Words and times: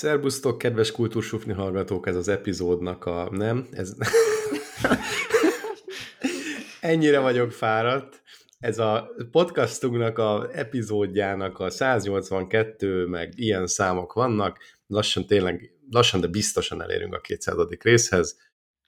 Szerbusztok, 0.00 0.58
kedves 0.58 0.92
kultúrsufni 0.92 1.52
hallgatók, 1.52 2.06
ez 2.06 2.16
az 2.16 2.28
epizódnak 2.28 3.04
a... 3.06 3.28
Nem? 3.30 3.66
Ez... 3.72 3.94
Ennyire 6.80 7.18
vagyok 7.18 7.52
fáradt. 7.52 8.22
Ez 8.58 8.78
a 8.78 9.10
podcastunknak 9.30 10.18
a 10.18 10.48
epizódjának 10.52 11.58
a 11.58 11.70
182, 11.70 13.06
meg 13.06 13.32
ilyen 13.36 13.66
számok 13.66 14.12
vannak. 14.12 14.58
Lassan 14.86 15.26
tényleg, 15.26 15.70
lassan, 15.90 16.20
de 16.20 16.26
biztosan 16.26 16.82
elérünk 16.82 17.14
a 17.14 17.20
200. 17.20 17.56
részhez. 17.82 18.36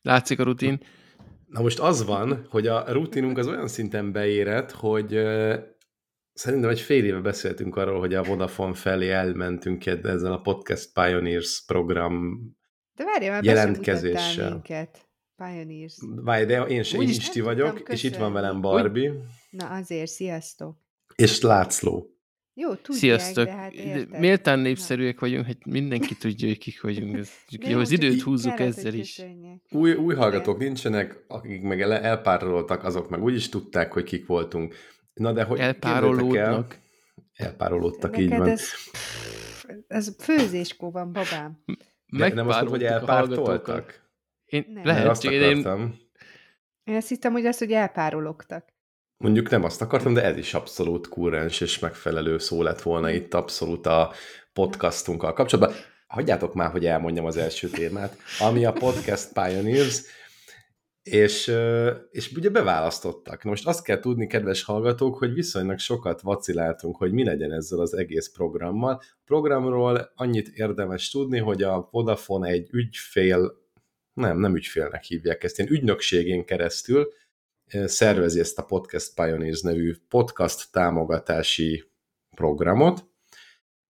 Látszik 0.02 0.41
a 0.41 0.43
rutin. 0.45 0.80
Na 1.47 1.60
most 1.63 1.79
az 1.79 2.05
van, 2.05 2.47
hogy 2.51 2.66
a 2.66 2.85
rutinunk 2.93 3.38
az 3.38 3.47
olyan 3.47 3.69
szinten 3.69 4.13
beérett, 4.13 4.71
hogy 4.71 5.23
Szerintem 6.33 6.71
egy 6.71 6.81
fél 6.81 7.05
éve 7.05 7.21
beszéltünk 7.21 7.77
arról, 7.77 7.99
hogy 7.99 8.15
a 8.15 8.23
Vodafone 8.23 8.75
felé 8.75 9.11
elmentünk 9.11 9.87
ezzel 9.87 10.33
a 10.33 10.41
Podcast 10.41 10.93
Pioneers 10.93 11.65
program 11.67 12.41
de 12.95 13.05
várj, 13.05 13.29
már 13.29 13.45
jelentkezéssel. 13.45 14.51
minket. 14.51 15.09
Pioneers. 15.37 15.97
Várj, 16.15 16.45
de 16.45 16.63
én 16.63 16.83
sem 16.83 17.01
Isti 17.01 17.41
vagyok, 17.41 17.69
tudom, 17.69 17.85
és 17.95 18.03
itt 18.03 18.17
van 18.17 18.33
velem 18.33 18.61
Barbie. 18.61 19.11
Úgy? 19.11 19.19
Na 19.51 19.67
azért, 19.67 20.11
sziasztok. 20.11 20.77
És 21.15 21.41
László. 21.41 22.13
Jó, 22.55 22.75
tudják, 22.75 22.99
Sziasztok. 22.99 23.45
de 23.45 23.53
hát 23.53 23.73
érted. 23.73 24.19
Méltán 24.19 24.59
népszerűek 24.59 25.21
vagyunk, 25.21 25.47
hogy 25.47 25.57
mindenki 25.67 26.15
tudja, 26.15 26.49
hogy 26.49 26.59
kik 26.59 26.83
vagyunk. 26.83 27.17
Ez, 27.17 27.30
jó, 27.49 27.79
az 27.79 27.91
időt 27.91 28.23
húzzuk 28.23 28.61
ezzel 28.61 28.95
is. 28.95 29.23
Új, 29.71 29.93
új 29.93 30.15
hallgatók 30.15 30.59
nincsenek, 30.59 31.24
akik 31.29 31.63
meg 31.63 31.80
elpároltak, 31.80 32.85
azok 32.85 33.09
meg 33.09 33.23
úgy 33.23 33.35
is 33.35 33.49
tudták, 33.49 33.93
hogy 33.93 34.05
kik 34.05 34.27
voltunk. 34.27 34.74
Na 35.15 35.32
de 35.32 35.45
hogy 35.45 35.59
Elpárolódnak. 35.59 36.79
El, 37.32 37.46
elpárolódtak, 37.46 38.18
így 38.18 38.37
van. 38.37 38.49
Ez, 38.49 38.63
ez 39.87 40.15
főzéskó 40.18 40.91
van, 40.91 41.13
babám. 41.13 41.65
De 42.07 42.35
nem 42.35 42.49
azt 42.49 42.68
hogy 42.68 42.85
elpártoltak? 42.85 44.01
Én 44.45 44.65
nem. 44.68 44.85
lehet, 44.85 45.07
azt 45.07 45.24
akartam. 45.24 45.80
Én... 45.80 45.95
én 46.85 46.95
azt 46.95 47.09
hittem, 47.09 47.33
hogy 47.33 47.46
azt, 47.46 47.59
hogy 47.59 47.73
elpárologtak. 47.73 48.73
Mondjuk 49.16 49.51
nem 49.51 49.65
azt 49.65 49.83
akartam, 49.83 50.15
de 50.15 50.23
ez 50.24 50.37
is 50.37 50.55
abszolút 50.55 51.09
kúrens 51.09 51.60
és 51.60 51.79
megfelelő 51.79 52.38
szó 52.38 52.63
lett 52.63 52.83
volna 52.83 53.10
itt 53.10 53.35
abszolút 53.35 53.87
a 53.87 54.13
podcastunkkal 54.52 55.33
kapcsolatban. 55.33 55.77
Hagyjátok 56.07 56.55
már, 56.55 56.71
hogy 56.71 56.87
elmondjam 56.87 57.24
az 57.24 57.37
első 57.37 57.68
témát, 57.68 58.16
ami 58.40 58.65
a 58.65 58.73
Podcast 58.73 59.33
Pioneers, 59.33 60.02
és, 61.03 61.53
és 62.11 62.33
ugye 62.33 62.51
beválasztottak. 62.51 63.45
Na 63.45 63.51
most 63.51 63.67
azt 63.67 63.85
kell 63.85 63.99
tudni, 63.99 64.27
kedves 64.27 64.62
hallgatók, 64.62 65.19
hogy 65.19 65.33
viszonylag 65.33 65.78
sokat 65.78 66.21
vaciláltunk, 66.21 66.97
hogy 66.97 67.12
mi 67.12 67.25
legyen 67.25 67.53
ezzel 67.53 67.81
az 67.81 67.95
egész 67.95 68.33
programmal. 68.33 68.95
A 68.95 69.23
programról 69.25 70.12
annyit 70.15 70.49
érdemes 70.49 71.11
tudni, 71.11 71.39
hogy 71.39 71.62
a 71.62 71.89
Vodafone 71.91 72.49
egy 72.49 72.69
ügyfél, 72.73 73.61
nem, 74.12 74.39
nem 74.39 74.56
ügyfélnek 74.56 75.03
hívják 75.03 75.45
ezt, 75.45 75.59
én 75.59 75.71
ügynökségén 75.71 76.45
keresztül 76.45 77.12
szervezi 77.84 78.41
ezt 78.41 78.59
a 78.59 78.65
Podcast 78.65 79.15
Pioneers 79.15 79.61
nevű 79.61 79.95
podcast 80.09 80.73
támogatási 80.73 81.84
programot, 82.37 83.05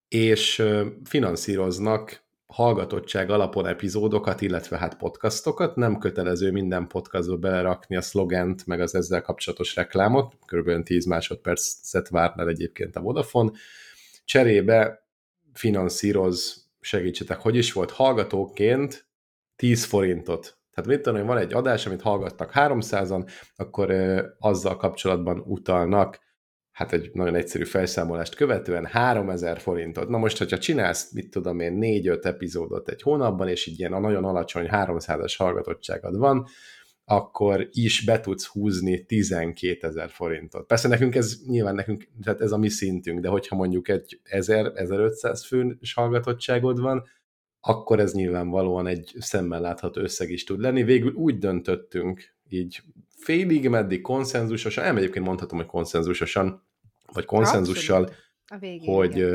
és 0.07 0.63
finanszíroznak 1.03 2.22
hallgatottság 2.47 3.29
alapon 3.29 3.67
epizódokat, 3.67 4.41
illetve 4.41 4.77
hát 4.77 4.97
podcastokat. 4.97 5.75
Nem 5.75 5.97
kötelező 5.97 6.51
minden 6.51 6.87
podcastba 6.87 7.37
belerakni 7.37 7.95
a 7.95 8.01
szlogent, 8.01 8.65
meg 8.65 8.81
az 8.81 8.95
ezzel 8.95 9.21
kapcsolatos 9.21 9.75
reklámot. 9.75 10.33
Körülbelül 10.45 10.83
10 10.83 11.05
másodpercet 11.05 12.09
várnál 12.09 12.47
egyébként 12.47 12.95
a 12.95 13.01
Vodafone. 13.01 13.51
Cserébe 14.25 15.07
finanszíroz, 15.53 16.67
segítsetek, 16.79 17.39
hogy 17.39 17.55
is 17.55 17.73
volt, 17.73 17.91
hallgatóként 17.91 19.07
10 19.55 19.83
forintot. 19.83 20.57
Tehát 20.73 20.89
mit 20.89 21.01
tudom, 21.01 21.25
van 21.25 21.37
egy 21.37 21.53
adás, 21.53 21.85
amit 21.85 22.01
hallgattak 22.01 22.51
300-an, 22.55 23.29
akkor 23.55 23.89
ö, 23.89 24.27
azzal 24.39 24.77
kapcsolatban 24.77 25.39
utalnak 25.45 26.19
hát 26.73 26.93
egy 26.93 27.09
nagyon 27.13 27.35
egyszerű 27.35 27.63
felszámolást 27.63 28.35
követően 28.35 28.85
3000 28.85 29.59
forintot. 29.59 30.09
Na 30.09 30.17
most, 30.17 30.37
hogyha 30.37 30.57
csinálsz, 30.57 31.11
mit 31.11 31.29
tudom 31.29 31.59
én, 31.59 31.77
4-5 31.81 32.25
epizódot 32.25 32.89
egy 32.89 33.01
hónapban, 33.01 33.47
és 33.47 33.65
így 33.65 33.79
ilyen 33.79 33.93
a 33.93 33.99
nagyon 33.99 34.23
alacsony 34.23 34.67
300-as 34.71 35.33
hallgatottságod 35.37 36.17
van, 36.17 36.45
akkor 37.05 37.67
is 37.71 38.03
be 38.05 38.19
tudsz 38.19 38.45
húzni 38.45 39.05
12 39.05 39.87
ezer 39.87 40.09
forintot. 40.09 40.67
Persze 40.67 40.87
nekünk 40.87 41.15
ez 41.15 41.39
nyilván 41.47 41.75
nekünk, 41.75 42.07
tehát 42.23 42.41
ez 42.41 42.51
a 42.51 42.57
mi 42.57 42.69
szintünk, 42.69 43.19
de 43.19 43.27
hogyha 43.27 43.55
mondjuk 43.55 43.87
egy 43.87 44.19
1000-1500 44.29 45.43
fős 45.47 45.93
hallgatottságod 45.93 46.79
van, 46.79 47.03
akkor 47.59 47.99
ez 47.99 48.13
nyilvánvalóan 48.13 48.87
egy 48.87 49.13
szemmel 49.19 49.61
látható 49.61 50.01
összeg 50.01 50.29
is 50.29 50.43
tud 50.43 50.59
lenni. 50.59 50.83
Végül 50.83 51.13
úgy 51.13 51.37
döntöttünk 51.37 52.35
így 52.49 52.81
félig 53.23 53.69
meddig 53.69 54.01
konszenzusosan, 54.01 54.83
nem 54.83 54.97
egyébként 54.97 55.25
mondhatom, 55.25 55.57
hogy 55.57 55.67
konszenzusosan, 55.67 56.67
vagy 57.13 57.25
konszenzussal, 57.25 58.09
hogy, 58.85 59.25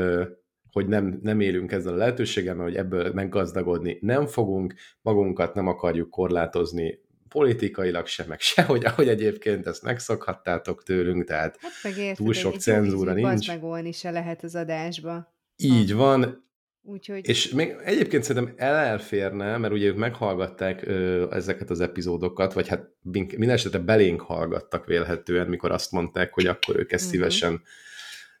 hogy 0.71 0.87
nem, 0.87 1.19
nem 1.21 1.39
élünk 1.39 1.71
ezzel 1.71 1.93
a 1.93 1.97
lehetőséggel, 1.97 2.55
mert 2.55 2.69
hogy 2.69 2.77
ebből 2.77 3.13
meggazdagodni 3.13 3.97
nem 4.01 4.25
fogunk, 4.25 4.73
magunkat 5.01 5.53
nem 5.53 5.67
akarjuk 5.67 6.09
korlátozni 6.09 6.99
politikailag 7.27 8.05
sem, 8.05 8.27
meg 8.27 8.39
sehogy, 8.39 8.85
ahogy 8.85 9.07
egyébként 9.07 9.67
ezt 9.67 9.83
megszokhattátok 9.83 10.83
tőlünk, 10.83 11.23
tehát 11.23 11.57
hát 11.61 12.15
túl 12.15 12.33
sok 12.33 12.55
cenzúra 12.55 13.13
nincs. 13.13 13.47
megolni 13.47 13.91
se 13.91 14.11
lehet 14.11 14.43
az 14.43 14.55
adásba. 14.55 15.33
Így 15.55 15.93
van, 15.93 16.48
Úgyhogy... 16.81 17.27
És 17.27 17.49
még 17.49 17.75
egyébként 17.83 18.23
szerintem 18.23 18.53
elférne, 18.57 19.57
mert 19.57 19.73
ugye 19.73 19.87
ők 19.87 19.97
meghallgatták 19.97 20.87
ö, 20.87 21.27
ezeket 21.31 21.69
az 21.69 21.79
epizódokat, 21.79 22.53
vagy 22.53 22.67
hát 22.67 22.89
minden 23.01 23.49
esetre 23.49 23.79
belénk 23.79 24.21
hallgattak 24.21 24.85
vélhetően, 24.85 25.47
mikor 25.47 25.71
azt 25.71 25.91
mondták, 25.91 26.33
hogy 26.33 26.45
akkor 26.45 26.79
ők 26.79 26.91
ezt 26.91 27.05
uh-huh. 27.05 27.19
szívesen 27.19 27.61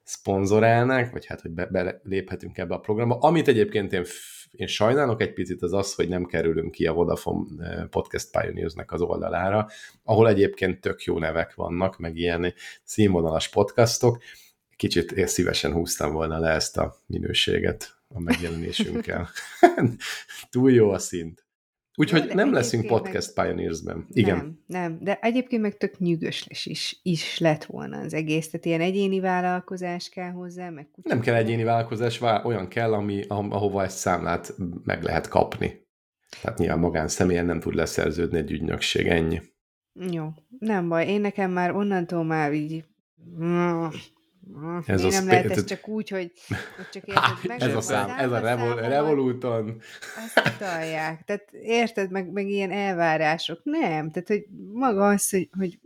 szponzorálnák, 0.03 1.11
vagy 1.11 1.25
hát, 1.25 1.41
hogy 1.41 1.51
be, 1.51 1.65
beléphetünk 1.65 2.57
ebbe 2.57 2.73
a 2.73 2.79
programba. 2.79 3.17
Amit 3.17 3.47
egyébként 3.47 3.93
én, 3.93 4.03
én 4.51 4.67
sajnálok 4.67 5.21
egy 5.21 5.33
picit 5.33 5.61
az 5.61 5.73
az, 5.73 5.93
hogy 5.93 6.07
nem 6.07 6.25
kerülünk 6.25 6.71
ki 6.71 6.87
a 6.87 6.93
Vodafone 6.93 7.87
Podcast 7.89 8.31
Pioneers-nek 8.31 8.91
az 8.91 9.01
oldalára, 9.01 9.67
ahol 10.03 10.29
egyébként 10.29 10.81
tök 10.81 11.03
jó 11.03 11.19
nevek 11.19 11.55
vannak, 11.55 11.97
meg 11.97 12.17
ilyen 12.17 12.53
színvonalas 12.83 13.49
podcastok. 13.49 14.21
Kicsit 14.75 15.27
szívesen 15.27 15.71
húztam 15.73 16.13
volna 16.13 16.39
le 16.39 16.49
ezt 16.49 16.77
a 16.77 16.95
minőséget 17.05 17.98
a 18.13 18.19
megjelenésünkkel. 18.19 19.29
Túl 20.51 20.71
jó 20.71 20.89
a 20.89 20.99
szint. 20.99 21.47
Úgyhogy 21.95 22.25
jó, 22.27 22.33
nem 22.33 22.53
leszünk 22.53 22.85
podcast 22.85 23.35
meg... 23.35 23.45
Pioneers-ben. 23.45 24.05
Igen. 24.09 24.37
Nem, 24.37 24.59
nem, 24.65 24.97
de 25.01 25.19
egyébként 25.21 25.61
meg 25.61 25.77
tök 25.77 25.97
nyűgös 25.97 26.47
is, 26.63 26.99
is 27.03 27.37
lett 27.39 27.63
volna 27.63 27.99
az 27.99 28.13
egész. 28.13 28.49
Tehát 28.49 28.65
ilyen 28.65 28.81
egyéni 28.81 29.19
vállalkozás 29.19 30.09
kell 30.09 30.31
hozzá, 30.31 30.69
meg. 30.69 30.87
Nem 31.03 31.19
kell 31.19 31.35
egyéni 31.35 31.63
vállalkozás, 31.63 32.21
olyan 32.21 32.67
kell, 32.67 32.93
ami, 32.93 33.23
ahova 33.27 33.83
ezt 33.83 33.97
számlát 33.97 34.53
meg 34.83 35.03
lehet 35.03 35.27
kapni. 35.27 35.87
Tehát 36.41 36.57
nyilván 36.57 36.79
magánszemélyen 36.79 37.45
nem 37.45 37.59
tud 37.59 37.75
leszerződni 37.75 38.37
egy 38.37 38.51
ügynökség, 38.51 39.07
ennyi. 39.07 39.41
Jó, 40.11 40.27
nem 40.59 40.89
baj. 40.89 41.07
Én 41.07 41.21
nekem 41.21 41.51
már 41.51 41.75
onnantól 41.75 42.23
már 42.23 42.53
így 42.53 42.83
ez 44.85 45.01
Miért 45.01 45.15
nem 45.15 45.27
lehet 45.27 45.51
ez 45.51 45.63
csak 45.65 45.87
úgy, 45.87 46.09
hogy, 46.09 46.31
hogy 46.75 46.89
csak 46.91 47.07
érted, 47.07 47.47
meg 47.47 47.61
Ez 47.61 47.75
a 47.75 47.81
szám, 47.81 48.09
ez 48.09 48.31
a 48.31 48.39
revol, 48.39 48.75
revolúton. 48.75 49.81
Azt 50.25 50.55
utalják. 50.55 51.23
Tehát 51.23 51.51
érted, 51.51 52.11
meg, 52.11 52.31
meg 52.31 52.47
ilyen 52.47 52.71
elvárások. 52.71 53.59
Nem. 53.63 54.11
Tehát, 54.11 54.27
hogy 54.27 54.45
maga 54.73 55.07
az, 55.07 55.29
hogy, 55.29 55.49
hogy 55.57 55.79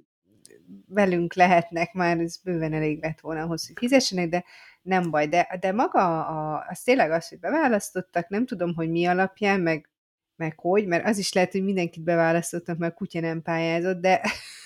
velünk 0.88 1.34
lehetnek, 1.34 1.94
már 1.94 2.20
ez 2.20 2.38
bőven 2.38 2.74
elég 2.74 3.02
lett 3.02 3.20
volna 3.20 3.42
ahhoz, 3.42 3.68
hogy 3.68 3.76
fizessenek, 3.78 4.30
de 4.30 4.44
nem 4.82 5.10
baj. 5.10 5.28
De, 5.28 5.58
de 5.60 5.72
maga 5.72 6.26
a, 6.26 6.66
az 6.70 6.80
tényleg 6.80 7.12
az, 7.12 7.28
hogy 7.28 7.40
beválasztottak, 7.40 8.30
nem 8.30 8.46
tudom, 8.46 8.76
hogy 8.76 8.90
mi 8.90 9.06
alapján, 9.06 9.60
meg, 9.60 9.90
meg 10.36 10.60
hogy, 10.60 10.88
mert 10.88 11.06
az 11.06 11.18
is 11.18 11.34
lehet, 11.34 11.52
hogy 11.52 11.64
mindenkit 11.64 12.04
beválasztottak, 12.04 12.78
mert 12.78 12.94
kutya 12.94 13.20
nem 13.20 13.42
pályázott, 13.42 14.02
de 14.02 14.22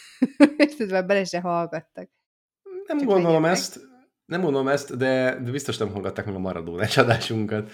érted, 0.58 0.92
már 0.92 1.06
bele 1.06 1.24
se 1.24 1.40
hallgattak. 1.40 2.10
Nem 2.88 2.98
Csak 2.98 3.08
gondolom 3.08 3.46
ezt, 3.46 3.80
nem 4.28 4.42
mondom 4.42 4.68
ezt, 4.68 4.98
de, 4.98 5.40
de 5.44 5.52
biztos 5.52 5.78
nem 5.78 5.92
hallgatták 5.92 6.26
meg 6.26 6.36
a 6.36 6.40
Maradónás 6.40 6.98
adásunkat. 6.98 7.72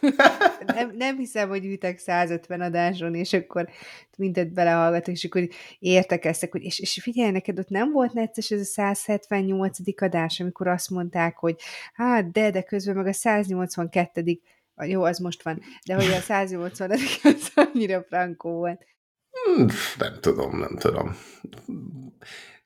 nem, 0.66 0.94
nem 0.96 1.16
hiszem, 1.16 1.48
hogy 1.48 1.64
ültek 1.64 1.98
150 1.98 2.60
adáson, 2.60 3.14
és 3.14 3.32
akkor 3.32 3.68
mindet 4.16 4.52
belehallgatok, 4.52 5.14
és 5.14 5.24
akkor 5.24 5.48
értekeztek, 5.78 6.52
hogy 6.52 6.62
és, 6.62 6.78
és 6.78 6.98
figyelj, 7.02 7.30
neked 7.30 7.58
ott 7.58 7.68
nem 7.68 7.92
volt 7.92 8.12
necces 8.12 8.50
ez 8.50 8.60
a 8.60 8.64
178. 8.64 9.78
adás, 10.02 10.40
amikor 10.40 10.66
azt 10.66 10.90
mondták, 10.90 11.36
hogy 11.36 11.56
hát 11.92 12.32
de, 12.32 12.50
de 12.50 12.62
közben 12.62 12.96
meg 12.96 13.06
a 13.06 13.12
182 13.12 14.40
jó, 14.84 15.02
az 15.02 15.18
most 15.18 15.42
van, 15.42 15.60
de 15.86 15.94
hogy 15.94 16.12
a 16.12 16.20
180 16.30 16.90
az 16.90 17.52
annyira 17.54 18.02
frankó 18.02 18.50
volt. 18.50 18.86
Hmm, 19.30 19.66
nem 19.98 20.14
tudom, 20.20 20.58
nem 20.58 20.76
tudom 20.76 21.16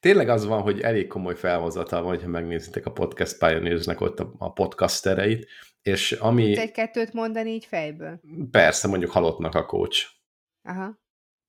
tényleg 0.06 0.28
az 0.28 0.46
van, 0.46 0.62
hogy 0.62 0.80
elég 0.80 1.06
komoly 1.06 1.34
felhozatal 1.34 2.02
van, 2.02 2.20
ha 2.20 2.28
megnézitek 2.28 2.86
a 2.86 2.92
Podcast 2.92 3.38
Pioneers-nek 3.38 4.00
ott 4.00 4.20
a, 4.20 4.34
a 4.38 4.52
podcastereit, 4.52 5.46
és 5.82 6.12
ami... 6.12 6.44
Tudsz 6.44 6.58
egy-kettőt 6.58 7.12
mondani 7.12 7.50
így 7.50 7.64
fejből? 7.64 8.20
Persze, 8.50 8.88
mondjuk 8.88 9.10
halottnak 9.10 9.54
a 9.54 9.64
coach. 9.64 10.06
Aha. 10.62 10.98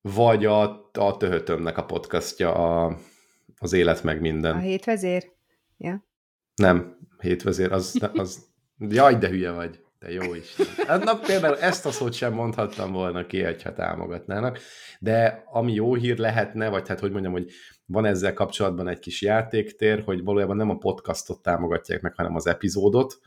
Vagy 0.02 0.46
a, 0.46 0.90
a 0.92 1.18
töhötömnek 1.18 1.78
a 1.78 1.86
podcastja, 1.86 2.54
a, 2.54 2.98
az 3.60 3.74
élet 3.74 4.04
meg 4.04 4.22
minden. 4.22 4.56
A 4.56 4.60
hétvezér? 4.60 5.32
Ja. 5.78 6.08
Nem, 6.56 6.98
hétvezér, 7.22 7.72
az, 7.72 8.10
az... 8.14 8.46
Jaj, 8.78 9.16
de 9.16 9.28
hülye 9.28 9.52
vagy. 9.52 9.80
De 10.00 10.12
jó 10.12 10.34
is. 10.34 10.56
Hát, 10.88 11.04
na, 11.04 11.20
például 11.20 11.58
ezt 11.58 11.86
a 11.86 11.92
szót 11.92 12.14
sem 12.14 12.34
mondhattam 12.34 12.92
volna 12.92 13.26
ki, 13.26 13.44
ha 13.44 13.74
támogatnának. 13.74 14.60
De 15.00 15.44
ami 15.46 15.74
jó 15.74 15.94
hír 15.94 16.18
lehetne, 16.18 16.70
vagy 16.70 16.88
hát 16.88 17.00
hogy 17.00 17.12
mondjam, 17.12 17.34
hogy 17.34 17.52
van 17.88 18.06
ezzel 18.06 18.34
kapcsolatban 18.34 18.88
egy 18.88 19.00
kis 19.00 19.22
játéktér, 19.22 20.04
hogy 20.06 20.24
valójában 20.24 20.58
nem 20.58 20.70
a 20.70 20.78
podcastot 20.78 21.42
támogatják 21.42 22.02
meg, 22.02 22.16
hanem 22.16 22.36
az 22.36 22.48
epizódot, 22.48 23.20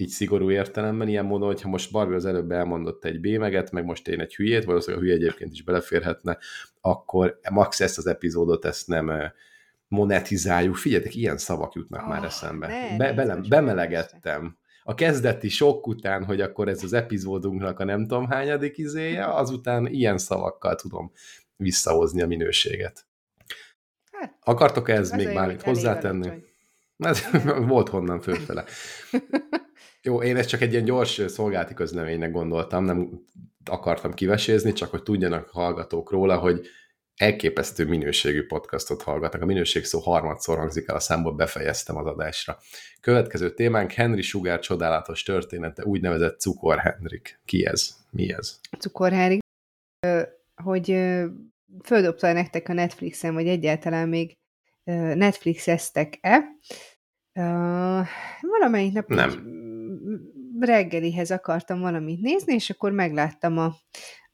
így 0.00 0.08
szigorú 0.08 0.50
értelemben, 0.50 1.08
ilyen 1.08 1.24
módon, 1.24 1.46
hogyha 1.46 1.68
most 1.68 1.92
Barbie 1.92 2.16
az 2.16 2.24
előbb 2.24 2.50
elmondott 2.50 3.04
egy 3.04 3.20
bémeget, 3.20 3.70
meg 3.70 3.84
most 3.84 4.08
én 4.08 4.20
egy 4.20 4.34
hülyét, 4.34 4.64
valószínűleg 4.64 5.02
a 5.02 5.06
hülye 5.06 5.18
egyébként 5.18 5.52
is 5.52 5.62
beleférhetne, 5.62 6.38
akkor 6.80 7.38
max 7.50 7.80
ezt 7.80 7.98
az 7.98 8.06
epizódot 8.06 8.64
ezt 8.64 8.88
nem 8.88 9.12
monetizáljuk. 9.88 10.76
Figyeljetek, 10.76 11.14
ilyen 11.14 11.38
szavak 11.38 11.74
jutnak 11.74 12.02
oh, 12.02 12.08
már 12.08 12.24
eszembe. 12.24 12.66
Ne, 12.66 12.96
Be, 12.96 13.12
belem, 13.12 13.42
bemelegettem. 13.48 14.58
A 14.82 14.94
kezdeti 14.94 15.48
sok 15.48 15.86
után, 15.86 16.24
hogy 16.24 16.40
akkor 16.40 16.68
ez 16.68 16.82
az 16.82 16.92
epizódunknak 16.92 17.80
a 17.80 17.84
nem 17.84 18.06
tudom 18.06 18.26
hányadik 18.26 18.78
izéje, 18.78 19.26
azután 19.26 19.86
ilyen 19.86 20.18
szavakkal 20.18 20.74
tudom 20.74 21.12
visszahozni 21.56 22.22
a 22.22 22.26
minőséget. 22.26 23.07
Hát, 24.20 24.36
Akartok 24.40 24.88
ez 24.88 25.10
még 25.10 25.34
bármit 25.34 25.62
hozzátenni? 25.62 26.30
Ez 26.96 27.22
volt 27.72 27.88
honnan 27.88 28.20
fölfele. 28.20 28.64
Jó, 30.02 30.22
én 30.22 30.36
ezt 30.36 30.48
csak 30.48 30.60
egy 30.60 30.72
ilyen 30.72 30.84
gyors 30.84 31.22
szolgálati 31.26 31.74
közleménynek 31.74 32.30
gondoltam, 32.30 32.84
nem 32.84 33.10
akartam 33.64 34.14
kivesézni, 34.14 34.72
csak 34.72 34.90
hogy 34.90 35.02
tudjanak 35.02 35.48
hallgatók 35.48 36.10
róla, 36.10 36.38
hogy 36.38 36.66
elképesztő 37.16 37.86
minőségű 37.86 38.46
podcastot 38.46 39.02
hallgatnak. 39.02 39.42
A 39.42 39.46
minőség 39.46 39.84
szó 39.84 39.98
harmadszor 39.98 40.58
hangzik 40.58 40.88
el, 40.88 40.96
a 40.96 41.00
számból 41.00 41.34
befejeztem 41.34 41.96
az 41.96 42.06
adásra. 42.06 42.58
Következő 43.00 43.54
témánk 43.54 43.92
Henry 43.92 44.22
Sugar 44.22 44.58
csodálatos 44.58 45.22
története, 45.22 45.84
úgynevezett 45.84 46.40
Cukor 46.40 46.78
Henrik. 46.78 47.40
Ki 47.44 47.66
ez? 47.66 47.96
Mi 48.10 48.32
ez? 48.32 48.60
Cukor 48.78 49.12
Henrik, 49.12 49.40
hogy 50.62 50.90
földobta 51.84 52.32
nektek 52.32 52.68
a 52.68 52.72
Netflixen, 52.72 53.34
vagy 53.34 53.48
egyáltalán 53.48 54.08
még 54.08 54.36
Netflixeztek-e. 55.14 56.44
Valamelyik 58.40 58.92
nap 58.92 59.08
Nem. 59.08 59.30
reggelihez 60.60 61.30
akartam 61.30 61.80
valamit 61.80 62.20
nézni, 62.20 62.54
és 62.54 62.70
akkor 62.70 62.92
megláttam 62.92 63.58
a, 63.58 63.74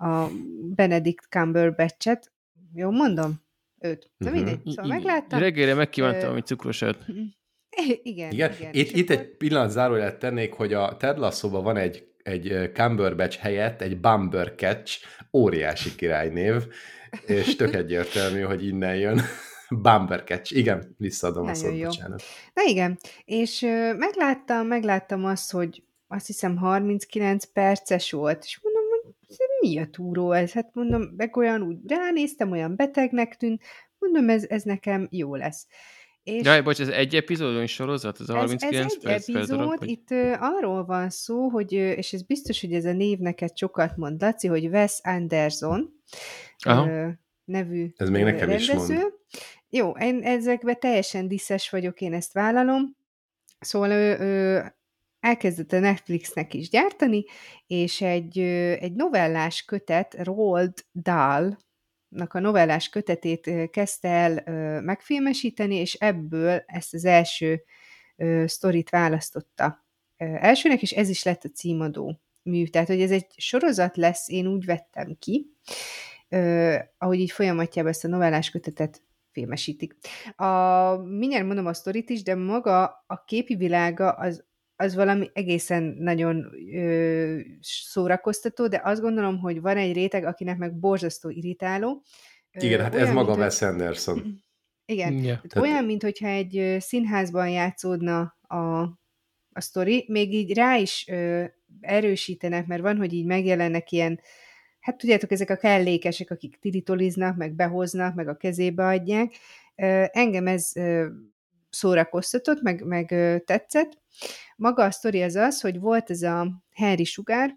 a 0.07 0.29
Benedict 0.75 1.27
Cumberbatch-et, 1.29 2.33
Jó 2.75 2.91
mondom? 2.91 3.43
Őt. 3.81 4.11
Na 4.17 4.31
uh-huh. 4.31 4.45
mindegy. 4.45 4.61
Szóval 4.65 4.87
megláttam. 4.87 5.39
Reggelre 5.39 5.75
megkívántam, 5.75 6.33
hogy 6.33 6.47
cukrosat. 6.47 7.05
Igen, 8.03 8.33
igen. 8.33 8.53
igen. 8.53 8.71
Itt, 8.73 8.91
itt 8.91 9.11
akkor... 9.11 9.23
egy 9.23 9.37
pillanat 9.37 9.71
zárójelet 9.71 10.19
tennék, 10.19 10.53
hogy 10.53 10.73
a 10.73 10.97
Ted 10.97 11.19
lasso 11.19 11.49
van 11.49 11.77
egy, 11.77 12.07
egy 12.23 12.71
Cumberbatch 12.73 13.39
helyett 13.39 13.81
egy 13.81 14.01
Bumbercatch, 14.01 15.05
óriási 15.33 15.95
királynév, 15.95 16.67
és 17.27 17.57
tök 17.57 17.75
egyértelmű, 17.75 18.41
hogy 18.41 18.67
innen 18.67 18.97
jön. 18.97 19.21
Bumbercatch, 19.83 20.57
igen, 20.57 20.95
visszaadom 20.99 21.45
Nagyon 21.45 21.63
a 21.63 21.65
szót, 21.65 21.79
jó. 21.79 21.85
bocsánat. 21.85 22.23
Na 22.55 22.63
igen, 22.67 22.99
és 23.25 23.63
ö, 23.63 23.95
megláttam, 23.95 24.67
megláttam 24.67 25.25
azt, 25.25 25.53
hogy 25.53 25.83
azt 26.09 26.27
hiszem 26.27 26.57
39 26.57 27.45
perces 27.45 28.11
volt, 28.11 28.45
és 28.45 28.61
mondom, 28.63 28.85
mi 29.61 29.79
a 29.79 29.87
túró 29.91 30.33
ez? 30.33 30.53
Hát 30.53 30.71
mondom, 30.73 31.03
meg 31.17 31.37
olyan 31.37 31.63
úgy 31.63 31.77
ránéztem, 31.87 32.51
olyan 32.51 32.77
betegnek 32.77 33.37
tűnt, 33.37 33.63
mondom, 33.99 34.29
ez, 34.29 34.45
ez 34.49 34.63
nekem 34.63 35.09
jó 35.11 35.35
lesz. 35.35 35.67
És 36.25 36.45
Jaj, 36.45 36.63
bocs, 36.63 36.81
ez 36.81 36.89
egy 36.89 37.15
epizódon 37.15 37.67
sorozat, 37.67 38.21
ez 38.21 38.29
a 38.29 38.35
39 38.35 38.75
ez, 38.75 38.85
ez 38.85 38.93
egy 38.93 39.03
perc 39.03 39.29
epizód, 39.29 39.59
darab, 39.59 39.83
itt 39.83 40.11
uh, 40.11 40.37
arról 40.41 40.85
van 40.85 41.11
szó, 41.11 41.49
hogy, 41.49 41.73
és 41.73 42.13
ez 42.13 42.23
biztos, 42.23 42.61
hogy 42.61 42.73
ez 42.73 42.85
a 42.85 42.93
név 42.93 43.19
neked 43.19 43.57
sokat 43.57 43.97
mond, 43.97 44.21
Laci, 44.21 44.47
hogy 44.47 44.67
Wes 44.67 45.01
Anderson 45.03 46.03
Aha. 46.59 47.13
Nevű 47.45 47.93
Ez 47.97 48.09
még 48.09 48.23
nekem 48.23 48.49
rendező. 48.49 48.73
is 48.73 48.79
mond. 48.79 49.13
Jó, 49.69 49.91
én 49.91 50.23
ezekben 50.23 50.81
teljesen 50.81 51.29
diszes 51.29 51.71
vagyok, 51.71 52.01
én 52.01 52.13
ezt 52.13 52.33
vállalom. 52.33 52.97
Szóval 53.59 53.91
ő, 53.91 54.19
ő 54.19 54.63
elkezdett 55.21 55.73
a 55.73 55.79
Netflixnek 55.79 56.55
is 56.55 56.69
gyártani, 56.69 57.25
és 57.67 58.01
egy, 58.01 58.39
egy 58.39 58.93
novellás 58.93 59.65
kötet, 59.65 60.15
Roald 60.23 60.85
Dahl, 60.93 61.49
a 62.29 62.39
novellás 62.39 62.89
kötetét 62.89 63.71
kezdte 63.71 64.09
el 64.09 64.43
megfilmesíteni, 64.81 65.75
és 65.75 65.95
ebből 65.95 66.63
ezt 66.67 66.95
az 66.95 67.05
első 67.05 67.63
sztorit 68.47 68.91
választotta 68.91 69.87
elsőnek, 70.17 70.83
és 70.83 70.91
ez 70.93 71.09
is 71.09 71.23
lett 71.23 71.45
a 71.45 71.49
címadó 71.49 72.21
mű. 72.43 72.67
Tehát, 72.67 72.89
hogy 72.89 73.01
ez 73.01 73.11
egy 73.11 73.27
sorozat 73.37 73.97
lesz, 73.97 74.29
én 74.29 74.47
úgy 74.47 74.65
vettem 74.65 75.17
ki, 75.19 75.47
ahogy 76.99 77.19
így 77.19 77.31
folyamatjában 77.31 77.91
ezt 77.91 78.05
a 78.05 78.09
novellás 78.09 78.51
kötetet 78.51 79.03
filmesítik. 79.31 79.97
A, 80.37 80.97
mindjárt 80.97 81.47
mondom 81.47 81.67
a 81.67 81.75
sztorit 81.75 82.11
is, 82.11 82.23
de 82.23 82.35
maga 82.35 83.05
a 83.07 83.25
képi 83.25 83.55
világa 83.55 84.11
az 84.11 84.45
az 84.77 84.95
valami 84.95 85.31
egészen 85.33 85.83
nagyon 85.99 86.53
ö, 86.75 87.41
szórakoztató, 87.61 88.67
de 88.67 88.81
azt 88.85 89.01
gondolom, 89.01 89.39
hogy 89.39 89.61
van 89.61 89.77
egy 89.77 89.95
réteg, 89.95 90.25
akinek 90.25 90.59
meg 90.59 90.79
borzasztó 90.79 91.29
irritáló. 91.31 92.03
Igen, 92.53 92.81
hát 92.81 92.95
ez 92.95 93.11
maga 93.11 93.35
Wes 93.35 93.63
Anderson. 93.63 94.43
Igen, 94.87 95.13
yeah. 95.13 95.41
Tehát 95.47 95.69
olyan, 95.69 95.85
mint 95.85 96.03
hogyha 96.03 96.27
egy 96.27 96.77
színházban 96.81 97.49
játszódna 97.49 98.37
a, 98.41 98.81
a 99.53 99.61
sztori, 99.61 100.05
még 100.09 100.35
így 100.35 100.55
rá 100.55 100.77
is 100.77 101.07
ö, 101.09 101.45
erősítenek, 101.81 102.67
mert 102.67 102.83
van, 102.83 102.97
hogy 102.97 103.13
így 103.13 103.27
megjelennek 103.27 103.91
ilyen, 103.91 104.21
hát 104.81 104.97
tudjátok, 104.97 105.31
ezek 105.31 105.51
a 105.51 105.57
kellékesek, 105.57 106.31
akik 106.31 106.59
tiritoliznak, 106.59 107.37
meg 107.37 107.55
behoznak, 107.55 108.15
meg 108.15 108.29
a 108.29 108.37
kezébe 108.37 108.87
adják. 108.87 109.35
Ö, 109.75 110.05
engem 110.13 110.47
ez 110.47 110.71
ö, 110.75 111.07
szórakoztatott, 111.75 112.63
meg, 112.63 112.85
meg 112.85 113.07
tetszett, 113.45 113.99
maga 114.57 114.85
a 114.85 114.91
sztori 114.91 115.23
az 115.23 115.35
az, 115.35 115.61
hogy 115.61 115.81
volt 115.81 116.11
ez 116.11 116.23
a 116.23 116.63
Henry 116.73 117.05
Sugar, 117.05 117.57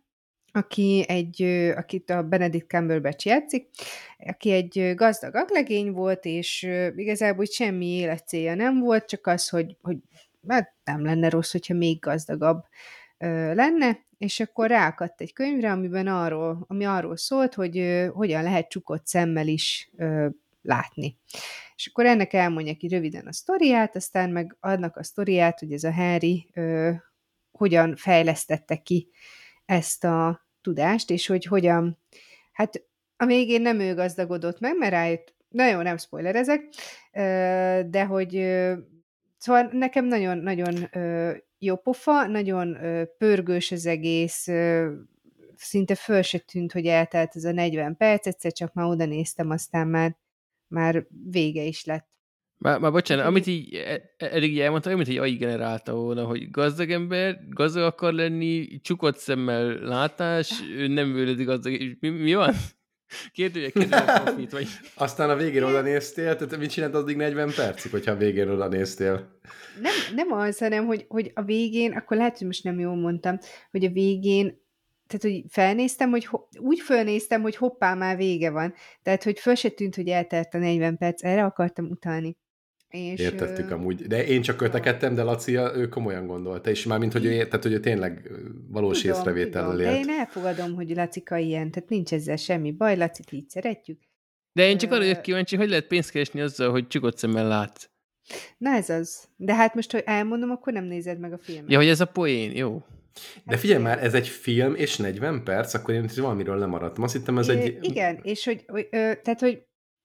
aki 0.51 1.05
egy, 1.07 1.41
akit 1.75 2.09
a 2.09 2.23
Benedict 2.23 2.69
Cumberbatch 2.69 3.25
játszik, 3.25 3.69
aki 4.17 4.51
egy 4.51 4.93
gazdag 4.95 5.35
aglegény 5.35 5.91
volt, 5.91 6.25
és 6.25 6.67
igazából 6.95 7.45
semmi 7.45 7.85
életcélja 7.85 8.55
nem 8.55 8.79
volt, 8.79 9.05
csak 9.05 9.27
az, 9.27 9.49
hogy, 9.49 9.77
hogy 9.81 9.97
hát 10.47 10.73
nem 10.83 11.05
lenne 11.05 11.29
rossz, 11.29 11.51
hogyha 11.51 11.73
még 11.73 11.99
gazdagabb 11.99 12.63
lenne, 13.53 14.05
és 14.17 14.39
akkor 14.39 14.67
ráakadt 14.67 15.21
egy 15.21 15.33
könyvre, 15.33 15.71
amiben 15.71 16.07
arról, 16.07 16.65
ami 16.67 16.85
arról 16.85 17.17
szólt, 17.17 17.53
hogy 17.53 18.05
hogyan 18.13 18.43
lehet 18.43 18.69
csukott 18.69 19.07
szemmel 19.07 19.47
is 19.47 19.91
látni. 20.67 21.17
És 21.75 21.87
akkor 21.87 22.05
ennek 22.05 22.33
elmondja 22.33 22.75
ki 22.75 22.87
röviden 22.87 23.27
a 23.27 23.33
sztoriát, 23.33 23.95
aztán 23.95 24.29
meg 24.29 24.55
adnak 24.59 24.97
a 24.97 25.03
sztoriát, 25.03 25.59
hogy 25.59 25.71
ez 25.71 25.83
a 25.83 25.93
Harry 25.93 26.49
ö, 26.53 26.91
hogyan 27.51 27.95
fejlesztette 27.95 28.75
ki 28.75 29.09
ezt 29.65 30.03
a 30.03 30.47
tudást, 30.61 31.09
és 31.09 31.27
hogy 31.27 31.45
hogyan, 31.45 31.97
hát 32.51 32.85
a 33.17 33.25
végén 33.25 33.61
nem 33.61 33.79
ő 33.79 33.93
gazdagodott 33.93 34.59
meg, 34.59 34.77
mert 34.77 34.91
rájött, 34.91 35.35
nagyon 35.49 35.83
nem 35.83 35.97
spoilerezek, 35.97 36.63
de 37.89 38.05
hogy 38.07 38.31
szóval 39.37 39.69
nekem 39.71 40.05
nagyon-nagyon 40.05 40.89
jó 41.57 41.75
pofa, 41.75 42.27
nagyon 42.27 42.77
pörgős 43.17 43.71
az 43.71 43.85
egész, 43.85 44.47
szinte 45.55 45.95
föl 45.95 46.21
se 46.21 46.37
tűnt, 46.37 46.71
hogy 46.71 46.85
eltelt 46.85 47.35
ez 47.35 47.43
a 47.43 47.51
40 47.51 47.97
perc, 47.97 48.27
egyszer 48.27 48.51
csak 48.51 48.73
már 48.73 48.85
oda 48.85 49.05
néztem, 49.05 49.49
aztán 49.49 49.87
már 49.87 50.15
már 50.67 51.07
vége 51.29 51.63
is 51.63 51.85
lett. 51.85 52.07
Már, 52.57 52.79
már 52.79 52.91
bocsánat, 52.91 53.25
amit 53.25 53.47
így 53.47 53.73
e, 53.73 54.01
eddig 54.17 54.51
így 54.51 54.59
elmondtam, 54.59 54.95
mint 54.95 55.07
egy 55.07 55.17
AI 55.17 55.35
generálta 55.35 55.93
volna, 55.93 56.25
hogy 56.25 56.49
gazdag 56.51 56.91
ember, 56.91 57.39
gazdag 57.49 57.83
akar 57.83 58.13
lenni, 58.13 58.79
csukott 58.81 59.17
szemmel 59.17 59.67
látás, 59.67 60.51
ő 60.77 60.87
nem 60.87 61.13
vőledi 61.13 61.43
gazdag. 61.43 61.97
Mi, 61.99 62.09
mi 62.09 62.33
van? 62.33 62.53
Kérdője, 63.31 63.69
kérdője 63.69 64.21
profit, 64.23 64.51
vagy... 64.51 64.67
Aztán 64.95 65.29
a 65.29 65.35
végén 65.35 65.63
oda 65.63 65.81
néztél, 65.81 66.35
tehát 66.35 66.57
mit 66.57 66.69
csinált 66.69 66.93
addig 66.93 67.15
40 67.15 67.51
percig, 67.55 67.91
hogyha 67.91 68.11
a 68.11 68.17
végén 68.17 68.49
oda 68.49 68.67
néztél? 68.67 69.39
Nem, 69.81 69.93
nem 70.15 70.31
az, 70.31 70.57
hanem, 70.57 70.85
hogy, 70.85 71.05
hogy 71.07 71.31
a 71.33 71.41
végén, 71.41 71.91
akkor 71.91 72.17
lehet, 72.17 72.37
hogy 72.37 72.47
most 72.47 72.63
nem 72.63 72.79
jól 72.79 72.95
mondtam, 72.95 73.37
hogy 73.71 73.85
a 73.85 73.89
végén 73.89 74.65
tehát, 75.07 75.21
hogy 75.21 75.43
felnéztem, 75.49 76.09
hogy 76.09 76.25
ho- 76.25 76.57
úgy 76.59 76.79
fölnéztem, 76.79 77.41
hogy 77.41 77.55
hoppá, 77.55 77.93
már 77.93 78.17
vége 78.17 78.49
van. 78.49 78.73
Tehát, 79.03 79.23
hogy 79.23 79.39
föl 79.39 79.55
se 79.55 79.69
tűnt, 79.69 79.95
hogy 79.95 80.07
eltelt 80.07 80.53
a 80.53 80.57
40 80.57 80.97
perc, 80.97 81.23
erre 81.23 81.43
akartam 81.43 81.85
utalni. 81.85 82.37
És, 82.87 83.19
Értettük 83.19 83.71
amúgy. 83.71 84.07
De 84.07 84.25
én 84.25 84.41
csak 84.41 84.57
kötekedtem, 84.57 85.15
de 85.15 85.23
Laci, 85.23 85.55
ő 85.55 85.89
komolyan 85.89 86.27
gondolta, 86.27 86.69
és 86.69 86.85
már 86.85 86.99
mint 86.99 87.11
hogy 87.13 87.25
ő, 87.25 87.45
tehát, 87.45 87.63
hogy 87.63 87.73
ő 87.73 87.79
tényleg 87.79 88.31
valós 88.67 89.01
tudom, 89.01 89.17
észrevétellel 89.17 89.71
tudom, 89.71 89.85
De 89.85 89.97
én 89.97 90.09
elfogadom, 90.09 90.75
hogy 90.75 90.89
Lacika 90.89 91.37
ilyen, 91.37 91.71
tehát 91.71 91.89
nincs 91.89 92.13
ezzel 92.13 92.35
semmi 92.35 92.71
baj, 92.71 92.97
Lacit 92.97 93.31
így 93.31 93.49
szeretjük. 93.49 93.99
De 94.53 94.67
én 94.69 94.77
csak 94.77 94.91
arra 94.91 94.99
vagyok 94.99 95.21
kíváncsi, 95.21 95.55
hogy 95.55 95.69
lehet 95.69 95.87
pénzt 95.87 96.11
keresni 96.11 96.41
azzal, 96.41 96.71
hogy 96.71 96.87
csukott 96.87 97.17
szemmel 97.17 97.47
látsz. 97.47 97.89
Na 98.57 98.71
ez 98.71 98.89
az. 98.89 99.27
De 99.35 99.55
hát 99.55 99.75
most, 99.75 99.91
hogy 99.91 100.03
elmondom, 100.05 100.49
akkor 100.49 100.73
nem 100.73 100.83
nézed 100.83 101.19
meg 101.19 101.33
a 101.33 101.37
filmet. 101.37 101.71
Ja, 101.71 101.77
hogy 101.77 101.87
ez 101.87 101.99
a 101.99 102.05
poén, 102.05 102.55
jó. 102.55 102.83
De 103.43 103.51
hát 103.51 103.59
figyelj 103.59 103.81
már, 103.81 104.03
ez 104.03 104.13
egy 104.13 104.27
film, 104.27 104.75
és 104.75 104.97
40 104.97 105.43
perc, 105.43 105.73
akkor 105.73 105.93
én 105.93 106.09
valamiről 106.15 106.57
lemaradtam. 106.57 107.03
Azt 107.03 107.13
hittem, 107.13 107.37
ez 107.37 107.47
é, 107.47 107.51
egy... 107.51 107.77
Igen, 107.81 108.19
és 108.23 108.45
hogy, 108.45 108.63
hogy 108.67 108.87
ö, 108.91 109.11
tehát, 109.23 109.39
hogy 109.39 109.61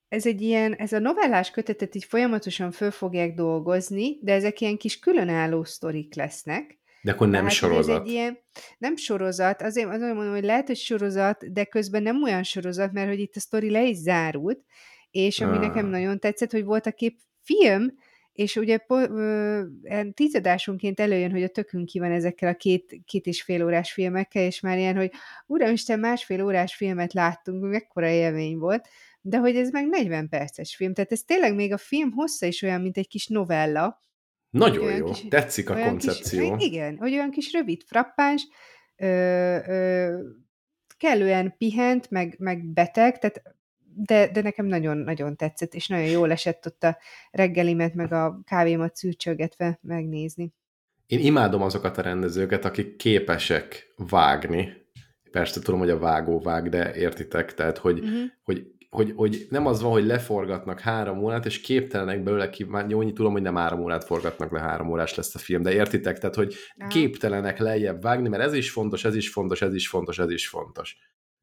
ez 0.08 0.26
egy 0.26 0.40
ilyen, 0.40 0.74
ez 0.74 0.92
a 0.92 0.98
novellás 0.98 1.50
kötetet 1.50 1.94
így 1.94 2.04
folyamatosan 2.04 2.70
föl 2.70 2.90
fogják 2.90 3.34
dolgozni, 3.34 4.18
de 4.20 4.32
ezek 4.32 4.60
ilyen 4.60 4.76
kis 4.76 4.98
különálló 4.98 5.64
sztorik 5.64 6.14
lesznek. 6.14 6.80
De 7.02 7.10
akkor 7.10 7.26
nem 7.26 7.36
Tehát, 7.36 7.52
sorozat. 7.52 8.00
Ez 8.00 8.06
egy 8.06 8.12
ilyen, 8.12 8.38
nem 8.78 8.96
sorozat, 8.96 9.62
azért, 9.62 9.88
azért 9.88 10.14
mondom, 10.14 10.32
hogy 10.32 10.44
lehet, 10.44 10.66
hogy 10.66 10.76
sorozat, 10.76 11.52
de 11.52 11.64
közben 11.64 12.02
nem 12.02 12.22
olyan 12.22 12.42
sorozat, 12.42 12.92
mert 12.92 13.08
hogy 13.08 13.18
itt 13.18 13.36
a 13.36 13.40
sztori 13.40 13.70
le 13.70 13.84
is 13.84 13.96
zárult, 13.96 14.60
és 15.10 15.40
ami 15.40 15.56
ah. 15.56 15.62
nekem 15.62 15.86
nagyon 15.86 16.18
tetszett, 16.18 16.50
hogy 16.50 16.64
volt 16.64 16.86
a 16.86 16.92
kép 16.92 17.18
film, 17.42 17.94
és 18.32 18.56
ugye 18.56 18.78
tizedásonként 20.14 21.00
előjön, 21.00 21.30
hogy 21.30 21.42
a 21.42 21.48
tökünk 21.48 21.86
ki 21.86 21.98
van 21.98 22.12
ezekkel 22.12 22.48
a 22.48 22.54
két, 22.54 23.00
két 23.04 23.26
és 23.26 23.42
fél 23.42 23.64
órás 23.64 23.92
filmekkel, 23.92 24.42
és 24.42 24.60
már 24.60 24.78
ilyen, 24.78 24.96
hogy 24.96 25.12
uramisten, 25.46 25.98
másfél 25.98 26.44
órás 26.44 26.74
filmet 26.74 27.12
láttunk, 27.12 27.62
mekkora 27.62 28.08
élmény 28.08 28.58
volt, 28.58 28.88
de 29.20 29.38
hogy 29.38 29.56
ez 29.56 29.70
meg 29.70 29.88
40 29.88 30.28
perces 30.28 30.76
film, 30.76 30.94
tehát 30.94 31.12
ez 31.12 31.22
tényleg 31.22 31.54
még 31.54 31.72
a 31.72 31.76
film 31.76 32.12
hossza 32.12 32.46
is 32.46 32.62
olyan, 32.62 32.80
mint 32.80 32.96
egy 32.96 33.08
kis 33.08 33.26
novella. 33.26 34.00
Nagyon 34.50 34.96
jó, 34.96 35.04
kis, 35.04 35.28
tetszik 35.28 35.70
a 35.70 35.74
koncepció. 35.74 36.56
Kis, 36.56 36.66
igen, 36.66 36.96
hogy 36.96 37.12
olyan 37.12 37.30
kis 37.30 37.52
rövid, 37.52 37.82
frappáns, 37.86 38.48
ö, 38.96 39.06
ö, 39.66 40.18
kellően 40.96 41.54
pihent, 41.58 42.10
meg, 42.10 42.34
meg 42.38 42.64
beteg, 42.64 43.18
tehát 43.18 43.42
de, 43.94 44.30
de 44.30 44.42
nekem 44.42 44.66
nagyon-nagyon 44.66 45.36
tetszett, 45.36 45.74
és 45.74 45.86
nagyon 45.86 46.08
jól 46.08 46.30
esett 46.30 46.66
ott 46.66 46.82
a 46.82 46.98
reggelimet, 47.30 47.94
meg 47.94 48.12
a 48.12 48.40
kávémat 48.44 48.96
szűrcsölgetve 48.96 49.78
megnézni. 49.82 50.54
Én 51.06 51.18
imádom 51.18 51.62
azokat 51.62 51.98
a 51.98 52.02
rendezőket, 52.02 52.64
akik 52.64 52.96
képesek 52.96 53.94
vágni. 53.96 54.72
Persze 55.30 55.60
tudom, 55.60 55.80
hogy 55.80 55.90
a 55.90 55.98
vágó 55.98 56.40
vág, 56.40 56.68
de 56.68 56.94
értitek, 56.94 57.54
tehát 57.54 57.78
hogy, 57.78 57.98
uh-huh. 57.98 58.22
hogy 58.42 58.72
hogy, 58.96 59.12
hogy 59.16 59.46
nem 59.50 59.66
az 59.66 59.82
van, 59.82 59.92
hogy 59.92 60.06
leforgatnak 60.06 60.80
három 60.80 61.22
órát, 61.22 61.46
és 61.46 61.60
képtelenek 61.60 62.22
belőle 62.22 62.50
ki, 62.50 62.64
már 62.64 62.88
jó, 62.88 63.10
tudom, 63.10 63.32
hogy 63.32 63.42
nem 63.42 63.54
három 63.54 63.80
órát 63.80 64.04
forgatnak 64.04 64.50
le, 64.52 64.60
három 64.60 64.90
órás 64.90 65.14
lesz 65.14 65.34
a 65.34 65.38
film, 65.38 65.62
de 65.62 65.72
értitek, 65.72 66.18
tehát, 66.18 66.34
hogy 66.34 66.54
képtelenek 66.88 67.58
lejjebb 67.58 68.02
vágni, 68.02 68.28
mert 68.28 68.42
ez 68.42 68.52
is 68.52 68.70
fontos, 68.70 69.04
ez 69.04 69.16
is 69.16 69.30
fontos, 69.30 69.62
ez 69.62 69.74
is 69.74 69.88
fontos, 69.88 70.18
ez 70.18 70.30
is 70.30 70.48
fontos. 70.48 70.96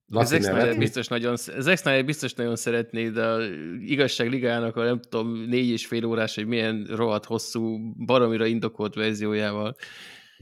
Laci 0.09 0.41
Zack 0.41 0.77
biztos 0.77 1.07
nagyon, 1.07 1.35
Zack 1.35 1.77
Snyder 1.77 2.05
biztos 2.05 2.33
nagyon 2.33 2.55
szeretné, 2.55 3.09
de 3.09 3.25
a 3.25 3.41
igazság 3.85 4.29
ligának 4.29 4.75
a 4.75 4.83
nem 4.83 4.99
tudom, 5.09 5.45
négy 5.47 5.69
és 5.69 5.85
fél 5.85 6.05
órás, 6.05 6.35
hogy 6.35 6.47
milyen 6.47 6.87
rohadt 6.95 7.25
hosszú, 7.25 7.93
baromira 8.05 8.45
indokolt 8.45 8.95
verziójával. 8.95 9.75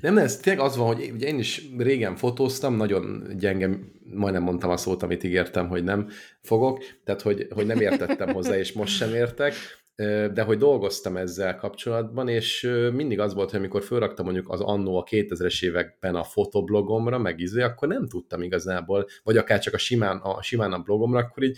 Nem, 0.01 0.17
ez 0.17 0.37
tényleg 0.37 0.65
az 0.65 0.77
van, 0.77 0.95
hogy 0.95 1.11
ugye 1.13 1.27
én 1.27 1.39
is 1.39 1.61
régen 1.77 2.15
fotóztam, 2.15 2.75
nagyon 2.75 3.27
gyenge, 3.37 3.69
majdnem 4.13 4.43
mondtam 4.43 4.69
a 4.69 4.77
szót, 4.77 5.03
amit 5.03 5.23
ígértem, 5.23 5.67
hogy 5.67 5.83
nem 5.83 6.09
fogok, 6.41 6.83
tehát 7.03 7.21
hogy, 7.21 7.47
hogy 7.49 7.65
nem 7.65 7.79
értettem 7.79 8.33
hozzá, 8.33 8.57
és 8.57 8.73
most 8.73 8.95
sem 8.95 9.13
értek, 9.13 9.53
de 10.33 10.41
hogy 10.41 10.57
dolgoztam 10.57 11.17
ezzel 11.17 11.55
kapcsolatban, 11.55 12.27
és 12.27 12.69
mindig 12.93 13.19
az 13.19 13.33
volt, 13.33 13.49
hogy 13.49 13.59
amikor 13.59 13.83
fölraktam 13.83 14.25
mondjuk 14.25 14.49
az 14.49 14.61
annó 14.61 14.97
a 14.97 15.03
2000-es 15.03 15.63
években 15.63 16.15
a 16.15 16.23
fotoblogomra, 16.23 17.17
meg 17.17 17.39
izé, 17.39 17.61
akkor 17.61 17.87
nem 17.87 18.07
tudtam 18.07 18.41
igazából, 18.41 19.07
vagy 19.23 19.37
akár 19.37 19.59
csak 19.59 19.73
a 19.73 19.77
simán 19.77 20.17
a, 20.17 20.41
simán 20.41 20.73
a 20.73 20.79
blogomra, 20.79 21.19
akkor 21.19 21.43
így 21.43 21.57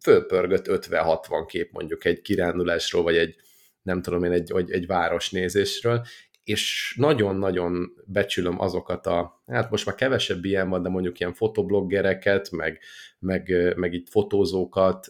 fölpörgött 0.00 0.66
50-60 0.68 1.44
kép 1.46 1.72
mondjuk 1.72 2.04
egy 2.04 2.20
kirándulásról, 2.20 3.02
vagy 3.02 3.16
egy 3.16 3.36
nem 3.82 4.02
tudom 4.02 4.24
én, 4.24 4.32
egy, 4.32 4.52
egy, 4.56 4.70
egy 4.70 4.86
városnézésről, 4.86 6.06
és 6.44 6.94
nagyon-nagyon 6.98 7.94
becsülöm 8.06 8.60
azokat 8.60 9.06
a, 9.06 9.42
hát 9.46 9.70
most 9.70 9.86
már 9.86 9.94
kevesebb 9.94 10.44
ilyen 10.44 10.68
van, 10.68 10.82
de 10.82 10.88
mondjuk 10.88 11.20
ilyen 11.20 11.32
fotobloggereket, 11.32 12.50
meg, 12.50 12.80
meg, 13.18 13.72
meg 13.76 13.92
itt 13.92 14.08
fotózókat, 14.08 15.06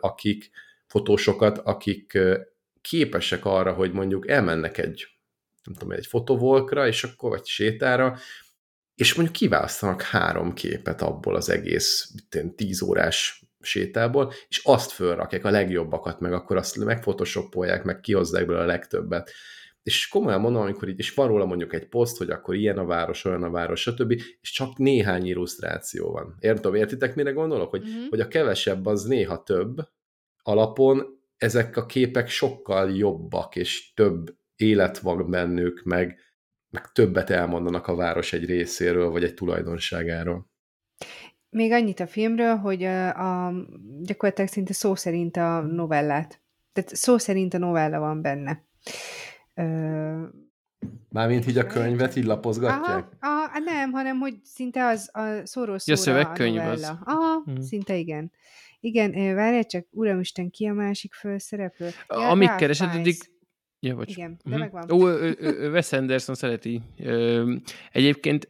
akik, 0.00 0.50
fotósokat, 0.88 1.58
akik 1.58 2.18
képesek 2.80 3.44
arra, 3.44 3.72
hogy 3.72 3.92
mondjuk 3.92 4.28
elmennek 4.28 4.78
egy, 4.78 5.06
nem 5.64 5.74
tudom, 5.74 5.94
egy 5.94 6.06
fotovolkra, 6.06 6.86
és 6.86 7.04
akkor 7.04 7.30
vagy 7.30 7.46
sétára, 7.46 8.18
és 8.94 9.14
mondjuk 9.14 9.36
kiválasztanak 9.36 10.02
három 10.02 10.54
képet 10.54 11.02
abból 11.02 11.34
az 11.36 11.48
egész 11.48 12.14
tíz 12.56 12.82
órás 12.82 13.42
sétából, 13.60 14.32
és 14.48 14.60
azt 14.64 14.90
fölrakják 14.90 15.44
a 15.44 15.50
legjobbakat, 15.50 16.20
meg 16.20 16.32
akkor 16.32 16.56
azt 16.56 16.76
megfotoshopolják, 16.76 17.84
meg 17.84 18.00
kihozzák 18.00 18.46
belőle 18.46 18.64
a 18.64 18.66
legtöbbet 18.66 19.30
és 19.88 20.08
komolyan 20.08 20.40
mondom, 20.40 20.62
amikor 20.62 20.88
így, 20.88 20.98
és 20.98 21.14
van 21.14 21.28
róla 21.28 21.44
mondjuk 21.44 21.74
egy 21.74 21.88
poszt, 21.88 22.18
hogy 22.18 22.30
akkor 22.30 22.54
ilyen 22.54 22.78
a 22.78 22.84
város, 22.84 23.24
olyan 23.24 23.42
a 23.42 23.50
város, 23.50 23.80
stb., 23.80 24.12
és 24.40 24.50
csak 24.50 24.76
néhány 24.76 25.26
illusztráció 25.26 26.10
van. 26.10 26.36
Értem, 26.40 26.74
értitek, 26.74 27.14
mire 27.14 27.30
gondolok? 27.30 27.70
Hogy, 27.70 27.82
mm-hmm. 27.82 28.08
hogy 28.08 28.20
a 28.20 28.28
kevesebb 28.28 28.86
az 28.86 29.04
néha 29.04 29.42
több 29.42 29.76
alapon, 30.48 31.20
ezek 31.36 31.76
a 31.76 31.86
képek 31.86 32.28
sokkal 32.28 32.96
jobbak, 32.96 33.56
és 33.56 33.92
több 33.94 34.36
élet 34.56 34.98
van 34.98 35.30
bennük, 35.30 35.82
meg, 35.84 36.18
meg 36.70 36.92
többet 36.92 37.30
elmondanak 37.30 37.86
a 37.86 37.94
város 37.94 38.32
egy 38.32 38.44
részéről, 38.44 39.10
vagy 39.10 39.24
egy 39.24 39.34
tulajdonságáról. 39.34 40.50
Még 41.50 41.72
annyit 41.72 42.00
a 42.00 42.06
filmről, 42.06 42.56
hogy 42.56 42.82
a, 42.82 43.46
a, 43.46 43.52
gyakorlatilag 44.00 44.50
szinte 44.50 44.72
szó 44.72 44.94
szerint 44.94 45.36
a 45.36 45.60
novellát. 45.60 46.40
Tehát 46.72 46.96
szó 46.96 47.18
szerint 47.18 47.54
a 47.54 47.58
novella 47.58 47.98
van 47.98 48.22
benne. 48.22 48.66
Mármint 51.08 51.46
így 51.46 51.58
a 51.58 51.66
könyvet 51.66 52.16
így 52.16 52.24
lapozgatják? 52.24 53.06
Aha, 53.20 53.44
aha, 53.44 53.58
nem, 53.58 53.90
hanem 53.92 54.18
hogy 54.18 54.34
szinte 54.44 54.86
az 54.86 55.10
a 55.12 55.20
szóról 55.44 55.78
szóra 55.78 55.78
ja, 55.84 55.96
szövegkönyv 55.96 56.58
a 56.58 56.70
az. 56.70 56.82
Aha, 57.04 57.42
hmm. 57.44 57.60
szinte 57.60 57.94
igen. 57.94 58.32
Igen, 58.80 59.34
várjál 59.34 59.64
csak, 59.64 59.86
uramisten, 59.90 60.50
ki 60.50 60.66
a 60.66 60.72
másik 60.72 61.14
főszereplő? 61.14 61.90
Ja, 62.08 62.28
Amíg 62.28 62.54
keresed, 62.54 62.94
addig... 62.94 63.16
Ja, 63.80 63.94
bocs. 63.94 64.10
Igen, 64.10 64.40
de 64.44 64.56
uh-huh. 64.56 64.60
megvan. 64.60 64.90
Ó, 64.90 65.08
Wes 65.70 65.92
Anderson 65.92 66.34
szereti. 66.34 66.82
Ö, 66.98 67.54
egyébként 67.92 68.48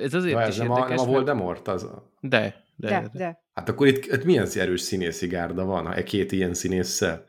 ez 0.00 0.14
azért 0.14 0.34
ja, 0.34 0.40
ez 0.40 0.48
is 0.48 0.56
nem 0.56 0.70
érdekes. 0.70 0.90
A, 0.90 0.94
nem 0.94 1.08
a 1.08 1.12
Voldemort? 1.12 1.68
Az. 1.68 1.88
De, 2.20 2.64
de, 2.76 2.88
de, 2.88 3.10
de. 3.12 3.42
Hát 3.52 3.68
akkor 3.68 3.86
itt, 3.86 4.04
itt 4.04 4.24
milyen 4.24 4.48
erős 4.54 4.80
színészi 4.80 5.26
gárda 5.26 5.64
van, 5.64 5.92
e 5.92 6.02
két 6.02 6.32
ilyen 6.32 6.54
színésszel? 6.54 7.24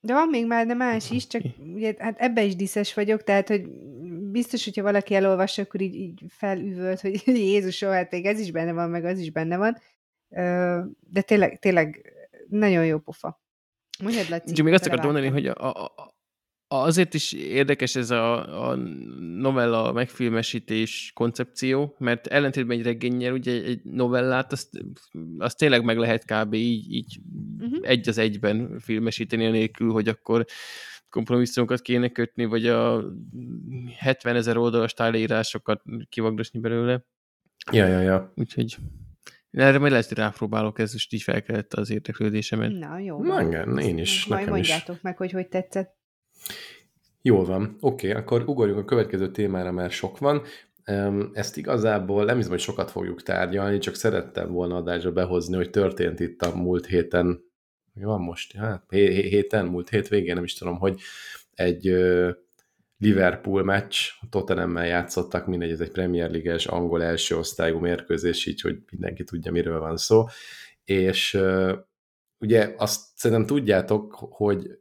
De 0.00 0.12
van 0.12 0.28
még 0.28 0.46
már 0.46 0.66
de 0.66 0.74
más 0.74 1.10
is, 1.10 1.26
csak 1.26 1.42
ugye, 1.74 1.94
hát 1.98 2.18
ebbe 2.18 2.42
is 2.42 2.56
diszes 2.56 2.94
vagyok, 2.94 3.22
tehát, 3.22 3.48
hogy 3.48 3.68
biztos, 4.30 4.64
hogyha 4.64 4.82
valaki 4.82 5.14
elolvassa, 5.14 5.62
akkor 5.62 5.80
így, 5.80 5.94
így 5.94 6.22
felüvölt, 6.28 7.00
hogy 7.00 7.22
Jézusom, 7.50 7.90
hát 7.90 8.10
még 8.10 8.26
ez 8.26 8.40
is 8.40 8.50
benne 8.50 8.72
van, 8.72 8.90
meg 8.90 9.04
az 9.04 9.18
is 9.18 9.30
benne 9.30 9.56
van. 9.56 9.76
De 10.28 11.22
tényleg, 11.22 11.58
tényleg 11.58 12.12
nagyon 12.48 12.86
jó 12.86 12.98
pofa. 12.98 13.42
Mondjad, 14.02 14.28
Laci. 14.28 14.54
Csak 14.54 14.64
még 14.64 14.74
azt 14.74 14.86
akartam 14.86 15.12
mondani, 15.12 15.32
hogy 15.32 15.46
a, 15.46 15.70
a, 15.70 16.16
Azért 16.68 17.14
is 17.14 17.32
érdekes 17.32 17.96
ez 17.96 18.10
a, 18.10 18.68
a 18.70 18.74
novella 19.18 19.92
megfilmesítés 19.92 21.10
koncepció, 21.14 21.94
mert 21.98 22.26
ellentétben 22.26 22.78
egy 22.78 22.84
regényel, 22.84 23.32
ugye 23.32 23.52
egy 23.52 23.84
novellát, 23.84 24.52
azt, 24.52 24.68
azt 25.38 25.58
tényleg 25.58 25.84
meg 25.84 25.98
lehet 25.98 26.24
kb. 26.24 26.54
így, 26.54 26.92
így 26.92 27.20
uh-huh. 27.58 27.78
egy 27.82 28.08
az 28.08 28.18
egyben 28.18 28.78
filmesíteni, 28.78 29.46
nélkül, 29.46 29.92
hogy 29.92 30.08
akkor 30.08 30.44
kompromisszumokat 31.08 31.80
kéne 31.80 32.08
kötni, 32.08 32.44
vagy 32.44 32.66
a 32.66 33.04
70 33.98 34.36
ezer 34.36 34.56
oldalas 34.56 34.92
táleírásokat 34.92 35.82
kivagdosni 36.08 36.60
belőle. 36.60 37.04
Ja, 37.72 37.86
ja, 37.86 38.00
ja. 38.00 38.32
Úgyhogy 38.36 38.76
erre 39.50 39.78
majd 39.78 39.92
lesz, 39.92 40.08
hogy 40.08 40.18
rápróbálok, 40.18 40.78
ez 40.78 40.92
most 40.92 41.12
így 41.12 41.22
felkelett 41.22 41.74
az 41.74 41.90
érdeklődésemet. 41.90 42.72
Na, 42.78 42.98
jó. 42.98 43.22
Na, 43.22 43.42
igen, 43.42 43.78
én 43.78 43.98
is, 43.98 44.26
Majd 44.26 44.48
mondjátok 44.48 44.96
is. 44.96 45.02
meg, 45.02 45.16
hogy 45.16 45.30
hogy 45.30 45.48
tetszett. 45.48 45.94
Jól 47.22 47.44
van. 47.44 47.76
Oké, 47.80 48.08
okay, 48.08 48.22
akkor 48.22 48.42
ugorjunk 48.46 48.80
a 48.80 48.84
következő 48.84 49.30
témára, 49.30 49.72
mert 49.72 49.92
sok 49.92 50.18
van. 50.18 50.42
Ezt 51.32 51.56
igazából 51.56 52.24
nem 52.24 52.36
hiszem, 52.36 52.50
hogy 52.50 52.60
sokat 52.60 52.90
fogjuk 52.90 53.22
tárgyalni, 53.22 53.78
csak 53.78 53.94
szerettem 53.94 54.52
volna 54.52 54.76
adásra 54.76 55.12
behozni, 55.12 55.56
hogy 55.56 55.70
történt 55.70 56.20
itt 56.20 56.42
a 56.42 56.56
múlt 56.56 56.86
héten, 56.86 57.40
mi 57.92 58.04
van 58.04 58.20
most? 58.20 58.56
Hát 58.56 58.84
héten, 58.90 59.66
múlt 59.66 59.88
hét 59.88 60.08
végén, 60.08 60.34
nem 60.34 60.44
is 60.44 60.54
tudom, 60.54 60.78
hogy 60.78 61.00
egy 61.52 61.94
Liverpool 62.98 63.64
meccs, 63.64 63.96
Tottenhammel 64.30 64.86
játszottak, 64.86 65.46
mindegy, 65.46 65.70
ez 65.70 65.80
egy 65.80 65.90
Premier 65.90 66.30
League-es 66.30 66.66
angol 66.66 67.02
első 67.02 67.36
osztályú 67.36 67.78
mérkőzés, 67.78 68.46
így, 68.46 68.60
hogy 68.60 68.78
mindenki 68.90 69.24
tudja, 69.24 69.52
miről 69.52 69.80
van 69.80 69.96
szó. 69.96 70.24
És 70.84 71.38
ugye 72.38 72.74
azt 72.76 73.00
szerintem 73.14 73.46
tudjátok, 73.46 74.14
hogy 74.14 74.78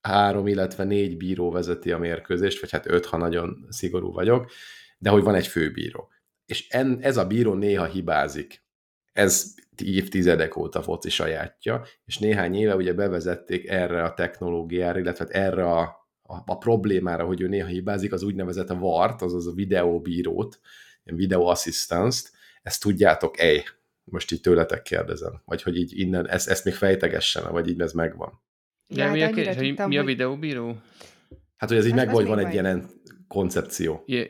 három, 0.00 0.46
illetve 0.46 0.84
négy 0.84 1.16
bíró 1.16 1.50
vezeti 1.50 1.92
a 1.92 1.98
mérkőzést, 1.98 2.60
vagy 2.60 2.70
hát 2.70 2.90
öt, 2.90 3.06
ha 3.06 3.16
nagyon 3.16 3.66
szigorú 3.68 4.12
vagyok, 4.12 4.50
de 4.98 5.10
hogy 5.10 5.22
van 5.22 5.34
egy 5.34 5.46
főbíró. 5.46 6.08
És 6.46 6.68
en, 6.68 6.98
ez 7.00 7.16
a 7.16 7.26
bíró 7.26 7.54
néha 7.54 7.84
hibázik. 7.84 8.66
Ez 9.12 9.54
évtizedek 9.82 10.56
óta 10.56 10.82
foci 10.82 11.10
sajátja, 11.10 11.84
és 12.04 12.18
néhány 12.18 12.54
éve 12.54 12.76
ugye 12.76 12.92
bevezették 12.92 13.68
erre 13.68 14.02
a 14.02 14.14
technológiára, 14.14 14.98
illetve 14.98 15.24
hát 15.24 15.34
erre 15.34 15.70
a, 15.70 16.07
a, 16.30 16.36
a 16.46 16.58
problémára, 16.58 17.24
hogy 17.24 17.40
ő 17.40 17.48
néha 17.48 17.66
hibázik, 17.66 18.12
az 18.12 18.22
úgynevezett 18.22 18.70
a 18.70 18.78
VART, 18.78 19.22
azaz 19.22 19.46
a 19.46 19.52
videóbírót, 19.52 20.60
ilyen 21.04 21.18
video 21.18 21.44
assistance-t, 21.44 22.30
ezt 22.62 22.82
tudjátok-e? 22.82 23.62
Most 24.04 24.32
így 24.32 24.40
tőletek 24.40 24.82
kérdezem. 24.82 25.42
Vagy 25.44 25.62
hogy 25.62 25.76
így 25.76 25.98
innen, 25.98 26.28
ezt, 26.28 26.48
ezt 26.48 26.64
még 26.64 26.74
fejtegessen, 26.74 27.52
vagy 27.52 27.68
így 27.68 27.80
ez 27.80 27.92
megvan. 27.92 28.40
Ja, 28.86 29.04
Ja, 29.04 29.12
mi, 29.12 29.20
hát 29.20 29.30
a, 29.30 29.34
kérdés, 29.34 29.54
hogy 29.56 29.66
tudtam, 29.66 29.88
mi 29.88 29.98
a 29.98 30.04
videóbíró? 30.04 30.76
Hát, 31.56 31.68
hogy 31.68 31.78
ez 31.78 31.84
így 31.84 31.90
Az- 31.90 31.96
megvan, 31.96 32.14
az 32.14 32.20
hogy 32.20 32.28
van 32.28 32.36
még 32.36 32.46
egy 32.46 32.52
ilyen 32.52 32.90
koncepció. 33.28 34.02
Ja, 34.06 34.24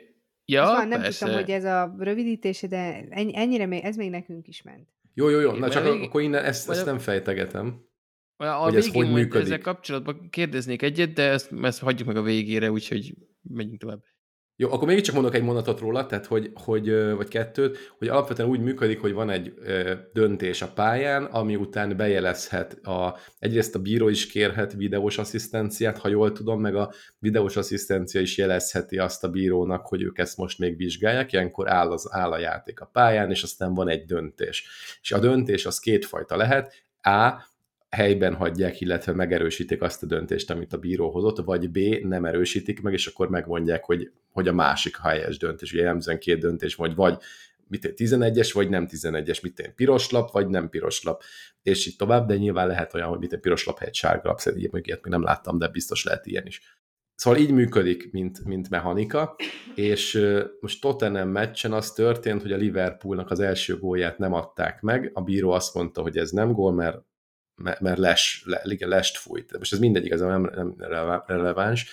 Ja, 0.45 0.62
van, 0.64 0.88
nem 0.88 1.00
persze. 1.00 1.19
tudtam, 1.25 1.40
hogy 1.43 1.50
ez 1.50 1.64
a 1.64 1.95
rövidítése, 1.99 2.67
de 2.67 3.07
ennyi, 3.11 3.37
ennyire 3.37 3.67
még, 3.67 3.85
ez 3.85 3.97
még 3.97 4.11
nekünk 4.11 4.49
is 4.49 4.62
ment. 4.62 4.88
Jó, 5.14 5.28
jó, 5.28 5.40
jó, 5.40 5.52
na 5.52 5.69
csak 5.69 5.85
végén- 5.85 6.05
akkor 6.07 6.21
innen 6.23 6.45
ezt, 6.45 6.71
ezt 6.71 6.85
nem 6.85 6.99
fejtegetem. 6.99 7.88
A, 8.40 8.45
hogy 8.47 8.76
ez 8.76 8.88
hogy 8.88 9.12
működik. 9.12 9.47
ezzel 9.47 9.61
kapcsolatban 9.61 10.28
kérdeznék 10.30 10.83
egyet, 10.83 11.12
de 11.12 11.23
ezt, 11.23 11.52
ezt 11.62 11.80
hagyjuk 11.80 12.09
meg 12.09 12.16
a 12.16 12.23
végére, 12.23 12.71
úgyhogy 12.71 13.14
menjünk 13.42 13.80
tovább. 13.80 14.02
Jó, 14.61 14.73
akkor 14.73 14.88
mégiscsak 14.88 15.14
mondok 15.14 15.35
egy 15.35 15.42
mondatot 15.42 15.80
róla, 15.80 16.07
tehát 16.07 16.26
hogy, 16.26 16.50
hogy, 16.54 16.90
vagy 16.90 17.28
kettőt, 17.28 17.95
hogy 17.99 18.09
alapvetően 18.09 18.49
úgy 18.49 18.61
működik, 18.61 19.00
hogy 19.00 19.12
van 19.12 19.30
egy 19.30 19.54
döntés 20.12 20.62
a 20.62 20.73
pályán, 20.75 21.25
ami 21.25 21.57
után 21.57 21.97
bejelezhet, 21.97 22.73
a, 22.73 23.16
egyrészt 23.38 23.75
a 23.75 23.78
bíró 23.78 24.09
is 24.09 24.26
kérhet 24.26 24.73
videós 24.73 25.18
asszisztenciát, 25.18 25.99
ha 25.99 26.09
jól 26.09 26.33
tudom, 26.33 26.61
meg 26.61 26.75
a 26.75 26.92
videós 27.18 27.57
asszisztencia 27.57 28.21
is 28.21 28.37
jelezheti 28.37 28.99
azt 28.99 29.25
a 29.25 29.30
bírónak, 29.30 29.87
hogy 29.87 30.02
ők 30.02 30.18
ezt 30.18 30.37
most 30.37 30.59
még 30.59 30.76
vizsgálják, 30.76 31.33
ilyenkor 31.33 31.71
áll, 31.71 31.90
az, 31.90 32.09
áll 32.11 32.33
a 32.33 32.38
játék 32.38 32.80
a 32.80 32.90
pályán, 32.92 33.30
és 33.30 33.42
aztán 33.42 33.75
van 33.75 33.88
egy 33.88 34.04
döntés. 34.04 34.68
És 35.02 35.12
a 35.12 35.18
döntés 35.18 35.66
az 35.66 35.78
kétfajta 35.78 36.37
lehet, 36.37 36.87
A, 37.02 37.33
helyben 37.90 38.35
hagyják, 38.35 38.80
illetve 38.80 39.12
megerősítik 39.12 39.83
azt 39.83 40.02
a 40.02 40.07
döntést, 40.07 40.50
amit 40.50 40.73
a 40.73 40.78
bíró 40.78 41.11
hozott, 41.11 41.38
vagy 41.38 41.71
B, 41.71 41.78
nem 42.02 42.25
erősítik 42.25 42.80
meg, 42.80 42.92
és 42.92 43.07
akkor 43.07 43.28
megmondják, 43.28 43.85
hogy, 43.85 44.11
hogy 44.33 44.49
a 44.49 44.52
másik 44.52 44.97
helyes 44.97 45.38
döntés. 45.38 45.73
Ugye 45.73 45.83
jellemzően 45.83 46.18
két 46.18 46.38
döntés, 46.38 46.75
vagy 46.75 46.95
vagy 46.95 47.18
mit 47.68 47.85
én, 47.85 47.92
11-es, 47.97 48.50
vagy 48.52 48.68
nem 48.68 48.88
11-es, 48.90 49.42
mit 49.42 49.73
piros 49.76 50.11
lap, 50.11 50.30
vagy 50.30 50.49
nem 50.49 50.68
piros 50.68 51.02
lap, 51.02 51.23
és 51.62 51.87
így 51.87 51.97
tovább, 51.97 52.26
de 52.26 52.37
nyilván 52.37 52.66
lehet 52.66 52.95
olyan, 52.95 53.09
hogy 53.09 53.18
mit 53.18 53.38
piros 53.38 53.64
lap 53.64 53.78
helyett 53.78 53.95
sárga 53.95 54.28
lap, 54.28 54.38
szerintem 54.38 54.71
még 54.73 54.87
ilyet 54.87 55.02
még 55.02 55.12
nem 55.12 55.23
láttam, 55.23 55.59
de 55.59 55.68
biztos 55.68 56.04
lehet 56.04 56.26
ilyen 56.26 56.47
is. 56.47 56.61
Szóval 57.14 57.40
így 57.40 57.50
működik, 57.50 58.12
mint, 58.12 58.45
mint 58.45 58.71
mechanika, 58.71 59.37
és 59.75 60.26
most 60.61 60.80
Tottenham 60.80 61.28
meccsen 61.28 61.73
az 61.73 61.92
történt, 61.92 62.42
hogy 62.42 62.52
a 62.52 62.57
Liverpoolnak 62.57 63.30
az 63.30 63.40
első 63.40 63.78
gólját 63.78 64.18
nem 64.18 64.33
adták 64.33 64.80
meg, 64.80 65.11
a 65.14 65.21
bíró 65.21 65.50
azt 65.50 65.75
mondta, 65.75 66.02
hogy 66.02 66.16
ez 66.16 66.30
nem 66.30 66.52
gól, 66.52 66.73
mert 66.73 66.99
mert 67.59 67.99
les, 67.99 68.43
le, 68.47 68.62
igen, 68.65 68.88
lest 68.88 69.17
fújt. 69.17 69.59
Most 69.59 69.73
ez 69.73 69.79
mindegy, 69.79 70.05
igazából 70.05 70.33
nem, 70.33 70.53
nem 70.55 70.75
rele- 70.79 71.25
releváns. 71.27 71.91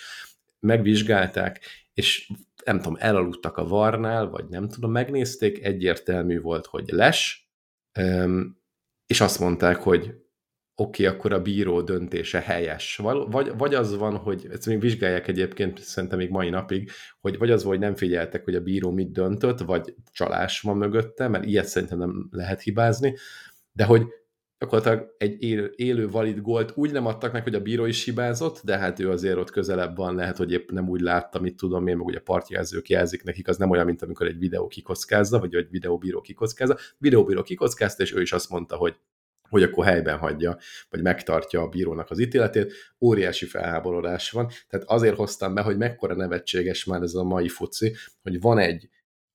Megvizsgálták, 0.60 1.60
és 1.94 2.30
nem 2.64 2.76
tudom, 2.76 2.96
elaludtak 2.98 3.56
a 3.56 3.66
varnál, 3.66 4.28
vagy 4.28 4.44
nem 4.48 4.68
tudom, 4.68 4.90
megnézték, 4.90 5.64
egyértelmű 5.64 6.40
volt, 6.40 6.66
hogy 6.66 6.88
les, 6.88 7.50
és 9.06 9.20
azt 9.20 9.38
mondták, 9.38 9.76
hogy 9.76 10.14
oké, 10.78 11.06
okay, 11.06 11.16
akkor 11.16 11.32
a 11.32 11.42
bíró 11.42 11.82
döntése 11.82 12.40
helyes. 12.40 12.96
Vagy, 12.96 13.56
vagy 13.56 13.74
az 13.74 13.96
van, 13.96 14.16
hogy 14.16 14.46
ezt 14.50 14.66
még 14.66 14.80
vizsgálják 14.80 15.28
egyébként 15.28 15.82
szerintem 15.82 16.18
még 16.18 16.30
mai 16.30 16.48
napig, 16.48 16.90
hogy 17.20 17.38
vagy 17.38 17.50
az 17.50 17.62
van, 17.62 17.72
hogy 17.72 17.80
nem 17.80 17.94
figyeltek, 17.94 18.44
hogy 18.44 18.54
a 18.54 18.60
bíró 18.60 18.90
mit 18.90 19.12
döntött, 19.12 19.58
vagy 19.58 19.94
csalás 20.12 20.60
van 20.60 20.76
mögötte, 20.76 21.28
mert 21.28 21.44
ilyet 21.44 21.66
szerintem 21.66 21.98
nem 21.98 22.28
lehet 22.30 22.62
hibázni, 22.62 23.16
de 23.72 23.84
hogy 23.84 24.06
gyakorlatilag 24.58 25.14
egy 25.18 25.42
élő, 25.42 25.72
élő 25.76 26.08
valid 26.08 26.40
gólt 26.40 26.72
úgy 26.74 26.92
nem 26.92 27.06
adtak 27.06 27.32
meg, 27.32 27.42
hogy 27.42 27.54
a 27.54 27.60
bíró 27.60 27.84
is 27.84 28.04
hibázott, 28.04 28.60
de 28.64 28.78
hát 28.78 29.00
ő 29.00 29.10
azért 29.10 29.36
ott 29.36 29.50
közelebb 29.50 29.96
van, 29.96 30.14
lehet, 30.14 30.36
hogy 30.36 30.52
épp 30.52 30.70
nem 30.70 30.88
úgy 30.88 31.00
látta, 31.00 31.40
mit 31.40 31.56
tudom 31.56 31.86
én, 31.86 31.96
meg 31.96 32.06
ugye 32.06 32.18
a 32.18 32.22
partjelzők 32.24 32.88
jelzik 32.88 33.22
nekik, 33.22 33.48
az 33.48 33.56
nem 33.56 33.70
olyan, 33.70 33.86
mint 33.86 34.02
amikor 34.02 34.26
egy 34.26 34.38
videó 34.38 34.66
kikockázza, 34.66 35.38
vagy 35.38 35.54
egy 35.54 35.70
videóbíró 35.70 36.20
kikockázza. 36.20 36.76
Videóbíró 36.98 37.42
kikockázta, 37.42 38.02
és 38.02 38.14
ő 38.14 38.20
is 38.20 38.32
azt 38.32 38.50
mondta, 38.50 38.76
hogy 38.76 38.96
hogy 39.48 39.62
akkor 39.62 39.84
helyben 39.84 40.18
hagyja, 40.18 40.58
vagy 40.90 41.02
megtartja 41.02 41.60
a 41.60 41.68
bírónak 41.68 42.10
az 42.10 42.18
ítéletét. 42.18 42.72
Óriási 43.00 43.46
felháborodás 43.46 44.30
van. 44.30 44.50
Tehát 44.68 44.86
azért 44.88 45.16
hoztam 45.16 45.54
be, 45.54 45.60
hogy 45.60 45.76
mekkora 45.76 46.14
nevetséges 46.14 46.84
már 46.84 47.02
ez 47.02 47.14
a 47.14 47.24
mai 47.24 47.48
foci, 47.48 47.94
hogy 48.22 48.40
van 48.40 48.58
egy 48.58 48.88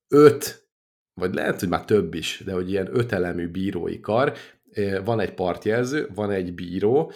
öt, 0.08 0.68
vagy 1.14 1.34
lehet, 1.34 1.60
hogy 1.60 1.70
már 1.70 1.86
több 1.86 2.14
is, 2.14 2.42
de 2.46 2.54
hogy 2.54 2.70
ilyen 2.70 2.90
ötelemű 2.92 3.48
bírói 3.48 4.00
kar, 4.00 4.34
van 5.04 5.20
egy 5.20 5.34
partjelző, 5.34 6.10
van 6.16 6.32
egy 6.32 6.54
bíró, 6.54 7.12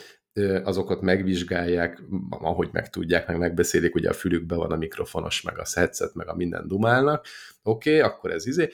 azokat 0.64 1.02
megvizsgálják, 1.02 2.04
ahogy 2.30 2.70
meg 2.72 2.90
tudják, 2.90 3.28
meg 3.28 3.38
megbeszélik, 3.38 3.96
ugye 3.96 4.10
a 4.10 4.14
fülükben 4.14 4.58
van 4.58 4.72
a 4.72 4.76
mikrofonos, 4.76 5.42
meg 5.42 5.60
a 5.60 5.66
headset, 5.76 6.14
meg 6.14 6.28
a 6.28 6.36
minden 6.36 6.68
dumálnak, 6.68 7.26
oké, 7.64 7.98
okay, 7.98 8.10
akkor 8.10 8.32
ez 8.32 8.48
izé, 8.48 8.70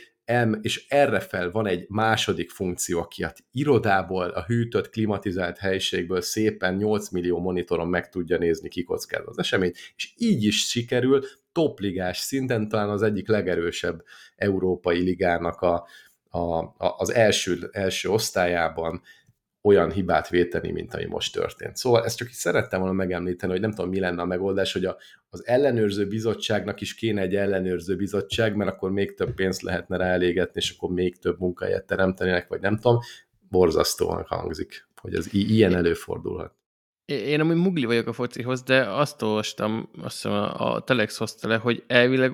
és 0.62 0.86
erre 0.88 1.20
fel 1.20 1.52
van 1.52 1.68
egy 1.68 1.86
második 1.90 2.50
funkció, 2.50 3.00
aki 3.00 3.24
a 3.24 3.34
irodából, 3.52 4.30
a 4.30 4.44
hűtött, 4.44 4.90
klimatizált 4.90 5.58
helyiségből 5.58 6.22
szépen 6.22 6.76
8 6.76 7.10
millió 7.10 7.40
monitoron 7.40 7.88
meg 7.88 8.10
tudja 8.10 8.38
nézni, 8.38 8.70
kikockáz 8.70 9.24
az 9.26 9.40
eseményt, 9.40 9.78
és 9.96 10.14
így 10.18 10.44
is 10.44 10.68
sikerül 10.68 11.24
topligás 11.52 12.18
szinten 12.18 12.68
talán 12.68 12.90
az 12.90 13.02
egyik 13.02 13.28
legerősebb 13.28 14.04
európai 14.36 15.02
ligának 15.02 15.62
a, 15.62 15.88
a, 16.32 16.58
a, 16.58 16.74
az 16.98 17.14
első, 17.14 17.70
első 17.72 18.10
osztályában 18.10 19.02
olyan 19.62 19.92
hibát 19.92 20.30
véteni, 20.30 20.72
mint 20.72 20.94
ami 20.94 21.06
most 21.06 21.34
történt. 21.34 21.76
Szóval 21.76 22.06
ezt 22.06 22.18
csak 22.18 22.28
így 22.28 22.34
szerettem 22.34 22.80
volna 22.80 22.96
megemlíteni, 22.96 23.52
hogy 23.52 23.62
nem 23.62 23.72
tudom, 23.72 23.90
mi 23.90 24.00
lenne 24.00 24.22
a 24.22 24.26
megoldás, 24.26 24.74
hogy 24.74 24.86
a, 24.86 24.98
az 25.30 25.48
ellenőrző 25.48 26.08
bizottságnak 26.08 26.82
is 26.82 26.96
kéne 26.96 27.22
egy 27.22 27.36
ellenőrző 27.36 27.96
bizottság, 27.96 28.56
mert 28.56 28.72
akkor 28.72 28.92
még 28.92 29.14
több 29.14 29.34
pénzt 29.34 29.62
lehetne 29.62 29.98
ráelégetni, 29.98 30.62
és 30.62 30.76
akkor 30.76 30.90
még 30.90 31.20
több 31.20 31.40
munkahelyet 31.40 31.86
teremtenének, 31.86 32.48
vagy 32.48 32.62
nem 32.62 32.78
tudom. 32.78 33.00
Borzasztóan 33.50 34.26
hangzik, 34.28 34.88
hogy 35.02 35.16
ez 35.16 35.34
ilyen 35.34 35.76
előfordulhat. 35.76 36.54
Én 37.06 37.40
amúgy 37.40 37.56
mugli 37.56 37.86
vagyok 37.86 38.08
a 38.08 38.14
focihoz, 38.14 38.64
de 38.64 38.90
azt 38.90 39.22
olvastam, 39.22 39.90
azt 40.02 40.14
hiszem 40.14 40.32
a 40.58 40.84
Telex 40.84 41.18
hozta 41.18 41.48
le, 41.48 41.56
hogy 41.56 41.84
elvileg 41.88 42.34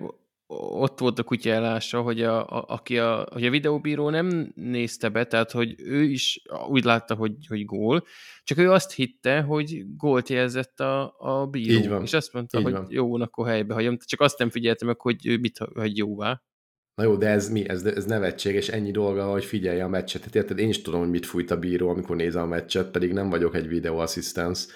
ott 0.49 0.99
volt 0.99 1.19
a 1.19 1.23
kutyaállása, 1.23 2.01
hogy 2.01 2.21
a, 2.21 2.47
a, 2.47 2.65
aki 2.67 2.97
a, 2.97 3.27
hogy 3.31 3.45
a 3.45 3.49
videóbíró 3.49 4.09
nem 4.09 4.51
nézte 4.55 5.09
be, 5.09 5.25
tehát 5.25 5.51
hogy 5.51 5.75
ő 5.77 6.03
is 6.03 6.41
úgy 6.69 6.83
látta, 6.83 7.15
hogy, 7.15 7.35
hogy 7.47 7.65
gól, 7.65 8.03
csak 8.43 8.57
ő 8.57 8.71
azt 8.71 8.93
hitte, 8.93 9.41
hogy 9.41 9.83
gólt 9.97 10.29
jelzett 10.29 10.79
a, 10.79 11.15
a 11.17 11.45
bíró. 11.45 11.73
Így 11.73 11.89
van. 11.89 12.01
És 12.01 12.13
azt 12.13 12.33
mondta, 12.33 12.57
Így 12.57 12.63
hogy 12.63 12.73
van. 12.73 12.87
jó, 12.89 13.21
akkor 13.21 13.47
helybe 13.47 13.73
hagyom. 13.73 13.97
Csak 14.05 14.21
azt 14.21 14.39
nem 14.39 14.49
figyeltem 14.49 14.87
meg, 14.87 15.01
hogy 15.01 15.27
ő 15.27 15.37
mit 15.37 15.57
hagy 15.75 15.97
jóvá. 15.97 16.41
Na 16.95 17.03
jó, 17.03 17.15
de 17.15 17.27
ez 17.27 17.49
mi? 17.49 17.69
Ez, 17.69 17.85
ez 17.85 18.05
nevetséges, 18.05 18.67
ennyi 18.67 18.91
dolga, 18.91 19.31
hogy 19.31 19.45
figyelje 19.45 19.83
a 19.83 19.87
meccset. 19.87 20.19
Tehát 20.19 20.35
érted, 20.35 20.59
én 20.59 20.69
is 20.69 20.81
tudom, 20.81 20.99
hogy 20.99 21.09
mit 21.09 21.25
fújt 21.25 21.51
a 21.51 21.59
bíró, 21.59 21.89
amikor 21.89 22.15
nézem 22.15 22.43
a 22.43 22.45
meccset, 22.45 22.91
pedig 22.91 23.13
nem 23.13 23.29
vagyok 23.29 23.55
egy 23.55 23.67
videóasszisztens. 23.67 24.67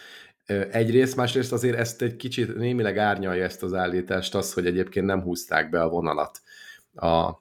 Egyrészt, 0.71 1.15
másrészt 1.15 1.51
azért 1.51 1.77
ezt 1.77 2.01
egy 2.01 2.15
kicsit 2.15 2.55
némileg 2.55 2.97
árnyalja 2.97 3.43
ezt 3.43 3.63
az 3.63 3.73
állítást 3.73 4.35
az, 4.35 4.53
hogy 4.53 4.65
egyébként 4.65 5.05
nem 5.05 5.21
húzták 5.21 5.69
be 5.69 5.81
a 5.81 5.89
vonalat. 5.89 6.41
A, 6.95 7.31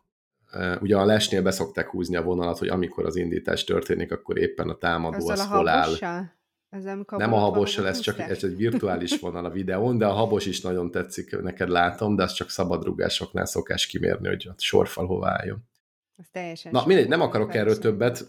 ugye 0.81 0.96
a 0.96 1.05
lesnél 1.05 1.42
beszokták 1.42 1.88
húzni 1.88 2.16
a 2.16 2.23
vonalat, 2.23 2.59
hogy 2.59 2.68
amikor 2.68 3.07
az 3.07 3.16
indítás 3.16 3.64
történik, 3.64 4.12
akkor 4.12 4.38
éppen 4.38 4.68
a 4.68 4.75
támadó 4.75 5.16
Azzal 5.16 5.33
az 5.33 5.40
a 5.40 5.46
hol 5.46 5.68
áll. 5.68 5.92
Az 6.73 6.83
nem, 6.83 7.05
Nem 7.09 7.33
a 7.33 7.38
habossal, 7.38 7.87
ez 7.87 7.99
csak 7.99 8.18
ez 8.18 8.44
egy 8.44 8.57
virtuális 8.57 9.18
vonal 9.18 9.44
a 9.44 9.51
videón, 9.51 9.99
de 9.99 10.07
a 10.07 10.12
habos 10.12 10.46
is 10.46 10.61
nagyon 10.61 10.90
tetszik, 10.90 11.40
neked 11.40 11.68
látom, 11.68 12.16
de 12.16 12.23
az 12.23 12.33
csak 12.33 12.51
szabadrugásoknál 12.51 13.46
szokás 13.46 13.87
kimérni, 13.87 14.29
hogy 14.29 14.46
a 14.51 14.55
sorfal 14.59 15.07
hova 15.07 15.29
álljon. 15.29 15.68
Az 16.20 16.28
teljesen 16.33 16.72
Na 16.72 16.87
mindegy, 16.87 17.09
nem 17.09 17.20
akarok 17.20 17.54
erről 17.54 17.78
többet, 17.78 18.26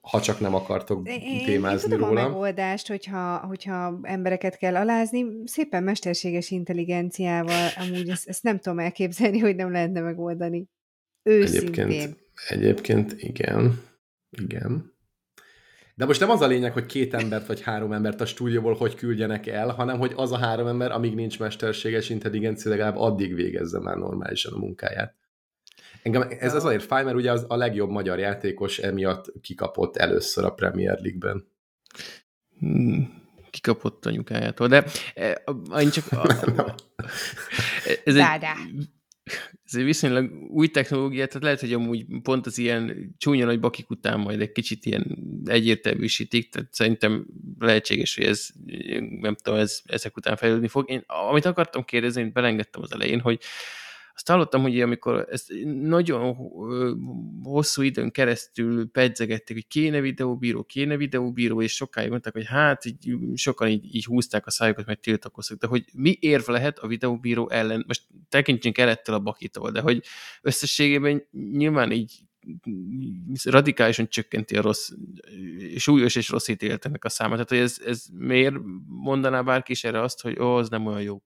ha 0.00 0.20
csak 0.20 0.40
nem 0.40 0.54
akartok 0.54 1.08
Én, 1.08 1.20
én, 1.20 1.38
én 1.38 1.44
témázni 1.44 1.90
tudom 1.90 2.02
a 2.04 2.08
róla. 2.08 2.28
megoldást, 2.28 2.88
hogyha, 2.88 3.36
hogyha 3.36 3.98
embereket 4.02 4.56
kell 4.56 4.76
alázni, 4.76 5.24
szépen 5.44 5.82
mesterséges 5.82 6.50
intelligenciával, 6.50 7.68
amúgy 7.76 8.08
ezt, 8.08 8.28
ezt 8.28 8.42
nem 8.42 8.58
tudom 8.58 8.78
elképzelni, 8.78 9.38
hogy 9.38 9.56
nem 9.56 9.72
lehetne 9.72 10.00
megoldani. 10.00 10.68
Őszintén. 11.22 11.84
Egyébként, 11.84 12.18
egyébként 12.48 13.14
igen. 13.16 13.82
Igen. 14.30 14.92
De 15.94 16.04
most 16.04 16.20
nem 16.20 16.30
az 16.30 16.40
a 16.40 16.46
lényeg, 16.46 16.72
hogy 16.72 16.86
két 16.86 17.14
embert 17.14 17.46
vagy 17.46 17.62
három 17.62 17.92
embert 17.92 18.20
a 18.20 18.26
stúdióból 18.26 18.74
hogy 18.74 18.94
küldjenek 18.94 19.46
el, 19.46 19.68
hanem 19.68 19.98
hogy 19.98 20.12
az 20.16 20.32
a 20.32 20.38
három 20.38 20.66
ember, 20.66 20.92
amíg 20.92 21.14
nincs 21.14 21.38
mesterséges 21.38 22.10
intelligencia, 22.10 22.70
legalább 22.70 22.96
addig 22.96 23.34
végezze 23.34 23.80
már 23.80 23.96
normálisan 23.96 24.52
a 24.52 24.58
munkáját. 24.58 25.14
Engem 26.04 26.26
ez, 26.38 26.54
azért 26.54 26.82
fáj, 26.82 27.04
mert 27.04 27.16
ugye 27.16 27.32
az 27.32 27.44
a 27.48 27.56
legjobb 27.56 27.90
magyar 27.90 28.18
játékos 28.18 28.78
emiatt 28.78 29.32
kikapott 29.40 29.96
először 29.96 30.44
a 30.44 30.52
Premier 30.52 30.98
League-ben. 31.00 31.46
Hmm. 32.58 33.22
kikapott 33.50 34.06
anyukájától, 34.06 34.68
de 34.68 34.84
én 35.80 35.90
csak... 35.90 36.12
A, 36.12 36.26
ez 38.04 38.16
egy, 38.16 38.24
ez 39.64 39.74
egy 39.74 39.84
viszonylag 39.84 40.30
új 40.50 40.68
technológia, 40.68 41.26
tehát 41.26 41.42
lehet, 41.42 41.60
hogy 41.60 41.72
amúgy 41.72 42.06
pont 42.22 42.46
az 42.46 42.58
ilyen 42.58 43.14
csúnya 43.18 43.44
nagy 43.44 43.60
bakik 43.60 43.90
után 43.90 44.20
majd 44.20 44.40
egy 44.40 44.52
kicsit 44.52 44.86
ilyen 44.86 45.18
egyértelműsítik, 45.44 46.52
tehát 46.52 46.74
szerintem 46.74 47.26
lehetséges, 47.58 48.16
hogy 48.16 48.24
ez, 48.24 48.48
nem 49.20 49.34
tudom, 49.34 49.58
ez, 49.58 49.80
ezek 49.84 50.16
után 50.16 50.36
fejlődni 50.36 50.68
fog. 50.68 50.90
Én, 50.90 51.04
amit 51.06 51.44
akartam 51.44 51.84
kérdezni, 51.84 52.20
én 52.20 52.32
belengedtem 52.32 52.82
az 52.82 52.92
elején, 52.92 53.20
hogy 53.20 53.40
azt 54.14 54.28
hallottam, 54.28 54.62
hogy 54.62 54.80
amikor 54.80 55.26
ezt 55.30 55.52
nagyon 55.82 56.36
hosszú 57.42 57.82
időn 57.82 58.10
keresztül 58.10 58.90
pedzegették, 58.90 59.56
hogy 59.56 59.66
kéne 59.66 60.00
videóbíró, 60.00 60.62
kéne 60.64 60.96
videóbíró, 60.96 61.62
és 61.62 61.74
sokáig 61.74 62.10
mondták, 62.10 62.32
hogy 62.32 62.46
hát 62.46 62.84
így, 62.84 63.14
sokan 63.34 63.68
így, 63.68 63.94
így 63.94 64.04
húzták 64.04 64.46
a 64.46 64.50
szájukat, 64.50 64.86
mert 64.86 65.00
tiltakoztak, 65.00 65.58
de 65.58 65.66
hogy 65.66 65.84
mi 65.92 66.16
érv 66.20 66.48
lehet 66.48 66.78
a 66.78 66.86
videóbíró 66.86 67.50
ellen, 67.50 67.84
most 67.86 68.02
tekintsünk 68.28 68.78
el 68.78 68.88
ettől 68.88 69.14
a 69.14 69.20
bakitól, 69.20 69.70
de 69.70 69.80
hogy 69.80 70.04
összességében 70.42 71.26
nyilván 71.52 71.92
így 71.92 72.12
radikálisan 73.44 74.08
csökkenti 74.08 74.56
a 74.56 74.62
rossz, 74.62 74.90
súlyos 75.76 76.14
és 76.14 76.28
rossz 76.28 76.48
ítéleteknek 76.48 77.04
a 77.04 77.08
számát. 77.08 77.32
Tehát, 77.32 77.48
hogy 77.48 77.58
ez, 77.58 77.80
ez 77.86 78.06
miért 78.12 78.54
mondaná 78.86 79.42
bárki 79.42 79.72
is 79.72 79.84
erre 79.84 80.00
azt, 80.00 80.20
hogy 80.20 80.38
ó, 80.40 80.54
az 80.54 80.68
nem 80.68 80.86
olyan 80.86 81.02
jó? 81.02 81.22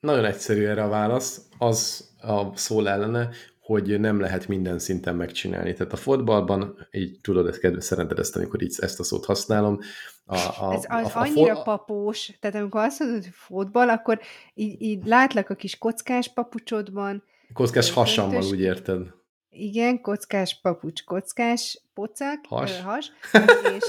Nagyon 0.00 0.24
egyszerű 0.24 0.64
erre 0.64 0.82
a 0.82 0.88
válasz. 0.88 1.40
Az 1.58 2.08
a 2.20 2.56
szól 2.56 2.88
ellene, 2.88 3.28
hogy 3.60 4.00
nem 4.00 4.20
lehet 4.20 4.48
minden 4.48 4.78
szinten 4.78 5.16
megcsinálni. 5.16 5.72
Tehát 5.72 5.92
a 5.92 5.96
fotballban, 5.96 6.88
így 6.90 7.20
tudod, 7.20 7.46
ezt 7.46 7.58
kedves 7.58 7.84
szereted 7.84 8.18
ezt, 8.18 8.36
amikor 8.36 8.62
így 8.62 8.74
ezt 8.78 9.00
a 9.00 9.04
szót 9.04 9.24
használom. 9.24 9.78
A, 10.24 10.36
a, 10.36 10.72
Ez 10.72 10.84
az 10.88 11.14
a, 11.14 11.18
a 11.18 11.20
annyira 11.20 11.54
fo- 11.54 11.64
papós, 11.64 12.32
tehát 12.40 12.56
amikor 12.56 12.80
azt 12.80 12.98
mondod, 12.98 13.22
hogy 13.22 13.32
fotball, 13.34 13.88
akkor 13.88 14.20
így, 14.54 14.82
így 14.82 15.06
látlak 15.06 15.50
a 15.50 15.54
kis 15.54 15.78
kockás 15.78 16.32
papucsodban. 16.32 17.22
Kockás 17.52 17.90
hasammal, 17.90 18.44
úgy 18.44 18.60
érted? 18.60 19.06
Igen, 19.50 20.00
kockás 20.00 20.60
papucs, 20.60 21.04
kockás 21.04 21.82
pocak, 21.94 22.38
has, 22.48 22.78
ö, 22.78 22.82
has 22.82 23.12
és 23.76 23.84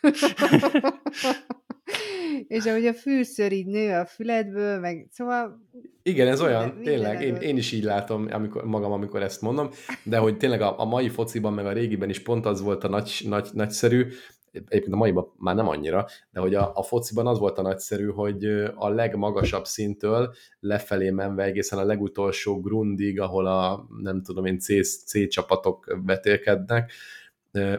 és 2.48 2.64
ahogy 2.64 2.86
a 2.86 2.94
fűször 2.94 3.52
így 3.52 3.66
nő 3.66 3.92
a 3.92 4.06
füledből, 4.06 4.78
meg 4.78 5.08
szóval... 5.10 5.60
Igen, 6.02 6.28
ez 6.28 6.40
olyan, 6.40 6.64
minden, 6.66 6.82
tényleg, 6.82 7.22
én, 7.22 7.34
én 7.34 7.56
is 7.56 7.72
így 7.72 7.84
látom 7.84 8.26
amikor, 8.30 8.64
magam, 8.64 8.92
amikor 8.92 9.22
ezt 9.22 9.40
mondom, 9.40 9.68
de 10.02 10.18
hogy 10.18 10.36
tényleg 10.36 10.60
a, 10.60 10.80
a 10.80 10.84
mai 10.84 11.08
fociban, 11.08 11.52
meg 11.52 11.66
a 11.66 11.72
régiben 11.72 12.08
is 12.08 12.22
pont 12.22 12.46
az 12.46 12.60
volt 12.60 12.84
a 12.84 12.88
nagy, 12.88 13.20
nagy, 13.28 13.48
nagyszerű, 13.52 14.06
egyébként 14.52 14.94
a 14.94 14.96
maiban 14.96 15.32
már 15.38 15.54
nem 15.54 15.68
annyira, 15.68 16.06
de 16.30 16.40
hogy 16.40 16.54
a, 16.54 16.72
a 16.74 16.82
fociban 16.82 17.26
az 17.26 17.38
volt 17.38 17.58
a 17.58 17.62
nagyszerű, 17.62 18.06
hogy 18.06 18.44
a 18.74 18.88
legmagasabb 18.88 19.64
szintől 19.64 20.34
lefelé 20.60 21.10
menve 21.10 21.42
egészen 21.42 21.78
a 21.78 21.84
legutolsó 21.84 22.60
grundig, 22.60 23.20
ahol 23.20 23.46
a 23.46 23.86
nem 24.02 24.22
tudom 24.22 24.44
én 24.44 24.58
C, 24.58 24.66
C 25.04 25.28
csapatok 25.28 25.98
vetélkednek, 26.04 26.92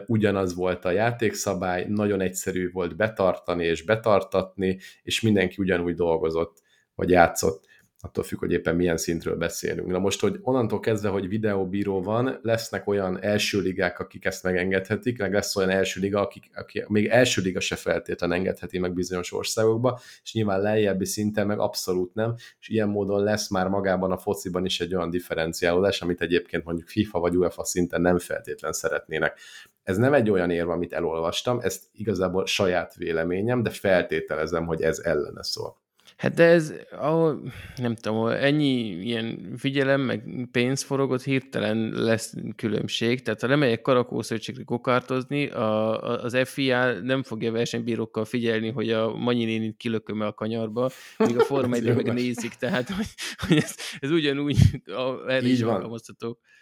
ugyanaz 0.06 0.54
volt 0.54 0.84
a 0.84 0.90
játékszabály, 0.90 1.86
nagyon 1.88 2.20
egyszerű 2.20 2.70
volt 2.70 2.96
betartani 2.96 3.64
és 3.64 3.82
betartatni, 3.84 4.78
és 5.02 5.20
mindenki 5.20 5.54
ugyanúgy 5.58 5.94
dolgozott, 5.94 6.62
vagy 6.94 7.10
játszott 7.10 7.67
attól 8.00 8.24
függ, 8.24 8.38
hogy 8.38 8.52
éppen 8.52 8.76
milyen 8.76 8.96
szintről 8.96 9.36
beszélünk. 9.36 9.88
Na 9.88 9.98
most, 9.98 10.20
hogy 10.20 10.38
onnantól 10.42 10.80
kezdve, 10.80 11.08
hogy 11.08 11.28
videóbíró 11.28 12.02
van, 12.02 12.38
lesznek 12.42 12.86
olyan 12.86 13.22
első 13.22 13.60
ligák, 13.60 13.98
akik 13.98 14.24
ezt 14.24 14.42
megengedhetik, 14.42 15.18
meg 15.18 15.32
lesz 15.32 15.56
olyan 15.56 15.70
első 15.70 16.00
liga, 16.00 16.20
akik, 16.20 16.50
akik 16.54 16.86
még 16.86 17.06
első 17.06 17.42
liga 17.42 17.60
se 17.60 17.76
feltétlen 17.76 18.32
engedheti 18.32 18.78
meg 18.78 18.92
bizonyos 18.92 19.32
országokba, 19.32 20.00
és 20.22 20.32
nyilván 20.32 20.60
lejjebbi 20.60 21.04
szinten 21.04 21.46
meg 21.46 21.58
abszolút 21.58 22.14
nem, 22.14 22.34
és 22.60 22.68
ilyen 22.68 22.88
módon 22.88 23.22
lesz 23.22 23.50
már 23.50 23.68
magában 23.68 24.12
a 24.12 24.18
fociban 24.18 24.64
is 24.64 24.80
egy 24.80 24.94
olyan 24.94 25.10
differenciálódás, 25.10 26.02
amit 26.02 26.20
egyébként 26.20 26.64
mondjuk 26.64 26.88
FIFA 26.88 27.18
vagy 27.18 27.36
UEFA 27.36 27.64
szinten 27.64 28.00
nem 28.00 28.18
feltétlen 28.18 28.72
szeretnének. 28.72 29.38
Ez 29.82 29.96
nem 29.96 30.14
egy 30.14 30.30
olyan 30.30 30.50
érv, 30.50 30.68
amit 30.68 30.92
elolvastam, 30.92 31.60
ezt 31.60 31.82
igazából 31.92 32.46
saját 32.46 32.94
véleményem, 32.94 33.62
de 33.62 33.70
feltételezem, 33.70 34.66
hogy 34.66 34.82
ez 34.82 34.98
ellene 34.98 35.42
szól. 35.42 35.76
Hát 36.18 36.34
de 36.34 36.44
ez, 36.44 36.72
ahol, 36.90 37.42
nem 37.76 37.94
tudom, 37.94 38.26
ennyi 38.26 38.88
ilyen 38.88 39.54
figyelem, 39.56 40.00
meg 40.00 40.48
pénz 40.52 40.82
forogott, 40.82 41.22
hirtelen 41.22 41.92
lesz 41.92 42.34
különbség. 42.56 43.22
Tehát 43.22 43.40
ha 43.40 43.46
lemegyek 43.46 43.80
karakószövetségre 43.80 44.62
kokártozni, 44.62 45.48
a, 45.48 46.00
az 46.22 46.36
FIA 46.44 47.00
nem 47.00 47.22
fogja 47.22 47.52
versenybírókkal 47.52 48.24
figyelni, 48.24 48.70
hogy 48.70 48.90
a 48.90 49.16
Manyi 49.16 49.44
nénit 49.44 49.76
kilököm 49.76 50.20
a 50.20 50.32
kanyarba, 50.32 50.90
míg 51.18 51.38
a 51.38 51.44
Forma 51.44 51.74
1 51.74 51.94
meg 51.94 52.12
nézik. 52.12 52.54
Tehát, 52.54 52.90
hogy, 52.90 53.08
hogy 53.36 53.56
ez, 53.56 53.74
ez 54.00 54.10
ugyanúgy 54.10 54.56
a, 54.84 55.30
erre 55.30 55.46
Így 55.46 55.64
van. 55.64 56.00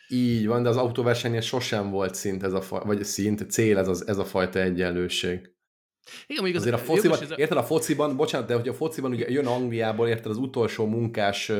Így 0.08 0.46
van, 0.46 0.62
de 0.62 0.68
az 0.68 0.76
autóversenynél 0.76 1.40
sosem 1.40 1.90
volt 1.90 2.14
szint 2.14 2.42
ez 2.42 2.52
a 2.52 2.60
fa, 2.60 2.82
vagy 2.84 3.04
szint, 3.04 3.50
cél 3.50 3.78
ez, 3.78 3.88
az, 3.88 4.08
ez 4.08 4.18
a 4.18 4.24
fajta 4.24 4.60
egyenlőség. 4.60 5.55
Igen, 6.26 6.42
mondjuk 6.42 6.62
Azért 6.62 6.74
a 6.74 6.84
fociban, 6.84 7.18
a... 7.30 7.34
érted 7.34 7.56
a 7.56 7.62
fociban, 7.62 8.16
bocsánat, 8.16 8.46
de 8.46 8.54
hogy 8.54 8.68
a 8.68 8.74
fociban 8.74 9.10
ugye 9.10 9.30
jön 9.30 9.46
Angliából, 9.46 10.08
érted 10.08 10.30
az 10.30 10.36
utolsó 10.36 10.86
munkás 10.86 11.52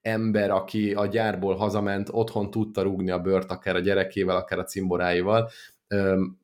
ember, 0.00 0.50
aki 0.50 0.92
a 0.94 1.06
gyárból 1.06 1.54
hazament, 1.54 2.08
otthon 2.12 2.50
tudta 2.50 2.82
rúgni 2.82 3.10
a 3.10 3.18
bört, 3.18 3.50
akár 3.50 3.76
a 3.76 3.80
gyerekével, 3.80 4.36
akár 4.36 4.58
a 4.58 4.64
cimboráival. 4.64 5.50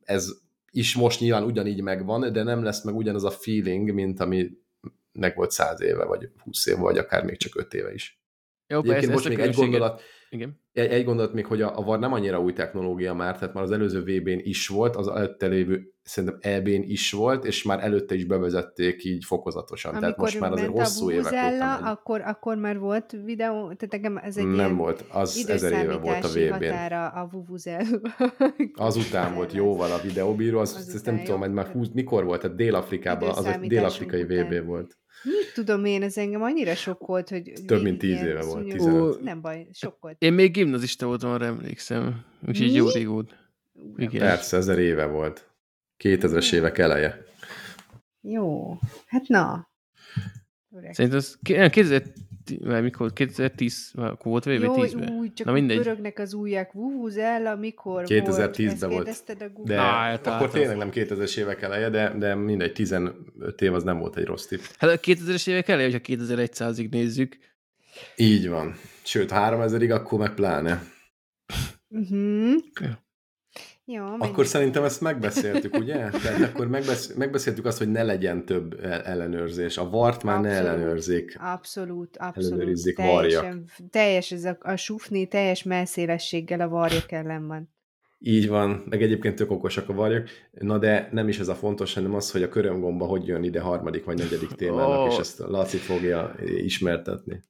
Ez 0.03 0.33
is 0.71 0.95
most 0.95 1.21
nyilván 1.21 1.45
ugyanígy 1.45 1.83
megvan, 1.83 2.33
de 2.33 2.43
nem 2.43 2.63
lesz 2.63 2.85
meg 2.85 2.97
ugyanaz 2.97 3.25
a 3.25 3.31
feeling, 3.31 3.93
mint 3.93 4.21
ami 4.21 4.51
meg 5.13 5.37
volt 5.37 5.51
száz 5.51 5.81
éve, 5.81 6.05
vagy 6.05 6.29
húsz 6.43 6.67
éve, 6.67 6.81
vagy 6.81 6.99
akár 6.99 7.25
még 7.25 7.37
csak 7.37 7.57
öt 7.57 7.75
éve 7.75 7.93
is. 7.93 8.21
Jó, 8.67 8.83
Egyébként 8.83 9.13
most 9.13 9.29
még 9.29 9.39
egy 9.39 9.55
gondolat, 9.55 10.03
igen. 10.31 10.65
Egy, 10.77 10.91
egy 10.91 11.05
gondolat 11.05 11.33
még, 11.33 11.47
hogy 11.47 11.63
a, 11.63 11.79
a 11.79 11.83
VAR 11.83 11.99
nem 11.99 12.13
annyira 12.13 12.41
új 12.41 12.53
technológia 12.53 13.15
már, 13.15 13.39
tehát 13.39 13.55
már 13.55 13.65
az 13.65 13.71
előző 13.71 14.01
VB-n 14.01 14.39
is 14.43 14.69
volt, 14.69 14.97
az 14.97 15.09
előtte 15.09 15.47
lévő 15.47 15.97
szerintem 16.03 16.39
EB-n 16.41 16.83
is 16.83 17.13
volt, 17.13 17.45
és 17.45 17.63
már 17.63 17.85
előtte 17.85 18.15
is 18.15 18.25
bevezették 18.25 19.05
így 19.05 19.25
fokozatosan. 19.25 19.91
Amikor 19.91 20.09
tehát 20.09 20.21
most 20.21 20.41
már 20.41 20.53
azért 20.53 20.71
hosszú 20.71 21.11
évek 21.11 21.33
óta 21.55 21.75
akkor, 21.75 22.21
akkor 22.21 22.57
már 22.57 22.79
volt 22.79 23.17
videó, 23.25 23.53
tehát 23.61 23.89
nekem 23.91 24.17
ez 24.17 24.37
egy 24.37 24.47
Nem 24.47 24.77
volt, 24.77 25.05
az 25.13 25.49
ezer 25.49 25.85
éve 25.85 25.97
volt 25.97 26.25
a 26.25 26.29
VB-n. 26.29 26.93
a 26.95 27.29
Vuvuzel. 27.31 27.85
Azután 28.75 29.35
volt 29.35 29.53
jóval 29.63 29.93
a 29.93 30.01
videóbíró, 30.03 30.59
az, 30.59 30.75
az 30.75 30.95
ezt 30.95 31.07
nem 31.07 31.23
tudom, 31.23 31.41
hogy 31.41 31.53
már 31.53 31.67
húz, 31.67 31.89
mikor 31.93 32.25
volt, 32.25 32.41
tehát 32.41 32.57
Dél-Afrikában, 32.57 33.29
az 33.29 33.45
egy 33.45 33.69
dél-afrikai 33.69 34.23
VB 34.23 34.65
volt. 34.65 34.99
Mit 35.27 35.53
tudom 35.55 35.85
én, 35.85 36.03
ez 36.03 36.17
engem 36.17 36.43
annyira 36.43 36.73
volt, 36.99 37.29
hogy... 37.29 37.53
Több 37.67 37.83
mint 37.83 37.99
tíz 37.99 38.23
éve 38.23 38.43
volt, 38.43 38.69
15. 38.69 39.23
Nem 39.23 39.41
baj, 39.41 39.67
volt. 40.01 40.17
Én 40.19 40.33
még 40.33 40.53
gimnazista 40.53 41.07
voltam, 41.07 41.31
arra 41.31 41.45
emlékszem. 41.45 42.25
Úgyhogy 42.49 42.75
jó 42.75 42.89
régóta. 42.91 43.35
Igen. 43.97 44.21
Persze, 44.21 44.57
ezer 44.57 44.79
éve 44.79 45.07
volt. 45.07 45.51
2000-es 45.99 46.53
évek 46.53 46.79
eleje. 46.79 47.25
Jó, 48.21 48.79
hát 49.07 49.29
na. 49.29 49.69
Szerintem 50.91 51.19
az 51.19 51.39
2000, 51.69 52.03
mikor 52.61 53.13
2010, 53.13 53.91
akkor 53.95 54.33
volt 54.33 54.45
VB 54.45 54.75
10 54.75 54.95
úgy, 54.95 55.33
csak 55.33 55.47
Na 55.47 55.53
mindegy. 55.53 55.77
pörögnek 55.77 56.19
az 56.19 56.35
ujjak, 56.35 56.73
vuvuzella, 56.73 57.57
mikor 57.57 58.03
2010-ben 58.07 58.91
volt. 58.91 59.23
volt. 59.29 59.63
De 59.65 59.77
Á, 59.77 60.09
hát 60.11 60.27
akkor 60.27 60.51
tényleg 60.51 60.77
nem 60.77 60.91
2000-es 60.93 61.37
évek 61.39 61.63
eleje, 61.63 61.91
de, 61.91 62.15
de 62.19 62.35
mindegy, 62.35 62.73
15 62.73 63.61
év 63.61 63.75
az 63.75 63.83
nem 63.83 63.99
volt 63.99 64.17
egy 64.17 64.25
rossz 64.25 64.47
tipp. 64.47 64.61
Hát 64.79 64.91
a 64.91 64.99
2000-es 64.99 65.49
évek 65.49 65.69
eleje, 65.69 65.91
hogyha 65.91 66.15
2100-ig 66.25 66.91
nézzük. 66.91 67.37
Így 68.17 68.49
van. 68.49 68.75
Sőt, 69.03 69.31
3000-ig 69.33 69.95
akkor 69.95 70.19
meg 70.19 70.35
pláne. 70.35 70.83
Uh-huh. 71.89 72.55
Jó, 73.89 74.05
akkor 74.19 74.47
szerintem 74.47 74.85
ezt 74.85 75.01
megbeszéltük, 75.01 75.77
ugye? 75.77 75.95
Tehát 76.11 76.41
akkor 76.41 76.69
megbesz, 76.69 77.15
megbeszéltük 77.15 77.65
azt, 77.65 77.79
hogy 77.79 77.91
ne 77.91 78.03
legyen 78.03 78.45
több 78.45 78.85
ellenőrzés. 78.85 79.79
A 79.79 79.89
vart 79.91 80.23
már 80.23 80.37
abszolút, 80.37 80.63
ne 80.63 80.69
ellenőrzik. 80.69 81.37
Abszolút, 81.41 82.17
abszolút. 82.17 82.95
Teljesen, 82.95 83.65
teljes 83.91 84.33
ez 84.33 84.45
a, 84.45 84.57
a 84.61 84.77
sufni, 84.77 85.27
teljes 85.27 85.63
melszélességgel 85.63 86.61
a 86.61 86.69
varjak 86.69 87.13
ellen 87.13 87.47
van. 87.47 87.75
Így 88.19 88.49
van, 88.49 88.85
meg 88.89 89.03
egyébként 89.03 89.35
tök 89.35 89.51
okosak 89.51 89.89
a 89.89 89.93
varjak. 89.93 90.29
Na 90.51 90.79
de 90.79 91.09
nem 91.13 91.29
is 91.29 91.39
ez 91.39 91.49
a 91.49 91.55
fontos, 91.55 91.95
hanem 91.95 92.15
az, 92.15 92.31
hogy 92.31 92.43
a 92.43 92.49
körömgomba 92.49 93.07
hogy 93.07 93.27
jön 93.27 93.43
ide 93.43 93.61
harmadik 93.61 94.05
vagy 94.05 94.19
negyedik 94.19 94.51
témának, 94.51 95.07
oh. 95.07 95.13
és 95.13 95.19
ezt 95.19 95.39
Laci 95.39 95.77
fogja 95.77 96.35
ismertetni. 96.57 97.43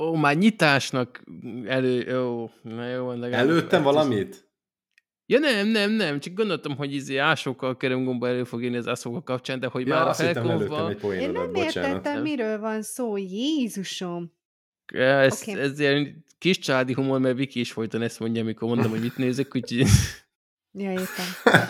Ó, 0.00 0.14
már 0.14 0.36
nyitásnak 0.36 1.22
elő... 1.66 2.10
Jó, 2.10 2.50
na 2.62 2.88
jó, 2.88 3.10
Előttem 3.10 3.82
valamit? 3.82 4.45
Ja 5.28 5.38
nem, 5.38 5.68
nem, 5.68 5.90
nem, 5.90 6.20
csak 6.20 6.34
gondoltam, 6.34 6.76
hogy 6.76 6.94
izé 6.94 7.16
ásokkal 7.16 7.76
keremgomba 7.76 8.28
elő 8.28 8.44
fog 8.44 8.62
jönni 8.62 8.76
az 8.76 8.88
ászókkal 8.88 9.22
kapcsán, 9.22 9.60
de 9.60 9.66
hogy 9.66 9.86
ja, 9.86 9.94
már 9.94 10.08
a 10.08 10.14
felkonva... 10.14 10.92
Én 11.14 11.30
nem 11.30 11.54
értettem, 11.54 12.22
miről 12.22 12.58
van 12.58 12.82
szó, 12.82 13.16
Jézusom! 13.16 14.32
Ja, 14.92 15.20
ez, 15.20 15.42
okay. 15.42 15.60
ez 15.60 15.80
ilyen 15.80 16.24
kis 16.38 16.58
csádi 16.58 16.92
humor, 16.92 17.20
mert 17.20 17.36
Viki 17.36 17.60
is 17.60 17.72
folyton 17.72 18.02
ezt 18.02 18.20
mondja, 18.20 18.42
amikor 18.42 18.68
mondom, 18.68 18.90
hogy 18.90 19.00
mit 19.00 19.16
nézek, 19.16 19.54
úgyhogy... 19.54 19.86
Ja, 20.72 20.90
értem. 20.90 21.26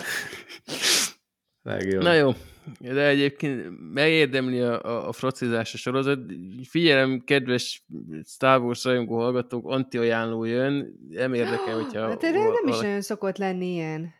Legjobb. 1.63 2.03
Na 2.03 2.13
jó, 2.13 2.33
De 2.79 3.07
egyébként 3.07 3.63
megérdemli 3.93 4.59
a, 4.59 4.83
a, 4.83 5.07
a 5.07 5.11
frocizás 5.11 5.73
a 5.73 5.77
sorozat. 5.77 6.19
Figyelem, 6.63 7.21
kedves 7.25 7.85
Star 8.25 8.61
Wars 8.61 8.83
rajongó 8.83 9.17
hallgatók, 9.17 9.67
anti-ajánló 9.67 10.43
jön. 10.43 10.99
Nem 11.09 11.33
érdekel, 11.33 11.75
hogyha... 11.75 12.07
Hát 12.07 12.23
erre 12.23 12.43
nem 12.43 12.67
is 12.67 12.79
nagyon 12.79 13.01
szokott 13.01 13.37
lenni 13.37 13.73
ilyen. 13.73 14.13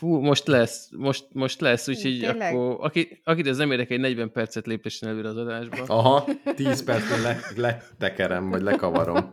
Fú, 0.00 0.20
most 0.20 0.46
lesz, 0.46 0.88
most, 0.96 1.26
most 1.32 1.60
lesz, 1.60 1.88
úgyhogy 1.88 2.18
Tényleg? 2.20 2.54
akkor, 2.54 2.76
aki, 2.80 3.20
akit 3.24 3.46
ez 3.46 3.56
nem 3.56 3.70
érdekel, 3.70 3.96
egy 3.96 4.02
40 4.02 4.32
percet 4.32 4.66
lépessen 4.66 5.08
előre 5.08 5.28
az 5.28 5.36
adásba. 5.36 5.76
Aha, 5.96 6.28
10 6.54 6.84
percben 6.84 7.22
le, 7.22 7.40
letekerem, 7.56 8.50
vagy 8.50 8.62
lekavarom. 8.62 9.32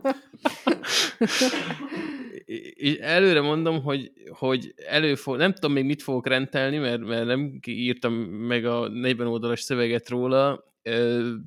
És 2.74 2.94
előre 2.96 3.40
mondom, 3.40 3.82
hogy, 3.82 4.12
hogy 4.30 4.74
elő 4.88 5.14
fog, 5.14 5.36
nem 5.36 5.52
tudom 5.52 5.72
még 5.72 5.84
mit 5.84 6.02
fogok 6.02 6.26
rendelni, 6.26 6.78
mert, 6.78 7.00
mert 7.00 7.26
nem 7.26 7.58
írtam 7.66 8.12
meg 8.24 8.64
a 8.64 8.88
40 8.88 9.26
oldalas 9.26 9.60
szöveget 9.60 10.08
róla, 10.08 10.64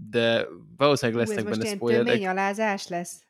de 0.09 0.47
valószínűleg 0.77 1.21
ez 1.21 1.27
lesznek 1.27 1.47
most 1.47 1.59
benne 1.59 1.73
spoilerek. 1.75 2.05
töményalázás 2.05 2.87
lesz. 2.87 3.23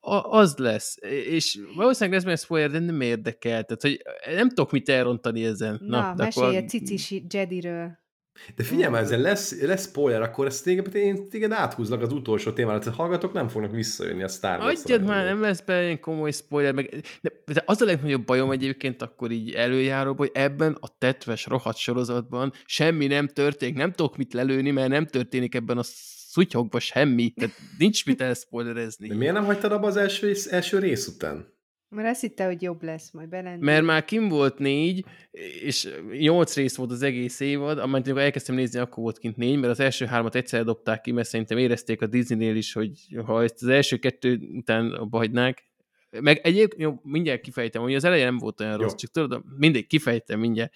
A, 0.00 0.14
az 0.14 0.56
lesz, 0.56 0.96
és 1.28 1.58
valószínűleg 1.74 2.14
lesz 2.14 2.24
benne 2.24 2.36
spoiler, 2.36 2.70
de 2.70 2.78
nem 2.78 3.00
érdekel. 3.00 3.64
Tehát, 3.64 3.82
hogy 3.82 4.02
nem 4.36 4.48
tudok 4.48 4.70
mit 4.72 4.88
elrontani 4.88 5.44
ezen. 5.44 5.78
Na, 5.82 6.00
Na 6.00 6.14
mesélj 6.16 6.46
akkor- 6.56 6.62
a 6.62 6.68
cicis 6.68 7.14
Jediről. 7.30 7.98
De 8.56 8.62
figyelj 8.62 8.90
már, 8.90 9.02
ezzel 9.02 9.20
lesz, 9.20 9.60
lesz 9.60 9.86
spoiler, 9.86 10.22
akkor 10.22 10.46
ezt 10.46 10.64
téged, 10.64 10.94
én 10.94 11.28
téged 11.28 11.52
áthúzlak 11.52 12.02
az 12.02 12.12
utolsó 12.12 12.52
témára, 12.52 12.78
tehát 12.78 12.98
a 12.98 13.02
hallgatók 13.02 13.32
nem 13.32 13.48
fognak 13.48 13.70
visszajönni 13.70 14.22
a 14.22 14.28
Star 14.28 14.58
Wars. 14.58 14.80
Adjad 14.80 15.04
már, 15.04 15.24
nem 15.24 15.40
lesz 15.40 15.60
be 15.60 15.82
ilyen 15.82 16.00
komoly 16.00 16.30
spoiler, 16.30 16.74
meg, 16.74 17.04
de, 17.20 17.30
de 17.52 17.62
az 17.66 17.80
a 17.80 17.84
legnagyobb 17.84 18.24
bajom 18.24 18.50
egyébként 18.50 19.02
akkor 19.02 19.30
így 19.30 19.50
előjáróban, 19.50 20.26
hogy 20.26 20.42
ebben 20.42 20.76
a 20.80 20.98
tetves 20.98 21.46
rohadt 21.46 21.76
sorozatban 21.76 22.52
semmi 22.64 23.06
nem 23.06 23.26
történik, 23.26 23.74
nem 23.74 23.92
tudok 23.92 24.16
mit 24.16 24.32
lelőni, 24.32 24.70
mert 24.70 24.88
nem 24.88 25.06
történik 25.06 25.54
ebben 25.54 25.78
a 25.78 25.82
szutyogban 25.84 26.80
semmi, 26.80 27.30
tehát 27.30 27.54
nincs 27.78 28.06
mit 28.06 28.20
elspoilerezni. 28.28 29.08
De 29.08 29.14
miért 29.14 29.34
nem 29.34 29.44
hagytad 29.44 29.72
abba 29.72 29.86
az 29.86 29.96
első, 29.96 30.34
első 30.50 30.78
rész 30.78 31.06
után? 31.06 31.54
Mert 31.88 32.08
azt 32.08 32.20
hitte, 32.20 32.44
hogy 32.44 32.62
jobb 32.62 32.82
lesz, 32.82 33.10
majd 33.10 33.28
belendül. 33.28 33.64
Mert 33.64 33.84
már 33.84 34.04
kim 34.04 34.28
volt 34.28 34.58
négy, 34.58 35.04
és 35.62 35.88
nyolc 36.18 36.54
rész 36.54 36.76
volt 36.76 36.90
az 36.90 37.02
egész 37.02 37.40
évad, 37.40 37.78
amikor 37.78 38.18
elkezdtem 38.18 38.54
nézni, 38.54 38.78
akkor 38.78 39.02
volt 39.02 39.18
kint 39.18 39.36
négy, 39.36 39.58
mert 39.58 39.72
az 39.72 39.80
első 39.80 40.06
hármat 40.06 40.34
egyszer 40.34 40.64
dobták 40.64 41.00
ki, 41.00 41.12
mert 41.12 41.28
szerintem 41.28 41.58
érezték 41.58 42.02
a 42.02 42.06
Disneynél 42.06 42.56
is, 42.56 42.72
hogy 42.72 42.90
ha 43.24 43.42
ezt 43.42 43.62
az 43.62 43.68
első 43.68 43.96
kettő 43.96 44.40
után 44.52 44.90
abba 44.92 45.18
hagynák, 45.18 45.64
meg 46.20 46.40
egyébként, 46.42 46.82
jó, 46.82 47.00
mindjárt 47.02 47.40
kifejtem, 47.40 47.82
hogy 47.82 47.94
az 47.94 48.04
eleje 48.04 48.24
nem 48.24 48.38
volt 48.38 48.60
olyan 48.60 48.72
Jó. 48.72 48.82
rossz, 48.82 48.94
csak 48.94 49.10
tudod, 49.10 49.42
mindegy, 49.58 49.86
kifejtem 49.86 50.40
mindjárt. 50.40 50.72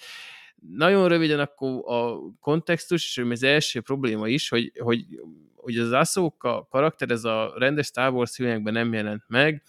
Nagyon 0.77 1.09
röviden 1.09 1.41
akkor 1.41 1.83
a 1.85 2.19
kontextus, 2.41 3.17
és 3.17 3.25
az 3.31 3.43
első 3.43 3.81
probléma 3.81 4.29
is, 4.29 4.49
hogy, 4.49 4.73
hogy, 4.79 5.07
hogy 5.55 5.79
az 5.79 5.93
Ahsoka 5.93 6.67
karakter, 6.71 7.11
ez 7.11 7.25
a 7.25 7.55
rendes 7.57 7.87
Star 7.87 8.13
Wars 8.13 8.37
nem 8.63 8.93
jelent 8.93 9.23
meg, 9.27 9.63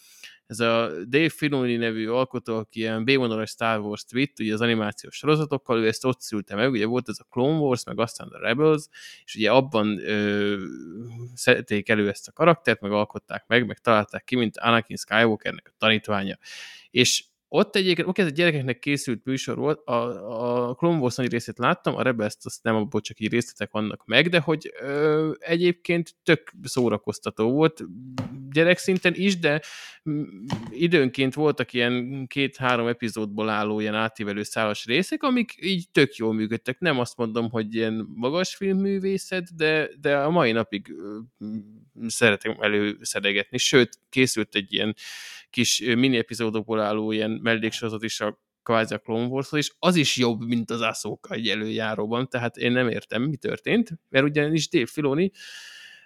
ez 0.51 0.59
a 0.59 0.91
Dave 1.07 1.29
Filoni 1.29 1.75
nevű 1.75 2.07
alkotó, 2.07 2.55
aki 2.55 2.79
ilyen 2.79 3.03
B-vonalas 3.05 3.49
Star 3.49 3.79
Wars-t 3.79 4.11
vitt, 4.11 4.39
ugye 4.39 4.53
az 4.53 4.61
animációs 4.61 5.15
sorozatokkal, 5.15 5.79
ő 5.79 5.87
ezt 5.87 6.05
ott 6.05 6.21
szülte 6.21 6.55
meg, 6.55 6.71
ugye 6.71 6.85
volt 6.85 7.09
ez 7.09 7.17
a 7.19 7.27
Clone 7.29 7.57
Wars, 7.57 7.83
meg 7.85 7.99
aztán 7.99 8.27
a 8.27 8.39
Rebels, 8.39 8.87
és 9.25 9.35
ugye 9.35 9.51
abban 9.51 9.99
ö, 9.99 10.57
szedték 11.33 11.89
elő 11.89 12.09
ezt 12.09 12.27
a 12.27 12.31
karaktert, 12.31 12.81
meg 12.81 12.91
alkották 12.91 13.43
meg, 13.47 13.65
meg 13.65 13.77
találták 13.77 14.23
ki, 14.23 14.35
mint 14.35 14.57
Anakin 14.57 14.97
Skywalkernek 14.97 15.67
a 15.67 15.75
tanítványa. 15.77 16.37
És 16.89 17.23
ott 17.47 17.75
egyébként, 17.75 18.07
oké, 18.07 18.21
ez 18.21 18.27
a 18.27 18.31
gyerekeknek 18.31 18.79
készült 18.79 19.25
műsor 19.25 19.57
volt, 19.57 19.87
a, 19.87 20.69
a 20.69 20.75
Clone 20.75 20.99
Wars 20.99 21.15
nagy 21.15 21.31
részét 21.31 21.57
láttam, 21.57 21.95
a 21.95 22.01
Rebels-t 22.01 22.45
azt 22.45 22.63
nem, 22.63 22.75
abból 22.75 23.01
csak 23.01 23.19
így 23.19 23.31
részletek 23.31 23.71
vannak 23.71 24.05
meg, 24.05 24.29
de 24.29 24.39
hogy 24.39 24.73
ö, 24.81 25.31
egyébként 25.39 26.15
tök 26.23 26.53
szórakoztató 26.63 27.51
volt, 27.51 27.83
gyerekszinten 28.51 29.13
is, 29.15 29.39
de 29.39 29.61
időnként 30.69 31.33
voltak 31.33 31.73
ilyen 31.73 32.25
két-három 32.27 32.87
epizódból 32.87 33.49
álló 33.49 33.79
ilyen 33.79 33.95
átívelő 33.95 34.43
szálas 34.43 34.85
részek, 34.85 35.23
amik 35.23 35.55
így 35.59 35.89
tök 35.91 36.15
jól 36.15 36.33
működtek. 36.33 36.79
Nem 36.79 36.99
azt 36.99 37.17
mondom, 37.17 37.49
hogy 37.49 37.75
ilyen 37.75 38.07
magas 38.15 38.55
filmművészet, 38.55 39.55
de, 39.55 39.89
de 39.99 40.17
a 40.17 40.29
mai 40.29 40.51
napig 40.51 40.93
szeretem 42.07 42.55
előszedegetni. 42.59 43.57
Sőt, 43.57 43.99
készült 44.09 44.55
egy 44.55 44.73
ilyen 44.73 44.95
kis 45.49 45.79
mini 45.79 46.17
epizódokból 46.17 46.79
álló 46.79 47.11
ilyen 47.11 47.31
melléksorozat 47.31 48.03
is 48.03 48.19
a 48.19 48.39
kvázi 48.63 48.93
a 48.93 48.97
Clone 48.97 49.25
wars 49.25 49.51
és 49.51 49.71
az 49.79 49.95
is 49.95 50.17
jobb, 50.17 50.41
mint 50.41 50.69
az 50.69 50.81
Ahsoka 50.81 51.33
egy 51.33 51.47
előjáróban, 51.47 52.29
tehát 52.29 52.57
én 52.57 52.71
nem 52.71 52.89
értem, 52.89 53.21
mi 53.21 53.35
történt, 53.35 53.89
mert 54.09 54.25
ugyanis 54.25 54.69
Dave 54.69 54.85
Filoni, 54.85 55.31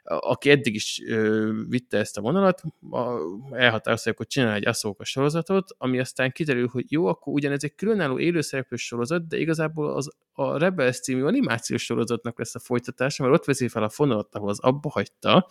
aki 0.05 0.49
eddig 0.49 0.75
is 0.75 1.01
ö, 1.07 1.51
vitte 1.67 1.97
ezt 1.97 2.17
a 2.17 2.21
vonalat, 2.21 2.61
a, 2.91 3.19
elhatározták, 3.51 4.17
hogy 4.17 4.27
csinál 4.27 4.53
egy 4.53 4.67
Ahsoka 4.67 5.03
sorozatot, 5.03 5.75
ami 5.77 5.99
aztán 5.99 6.31
kiderül, 6.31 6.67
hogy 6.67 6.91
jó, 6.91 7.05
akkor 7.05 7.33
ugyan 7.33 7.51
ez 7.51 7.63
egy 7.63 7.75
különálló 7.75 8.19
élőszereplős 8.19 8.85
sorozat, 8.85 9.27
de 9.27 9.37
igazából 9.37 9.95
az 9.95 10.11
a 10.33 10.57
Rebels 10.57 10.99
című 10.99 11.23
animációs 11.23 11.83
sorozatnak 11.83 12.37
lesz 12.37 12.55
a 12.55 12.59
folytatása, 12.59 13.23
mert 13.23 13.35
ott 13.35 13.45
veszi 13.45 13.67
fel 13.67 13.83
a 13.83 13.89
fonalat, 13.89 14.35
ahol 14.35 14.49
az 14.49 14.59
abba 14.59 14.89
hagyta, 14.89 15.47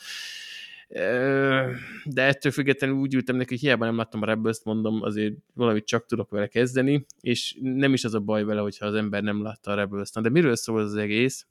de 2.04 2.22
ettől 2.22 2.52
függetlenül 2.52 2.96
úgy 2.96 3.14
ültem 3.14 3.36
neki, 3.36 3.48
hogy 3.52 3.62
hiába 3.62 3.84
nem 3.84 3.96
láttam 3.96 4.22
a 4.22 4.26
rebels 4.26 4.60
mondom, 4.64 5.02
azért 5.02 5.34
valamit 5.54 5.86
csak 5.86 6.06
tudok 6.06 6.30
vele 6.30 6.46
kezdeni, 6.46 7.06
és 7.20 7.56
nem 7.60 7.92
is 7.92 8.04
az 8.04 8.14
a 8.14 8.20
baj 8.20 8.44
vele, 8.44 8.60
hogyha 8.60 8.86
az 8.86 8.94
ember 8.94 9.22
nem 9.22 9.42
látta 9.42 9.70
a 9.70 9.74
rebels 9.74 10.10
De 10.10 10.28
miről 10.28 10.56
szól 10.56 10.80
az 10.80 10.94
egész? 10.94 11.46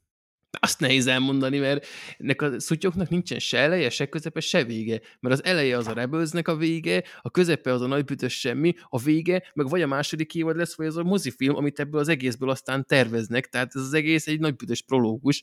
Azt 0.60 0.80
nehéz 0.80 1.06
elmondani, 1.06 1.58
mert 1.58 1.86
ennek 2.18 2.42
a 2.42 2.60
szutyoknak 2.60 3.08
nincsen 3.08 3.38
se 3.38 3.58
eleje, 3.58 3.90
se 3.90 4.06
közepe, 4.06 4.40
se 4.40 4.64
vége. 4.64 5.00
Mert 5.20 5.34
az 5.34 5.44
eleje 5.44 5.76
az 5.76 5.86
a 5.86 5.92
Rebelsnek 5.92 6.48
a 6.48 6.56
vége, 6.56 7.02
a 7.22 7.30
közepe 7.30 7.72
az 7.72 7.80
a 7.80 7.86
nagybütös 7.86 8.40
semmi, 8.40 8.74
a 8.88 8.98
vége, 8.98 9.50
meg 9.54 9.68
vagy 9.68 9.82
a 9.82 9.86
második 9.86 10.34
évad 10.34 10.56
lesz, 10.56 10.76
vagy 10.76 10.86
az 10.86 10.96
a 10.96 11.02
mozifilm, 11.02 11.56
amit 11.56 11.80
ebből 11.80 12.00
az 12.00 12.08
egészből 12.08 12.50
aztán 12.50 12.86
terveznek. 12.86 13.48
Tehát 13.48 13.74
ez 13.74 13.80
az 13.80 13.92
egész 13.92 14.26
egy 14.26 14.40
nagybütös 14.40 14.82
prológus, 14.82 15.42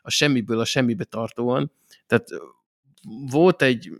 a 0.00 0.10
semmiből 0.10 0.60
a 0.60 0.64
semmibe 0.64 1.04
tartóan. 1.04 1.72
Tehát 2.06 2.28
volt 3.30 3.62
egy 3.62 3.90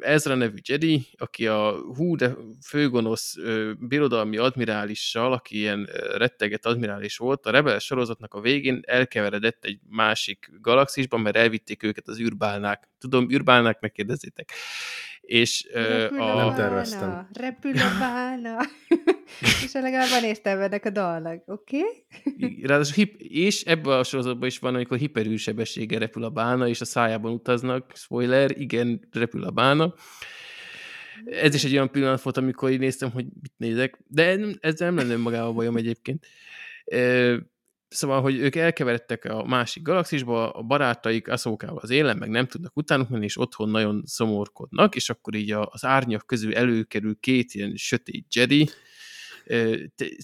Ezra 0.00 0.34
nevű 0.34 0.56
Jedi, 0.62 1.06
aki 1.18 1.46
a 1.46 1.70
hú, 1.94 2.16
de 2.16 2.34
főgonosz 2.66 3.36
birodalmi 3.78 4.36
admirálissal, 4.36 5.32
aki 5.32 5.56
ilyen 5.56 5.88
retteget 6.16 6.66
admirális 6.66 7.16
volt, 7.16 7.46
a 7.46 7.50
Rebel 7.50 7.78
sorozatnak 7.78 8.34
a 8.34 8.40
végén 8.40 8.80
elkeveredett 8.86 9.64
egy 9.64 9.78
másik 9.88 10.50
galaxisban, 10.60 11.20
mert 11.20 11.36
elvitték 11.36 11.82
őket 11.82 12.08
az 12.08 12.20
űrbálnák. 12.20 12.88
Tudom, 12.98 13.30
űrbálnáknak 13.30 13.92
kérdezzétek. 13.92 14.52
És 15.26 15.68
Repül 15.72 16.20
a... 16.20 16.36
a 16.36 16.44
Nem 16.44 16.54
terveztem. 16.54 17.28
repül 17.32 17.72
a 17.78 17.98
bálna. 17.98 18.56
és 19.64 19.72
legalább 19.72 20.08
van 20.10 20.24
értelme 20.24 20.62
ennek 20.62 20.84
a 20.84 20.90
dalnak, 20.90 21.42
oké? 21.46 21.80
Okay? 22.24 22.60
Ráadásul 22.62 22.94
hip, 22.94 23.20
és 23.20 23.62
ebben 23.62 23.98
a 23.98 24.04
sorozatban 24.04 24.48
is 24.48 24.58
van, 24.58 24.74
amikor 24.74 24.98
hiperűrsebességgel 24.98 25.98
repül 25.98 26.24
a 26.24 26.30
bálna, 26.30 26.68
és 26.68 26.80
a 26.80 26.84
szájában 26.84 27.32
utaznak, 27.32 27.92
spoiler, 27.94 28.50
igen, 28.60 29.08
repül 29.12 29.44
a 29.44 29.50
bálna. 29.50 29.94
Ez 31.24 31.54
is 31.54 31.64
egy 31.64 31.72
olyan 31.72 31.90
pillanat 31.90 32.22
volt, 32.22 32.36
amikor 32.36 32.70
így 32.70 32.78
néztem, 32.78 33.10
hogy 33.10 33.24
mit 33.42 33.52
nézek, 33.56 33.98
de 34.06 34.38
ezzel 34.60 34.90
nem 34.90 35.08
lenne 35.08 35.22
magával 35.22 35.52
bajom 35.52 35.76
egyébként. 35.76 36.26
Szóval, 37.96 38.20
hogy 38.20 38.36
ők 38.36 38.56
elkeveredtek 38.56 39.24
a 39.24 39.44
másik 39.44 39.82
galaxisba, 39.82 40.50
a 40.50 40.62
barátaik 40.62 41.28
Aszókával 41.28 41.78
az 41.82 41.90
élen, 41.90 42.16
meg 42.16 42.28
nem 42.28 42.46
tudnak 42.46 42.76
utánuk 42.76 43.08
menni, 43.08 43.24
és 43.24 43.38
otthon 43.38 43.68
nagyon 43.68 44.02
szomorkodnak, 44.04 44.94
és 44.94 45.10
akkor 45.10 45.34
így 45.34 45.52
az 45.52 45.84
árnyak 45.84 46.26
közül 46.26 46.54
előkerül 46.54 47.16
két 47.20 47.54
ilyen 47.54 47.76
sötét 47.76 48.34
Jedi, 48.34 48.68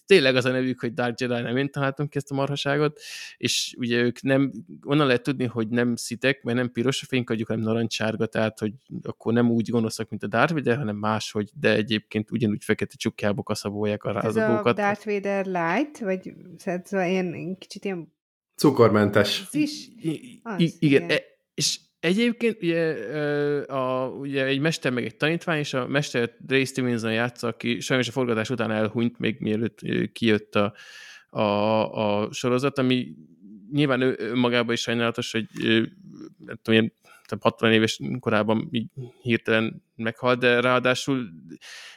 tényleg 0.07 0.37
az 0.37 0.45
a 0.45 0.51
nevük, 0.51 0.81
hogy 0.81 0.95
Dark 0.95 1.21
Jedi, 1.21 1.43
nem 1.43 1.57
én 1.57 1.71
találtam 1.71 2.09
ki 2.09 2.17
ezt 2.17 2.31
a 2.31 2.35
marhaságot, 2.35 3.01
és 3.37 3.75
ugye 3.79 4.03
ők 4.03 4.23
nem, 4.23 4.53
onnan 4.85 5.07
lehet 5.07 5.23
tudni, 5.23 5.45
hogy 5.45 5.69
nem 5.69 5.97
szitek, 5.97 6.43
mert 6.43 6.57
nem 6.57 6.73
piros 6.73 7.03
a 7.03 7.07
fénykagjuk, 7.07 7.49
hanem 7.49 7.63
narancssárga, 7.63 8.27
tehát 8.27 8.59
hogy 8.59 8.73
akkor 9.03 9.33
nem 9.33 9.51
úgy 9.51 9.71
gonoszak, 9.71 10.09
mint 10.09 10.23
a 10.23 10.27
Darth 10.27 10.53
Vader, 10.53 10.77
hanem 10.77 10.97
máshogy, 10.97 11.51
de 11.61 11.75
egyébként 11.75 12.31
ugyanúgy 12.31 12.65
fekete 12.65 12.95
csukjába 12.97 13.43
kaszabolják 13.43 14.05
a 14.05 14.09
Ez 14.09 14.15
a 14.17 14.21
rázadókat. 14.21 14.77
Darth 14.77 15.07
Vader 15.07 15.47
light, 15.47 15.99
vagy 15.99 16.33
szóval 16.85 17.07
ilyen 17.07 17.57
kicsit 17.59 17.85
ilyen 17.85 18.13
Cukormentes. 18.57 19.49
zis? 19.51 19.89
I- 20.03 20.41
Az, 20.43 20.61
i- 20.61 20.75
igen, 20.79 21.03
igen. 21.03 21.17
E, 21.17 21.23
és 21.55 21.79
egyébként 22.03 22.63
ugye, 22.63 22.93
a, 23.67 24.09
ugye 24.09 24.45
egy 24.45 24.61
mester 24.61 24.93
meg 24.93 25.05
egy 25.05 25.17
tanítvány, 25.17 25.59
és 25.59 25.75
a 25.75 25.87
mester 25.87 26.31
Ray 26.49 26.65
Stevenson 26.65 27.13
játsza, 27.13 27.47
aki 27.47 27.81
sajnos 27.81 28.09
a 28.09 28.13
forgatás 28.13 28.51
után 28.51 28.71
elhunyt, 28.71 29.19
még 29.19 29.37
mielőtt 29.39 29.79
kijött 30.13 30.55
a, 30.55 30.75
a, 31.31 32.23
a 32.23 32.33
sorozat, 32.33 32.79
ami 32.79 33.15
nyilván 33.73 34.01
ő, 34.01 34.15
önmagában 34.19 34.75
is 34.75 34.81
sajnálatos, 34.81 35.33
hogy 35.33 35.47
nem 36.39 36.59
tudom, 36.63 36.81
ilyen, 36.81 36.93
60 37.41 37.73
éves 37.73 38.01
korában 38.21 38.69
így 38.71 38.87
hirtelen 39.23 39.83
meghalt, 39.97 40.39
de 40.39 40.61
ráadásul 40.61 41.29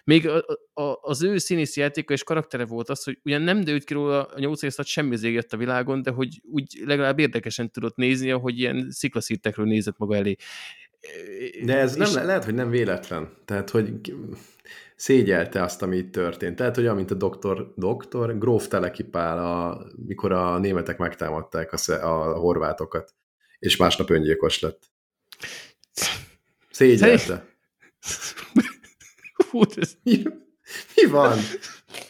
még 0.03 0.27
a, 0.27 0.45
a, 0.73 0.97
az 1.01 1.23
ő 1.23 1.37
színészi 1.37 1.79
játéka 1.79 2.13
és 2.13 2.23
karaktere 2.23 2.65
volt 2.65 2.89
az, 2.89 3.03
hogy 3.03 3.19
ugyan 3.23 3.41
nem 3.41 3.63
dőlt 3.63 3.83
ki 3.83 3.93
róla 3.93 4.23
a 4.23 4.39
8 4.39 4.61
éves 4.61 4.87
semmi 4.87 5.17
jött 5.21 5.53
a 5.53 5.57
világon, 5.57 6.01
de 6.01 6.11
hogy 6.11 6.41
úgy 6.51 6.81
legalább 6.85 7.19
érdekesen 7.19 7.71
tudott 7.71 7.95
nézni, 7.95 8.31
ahogy 8.31 8.59
ilyen 8.59 8.87
sziklaszírtekről 8.91 9.65
nézett 9.65 9.97
maga 9.97 10.15
elé. 10.15 10.35
De 11.63 11.77
ez 11.77 11.95
nem, 11.95 12.25
lehet, 12.25 12.45
hogy 12.45 12.53
nem 12.53 12.69
véletlen. 12.69 13.33
Tehát, 13.45 13.69
hogy 13.69 13.93
szégyelte 14.95 15.61
azt, 15.61 15.81
ami 15.81 15.97
itt 15.97 16.11
történt. 16.11 16.55
Tehát, 16.55 16.75
hogy 16.75 16.85
amint 16.85 17.11
a 17.11 17.15
doktor, 17.15 17.73
doktor 17.75 18.37
Gróf 18.37 18.67
Telekipál, 18.67 19.37
a, 19.37 19.85
mikor 20.05 20.31
a 20.31 20.59
németek 20.59 20.97
megtámadták 20.97 21.73
a, 21.73 21.91
a 21.91 22.37
horvátokat, 22.37 23.13
és 23.59 23.77
másnap 23.77 24.09
öngyilkos 24.09 24.59
lett. 24.59 24.93
Szégyelte. 26.75 27.45
Hú, 29.49 29.61
ez... 29.75 29.91
mi, 30.03 30.23
mi 30.95 31.09
van? 31.09 31.37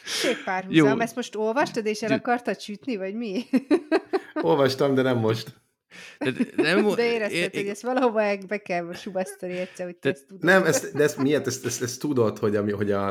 Szép 0.06 0.44
párhuzam. 0.44 0.88
Jó. 0.88 1.00
Ezt 1.00 1.16
most 1.16 1.36
olvastad, 1.36 1.86
és 1.86 2.02
el 2.02 2.12
akartad 2.12 2.60
sütni, 2.60 2.96
vagy 2.96 3.16
mi? 3.16 3.44
Olvastam, 4.42 4.94
de 4.94 5.02
nem 5.02 5.18
most. 5.18 5.62
De, 6.20 6.32
nem, 6.56 6.90
de 6.96 7.14
érezted, 7.14 7.54
é, 7.54 7.58
hogy 7.58 7.68
ezt 7.68 7.82
valahova 7.82 8.38
be 8.48 8.58
kell 8.58 8.94
subasztani 8.94 9.58
egyszer, 9.58 9.86
hogy 9.86 9.96
te 9.96 10.10
ezt 10.10 10.28
tudod. 10.28 10.44
Nem, 10.44 10.64
ezt, 10.64 10.94
de 10.94 11.04
ezt 11.04 11.18
miért? 11.18 11.48
Ezt, 11.48 11.66
ezt, 11.66 11.82
ezt 11.82 12.00
tudod, 12.00 12.38
hogy, 12.38 12.56
ami, 12.56 12.72
hogy 12.72 12.92
a, 12.92 13.08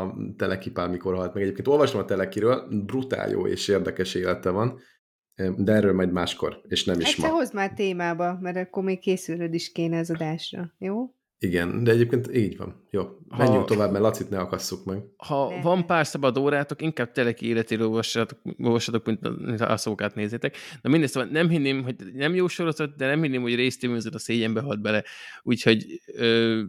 a 0.00 0.14
telekipál 0.36 0.88
mikor 0.88 1.14
halt 1.14 1.34
meg. 1.34 1.42
Egyébként 1.42 1.68
olvastam 1.68 2.00
a 2.00 2.04
telekiről, 2.04 2.68
brutál 2.86 3.30
jó 3.30 3.46
és 3.46 3.68
érdekes 3.68 4.14
élete 4.14 4.50
van, 4.50 4.80
de 5.56 5.72
erről 5.72 5.94
majd 5.94 6.12
máskor, 6.12 6.60
és 6.68 6.84
nem 6.84 7.00
is 7.00 7.06
Egyszer 7.06 7.30
ma. 7.30 7.36
hozd 7.36 7.54
már 7.54 7.72
témába, 7.72 8.38
mert 8.40 8.56
akkor 8.56 8.82
még 8.82 8.98
készülőd 8.98 9.54
is 9.54 9.72
kéne 9.72 9.98
az 9.98 10.10
adásra, 10.10 10.74
jó? 10.78 11.12
Igen, 11.40 11.84
de 11.84 11.90
egyébként 11.90 12.34
így 12.34 12.56
van. 12.56 12.86
Jó, 12.90 13.02
menjünk 13.28 13.58
ha, 13.58 13.64
tovább, 13.64 13.90
mert 13.90 14.02
Lacit 14.02 14.30
ne 14.30 14.38
akasszuk 14.38 14.84
meg. 14.84 14.98
Ha 15.16 15.48
ne. 15.48 15.62
van 15.62 15.86
pár 15.86 16.06
szabad 16.06 16.38
órátok, 16.38 16.82
inkább 16.82 17.12
teleki 17.12 17.46
életéről 17.46 17.86
olvassatok, 17.86 18.38
olvassatok 18.58 19.06
mint 19.06 19.26
a 19.60 19.76
szókát 19.76 20.14
nézzétek. 20.14 20.56
Na 20.82 20.90
mindezt, 20.90 21.12
szóval 21.12 21.28
nem 21.28 21.48
hinném, 21.48 21.82
hogy 21.82 21.96
nem 22.14 22.34
jó 22.34 22.48
sorozat, 22.48 22.96
de 22.96 23.06
nem 23.06 23.22
hinném, 23.22 23.42
hogy 23.42 23.54
résztémőzött 23.54 24.14
a 24.14 24.18
szégyenbe 24.18 24.60
halt 24.60 24.80
bele. 24.80 25.04
Úgyhogy 25.42 26.00
ö, 26.06 26.62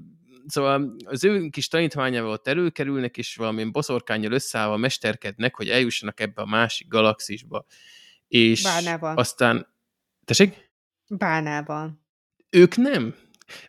szóval 0.47 0.95
az 1.03 1.23
ő 1.23 1.47
kis 1.49 1.67
tanítványával 1.67 2.32
ott 2.32 2.47
előkerülnek, 2.47 3.17
és 3.17 3.36
valamilyen 3.36 3.71
boszorkányjal 3.71 4.32
összeállva 4.32 4.77
mesterkednek, 4.77 5.55
hogy 5.55 5.69
eljussanak 5.69 6.19
ebbe 6.19 6.41
a 6.41 6.45
másik 6.45 6.88
galaxisba. 6.88 7.65
És 8.29 8.63
Bánával. 8.63 9.17
aztán... 9.17 9.67
Tessék? 10.25 10.71
Bánával. 11.07 11.99
Ők 12.49 12.75
nem. 12.75 13.15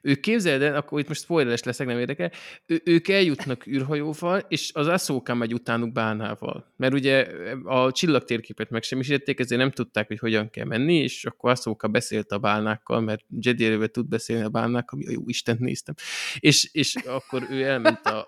Ők 0.02 0.20
képzeld 0.20 0.62
el, 0.62 0.76
akkor 0.76 1.00
itt 1.00 1.08
most 1.08 1.22
spoileres 1.22 1.62
leszek, 1.62 1.86
nem 1.86 1.98
érdekel, 1.98 2.30
ő, 2.66 2.80
ők 2.84 3.08
eljutnak 3.08 3.66
űrhajóval, 3.66 4.44
és 4.48 4.70
az 4.74 4.86
Ahsoka 4.86 5.34
megy 5.34 5.54
utánuk 5.54 5.92
bánával. 5.92 6.72
Mert 6.76 6.94
ugye 6.94 7.26
a 7.64 7.92
csillagtérképet 7.92 8.70
megsemmisítették, 8.70 9.40
ezért 9.40 9.60
nem 9.60 9.70
tudták, 9.70 10.06
hogy 10.06 10.18
hogyan 10.18 10.50
kell 10.50 10.64
menni, 10.64 10.94
és 10.94 11.24
akkor 11.24 11.50
Ahsoka 11.50 11.88
beszélt 11.88 12.30
a 12.30 12.38
bálnákkal, 12.38 13.00
mert 13.00 13.24
Jedi 13.40 13.90
tud 13.90 14.08
beszélni 14.08 14.44
a 14.44 14.48
bálnákkal, 14.48 14.98
ami 14.98 15.06
a 15.06 15.10
jó 15.10 15.22
Istent 15.26 15.60
néztem. 15.60 15.94
És, 16.38 16.68
és 16.72 16.94
akkor 16.94 17.46
ő 17.50 17.62
elment 17.62 18.06
a, 18.06 18.26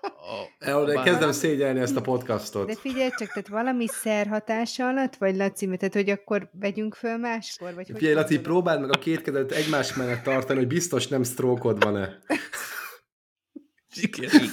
a, 0.59 0.71
a 0.71 0.85
de 0.85 1.01
kezdem 1.01 1.31
szégyelni 1.31 1.79
ezt 1.79 1.95
a 1.95 2.01
podcastot. 2.01 2.67
De 2.67 2.75
figyelj 2.75 3.09
csak, 3.17 3.27
tehát 3.27 3.47
valami 3.47 3.87
szer 3.87 4.27
hatása 4.27 4.87
alatt, 4.87 5.15
vagy 5.15 5.35
Laci, 5.35 5.65
tehát 5.65 5.93
hogy 5.93 6.09
akkor 6.09 6.49
vegyünk 6.59 6.95
föl 6.95 7.17
máskor? 7.17 7.73
Vagy 7.73 7.91
figyelj, 7.93 8.13
Laci, 8.13 8.39
próbáld 8.39 8.81
meg 8.81 8.89
a 8.95 8.99
két 8.99 9.21
kezedet 9.21 9.51
egymás 9.51 9.93
mellett 9.93 10.23
tartani, 10.23 10.59
hogy 10.59 10.67
biztos 10.67 11.07
nem 11.07 11.23
sztrókod 11.43 11.83
van-e? 11.83 12.19
Sikerült. 13.95 14.51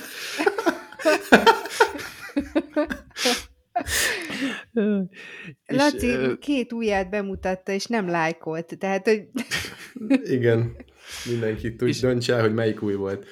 Laci 5.67 6.07
és, 6.07 6.37
két 6.41 6.73
ujját 6.73 7.11
bemutatta, 7.11 7.73
és 7.73 7.87
nem 7.87 8.09
lájkolt, 8.09 8.79
tehát, 8.79 9.05
hogy... 9.05 9.29
Igen, 10.23 10.77
mindenki 11.31 11.77
tud, 11.77 11.95
döntse 11.95 12.35
el, 12.35 12.41
hogy 12.41 12.55
melyik 12.55 12.83
új 12.83 12.95
volt. 12.95 13.27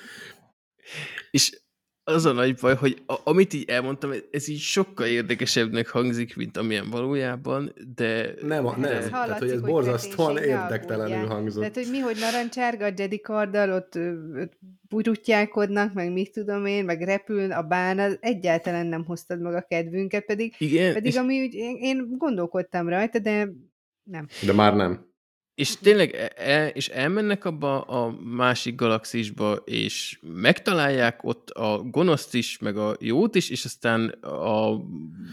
És 1.31 1.63
az 2.09 2.27
a 2.27 2.33
nagy 2.33 2.55
baj, 2.55 2.75
hogy 2.75 3.03
a, 3.07 3.15
amit 3.25 3.53
így 3.53 3.71
elmondtam, 3.71 4.11
ez 4.31 4.49
így 4.49 4.59
sokkal 4.59 5.07
érdekesebbnek 5.07 5.89
hangzik, 5.89 6.37
mint 6.37 6.57
amilyen 6.57 6.91
valójában, 6.91 7.73
de... 7.95 8.35
Nem, 8.43 8.65
nem, 8.65 8.81
nem. 8.81 8.93
Ez 8.93 9.09
tehát, 9.09 9.39
hogy 9.39 9.51
ez 9.51 9.61
borzasztóan 9.61 10.37
érdektelenül 10.37 11.27
hangzott. 11.27 11.61
Tehát, 11.61 11.75
hogy 11.75 11.89
mi, 11.91 11.99
hogy 11.99 12.17
narancsárga 12.21 12.85
a 12.85 12.93
Jedi 12.97 13.21
karddal 13.21 13.73
ott, 13.73 13.99
ott 14.41 14.59
burutyálkodnak, 14.89 15.93
meg 15.93 16.13
mit 16.13 16.33
tudom 16.33 16.67
én, 16.67 16.85
meg 16.85 17.03
repül 17.03 17.53
a 17.53 17.63
bán, 17.63 17.99
az 17.99 18.19
egyáltalán 18.21 18.87
nem 18.87 19.05
hoztad 19.05 19.41
meg 19.41 19.55
a 19.55 19.67
kedvünket, 19.69 20.25
pedig, 20.25 20.55
Igen, 20.59 20.93
pedig 20.93 21.17
ami 21.17 21.41
úgy, 21.41 21.55
én, 21.55 21.77
én 21.81 22.07
gondolkodtam 22.19 22.89
rajta, 22.89 23.19
de 23.19 23.49
nem. 24.03 24.27
De 24.47 24.53
már 24.53 24.75
nem. 24.75 25.08
És 25.59 25.77
tényleg 25.77 26.15
el, 26.15 26.29
e, 26.37 26.69
és 26.69 26.89
elmennek 26.89 27.45
abba 27.45 27.81
a 27.81 28.19
másik 28.23 28.75
galaxisba, 28.75 29.53
és 29.65 30.19
megtalálják 30.23 31.25
ott 31.25 31.51
a 31.51 31.83
gonoszt 31.83 32.35
is, 32.35 32.59
meg 32.59 32.77
a 32.77 32.97
jót 33.01 33.35
is, 33.35 33.51
és 33.51 33.65
aztán 33.65 34.09
a, 34.21 34.73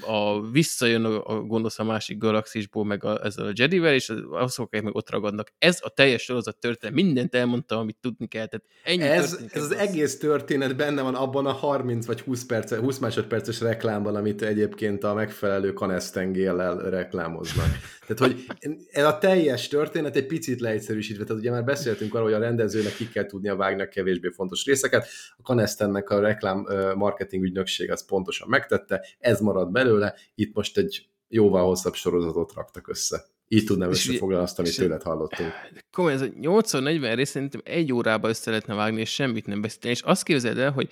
a 0.01 0.49
visszajön 0.51 1.05
a, 1.05 1.25
a 1.25 1.41
gonosz 1.41 1.79
a 1.79 1.83
másik 1.83 2.17
galaxisból, 2.17 2.85
meg 2.85 3.03
a, 3.03 3.25
ezzel 3.25 3.45
a 3.45 3.51
Jedivel, 3.53 3.93
és 3.93 4.13
azok 4.31 4.71
meg 4.71 4.95
ott 4.95 5.09
ragadnak. 5.09 5.53
Ez 5.57 5.79
a 5.81 5.89
teljes 5.89 6.21
sorozat 6.21 6.57
történet. 6.57 6.95
Mindent 6.95 7.35
elmondta, 7.35 7.79
amit 7.79 7.97
tudni 8.01 8.27
kell. 8.27 8.45
Tehát 8.45 8.65
ennyi 8.83 9.03
ez, 9.03 9.23
ez 9.53 9.61
az, 9.61 9.71
az 9.71 9.77
egész 9.77 10.17
történet 10.17 10.75
benne 10.75 11.01
van 11.01 11.15
abban 11.15 11.45
a 11.45 11.51
30 11.51 12.05
vagy 12.05 12.21
20, 12.21 12.45
perc, 12.45 12.75
20 12.75 12.97
másodperces 12.97 13.61
reklámban, 13.61 14.15
amit 14.15 14.41
egyébként 14.41 15.03
a 15.03 15.13
megfelelő 15.13 15.73
kanesztengéllel 15.73 16.77
reklámoznak. 16.77 17.67
Tehát, 18.07 18.33
hogy 18.33 18.45
ez 18.91 19.05
a 19.05 19.17
teljes 19.17 19.67
történet 19.67 20.14
egy 20.15 20.25
picit 20.25 20.59
leegyszerűsítve, 20.59 21.23
tehát 21.23 21.41
ugye 21.41 21.51
már 21.51 21.63
beszéltünk 21.63 22.13
arról, 22.13 22.25
hogy 22.25 22.35
a 22.35 22.39
rendezőnek 22.39 22.95
ki 22.95 23.09
kell 23.09 23.25
tudnia 23.25 23.55
vágni 23.55 23.87
kevésbé 23.87 24.29
fontos 24.29 24.65
részeket, 24.65 25.07
a 25.37 25.41
Kanestennek 25.41 26.09
a 26.09 26.19
reklám 26.19 26.67
marketing 26.95 27.43
ügynökség 27.43 27.91
az 27.91 28.05
pontosan 28.05 28.49
megtette, 28.49 29.05
ez 29.19 29.39
marad 29.39 29.71
belőle, 29.71 30.15
itt 30.35 30.55
most 30.55 30.77
egy 30.77 31.09
jóval 31.27 31.65
hosszabb 31.65 31.93
sorozatot 31.93 32.53
raktak 32.53 32.87
össze. 32.87 33.25
Így 33.47 33.63
tudnám 33.63 33.89
összefoglalni 33.89 34.43
azt, 34.43 34.59
amit 34.59 34.75
tőled 34.75 35.01
hallottunk. 35.01 35.51
Komoly, 35.91 36.13
ez 36.13 36.21
a 36.21 36.25
80-40 36.25 37.11
rész 37.15 37.29
szerintem 37.29 37.61
egy 37.63 37.93
órába 37.93 38.29
össze 38.29 38.49
lehetne 38.49 38.73
vágni, 38.73 38.99
és 38.99 39.13
semmit 39.13 39.45
nem 39.45 39.61
beszélni. 39.61 39.89
És 39.89 40.01
azt 40.01 40.23
képzeld 40.23 40.57
el, 40.57 40.71
hogy 40.71 40.89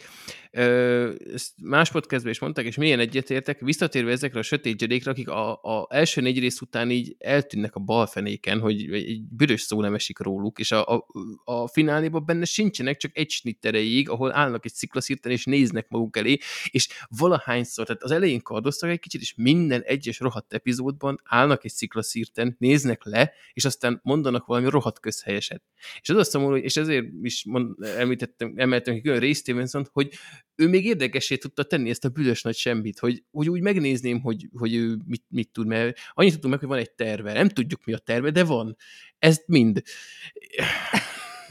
ö, 0.52 1.12
ezt 1.34 1.52
más 1.62 1.92
podcastban 1.92 2.32
is 2.32 2.40
mondták, 2.40 2.66
és 2.66 2.76
milyen 2.76 3.00
egyetértek, 3.00 3.60
visszatérve 3.60 4.12
ezekre 4.12 4.40
a 4.40 4.44
sötét 4.44 4.78
gyedékre, 4.78 5.12
akik 5.12 5.30
a, 5.30 5.52
a 5.52 5.88
első 5.90 6.22
négy 6.22 6.40
rész 6.40 6.62
után 6.62 6.92
így 6.92 7.16
eltűnnek 7.20 7.76
a 7.76 7.80
balfenéken, 7.80 8.60
hogy 8.60 8.94
egy 8.94 9.24
büdös 9.24 9.62
szó 9.62 9.82
nem 9.82 9.94
esik 9.94 10.20
róluk, 10.20 10.60
és 10.60 10.72
a, 10.72 10.88
a, 10.96 11.06
a 11.44 11.68
fináléban 11.68 12.26
benne 12.26 12.46
sincsenek, 12.46 12.98
csak 12.98 13.18
egy 13.18 13.30
snitt 13.30 13.66
erejéig, 13.66 14.10
ahol 14.10 14.36
állnak 14.36 14.66
egy 14.66 14.74
sziklaszírten, 14.74 15.32
és 15.32 15.46
néznek 15.46 15.90
maguk 15.90 16.18
elé, 16.18 16.38
és 16.70 16.88
valahányszor, 17.18 17.86
tehát 17.86 18.04
az 18.04 18.12
elején 18.12 18.42
kardoztak 18.42 18.90
egy 18.90 19.00
kicsit, 19.00 19.22
és 19.22 19.34
minden 19.38 19.82
egyes 19.82 20.20
rohadt 20.20 20.54
epizódban 20.54 21.22
állnak 21.24 21.66
egy 21.66 21.72
sziklaszírten, 21.72 22.43
néznek 22.60 23.04
le, 23.04 23.34
és 23.54 23.66
aztán 23.66 24.00
mondanak 24.04 24.46
valami 24.46 24.70
rohadt 24.70 25.00
közhelyeset. 25.00 25.64
És 26.02 26.10
az 26.10 26.18
a 26.18 26.24
szomorú, 26.24 26.56
és 26.56 26.78
ezért 26.78 27.06
is 27.22 27.46
mond, 27.46 27.84
említettem, 27.84 28.54
emeltem 28.56 28.94
ki 28.94 29.02
külön 29.02 29.20
Ray 29.20 29.34
Stevenson, 29.34 29.88
hogy 29.92 30.14
ő 30.56 30.68
még 30.68 30.86
érdekesé 30.86 31.38
tudta 31.38 31.64
tenni 31.64 31.90
ezt 31.90 32.06
a 32.06 32.10
büdös 32.10 32.42
nagy 32.42 32.56
semmit, 32.56 33.00
hogy, 33.00 33.24
hogy 33.32 33.50
úgy 33.50 33.62
megnézném, 33.62 34.22
hogy, 34.22 34.50
hogy 34.54 34.76
ő 34.76 34.98
mit, 35.06 35.24
mit 35.30 35.50
tud, 35.52 35.68
mert 35.68 35.98
annyit 36.14 36.34
tudunk 36.34 36.52
meg, 36.52 36.60
hogy 36.60 36.70
van 36.70 36.78
egy 36.78 36.92
terve. 36.92 37.34
Nem 37.34 37.50
tudjuk, 37.50 37.86
mi 37.86 37.94
a 37.94 37.98
terve, 37.98 38.32
de 38.32 38.44
van. 38.44 38.78
Ez 39.20 39.44
mind. 39.46 39.82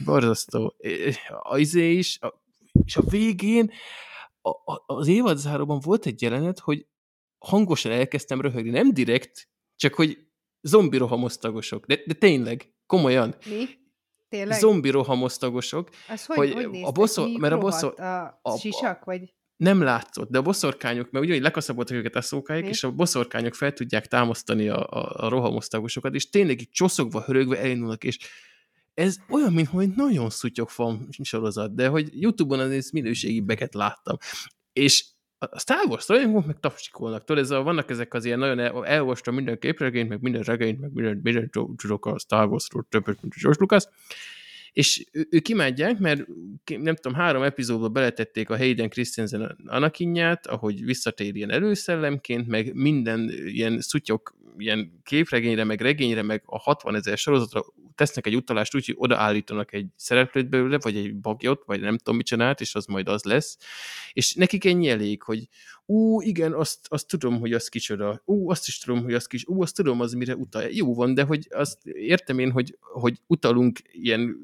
Barzasztó. 0.05 0.75
A 1.41 1.57
izé 1.57 1.91
is, 1.91 2.17
a, 2.21 2.41
és 2.85 2.95
a 2.95 3.01
végén 3.01 3.71
a, 4.41 4.49
a, 4.49 4.83
az 4.85 5.07
évadzáróban 5.07 5.79
volt 5.79 6.05
egy 6.05 6.21
jelenet, 6.21 6.59
hogy 6.59 6.85
hangosan 7.37 7.91
elkezdtem 7.91 8.41
röhögni. 8.41 8.69
Nem 8.69 8.93
direkt, 8.93 9.47
csak 9.75 9.93
hogy 9.93 10.22
zombi 10.63 10.97
rohamosztagosok. 10.97 11.85
De, 11.85 11.99
de 12.05 12.13
tényleg, 12.13 12.73
komolyan. 12.85 13.35
Mi? 13.45 13.65
Tényleg? 14.29 14.59
Zombi 14.59 14.89
rohamosztagosok. 14.89 15.89
Az 16.09 16.25
hogy, 16.25 16.53
hogy, 16.53 16.65
hogy 16.65 16.81
a 16.83 16.91
boszor, 16.91 17.27
Mi 17.27 17.37
mert 17.37 17.53
a 17.53 17.57
boszor, 17.57 17.99
a, 17.99 18.39
a 18.41 18.57
sisak, 18.57 19.03
vagy? 19.03 19.33
Nem 19.55 19.81
látszott, 19.81 20.29
de 20.29 20.37
a 20.37 20.41
boszorkányok, 20.41 21.11
mert 21.11 21.25
ugye 21.25 21.41
lekaszaboltak 21.41 21.97
őket 21.97 22.15
a 22.15 22.21
szókáik, 22.21 22.65
és 22.65 22.83
a 22.83 22.91
boszorkányok 22.91 23.53
fel 23.53 23.73
tudják 23.73 24.07
támasztani 24.07 24.69
a, 24.69 24.87
a, 24.89 25.25
a 25.25 25.29
rohamosztagosokat, 25.29 26.13
és 26.13 26.29
tényleg 26.29 26.61
így 26.61 26.69
csoszogva, 26.69 27.21
hörögve 27.21 27.57
elindulnak, 27.57 28.03
és 28.03 28.17
ez 28.93 29.17
olyan, 29.29 29.53
mint 29.53 29.67
hogy 29.67 29.89
nagyon 29.89 30.29
szutyok 30.29 30.75
van 30.75 31.07
sorozat, 31.21 31.75
de 31.75 31.87
hogy 31.87 32.21
Youtube-on 32.21 32.59
azért 32.59 32.91
minőségi 32.91 33.41
beket 33.41 33.73
láttam. 33.73 34.17
És 34.73 35.05
a 35.51 35.59
Star 35.59 35.85
Wars 35.87 36.07
rajongók 36.07 36.45
meg 36.45 36.59
tapsikolnak. 36.59 37.23
Tudod, 37.23 37.43
ez 37.43 37.51
a, 37.51 37.61
vannak 37.61 37.89
ezek 37.89 38.13
az 38.13 38.25
ilyen 38.25 38.39
nagyon 38.39 38.59
el, 38.59 38.85
elolvastam 38.85 39.35
minden 39.35 39.59
képregényt, 39.59 40.09
meg 40.09 40.21
minden 40.21 40.41
regényt, 40.41 40.79
meg 40.79 40.91
minden, 40.93 41.19
minden 41.23 41.49
tudok 41.77 42.05
a 42.05 42.19
Star 42.19 42.47
Wars-ról 42.47 42.85
többet, 42.89 43.21
mint 43.21 43.33
George 43.41 43.59
Lucas, 43.59 43.83
és 44.73 45.05
ők 45.29 45.49
imádják, 45.49 45.99
mert 45.99 46.25
nem 46.65 46.95
tudom, 46.95 47.17
három 47.17 47.43
epizódba 47.43 47.89
beletették 47.89 48.49
a 48.49 48.57
Hayden 48.57 48.89
Christensen 48.89 49.57
Anakinját, 49.65 50.47
ahogy 50.47 50.85
visszatér 50.85 51.35
ilyen 51.35 51.51
előszellemként, 51.51 52.47
meg 52.47 52.73
minden 52.73 53.31
ilyen 53.45 53.81
szutyok 53.81 54.35
ilyen 54.57 55.01
képregényre, 55.03 55.63
meg 55.63 55.81
regényre, 55.81 56.21
meg 56.21 56.41
a 56.45 56.59
60 56.59 56.95
ezer 56.95 57.17
sorozatra 57.17 57.65
tesznek 57.95 58.27
egy 58.27 58.35
utalást 58.35 58.75
úgy, 58.75 58.85
hogy 58.85 58.95
odaállítanak 58.97 59.73
egy 59.73 59.85
szereplőt 59.95 60.49
belőle, 60.49 60.77
vagy 60.81 60.97
egy 60.97 61.15
bagyot, 61.15 61.63
vagy 61.65 61.79
nem 61.81 61.97
tudom 61.97 62.15
mit 62.15 62.25
csinált, 62.25 62.61
és 62.61 62.75
az 62.75 62.85
majd 62.85 63.07
az 63.07 63.23
lesz. 63.23 63.57
És 64.13 64.33
nekik 64.33 64.65
ennyi 64.65 64.89
elég, 64.89 65.23
hogy 65.23 65.47
ú, 65.85 66.21
igen, 66.21 66.53
azt, 66.53 66.87
azt 66.89 67.07
tudom, 67.07 67.39
hogy 67.39 67.53
az 67.53 67.67
kicsoda, 67.67 68.21
ú, 68.25 68.49
azt 68.49 68.67
is 68.67 68.77
tudom, 68.79 69.03
hogy 69.03 69.13
az 69.13 69.27
kis, 69.27 69.45
ú, 69.45 69.61
azt 69.61 69.75
tudom, 69.75 69.99
az 69.99 70.13
mire 70.13 70.35
utal. 70.35 70.63
Jó 70.63 70.93
van, 70.93 71.13
de 71.13 71.23
hogy 71.23 71.47
azt 71.51 71.85
értem 71.85 72.39
én, 72.39 72.51
hogy, 72.51 72.77
hogy 72.79 73.19
utalunk 73.27 73.79
ilyen 73.91 74.37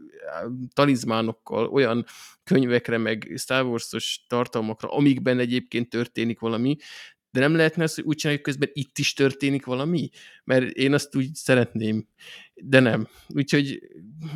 talizmánokkal 0.73 1.67
olyan 1.67 2.05
könyvekre, 2.43 2.97
meg 2.97 3.33
Star 3.37 3.65
Wars-os 3.65 4.25
tartalmakra, 4.27 4.89
amikben 4.89 5.39
egyébként 5.39 5.89
történik 5.89 6.39
valami, 6.39 6.77
de 7.31 7.39
nem 7.39 7.55
lehetne 7.55 7.83
az, 7.83 7.95
hogy 7.95 8.03
úgy 8.03 8.15
csináljuk, 8.15 8.43
közben 8.43 8.69
itt 8.73 8.97
is 8.97 9.13
történik 9.13 9.65
valami? 9.65 10.09
Mert 10.43 10.69
én 10.69 10.93
azt 10.93 11.15
úgy 11.15 11.33
szeretném, 11.33 12.07
de 12.53 12.79
nem. 12.79 13.07
Úgyhogy 13.27 13.79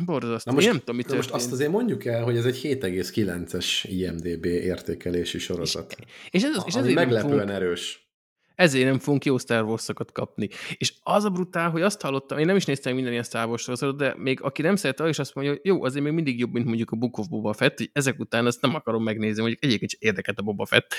borzasztó. 0.04 0.52
Most, 0.52 0.66
nem 0.66 0.78
tudom, 0.78 0.96
mi 0.96 1.02
történt. 1.02 1.22
most 1.22 1.34
azt 1.34 1.52
azért 1.52 1.70
mondjuk 1.70 2.04
el, 2.04 2.22
hogy 2.22 2.36
ez 2.36 2.44
egy 2.44 2.60
7,9-es 2.62 3.66
IMDB 3.82 4.44
értékelési 4.44 5.38
sorozat. 5.38 5.96
És, 5.98 6.06
és 6.30 6.42
ez, 6.42 6.62
és 6.66 6.74
nem 6.74 6.84
meglepően 6.84 7.30
fogunk, 7.30 7.50
erős. 7.50 8.08
ezért 8.54 8.84
nem 8.84 8.98
fogunk 8.98 9.24
jó 9.24 9.38
Star 9.38 9.64
wars 9.64 9.86
kapni. 10.12 10.48
És 10.76 10.94
az 11.02 11.24
a 11.24 11.30
brutál, 11.30 11.70
hogy 11.70 11.82
azt 11.82 12.00
hallottam, 12.00 12.38
én 12.38 12.46
nem 12.46 12.56
is 12.56 12.64
néztem 12.64 12.94
minden 12.94 13.12
ilyen 13.12 13.24
Star 13.24 13.48
Wars 13.48 13.62
sorozatot, 13.62 13.96
de 13.96 14.14
még 14.18 14.42
aki 14.42 14.62
nem 14.62 14.76
szerette, 14.76 15.02
az 15.02 15.08
is 15.08 15.18
azt 15.18 15.34
mondja, 15.34 15.52
hogy 15.52 15.62
jó, 15.64 15.84
azért 15.84 16.04
még 16.04 16.12
mindig 16.12 16.38
jobb, 16.38 16.52
mint 16.52 16.66
mondjuk 16.66 16.90
a 16.90 16.96
Book 16.96 17.18
of 17.18 17.28
Boba 17.28 17.52
Fett, 17.52 17.78
hogy 17.78 17.90
ezek 17.92 18.18
után 18.18 18.46
ezt 18.46 18.60
nem 18.60 18.74
akarom 18.74 19.02
megnézni, 19.02 19.40
mondjuk 19.40 19.64
egyébként 19.64 19.92
is 19.92 19.98
érdekelt 20.00 20.38
a 20.38 20.42
Boba 20.42 20.66
Fett 20.66 20.94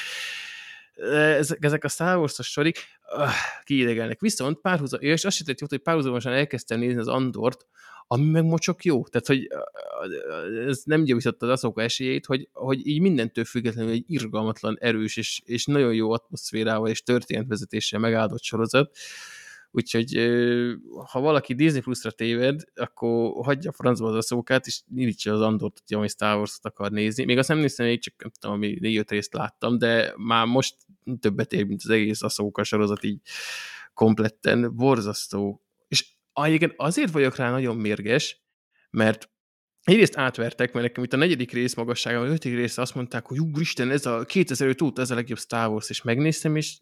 ezek, 0.96 1.64
ezek 1.64 1.84
a 1.84 1.88
Star 1.88 2.18
Wars-os 2.18 2.48
sorik 2.48 2.78
uh, 3.18 3.30
kiidegelnek. 3.64 4.20
Viszont 4.20 4.62
párhuzam, 4.62 5.02
és 5.02 5.26
azt 5.26 5.38
sem 5.38 5.56
hogy 5.70 5.78
párhuzamosan 5.78 6.34
elkezdtem 6.34 6.80
nézni 6.80 7.00
az 7.00 7.08
Andort, 7.08 7.66
ami 8.08 8.30
meg 8.30 8.44
mocsok 8.44 8.84
jó. 8.84 9.04
Tehát, 9.08 9.28
hogy 9.28 9.48
ez 10.68 10.82
nem 10.84 11.04
gyavította 11.04 11.46
az 11.46 11.52
Azoka 11.52 11.82
esélyét, 11.82 12.26
hogy, 12.26 12.50
hogy 12.54 12.88
így 12.88 13.02
mindentől 13.02 13.46
függetlenül 13.46 13.92
egy 13.92 14.04
irgalmatlan, 14.08 14.78
erős 14.80 15.18
és, 15.18 15.42
és 15.46 15.66
nagyon 15.66 15.94
jó 15.94 16.12
atmoszférával 16.12 16.90
és 16.90 17.04
történetvezetéssel 17.04 18.00
megáldott 18.00 18.44
sorozat. 18.44 18.98
Úgyhogy 19.72 20.16
ha 21.12 21.20
valaki 21.20 21.54
Disney 21.54 21.82
Plus-ra 21.82 22.12
téved, 22.12 22.62
akkor 22.76 23.46
hagyja 23.46 23.70
a 23.70 23.74
francba 23.74 24.10
az 24.10 24.26
szókát, 24.26 24.66
és 24.66 24.82
nyitja 24.94 25.34
az 25.34 25.42
Andort, 25.42 25.80
hogyha 25.80 25.98
majd 25.98 26.10
Star 26.10 26.38
wars 26.38 26.58
akar 26.62 26.92
nézni. 26.92 27.26
Még 27.26 27.38
azt 27.38 27.48
nem 27.48 27.58
néztem, 27.58 27.88
hogy 27.88 28.00
csak 28.00 28.14
nem 28.18 28.32
tudom, 28.40 28.56
ami 28.56 28.78
négy 28.80 29.10
részt 29.10 29.34
láttam, 29.34 29.78
de 29.78 30.14
már 30.18 30.46
most 30.46 30.76
többet 31.20 31.54
ér, 31.54 31.66
mint 31.66 31.82
az 31.84 31.90
egész 31.90 32.22
a 32.22 32.30
szóka 32.30 32.64
sorozat 32.64 33.04
így 33.04 33.22
kompletten. 33.94 34.76
Borzasztó. 34.76 35.64
És 35.88 36.08
egyébként 36.34 36.74
azért 36.76 37.12
vagyok 37.12 37.36
rá 37.36 37.52
nagyon 37.52 37.76
mérges, 37.76 38.44
mert 38.90 39.30
Egyrészt 39.86 40.18
átvertek, 40.18 40.74
mert 40.74 40.86
nekem 40.86 41.04
itt 41.04 41.14
a 41.14 41.18
negyedik 41.18 41.52
rész 41.52 41.74
magassága, 41.74 42.20
a 42.20 42.26
ötödik 42.26 42.58
rész 42.58 42.78
azt 42.78 42.96
mondták, 42.96 43.26
hogy 43.26 43.40
úristen, 43.40 43.92
ez 43.92 44.06
a 44.06 44.24
2005 44.24 44.82
óta 44.82 45.02
ez 45.02 45.12
a 45.12 45.16
legjobb 45.16 45.38
Star 45.38 45.70
Wars, 45.70 45.90
és 45.90 46.02
megnéztem, 46.02 46.56
és 46.56 46.78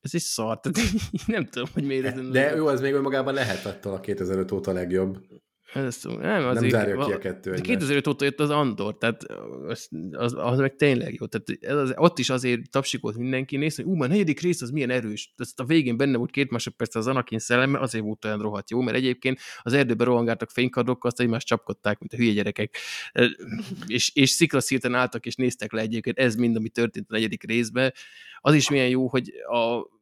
ez 0.00 0.14
is 0.14 0.22
szar, 0.22 0.60
tehát 0.60 0.90
nem 1.26 1.44
tudom, 1.44 1.68
hogy 1.72 1.84
miért 1.84 2.04
ez 2.04 2.28
De 2.28 2.54
jó, 2.54 2.66
az 2.66 2.80
még 2.80 2.92
önmagában 2.92 3.34
lehet 3.34 3.64
attól 3.66 3.92
a 3.92 4.00
2005 4.00 4.52
óta 4.52 4.72
legjobb. 4.72 5.18
Ez, 5.76 6.00
nem, 6.02 6.46
az 6.46 6.60
nem 6.60 6.68
zárja 6.68 7.04
ki 7.04 7.12
a 7.12 7.18
kettő 7.18 7.50
De 7.50 7.60
2005 7.60 8.06
óta 8.06 8.24
jött 8.24 8.40
az 8.40 8.50
Andor, 8.50 8.98
tehát 8.98 9.22
az, 9.68 9.88
az, 10.10 10.34
az 10.38 10.58
meg 10.58 10.76
tényleg 10.76 11.14
jó. 11.14 11.26
Tehát 11.26 11.48
ez 11.60 11.76
az, 11.76 11.92
ott 11.96 12.18
is 12.18 12.30
azért 12.30 12.70
tapsikolt 12.70 13.16
mindenki, 13.16 13.56
nézte, 13.56 13.82
hogy 13.82 13.92
ú, 13.92 14.02
a 14.02 14.06
negyedik 14.06 14.40
rész 14.40 14.62
az 14.62 14.70
milyen 14.70 14.90
erős. 14.90 15.34
Tehát 15.36 15.52
a 15.56 15.64
végén 15.64 15.96
benne 15.96 16.16
volt 16.16 16.30
két 16.30 16.50
másodperc 16.50 16.94
az 16.94 17.06
Anakin 17.06 17.38
szelleme, 17.38 17.78
azért 17.78 18.04
volt 18.04 18.24
olyan 18.24 18.38
rohadt 18.38 18.70
jó, 18.70 18.80
mert 18.80 18.96
egyébként 18.96 19.40
az 19.62 19.72
erdőbe 19.72 20.04
rohangáltak 20.04 20.50
fénykardokkal, 20.50 21.10
azt 21.10 21.20
egymást 21.20 21.46
csapkodták, 21.46 21.98
mint 21.98 22.12
a 22.12 22.16
hülye 22.16 22.32
gyerekek. 22.32 22.76
és, 23.86 24.10
és 24.14 24.30
sziklaszírten 24.30 24.94
álltak 24.94 25.26
és 25.26 25.34
néztek 25.34 25.72
le 25.72 25.80
egyébként, 25.80 26.18
ez 26.18 26.34
mind, 26.34 26.56
ami 26.56 26.68
történt 26.68 27.06
a 27.08 27.12
negyedik 27.14 27.44
részben. 27.44 27.92
Az 28.40 28.54
is 28.54 28.70
milyen 28.70 28.88
jó, 28.88 29.08
hogy 29.08 29.32
a 29.48 29.94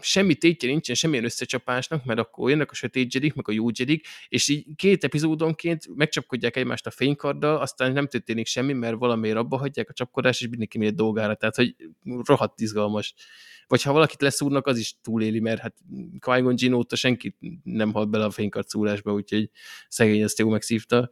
semmi 0.00 0.34
tétje 0.34 0.68
nincsen 0.68 0.94
semmilyen 0.94 1.24
összecsapásnak, 1.24 2.04
mert 2.04 2.18
akkor 2.18 2.50
jönnek 2.50 2.70
a 2.70 2.74
sötét 2.74 3.14
jedik, 3.14 3.34
meg 3.34 3.48
a 3.48 3.52
jó 3.52 3.66
jedik, 3.78 4.06
és 4.28 4.48
így 4.48 4.66
két 4.76 5.04
epizódonként 5.04 5.96
megcsapkodják 5.96 6.56
egymást 6.56 6.86
a 6.86 6.90
fénykarddal, 6.90 7.56
aztán 7.56 7.92
nem 7.92 8.06
történik 8.06 8.46
semmi, 8.46 8.72
mert 8.72 8.96
valamiért 8.96 9.36
abba 9.36 9.56
hagyják 9.56 9.88
a 9.88 9.92
csapkodást, 9.92 10.40
és 10.40 10.48
mindenki 10.48 10.78
megy 10.78 10.94
dolgára, 10.94 11.34
tehát 11.34 11.56
hogy 11.56 11.76
rohadt 12.04 12.60
izgalmas. 12.60 13.14
Vagy 13.66 13.82
ha 13.82 13.92
valakit 13.92 14.22
leszúrnak, 14.22 14.66
az 14.66 14.78
is 14.78 14.94
túléli, 15.02 15.40
mert 15.40 15.60
hát 15.60 15.74
Qui-Gon 16.18 16.86
senki 16.88 17.36
nem 17.62 17.92
halt 17.92 18.10
bele 18.10 18.24
a 18.24 18.30
fénykard 18.30 18.68
szúrásba, 18.68 19.12
úgyhogy 19.12 19.50
szegény 19.88 20.20
ezt 20.20 20.38
jó 20.38 20.48
megszívta. 20.48 20.98
Uh, 20.98 21.08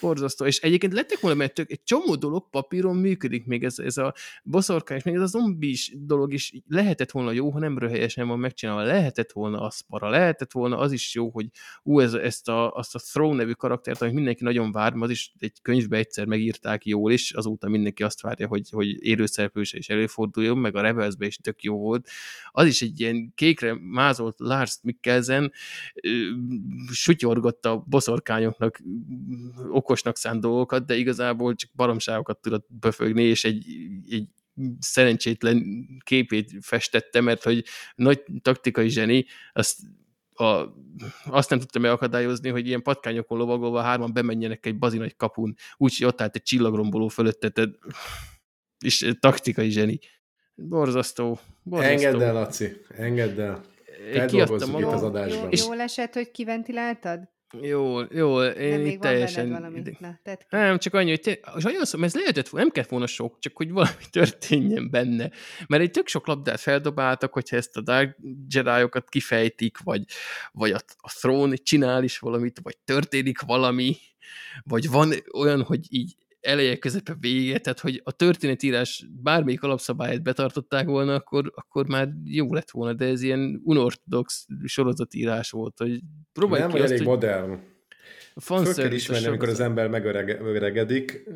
borzasztó. 0.00 0.44
És 0.46 0.60
egyébként 0.60 0.92
lettek 0.92 1.20
volna, 1.20 1.36
mert 1.36 1.54
tök, 1.54 1.70
egy 1.70 1.82
csomó 1.82 2.14
dolog 2.14 2.50
papíron 2.50 2.96
működik, 2.96 3.46
még 3.46 3.64
ez, 3.64 3.78
ez 3.78 3.96
a 3.96 4.14
boszorkány, 4.44 4.96
és 4.96 5.02
még 5.02 5.14
ez 5.14 5.20
a 5.20 5.26
zombis 5.26 5.92
dolog 5.96 6.32
is 6.32 6.52
lehetett 6.68 7.10
volna 7.10 7.32
jó, 7.32 7.50
ha 7.50 7.58
nem 7.58 7.78
röhelyesen 7.78 8.28
van 8.28 8.38
megcsinálva, 8.38 8.82
lehetett 8.82 9.32
volna 9.32 9.60
az 9.60 9.80
para, 9.80 10.08
lehetett 10.08 10.52
volna 10.52 10.78
az 10.78 10.92
is 10.92 11.14
jó, 11.14 11.30
hogy 11.30 11.46
ú, 11.82 12.00
ez, 12.00 12.14
ezt 12.14 12.48
a, 12.48 12.70
azt 12.70 12.94
a 12.94 12.98
Throne 12.98 13.36
nevű 13.36 13.52
karaktert, 13.52 14.02
amit 14.02 14.14
mindenki 14.14 14.44
nagyon 14.44 14.72
vár, 14.72 14.92
az 14.96 15.10
is 15.10 15.32
egy 15.38 15.62
könyvbe 15.62 15.96
egyszer 15.96 16.26
megírták 16.26 16.86
jól, 16.86 17.12
és 17.12 17.32
azóta 17.32 17.68
mindenki 17.68 18.02
azt 18.02 18.20
várja, 18.20 18.46
hogy, 18.46 18.68
hogy 18.70 19.04
élőszereplőse 19.04 19.78
is 19.78 19.88
előforduljon, 19.88 20.58
meg 20.58 20.76
a 20.76 20.80
Rebelsbe 20.80 21.26
is 21.26 21.36
tök 21.36 21.62
jó 21.62 21.78
volt. 21.78 22.08
Az 22.50 22.66
is 22.66 22.82
egy 22.82 23.00
ilyen 23.00 23.32
kékre 23.34 23.76
mázolt 23.80 24.34
Lars 24.38 24.78
Mikkelsen, 24.82 25.52
sutyorgott 26.90 27.66
a 27.66 27.84
boszorkányoknak 27.86 28.80
okosnak 29.70 30.16
szánt 30.16 30.40
dolgokat, 30.40 30.86
de 30.86 30.96
igazából 30.96 31.54
csak 31.54 31.70
baromságokat 31.74 32.38
tudott 32.40 32.66
befögni, 32.80 33.22
és 33.22 33.44
egy, 33.44 33.64
egy 34.10 34.28
szerencsétlen 34.78 35.86
képét 36.04 36.52
festette, 36.60 37.20
mert 37.20 37.42
hogy 37.42 37.64
nagy 37.94 38.22
taktikai 38.42 38.88
zseni, 38.88 39.26
azt 39.52 39.78
a, 40.34 40.66
azt 41.24 41.50
nem 41.50 41.58
tudta 41.58 41.78
megakadályozni, 41.78 42.48
hogy 42.48 42.66
ilyen 42.66 42.82
patkányokon 42.82 43.38
lovagolva 43.38 43.80
hárman 43.80 44.12
bemenjenek 44.12 44.66
egy 44.66 44.78
bazi 44.78 44.98
nagy 44.98 45.16
kapun, 45.16 45.54
úgyhogy 45.76 46.06
ott 46.06 46.20
állt 46.20 46.36
egy 46.36 46.42
csillagromboló 46.42 47.08
fölötte, 47.08 47.52
és 48.84 49.12
taktikai 49.20 49.70
zseni. 49.70 49.98
Borzasztó. 50.54 51.38
borzasztó. 51.62 52.06
Engedd 52.06 52.22
el, 52.22 52.32
Laci, 52.32 52.76
engedd 52.88 53.40
el. 53.40 53.60
Feldolgozzuk 54.12 54.80
itt 54.80 54.84
az 54.84 55.02
adásban. 55.02 55.48
Jó, 55.50 55.64
jól 55.66 55.80
esett, 55.80 56.14
hogy 56.14 56.30
kiventiláltad? 56.30 57.28
Jó, 57.60 58.00
jó, 58.10 58.42
én 58.42 58.70
De 58.70 58.76
még 58.76 58.92
itt 58.92 59.00
teljesen... 59.00 59.50
van 59.50 59.60
valami. 59.60 59.82
Na, 59.98 60.18
ki. 60.24 60.30
Nem, 60.50 60.78
csak 60.78 60.94
annyi, 60.94 61.08
hogy 61.08 61.20
te, 61.20 61.38
és 61.56 61.64
olyan 61.64 61.84
szó, 61.84 62.02
ez 62.02 62.14
lehetett, 62.14 62.52
nem 62.52 62.70
kellett 62.70 62.90
volna 62.90 63.06
sok, 63.06 63.38
csak 63.38 63.56
hogy 63.56 63.70
valami 63.70 64.04
történjen 64.10 64.90
benne. 64.90 65.30
Mert 65.66 65.82
egy 65.82 65.90
tök 65.90 66.08
sok 66.08 66.26
labdát 66.26 66.60
feldobáltak, 66.60 67.32
hogyha 67.32 67.56
ezt 67.56 67.76
a 67.76 67.80
Dark 67.80 68.18
jedi 68.48 68.88
kifejtik, 69.08 69.78
vagy, 69.78 70.04
vagy 70.52 70.70
a, 70.70 70.78
a 70.96 71.12
Throne 71.18 71.56
csinál 71.56 72.04
is 72.04 72.18
valamit, 72.18 72.60
vagy 72.62 72.76
történik 72.84 73.40
valami, 73.40 73.96
vagy 74.62 74.88
van 74.90 75.12
olyan, 75.32 75.62
hogy 75.62 75.86
így 75.88 76.16
eleje, 76.42 76.78
közepe, 76.78 77.16
vége, 77.20 77.58
tehát 77.58 77.80
hogy 77.80 78.00
a 78.04 78.12
történetírás 78.12 79.06
bármelyik 79.22 79.62
alapszabályát 79.62 80.22
betartották 80.22 80.86
volna, 80.86 81.14
akkor, 81.14 81.52
akkor 81.54 81.86
már 81.86 82.08
jó 82.24 82.54
lett 82.54 82.70
volna, 82.70 82.94
de 82.94 83.04
ez 83.04 83.22
ilyen 83.22 83.60
unortodox 83.64 84.46
sorozatírás 84.64 85.50
volt, 85.50 85.78
hogy 85.78 86.00
próbálj 86.32 86.60
Nem 86.60 86.70
ki 86.70 86.76
vagy 86.76 86.84
azt, 86.84 86.92
elég 86.92 87.06
hogy 87.06 87.14
modern. 87.14 87.60
Föl 88.40 88.74
kell 88.74 88.92
ismerni, 88.92 89.26
amikor 89.26 89.48
az 89.48 89.60
ember 89.60 89.88
megöregedik, 89.88 91.28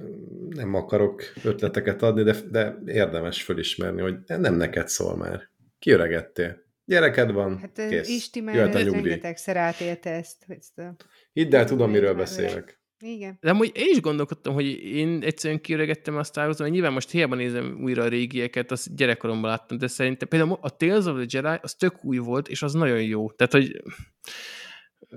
nem 0.48 0.74
akarok 0.74 1.22
ötleteket 1.44 2.02
adni, 2.02 2.22
de, 2.22 2.36
de 2.50 2.78
érdemes 2.86 3.42
fölismerni, 3.42 4.00
hogy 4.00 4.16
nem 4.26 4.54
neked 4.54 4.88
szól 4.88 5.16
már. 5.16 5.50
Kiöregettél. 5.78 6.64
Gyereked 6.84 7.32
van, 7.32 7.58
Hát 7.58 7.88
kész. 7.88 8.08
Isti 8.08 8.40
már 8.40 8.72
rengetegszer 8.72 9.56
átélte 9.56 10.10
ezt. 10.10 10.44
ezt 10.48 10.78
a... 10.78 10.96
Hidd 11.32 11.54
el, 11.54 11.64
tudom, 11.64 11.90
miről 11.90 12.14
beszélek. 12.14 12.80
Igen. 13.00 13.38
De 13.40 13.50
amúgy 13.50 13.70
én 13.74 13.88
is 13.90 14.00
gondolkodtam, 14.00 14.54
hogy 14.54 14.66
én 14.84 15.22
egyszerűen 15.22 15.60
kiöregettem 15.60 16.16
a 16.16 16.24
Star 16.24 16.44
Wars, 16.44 16.58
mert 16.58 16.70
nyilván 16.70 16.92
most 16.92 17.10
hiába 17.10 17.34
nézem 17.34 17.78
újra 17.82 18.02
a 18.02 18.08
régieket, 18.08 18.70
azt 18.70 18.96
gyerekkoromban 18.96 19.50
láttam, 19.50 19.78
de 19.78 19.86
szerintem 19.86 20.28
például 20.28 20.58
a 20.60 20.76
Tales 20.76 21.04
of 21.04 21.16
the 21.16 21.26
Jedi 21.28 21.58
az 21.62 21.74
tök 21.74 22.04
új 22.04 22.16
volt, 22.16 22.48
és 22.48 22.62
az 22.62 22.72
nagyon 22.72 23.02
jó. 23.02 23.30
Tehát, 23.30 23.52
hogy 23.52 23.82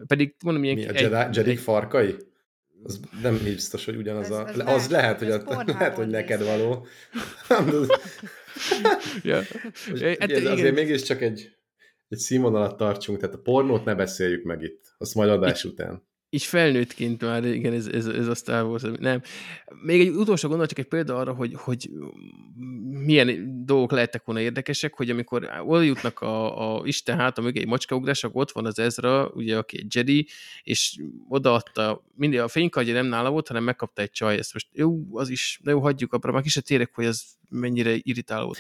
pedig 0.08 0.36
mondom, 0.44 0.64
ilyen 0.64 0.76
Mi 0.76 0.88
a 0.88 0.92
Jedi, 0.94 1.38
Jedi 1.38 1.56
farkai? 1.56 2.16
Az 2.84 3.00
nem 3.22 3.40
biztos, 3.44 3.86
hogy 3.86 3.96
ugyanaz 3.96 4.32
Az- 4.32 4.60
a... 4.60 4.74
az 4.74 4.90
lehet, 4.90 5.20
hogy 5.20 5.32
az 5.32 5.36
a, 5.36 5.44
Pornhubon 5.44 5.76
lehet, 5.80 5.96
hogy 5.96 6.08
neked 6.08 6.44
való. 6.44 6.88
ja. 9.24 9.42
Most 9.90 10.04
Hát 10.04 10.30
igen. 10.30 10.46
azért 10.52 10.76
mégiscsak 10.76 11.22
egy, 11.22 11.56
egy 12.08 12.18
színvonalat 12.18 12.78
tartsunk, 12.78 13.20
tehát 13.20 13.36
a 13.36 13.42
pornót 13.42 13.86
ne 13.86 13.96
beszéljük 13.96 14.44
meg 14.44 14.62
itt. 14.62 14.94
Azt 14.98 15.16
majd 15.16 15.30
adás 15.30 15.64
után. 15.64 16.08
Így 16.30 16.44
felnőttként 16.44 17.22
már 17.22 17.46
igen, 17.46 17.74
ez, 17.74 17.88
ez, 17.88 18.06
ez 18.06 18.28
a 18.28 18.36
Star 18.36 18.64
Wars, 18.64 18.84
nem. 19.00 19.22
Még 19.82 20.00
egy 20.00 20.10
utolsó 20.10 20.48
gondolat, 20.48 20.70
csak 20.70 20.80
egy 20.80 20.88
példa 20.88 21.18
arra, 21.18 21.34
hogy, 21.34 21.54
hogy 21.56 21.90
milyen 22.90 23.54
dolgok 23.66 23.92
lehettek 23.92 24.26
volna 24.26 24.42
érdekesek, 24.42 24.94
hogy 24.94 25.10
amikor 25.10 25.50
oda 25.66 25.82
jutnak 25.82 26.20
a, 26.20 26.76
a 26.78 26.86
Isten 26.86 27.18
háta 27.18 27.42
mögé 27.42 27.60
egy 27.60 27.68
macskaugrás, 27.68 28.24
akkor 28.24 28.42
ott 28.42 28.52
van 28.52 28.66
az 28.66 28.80
Ezra, 28.80 29.30
ugye, 29.34 29.58
aki 29.58 29.78
egy 29.78 29.96
Jedi, 29.96 30.28
és 30.64 30.96
odaadta, 31.30 32.04
mindig 32.16 32.40
a 32.40 32.48
fénykardja 32.48 32.94
nem 32.94 33.06
nála 33.06 33.30
volt, 33.30 33.48
hanem 33.48 33.64
megkapta 33.64 34.02
egy 34.02 34.12
csaj, 34.12 34.38
ezt 34.38 34.54
most 34.54 34.68
jó, 34.74 35.00
az 35.12 35.30
is, 35.30 35.60
de 35.64 35.72
jó, 35.72 35.80
hagyjuk 35.80 36.14
abra, 36.14 36.32
már 36.32 36.42
kicsit 36.42 36.66
térek, 36.66 36.92
hogy 36.94 37.06
az 37.06 37.24
mennyire 37.50 37.96
irritáló 38.02 38.46
volt. 38.46 38.60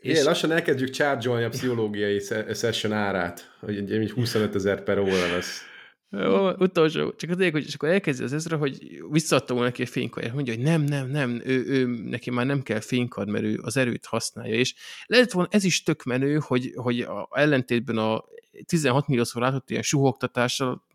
És... 0.00 0.22
lassan 0.22 0.52
elkezdjük 0.52 0.90
charge 0.90 1.44
a 1.44 1.48
pszichológiai 1.48 2.20
session 2.54 2.92
árát, 2.92 3.56
hogy 3.60 3.92
egy 3.92 4.10
25 4.10 4.54
ezer 4.54 4.82
per 4.82 4.98
óra 4.98 5.32
lesz. 5.32 5.74
Jó, 6.10 6.50
utolsó, 6.50 7.12
csak 7.12 7.30
az 7.30 7.50
hogy 7.50 7.66
és 7.66 7.74
akkor 7.74 7.88
elkezdi 7.88 8.22
az 8.22 8.32
ezre, 8.32 8.56
hogy 8.56 9.02
visszaadta 9.10 9.52
volna 9.52 9.68
neki 9.68 9.82
a 9.82 9.86
fénykardját, 9.86 10.34
mondja, 10.34 10.54
hogy 10.54 10.62
nem, 10.62 10.82
nem, 10.82 11.10
nem, 11.10 11.40
ő, 11.44 11.64
ő, 11.66 11.86
neki 11.86 12.30
már 12.30 12.46
nem 12.46 12.62
kell 12.62 12.80
fénykard, 12.80 13.28
mert 13.28 13.44
ő 13.44 13.58
az 13.62 13.76
erőt 13.76 14.06
használja, 14.06 14.54
és 14.54 14.74
lehet 15.06 15.32
volna 15.32 15.48
ez 15.52 15.64
is 15.64 15.82
tök 15.82 16.02
menő, 16.02 16.38
hogy, 16.38 16.72
hogy 16.74 17.00
a 17.00 17.28
ellentétben 17.32 17.98
a 17.98 18.24
16 18.66 19.06
milliószor 19.06 19.42
látott 19.42 19.70
ilyen 19.70 19.82
suhogtatással 19.82 20.86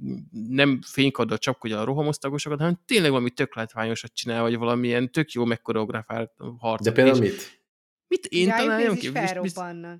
nem 0.49 0.79
fénykarddal 0.85 1.37
csapkodja 1.37 1.79
a 1.79 1.83
rohamosztagosokat, 1.83 2.59
hanem 2.59 2.79
tényleg 2.85 3.09
valami 3.09 3.29
tök 3.29 3.55
látványosat 3.55 4.13
csinál, 4.13 4.41
vagy 4.41 4.57
valamilyen 4.57 5.11
tök 5.11 5.31
jó 5.31 5.45
megkoreografált 5.45 6.31
harc. 6.57 6.83
De 6.83 6.91
például 6.91 7.19
mit? 7.19 7.60
Mit 8.11 8.25
én 8.25 8.47
Jaj, 8.47 8.57
találom 8.57 8.95
ki? 8.95 9.09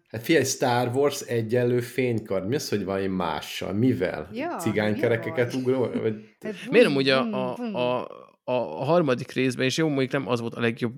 Hát 0.08 0.22
figyelj, 0.24 0.44
Star 0.44 0.96
Wars 0.96 1.22
egyenlő 1.22 1.80
fénykard. 1.80 2.48
Mi 2.48 2.56
az, 2.56 2.70
hogy 2.70 2.84
valami 2.84 3.08
mással? 3.08 3.74
Mivel? 3.74 4.30
Ja, 4.34 4.56
Cigánykerekeket 4.56 5.54
ugró? 5.54 5.90
Vagy... 6.02 6.16
Hát, 6.40 6.54
Miért 6.70 6.86
amúgy 6.88 7.10
a, 7.10 7.20
a, 7.32 7.58
a, 7.74 8.08
a, 8.44 8.54
a 8.54 8.84
harmadik 8.84 9.32
részben, 9.32 9.66
és 9.66 9.78
jó, 9.78 9.88
mondjuk 9.88 10.12
nem 10.12 10.28
az 10.28 10.40
volt 10.40 10.56
a 10.56 10.60
legjobb 10.60 10.94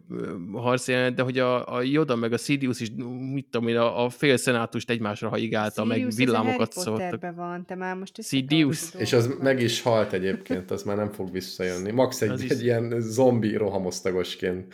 harcjelenet, 0.54 1.14
de 1.14 1.22
hogy 1.22 1.40
a, 1.40 1.76
a 1.76 1.82
Yoda 1.82 2.16
meg 2.16 2.34
a 2.34 2.38
Sidious 2.38 2.80
is, 2.80 2.92
mit 3.34 3.48
tudom 3.50 3.68
én, 3.68 3.78
a, 3.78 4.04
a 4.06 4.10
fél 4.10 4.38
szenátust 4.38 4.90
egymásra 4.90 5.30
haigálta, 5.30 5.84
meg 5.84 6.08
villámokat 6.16 6.72
szóltak. 6.72 7.36
van, 7.36 7.66
te 7.66 7.76
már 7.76 7.96
most 7.96 8.24
Sidious. 8.24 8.94
És 8.98 9.14
az 9.14 9.36
meg 9.40 9.62
is 9.62 9.82
halt 9.82 10.14
egyébként, 10.14 10.72
az 10.72 10.84
már 10.84 10.96
nem 10.96 11.10
fog 11.10 11.32
visszajönni. 11.32 11.92
Max 11.92 12.22
egy, 12.22 12.46
egy 12.50 12.64
ilyen 12.64 12.96
zombi 13.00 13.56
rohamosztagosként 13.56 14.74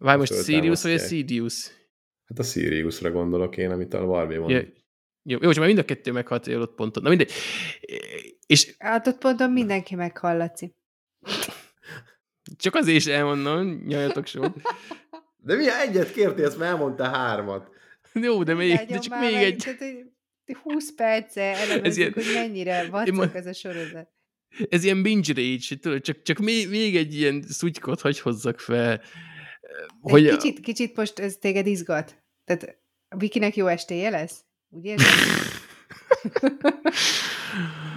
Várj, 0.00 0.18
most 0.18 0.44
Sirius 0.44 0.82
vagy 0.82 0.92
a 0.92 0.98
Sidious? 0.98 1.70
Hát 2.24 2.38
a 2.38 2.42
Siriusra 2.42 3.10
gondolok 3.10 3.56
én, 3.56 3.70
amit 3.70 3.94
a 3.94 4.06
Barbie 4.06 4.38
mond. 4.38 4.50
Ja. 4.50 4.62
Jó, 5.22 5.38
jó, 5.40 5.50
csak 5.50 5.58
már 5.58 5.66
mind 5.66 5.78
a 5.78 5.84
kettő 5.84 6.12
meghalt 6.12 6.46
egy 6.46 6.54
adott 6.54 6.74
ponton. 6.74 7.02
Na 7.02 7.08
mindegy. 7.08 7.32
És... 8.46 8.74
Adott 8.78 9.18
ponton 9.18 9.50
mindenki 9.50 9.94
meghal, 9.94 10.36
Laci. 10.36 10.74
Csak 12.56 12.74
azért 12.74 12.96
is 12.96 13.06
elmondom, 13.06 13.82
nyaljatok 13.86 14.26
so. 14.26 14.42
De 15.46 15.56
mi 15.56 15.70
egyet 15.70 16.12
kértél, 16.12 16.44
ezt 16.44 16.58
már 16.58 16.68
elmondta 16.68 17.04
hármat. 17.04 17.70
Jó, 18.12 18.42
de, 18.42 18.54
még, 18.54 18.78
de 18.88 18.98
csak 18.98 19.20
még 19.20 19.34
egy. 19.34 19.56
Tehát, 19.56 20.62
20 20.62 20.94
perce 20.94 21.42
elemezzük, 21.42 21.96
ilyen... 21.96 22.12
hogy 22.12 22.24
mennyire 22.34 22.88
vacok 22.90 23.34
ez 23.34 23.46
a 23.46 23.52
sorozat. 23.52 24.08
Ez 24.68 24.84
ilyen 24.84 25.02
binge 25.02 25.32
rage, 25.34 25.76
tudod, 25.80 26.00
csak, 26.00 26.22
csak 26.22 26.38
még, 26.38 26.68
még 26.68 26.96
egy 26.96 27.14
ilyen 27.14 27.42
szutykot 27.48 28.00
hagy 28.00 28.20
hozzak 28.20 28.60
fel. 28.60 29.02
Hogy... 30.00 30.28
Kicsit, 30.28 30.60
kicsit 30.60 30.96
most 30.96 31.18
ez 31.18 31.36
téged 31.36 31.66
izgat. 31.66 32.22
Tehát 32.44 32.78
a 33.08 33.16
Vikinek 33.16 33.56
jó 33.56 33.66
estéje 33.66 34.10
lesz? 34.10 34.44
Úgy 34.68 34.84
érzed? 34.84 35.08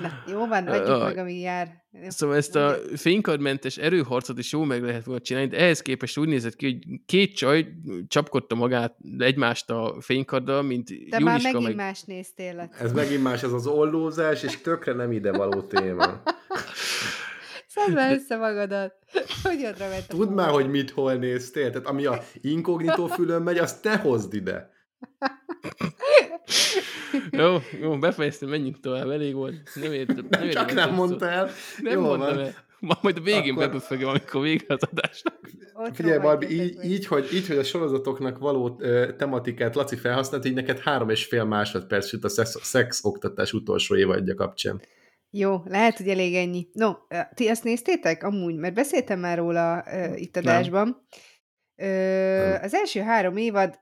Na, 0.01 0.23
jó 0.31 0.47
van, 0.47 0.67
adjuk 0.67 1.03
meg, 1.03 1.17
ami 1.17 1.39
jár. 1.39 1.83
Szóval 2.07 2.35
ezt 2.35 2.55
a 2.55 2.77
fénykardmentes 2.95 3.77
erőharcot 3.77 4.37
is 4.37 4.51
jó 4.51 4.63
meg 4.63 4.83
lehet 4.83 5.05
volna 5.05 5.21
csinálni, 5.21 5.49
de 5.49 5.57
ehhez 5.57 5.81
képest 5.81 6.17
úgy 6.17 6.27
nézett 6.27 6.55
ki, 6.55 6.65
hogy 6.65 6.99
két 7.05 7.35
csaj 7.35 7.67
csapkodta 8.07 8.55
magát 8.55 8.97
egymást 9.17 9.69
a 9.69 9.95
fénykarddal, 9.99 10.61
mint 10.61 10.87
De 10.87 11.17
Juliska 11.19 11.23
már 11.23 11.41
megint 11.41 11.63
meg... 11.63 11.75
más 11.75 12.03
néztél. 12.03 12.69
Ez 12.79 12.91
megint 12.93 13.23
más, 13.23 13.43
ez 13.43 13.51
az 13.51 13.67
ollózás, 13.67 14.43
és 14.43 14.61
tökre 14.61 14.93
nem 14.93 15.11
ide 15.11 15.31
való 15.31 15.61
téma. 15.61 16.05
Szedd 17.73 18.11
össze 18.13 18.37
magadat. 18.37 18.93
Hogy 19.43 19.65
oda 19.65 19.89
vett 19.89 20.07
Tudd 20.07 20.29
már, 20.29 20.49
hogy 20.49 20.69
mit 20.69 20.91
hol 20.91 21.13
néztél. 21.13 21.69
Tehát 21.69 21.87
ami 21.87 22.05
a 22.05 22.21
inkognitó 22.41 23.07
fülön 23.07 23.41
megy, 23.41 23.57
azt 23.57 23.81
te 23.81 23.97
hozd 23.97 24.33
ide. 24.33 24.71
jó, 27.31 27.57
jó, 27.81 27.97
befejeztem, 27.97 28.49
menjünk 28.49 28.79
tovább, 28.79 29.09
elég 29.09 29.33
volt. 29.33 29.69
Nem 29.75 29.93
értem. 29.93 30.25
Nem 30.29 30.49
Csak 30.49 30.73
nem 30.73 30.93
mondtál. 30.93 31.49
Nem 31.81 31.93
jó, 31.93 32.01
mondtam 32.01 32.37
el. 32.37 32.53
Ma 32.79 32.97
majd 33.01 33.17
a 33.17 33.21
végén 33.21 33.53
Akkor... 33.53 33.65
beböfögöm, 33.65 34.09
amikor 34.09 34.41
vége 34.41 34.65
az 34.67 34.83
adásnak. 34.91 35.39
Figyelj, 35.93 36.19
Barbi, 36.19 36.61
így, 36.61 36.83
így, 36.83 37.05
hogy, 37.05 37.33
így, 37.33 37.47
hogy 37.47 37.57
a 37.57 37.63
sorozatoknak 37.63 38.37
való 38.37 38.67
uh, 38.67 39.15
tematikát 39.15 39.75
Laci 39.75 39.95
felhasznált, 39.95 40.45
így 40.45 40.53
neked 40.53 40.79
három 40.79 41.09
és 41.09 41.25
fél 41.25 41.43
másodperc 41.43 42.11
jut 42.11 42.23
a 42.23 42.29
szex, 42.29 42.57
szex 42.61 42.99
oktatás 43.03 43.53
utolsó 43.53 43.95
évadja 43.95 44.35
kapcsán. 44.35 44.81
Jó, 45.35 45.61
lehet, 45.65 45.97
hogy 45.97 46.07
elég 46.07 46.35
ennyi. 46.35 46.67
No, 46.71 46.91
ti 47.33 47.49
ezt 47.49 47.63
néztétek 47.63 48.23
amúgy? 48.23 48.55
Mert 48.55 48.73
beszéltem 48.73 49.19
már 49.19 49.37
róla 49.37 49.83
uh, 49.85 50.21
itt 50.21 50.37
adásban. 50.37 51.07
Uh, 51.77 52.63
az 52.63 52.73
első 52.73 53.01
három 53.01 53.37
évad 53.37 53.79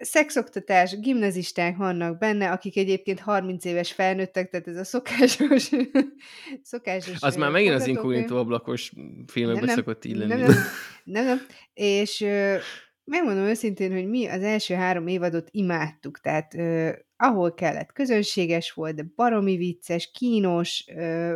szexoktatás, 0.00 0.98
gimnazisták 0.98 1.76
vannak 1.76 2.18
benne, 2.18 2.50
akik 2.50 2.76
egyébként 2.76 3.20
30 3.20 3.64
éves 3.64 3.92
felnőttek, 3.92 4.50
tehát 4.50 4.68
ez 4.68 4.76
a 4.76 4.84
szokásos... 4.84 5.70
szokásos 6.62 7.16
az 7.20 7.36
már 7.36 7.50
megint 7.50 7.74
az 7.74 7.86
inkognitó 7.86 8.36
ablakos 8.36 8.92
filmekbe 9.26 9.68
szokott 9.68 10.04
így 10.04 10.16
lenni. 10.16 10.28
Nem, 10.28 10.40
nem, 10.40 10.54
nem, 11.04 11.24
nem. 11.24 11.40
És 11.74 12.26
megmondom 13.04 13.44
őszintén, 13.44 13.92
hogy 13.92 14.06
mi 14.06 14.26
az 14.26 14.42
első 14.42 14.74
három 14.74 15.06
évadot 15.06 15.48
imádtuk, 15.50 16.20
tehát 16.20 16.54
ahol 17.24 17.54
kellett, 17.54 17.92
közönséges 17.92 18.72
volt, 18.72 18.94
de 18.94 19.04
baromi 19.16 19.56
vicces, 19.56 20.10
kínos, 20.10 20.84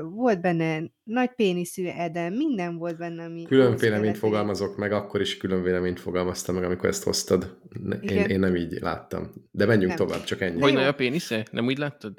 volt 0.03 0.41
benne 0.41 0.83
nagy 1.03 1.35
péniszű 1.35 1.87
Eden, 1.87 2.33
minden 2.33 2.77
volt 2.77 2.99
benne, 2.99 3.25
ami... 3.25 3.43
Külön 3.43 3.77
véleményt 3.77 4.19
fogalmazok 4.19 4.77
meg, 4.77 4.93
akkor 4.93 5.21
is 5.21 5.37
külön 5.37 5.63
véleményt 5.63 6.01
fogalmaztam 6.01 6.55
meg, 6.55 6.65
amikor 6.65 6.89
ezt 6.89 7.03
hoztad. 7.03 7.59
Én, 8.01 8.25
én 8.25 8.39
nem 8.39 8.57
így 8.57 8.79
láttam. 8.81 9.33
De 9.51 9.67
menjünk 9.67 9.97
nem. 9.97 10.07
tovább, 10.07 10.25
csak 10.25 10.41
ennyi. 10.41 10.61
Hogy 10.61 10.73
nagy 10.73 10.85
a 10.85 10.95
pénisze? 10.95 11.47
Nem 11.51 11.67
úgy 11.67 11.79
láttad? 11.79 12.15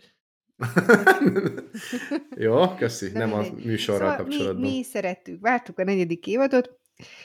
Jó, 2.36 2.76
köszi, 2.76 3.09
De 3.09 3.20
nem 3.20 3.30
mindegy. 3.30 3.63
a 3.63 3.67
műsorral 3.67 4.09
szóval 4.09 4.26
kapcsolatban. 4.26 4.61
Mi, 4.61 4.78
mi 4.78 4.84
szerettük, 4.84 5.41
vártuk 5.41 5.80
a 5.80 5.84
negyedik 5.84 6.28
évadot, 6.28 6.80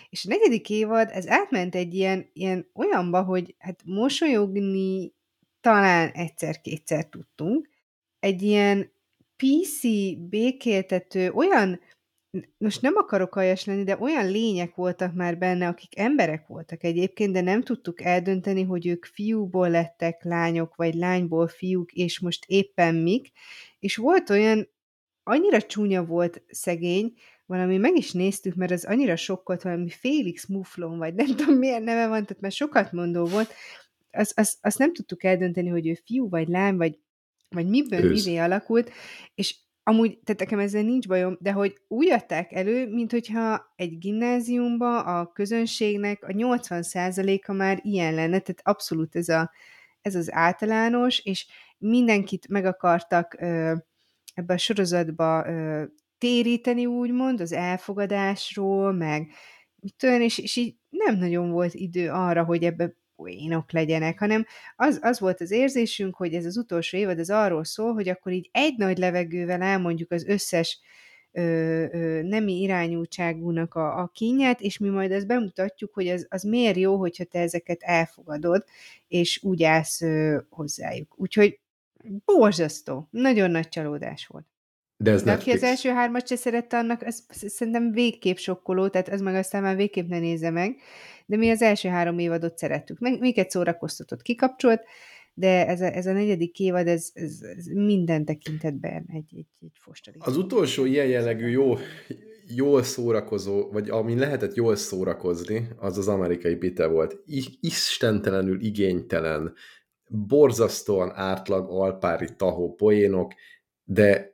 és 0.09 0.25
a 0.25 0.29
negyedik 0.29 0.71
évad, 0.71 1.09
ez 1.13 1.29
átment 1.29 1.75
egy 1.75 1.95
ilyen, 1.95 2.31
ilyen 2.33 2.71
olyanba, 2.75 3.23
hogy 3.23 3.55
hát 3.59 3.81
mosolyogni 3.85 5.15
talán 5.65 6.11
egyszer-kétszer 6.11 7.07
tudtunk. 7.07 7.69
Egy 8.19 8.43
ilyen 8.43 8.93
PC 9.37 9.83
békéltető, 10.29 11.31
olyan, 11.31 11.81
most 12.59 12.83
nem 12.83 12.95
akarok 12.97 13.37
aljas 13.37 13.65
lenni, 13.65 13.85
de 13.85 13.97
olyan 14.01 14.31
lények 14.31 14.75
voltak 14.75 15.15
már 15.15 15.39
benne, 15.39 15.67
akik 15.67 15.99
emberek 15.99 16.47
voltak 16.47 16.85
egyébként, 16.85 17.33
de 17.33 17.41
nem 17.41 17.63
tudtuk 17.63 18.03
eldönteni, 18.03 18.63
hogy 18.63 18.87
ők 18.87 19.05
fiúból 19.05 19.71
lettek 19.71 20.25
lányok, 20.25 20.75
vagy 20.75 20.95
lányból 20.95 21.49
fiúk, 21.49 21.93
és 21.93 22.21
most 22.21 22.45
éppen 22.47 22.95
mik. 22.95 23.31
És 23.79 23.97
volt 23.97 24.31
olyan, 24.31 24.69
annyira 25.23 25.63
csúnya 25.63 26.05
volt 26.05 26.43
szegény, 26.49 27.13
valami 27.47 27.77
meg 27.77 27.97
is 27.97 28.13
néztük, 28.13 28.55
mert 28.55 28.73
az 28.73 28.85
annyira 28.85 29.17
sokkolt, 29.17 29.63
valami 29.63 29.91
Félix 29.91 30.47
Muflon, 30.47 30.99
vagy 30.99 31.15
nem 31.15 31.27
tudom 31.27 31.55
milyen 31.55 31.83
neve 31.83 32.09
van, 32.09 32.25
tehát 32.27 32.43
mert 32.43 32.55
sokat 32.55 32.93
mondó 32.93 33.25
volt, 33.25 33.55
azt 34.15 34.39
az, 34.39 34.59
az 34.61 34.75
nem 34.75 34.93
tudtuk 34.93 35.25
eldönteni, 35.25 35.69
hogy 35.69 35.87
ő 35.87 35.95
fiú, 36.05 36.29
vagy 36.29 36.49
lány, 36.49 36.77
vagy, 36.77 36.99
vagy 37.49 37.69
miből 37.69 38.05
Ősz. 38.05 38.25
mivé 38.25 38.39
alakult, 38.39 38.91
és 39.35 39.57
amúgy, 39.83 40.19
tehát 40.19 40.41
nekem 40.41 40.59
ezzel 40.59 40.83
nincs 40.83 41.09
bajom, 41.09 41.37
de 41.41 41.53
hogy 41.53 41.77
úgy 41.89 42.11
adták 42.11 42.53
elő, 42.53 42.89
mint 42.89 43.11
hogyha 43.11 43.73
egy 43.77 43.99
gimnáziumba 43.99 45.01
a 45.01 45.33
közönségnek 45.33 46.25
a 46.25 46.33
80%-a 46.33 47.53
már 47.53 47.81
ilyen 47.83 48.15
lenne, 48.15 48.39
tehát 48.39 48.61
abszolút 48.63 49.17
ez, 49.17 49.29
a, 49.29 49.51
ez 50.01 50.15
az 50.15 50.33
általános, 50.33 51.19
és 51.19 51.47
mindenkit 51.79 52.49
meg 52.49 52.65
akartak 52.65 53.37
ö, 53.41 53.75
ebbe 54.35 54.55
a 54.55 54.59
sorozatba 54.59 55.49
ö, 55.49 55.85
téríteni, 56.19 56.87
úgymond, 56.87 57.41
az 57.41 57.53
elfogadásról, 57.53 58.93
meg 58.93 59.31
mit 59.85 59.95
tudom, 59.97 60.21
és, 60.21 60.39
és 60.39 60.57
így 60.57 60.77
nem 60.89 61.17
nagyon 61.17 61.51
volt 61.51 61.75
idő 61.75 62.11
arra, 62.11 62.45
hogy 62.45 62.65
ebbe 62.65 62.95
poénok 63.17 63.73
legyenek, 63.73 64.19
hanem 64.19 64.47
az, 64.77 64.99
az 65.03 65.21
volt 65.21 65.41
az 65.41 65.51
érzésünk, 65.51 66.17
hogy 66.17 66.35
ez 66.35 66.45
az 66.45 66.57
utolsó 66.57 66.97
évad 66.97 67.19
ez 67.19 67.31
arról 67.31 67.65
szól, 67.65 67.93
hogy 67.93 68.09
akkor 68.09 68.33
így 68.33 68.49
egy 68.53 68.77
nagy 68.77 68.99
levegővel 68.99 69.63
elmondjuk 69.63 70.11
az 70.11 70.25
összes 70.25 70.81
ö, 71.33 71.43
ö, 71.93 72.23
nemi 72.23 72.61
irányultságúnak 72.61 73.75
a, 73.75 73.99
a 73.99 74.11
kínját, 74.15 74.61
és 74.61 74.79
mi 74.79 74.89
majd 74.89 75.13
ezt 75.13 75.27
bemutatjuk, 75.27 75.95
hogy 75.95 76.09
az, 76.09 76.27
az 76.29 76.43
miért 76.43 76.77
jó, 76.77 76.97
hogyha 76.97 77.25
te 77.25 77.39
ezeket 77.39 77.83
elfogadod, 77.83 78.65
és 79.09 79.43
úgy 79.43 79.63
állsz 79.63 80.01
ö, 80.01 80.39
hozzájuk. 80.49 81.15
Úgyhogy 81.17 81.59
borzasztó, 82.25 83.09
nagyon 83.11 83.51
nagy 83.51 83.69
csalódás 83.69 84.27
volt. 84.27 84.54
De 85.05 85.11
ez 85.11 85.23
De 85.23 85.33
aki 85.33 85.51
az 85.51 85.63
első 85.63 85.89
hármat 85.89 86.27
se 86.27 86.37
szerette, 86.37 86.79
annak 86.79 87.03
az 87.03 87.25
szerintem 87.29 87.93
végképp 87.93 88.37
sokkoló, 88.37 88.89
tehát 88.89 89.09
ez 89.09 89.21
meg 89.21 89.35
aztán 89.35 89.63
már 89.63 89.77
végképp 89.77 90.09
ne 90.09 90.19
nézze 90.19 90.51
meg. 90.51 90.77
De 91.27 91.37
mi 91.37 91.51
az 91.51 91.63
első 91.63 91.89
három 91.89 92.19
évadot 92.19 92.59
szerettük. 92.59 92.99
Meg, 92.99 93.21
minket 93.21 93.51
szórakoztatott, 93.51 94.23
kikapcsolt, 94.23 94.83
de 95.35 95.67
ez 95.67 95.81
a, 95.81 95.85
ez 95.85 96.07
a 96.07 96.13
negyedik 96.13 96.59
évad, 96.59 96.87
ez, 96.87 97.11
ez, 97.13 97.41
ez 97.57 97.67
minden 97.67 98.25
tekintetben 98.25 99.05
egy, 99.13 99.35
egy, 99.37 99.47
egy 99.61 99.73
fostari. 99.75 100.17
Az 100.21 100.37
utolsó 100.37 100.85
ilyen 100.85 101.07
jellegű 101.07 101.49
jó, 101.49 101.75
jól 102.55 102.83
szórakozó, 102.83 103.71
vagy 103.71 103.91
amin 103.91 104.19
lehetett 104.19 104.55
jól 104.55 104.77
szórakozni, 104.77 105.69
az 105.77 105.99
az 105.99 106.09
amerikai 106.09 106.57
pite 106.57 106.87
volt. 106.87 107.17
I- 107.27 107.59
istentelenül 107.61 108.61
igénytelen, 108.61 109.55
borzasztóan 110.09 111.13
átlag 111.15 111.71
alpári 111.71 112.29
tahó 112.37 112.75
poénok, 112.75 113.33
de 113.85 114.34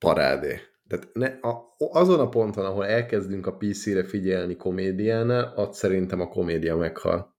parádé. 0.00 0.60
Tehát 0.88 1.08
ne, 1.12 1.26
a, 1.26 1.76
azon 1.78 2.20
a 2.20 2.28
ponton, 2.28 2.64
ahol 2.64 2.86
elkezdünk 2.86 3.46
a 3.46 3.56
PC-re 3.56 4.04
figyelni 4.04 4.56
komédiánál, 4.56 5.52
ott 5.56 5.72
szerintem 5.72 6.20
a 6.20 6.28
komédia 6.28 6.76
meghal. 6.76 7.38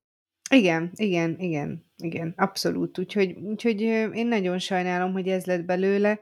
Igen, 0.49 0.91
igen, 0.95 1.36
igen, 1.39 1.86
igen, 1.97 2.34
abszolút. 2.38 2.97
Úgyhogy, 2.97 3.32
úgyhogy 3.32 3.82
én 4.14 4.28
nagyon 4.28 4.59
sajnálom, 4.59 5.12
hogy 5.12 5.28
ez 5.28 5.45
lett 5.45 5.66
belőle. 5.66 6.20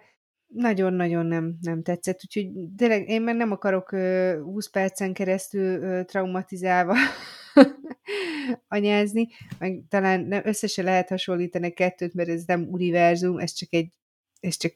Nagyon-nagyon 0.48 1.26
nem, 1.26 1.58
nem 1.62 1.84
tetszett, 1.84 2.20
úgyhogy 2.24 2.50
tényleg 2.78 3.10
én 3.10 3.22
már 3.22 3.36
nem 3.36 3.52
akarok 3.52 3.92
ö, 3.92 4.40
20 4.44 4.70
percen 4.70 5.14
keresztül 5.14 6.06
traumatizálva 6.06 6.96
anyázni, 8.68 9.28
meg 9.60 9.84
talán 9.90 10.22
nem, 10.22 10.42
össze 10.46 10.68
se 10.68 10.82
lehet 10.82 11.10
hasonlítani 11.10 11.72
kettőt, 11.72 12.14
mert 12.14 12.30
ez 12.30 12.44
nem 12.46 12.68
univerzum, 12.72 13.38
ez 13.38 13.52
csak 13.52 13.74
egy 13.74 13.94
ez 14.40 14.58
csak 14.58 14.74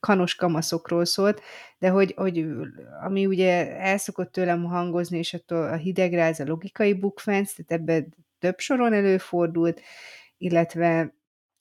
kanos 0.00 0.34
kamaszokról 0.34 1.04
szólt, 1.04 1.40
de 1.78 1.88
hogy, 1.88 2.14
hogy 2.16 2.46
ami 3.02 3.26
ugye 3.26 3.78
elszokott 3.78 4.32
tőlem 4.32 4.64
hangozni, 4.64 5.18
és 5.18 5.34
attól 5.34 5.62
a 5.62 5.76
hidegráz 5.76 6.40
a 6.40 6.44
logikai 6.44 6.92
bukfenc, 6.92 7.52
tehát 7.54 7.82
ebben 7.82 8.14
több 8.38 8.58
soron 8.58 8.92
előfordult, 8.92 9.80
illetve 10.38 11.14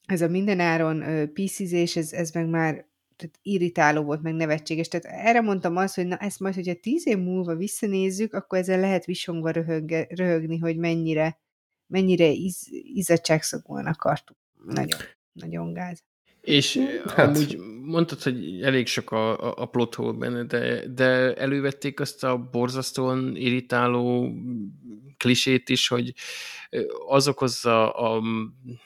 ez 0.05 0.21
a 0.21 0.27
mindenáron 0.27 1.29
piszizés, 1.33 1.95
ez, 1.95 2.13
ez 2.13 2.31
meg 2.31 2.47
már 2.47 2.87
tehát 3.19 3.39
irritáló 3.41 4.03
volt, 4.03 4.21
meg 4.21 4.33
nevetséges. 4.33 4.87
Tehát 4.87 5.25
erre 5.25 5.41
mondtam 5.41 5.75
azt, 5.75 5.95
hogy 5.95 6.07
na 6.07 6.17
ezt 6.17 6.39
majd, 6.39 6.55
hogyha 6.55 6.73
tíz 6.73 7.07
év 7.07 7.17
múlva 7.17 7.55
visszanézzük, 7.55 8.33
akkor 8.33 8.57
ezzel 8.57 8.79
lehet 8.79 9.05
visongva 9.05 9.51
röhögge, 9.51 10.07
röhögni, 10.09 10.57
hogy 10.57 10.77
mennyire, 10.77 11.39
mennyire 11.87 12.27
iz, 12.27 12.67
izzadságszagúan 12.69 13.85
akartuk. 13.85 14.37
Nagyon, 14.65 14.99
nagyon 15.31 15.73
gáz. 15.73 16.03
És 16.41 16.79
Hát- 17.05 17.27
amúgy 17.27 17.57
mondtad, 17.81 18.21
hogy 18.21 18.61
elég 18.61 18.87
sok 18.87 19.11
a, 19.11 19.47
a, 19.49 19.53
a 19.57 19.65
plot 19.65 19.95
hole 19.95 20.17
benne, 20.17 20.43
de, 20.43 20.87
de 20.87 21.33
elővették 21.33 21.99
azt 21.99 22.23
a 22.23 22.37
borzasztóan 22.51 23.35
irritáló 23.35 24.33
klisét 25.17 25.69
is, 25.69 25.87
hogy 25.87 26.13
az 27.07 27.27
okozza 27.27 27.91
a, 27.91 28.21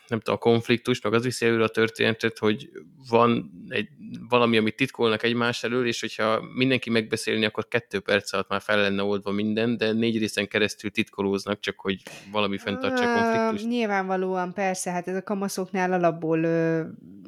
nem 0.07 0.19
tudom, 0.19 0.35
a 0.35 0.37
konfliktus, 0.37 1.01
meg 1.01 1.13
az 1.13 1.23
viszi 1.23 1.45
előre 1.45 1.63
a 1.63 1.67
történetet, 1.67 2.37
hogy 2.37 2.69
van 3.09 3.51
egy, 3.67 3.87
valami, 4.29 4.57
amit 4.57 4.75
titkolnak 4.75 5.23
egymás 5.23 5.63
elől, 5.63 5.87
és 5.87 5.99
hogyha 5.99 6.41
mindenki 6.55 6.89
megbeszélni, 6.89 7.45
akkor 7.45 7.67
kettő 7.67 7.99
perc 7.99 8.33
alatt 8.33 8.49
már 8.49 8.61
fel 8.61 8.81
lenne 8.81 9.03
oldva 9.03 9.31
minden, 9.31 9.77
de 9.77 9.91
négy 9.91 10.17
részen 10.17 10.47
keresztül 10.47 10.91
titkolóznak, 10.91 11.59
csak 11.59 11.79
hogy 11.79 12.01
valami 12.31 12.57
fenntartsa 12.57 13.03
a 13.03 13.19
konfliktust. 13.19 13.67
Nyilvánvalóan 13.67 14.53
persze, 14.53 14.91
hát 14.91 15.07
ez 15.07 15.15
a 15.15 15.23
kamaszoknál 15.23 15.93
alapból 15.93 16.43
ö, 16.43 16.83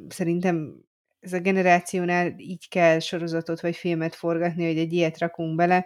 szerintem 0.08 0.84
ez 1.20 1.34
a 1.34 1.40
generációnál 1.40 2.34
így 2.38 2.70
kell 2.70 3.00
sorozatot 3.00 3.62
vagy 3.62 3.76
filmet 3.76 4.16
forgatni, 4.16 4.66
hogy 4.66 4.78
egy 4.78 4.94
ilyet 4.94 5.20
rakunk 5.20 5.56
bele. 5.56 5.86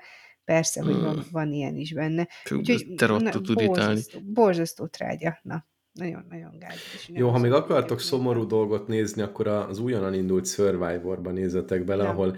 Persze, 0.49 0.83
hogy 0.83 0.99
van, 0.99 1.25
van 1.31 1.51
ilyen 1.53 1.75
is 1.75 1.93
benne. 1.93 2.27
Ez 2.43 2.79
te 2.95 3.13
irritálni. 3.13 3.31
borzasztó, 3.53 4.19
borzasztó 4.25 4.87
trágya. 4.87 5.39
Na, 5.41 5.65
nagyon-nagyon 5.91 6.59
gáz. 6.59 6.75
Jó, 7.07 7.29
ha 7.29 7.37
még 7.37 7.51
akartok 7.51 7.99
szomorú 7.99 8.45
dolgot 8.45 8.87
nézni, 8.87 9.21
akkor 9.21 9.47
az 9.47 9.79
újonnan 9.79 10.13
indult 10.13 10.47
Survivorba 10.47 11.31
nézzetek 11.31 11.83
bele, 11.83 12.03
Ja, 12.03 12.09
ahol 12.09 12.35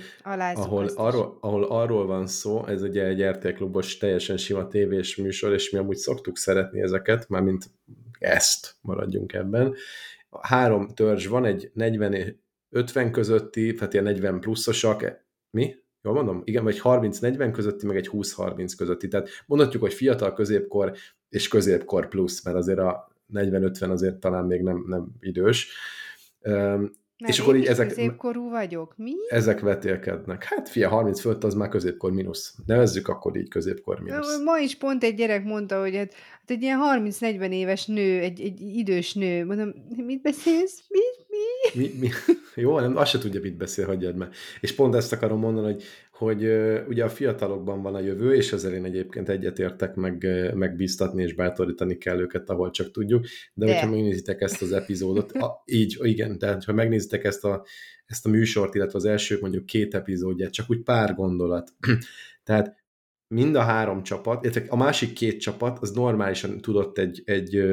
ahol 0.54 0.88
arról, 0.88 1.38
ahol 1.42 1.64
arról 1.64 2.06
van 2.06 2.28
szó, 2.28 2.66
ez 2.66 2.82
ugye 2.82 3.06
egy 3.06 3.24
RTL 3.24 3.48
klubos 3.48 3.98
teljesen 3.98 4.38
sima 4.38 4.68
tévés 4.68 5.16
műsor, 5.16 5.54
és 5.54 5.70
mi 5.70 5.78
amúgy 5.78 5.98
szoktuk 5.98 6.38
szeretni 6.38 6.82
ezeket, 6.82 7.30
mármint 7.30 7.70
ezt 8.20 8.76
maradjunk 8.82 9.34
ebben. 9.34 9.76
Három 10.42 10.88
törzs 10.88 11.26
van, 11.26 11.46
egy 11.46 11.72
40 11.74 12.14
és 12.14 12.34
50 12.70 13.12
közötti, 13.12 13.74
tehát 13.74 13.94
ilyen 13.94 14.06
40 14.06 14.40
pluszosak, 14.40 15.26
mi? 15.50 15.76
Jól 16.04 16.14
mondom? 16.14 16.42
Igen, 16.44 16.64
vagy 16.64 16.80
30-40 16.84 17.50
közötti, 17.54 17.86
meg 17.86 17.96
egy 17.96 18.10
20-30 18.12 18.74
közötti. 18.78 19.08
Tehát 19.08 19.30
mondhatjuk, 19.46 19.82
hogy 19.82 19.94
fiatal 19.94 20.34
középkor 20.34 20.94
és 21.30 21.48
középkor 21.48 22.08
plusz, 22.08 22.46
mert 22.46 22.58
azért 22.58 22.80
a 22.80 23.12
40-50 23.34 23.90
azért 23.90 24.16
talán 24.16 24.46
még 24.46 24.62
nem, 24.62 24.84
nem 24.88 25.08
idős. 25.20 25.72
Mert 27.22 27.34
és 27.34 27.40
akkor 27.40 27.56
így 27.56 27.66
ezek, 27.66 27.88
középkorú 27.88 28.50
vagyok. 28.50 28.94
Mi? 28.98 29.12
ezek 29.28 29.60
vetélkednek. 29.60 30.44
Hát 30.44 30.70
fia, 30.70 30.90
30 30.90 31.20
fölött 31.20 31.44
az 31.44 31.54
már 31.54 31.70
középkor 31.70 32.12
mínusz. 32.12 32.56
Nevezzük 32.66 33.08
akkor 33.08 33.38
így 33.38 33.50
középkor 33.50 34.00
mínusz. 34.00 34.42
Ma 34.44 34.58
is 34.58 34.78
pont 34.78 35.04
egy 35.04 35.16
gyerek 35.16 35.44
mondta, 35.44 35.80
hogy 35.80 35.96
hát 35.96 36.14
egy 36.52 36.62
ilyen 36.62 36.80
30-40 37.20 37.52
éves 37.52 37.86
nő, 37.86 38.20
egy, 38.20 38.42
egy 38.42 38.62
idős 38.62 39.14
nő. 39.14 39.46
Mondom, 39.46 39.74
mit 40.06 40.22
beszélsz? 40.22 40.84
Mi? 40.90 41.00
Mi? 41.28 41.82
Mi, 41.82 42.00
mi? 42.00 42.10
Jó, 42.64 42.80
nem, 42.80 42.98
azt 42.98 43.12
se 43.12 43.18
tudja, 43.18 43.40
mit 43.42 43.58
beszél, 43.58 43.86
hagyjad 43.86 44.16
meg. 44.16 44.30
És 44.60 44.76
pont 44.76 44.96
ezt 44.96 45.14
akarom 45.14 45.40
mondani, 45.40 45.72
hogy, 45.72 45.84
hogy 46.12 46.44
ugye 46.88 47.04
a 47.04 47.10
fiatalokban 47.10 47.82
van 47.82 47.96
a 47.96 48.00
jövő, 48.00 48.36
és 48.36 48.52
ezzel 48.52 48.74
én 48.74 48.86
egyébként 48.86 49.30
egyetértek, 49.30 49.96
meg, 49.96 50.28
megbíztatni 50.54 51.24
és 51.24 51.34
bátorítani 51.34 51.98
kell 51.98 52.20
őket, 52.20 52.50
ahol 52.50 52.72
csak 52.72 52.92
tudjuk. 52.92 53.26
De, 53.54 53.66
De. 53.66 53.74
hogyha 53.74 53.90
megnézitek 53.90 54.42
ezt 54.42 54.62
az 54.62 54.72
epizódot, 54.72 55.32
a, 55.32 55.64
így, 55.66 55.98
igen, 56.02 56.38
tehát 56.38 56.64
ha 56.64 56.74
megnézitek 56.74 57.24
ezt 57.24 57.44
a, 57.44 57.66
ezt 58.06 58.26
a 58.26 58.30
műsort, 58.30 58.76
illetve 58.76 58.98
az 58.98 59.06
első 59.06 59.38
mondjuk 59.42 59.66
két 59.66 59.94
epizódját, 59.94 60.52
csak 60.52 60.70
úgy 60.70 60.84
pár 60.84 61.16
gondolat. 61.16 61.74
tehát 62.44 62.81
mind 63.32 63.56
a 63.56 63.62
három 63.62 64.04
csapat, 64.04 64.44
illetve 64.44 64.64
a 64.68 64.76
másik 64.76 65.14
két 65.14 65.40
csapat, 65.40 65.80
az 65.80 65.92
normálisan 65.92 66.62
tudott 66.62 66.98
egy, 66.98 67.22
egy 67.26 67.64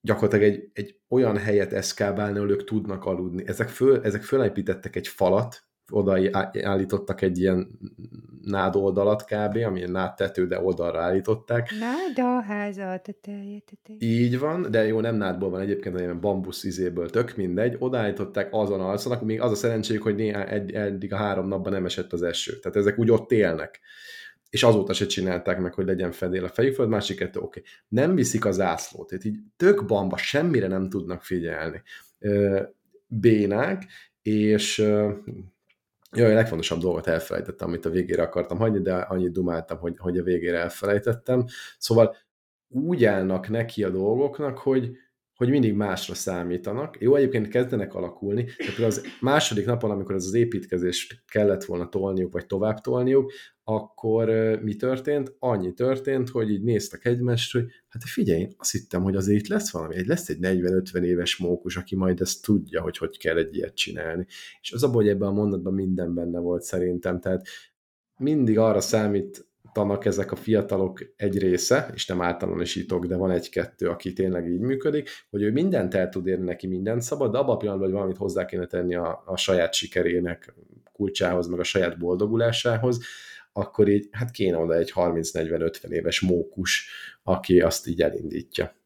gyakorlatilag 0.00 0.44
egy, 0.44 0.70
egy 0.72 1.00
olyan 1.08 1.36
helyet 1.36 1.72
eszkábálni, 1.72 2.36
ahol 2.38 2.50
ők 2.50 2.64
tudnak 2.64 3.04
aludni. 3.04 3.42
Ezek, 3.46 3.68
föl, 3.68 4.00
ezek 4.02 4.22
fölépítettek 4.22 4.96
egy 4.96 5.08
falat, 5.08 5.62
oda 5.90 6.18
állítottak 6.62 7.22
egy 7.22 7.38
ilyen 7.38 7.78
nád 8.42 8.76
oldalat 8.76 9.24
kb., 9.24 9.56
ami 9.56 9.82
egy 9.82 9.90
nád 9.90 10.14
tető, 10.14 10.46
de 10.46 10.60
oldalra 10.60 11.00
állították. 11.00 11.70
Nád 11.80 12.26
a 12.26 12.42
háza 12.42 13.00
teteje, 13.04 13.58
teteje. 13.58 14.12
Így 14.12 14.38
van, 14.38 14.66
de 14.70 14.86
jó, 14.86 15.00
nem 15.00 15.16
nádból 15.16 15.50
van 15.50 15.60
egyébként, 15.60 16.00
hanem 16.00 16.20
bambusz 16.20 16.64
izéből, 16.64 17.10
tök 17.10 17.36
mindegy. 17.36 17.76
Odaállították, 17.78 18.48
azon 18.50 18.80
alszanak, 18.80 19.22
még 19.22 19.40
az 19.40 19.50
a 19.50 19.54
szerencséjük, 19.54 20.02
hogy 20.02 20.14
néha 20.14 20.46
egy, 20.46 20.72
eddig 20.72 21.12
a 21.12 21.16
három 21.16 21.48
napban 21.48 21.72
nem 21.72 21.84
esett 21.84 22.12
az 22.12 22.22
eső. 22.22 22.58
Tehát 22.58 22.76
ezek 22.76 22.98
úgy 22.98 23.10
ott 23.10 23.32
élnek. 23.32 23.80
És 24.50 24.62
azóta 24.62 24.92
se 24.92 25.06
csinálták 25.06 25.58
meg, 25.58 25.74
hogy 25.74 25.86
legyen 25.86 26.12
fedél 26.12 26.44
a 26.44 26.48
fejük 26.48 26.74
fölött, 26.74 26.90
másik 26.90 27.16
kettő, 27.16 27.40
oké. 27.40 27.60
Okay. 27.60 27.72
Nem 27.88 28.14
viszik 28.14 28.44
az 28.44 28.60
ászlót, 28.60 29.08
tehát 29.08 29.24
így 29.24 29.38
tök 29.56 29.84
bamba, 29.84 30.16
semmire 30.16 30.66
nem 30.66 30.88
tudnak 30.88 31.22
figyelni. 31.22 31.82
Bénák, 33.06 33.84
és 34.22 34.78
Jaj, 36.16 36.30
a 36.30 36.34
legfontosabb 36.34 36.80
dolgot 36.80 37.06
elfelejtettem, 37.06 37.68
amit 37.68 37.84
a 37.84 37.90
végére 37.90 38.22
akartam 38.22 38.58
hagyni, 38.58 38.80
de 38.80 38.94
annyit 38.94 39.32
dumáltam, 39.32 39.78
hogy, 39.78 39.94
hogy 39.98 40.18
a 40.18 40.22
végére 40.22 40.58
elfelejtettem. 40.58 41.44
Szóval 41.78 42.16
úgy 42.68 43.04
állnak 43.04 43.48
neki 43.48 43.84
a 43.84 43.90
dolgoknak, 43.90 44.58
hogy, 44.58 44.90
hogy 45.34 45.48
mindig 45.48 45.74
másra 45.74 46.14
számítanak. 46.14 47.00
Jó, 47.00 47.14
egyébként 47.14 47.48
kezdenek 47.48 47.94
alakulni, 47.94 48.42
de 48.42 48.52
például 48.66 48.86
az 48.86 49.06
második 49.20 49.66
napon, 49.66 49.90
amikor 49.90 50.14
ez 50.14 50.24
az 50.24 50.34
építkezést 50.34 51.22
kellett 51.26 51.64
volna 51.64 51.88
tolniuk, 51.88 52.32
vagy 52.32 52.46
tovább 52.46 52.80
tolniuk, 52.80 53.32
akkor 53.70 54.28
mi 54.62 54.74
történt? 54.74 55.34
Annyi 55.38 55.72
történt, 55.72 56.28
hogy 56.28 56.50
így 56.50 56.62
néztek 56.62 57.04
egymást, 57.04 57.52
hogy 57.52 57.64
hát 57.88 58.02
figyelj, 58.04 58.40
én 58.40 58.54
azt 58.58 58.72
hittem, 58.72 59.02
hogy 59.02 59.16
azért 59.16 59.40
itt 59.40 59.48
lesz 59.48 59.70
valami, 59.70 59.96
egy 59.96 60.06
lesz 60.06 60.28
egy 60.28 60.38
40-50 60.40 61.02
éves 61.02 61.36
mókus, 61.36 61.76
aki 61.76 61.96
majd 61.96 62.20
ezt 62.20 62.42
tudja, 62.42 62.82
hogy 62.82 62.98
hogy 62.98 63.18
kell 63.18 63.36
egy 63.36 63.56
ilyet 63.56 63.74
csinálni. 63.74 64.26
És 64.60 64.72
az 64.72 64.82
abban, 64.82 64.94
hogy 64.94 65.08
ebben 65.08 65.28
a 65.28 65.32
mondatban 65.32 65.74
minden 65.74 66.14
benne 66.14 66.38
volt 66.38 66.62
szerintem, 66.62 67.20
tehát 67.20 67.46
mindig 68.16 68.58
arra 68.58 68.80
számít 68.80 69.46
tanak 69.72 70.04
ezek 70.04 70.32
a 70.32 70.36
fiatalok 70.36 71.12
egy 71.16 71.38
része, 71.38 71.90
és 71.94 72.06
nem 72.06 72.22
általánosítok, 72.22 73.06
de 73.06 73.16
van 73.16 73.30
egy-kettő, 73.30 73.88
aki 73.88 74.12
tényleg 74.12 74.48
így 74.50 74.60
működik, 74.60 75.08
hogy 75.30 75.42
ő 75.42 75.52
mindent 75.52 75.94
el 75.94 76.08
tud 76.08 76.26
érni, 76.26 76.44
neki 76.44 76.66
mindent 76.66 77.02
szabad, 77.02 77.32
de 77.32 77.38
abban 77.38 77.54
a 77.54 77.56
pillanatban, 77.56 77.88
hogy 77.88 77.96
valamit 77.96 78.20
hozzá 78.20 78.44
kéne 78.44 78.66
tenni 78.66 78.94
a, 78.94 79.22
a 79.26 79.36
saját 79.36 79.74
sikerének 79.74 80.54
kulcsához, 80.92 81.46
meg 81.46 81.58
a 81.58 81.64
saját 81.64 81.98
boldogulásához, 81.98 83.00
akkor 83.58 83.88
így, 83.88 84.08
hát 84.10 84.30
kéne 84.30 84.56
oda 84.56 84.74
egy 84.74 84.92
30-40-50 84.94 85.88
éves 85.88 86.20
mókus, 86.20 86.90
aki 87.22 87.60
azt 87.60 87.86
így 87.86 88.02
elindítja. 88.02 88.76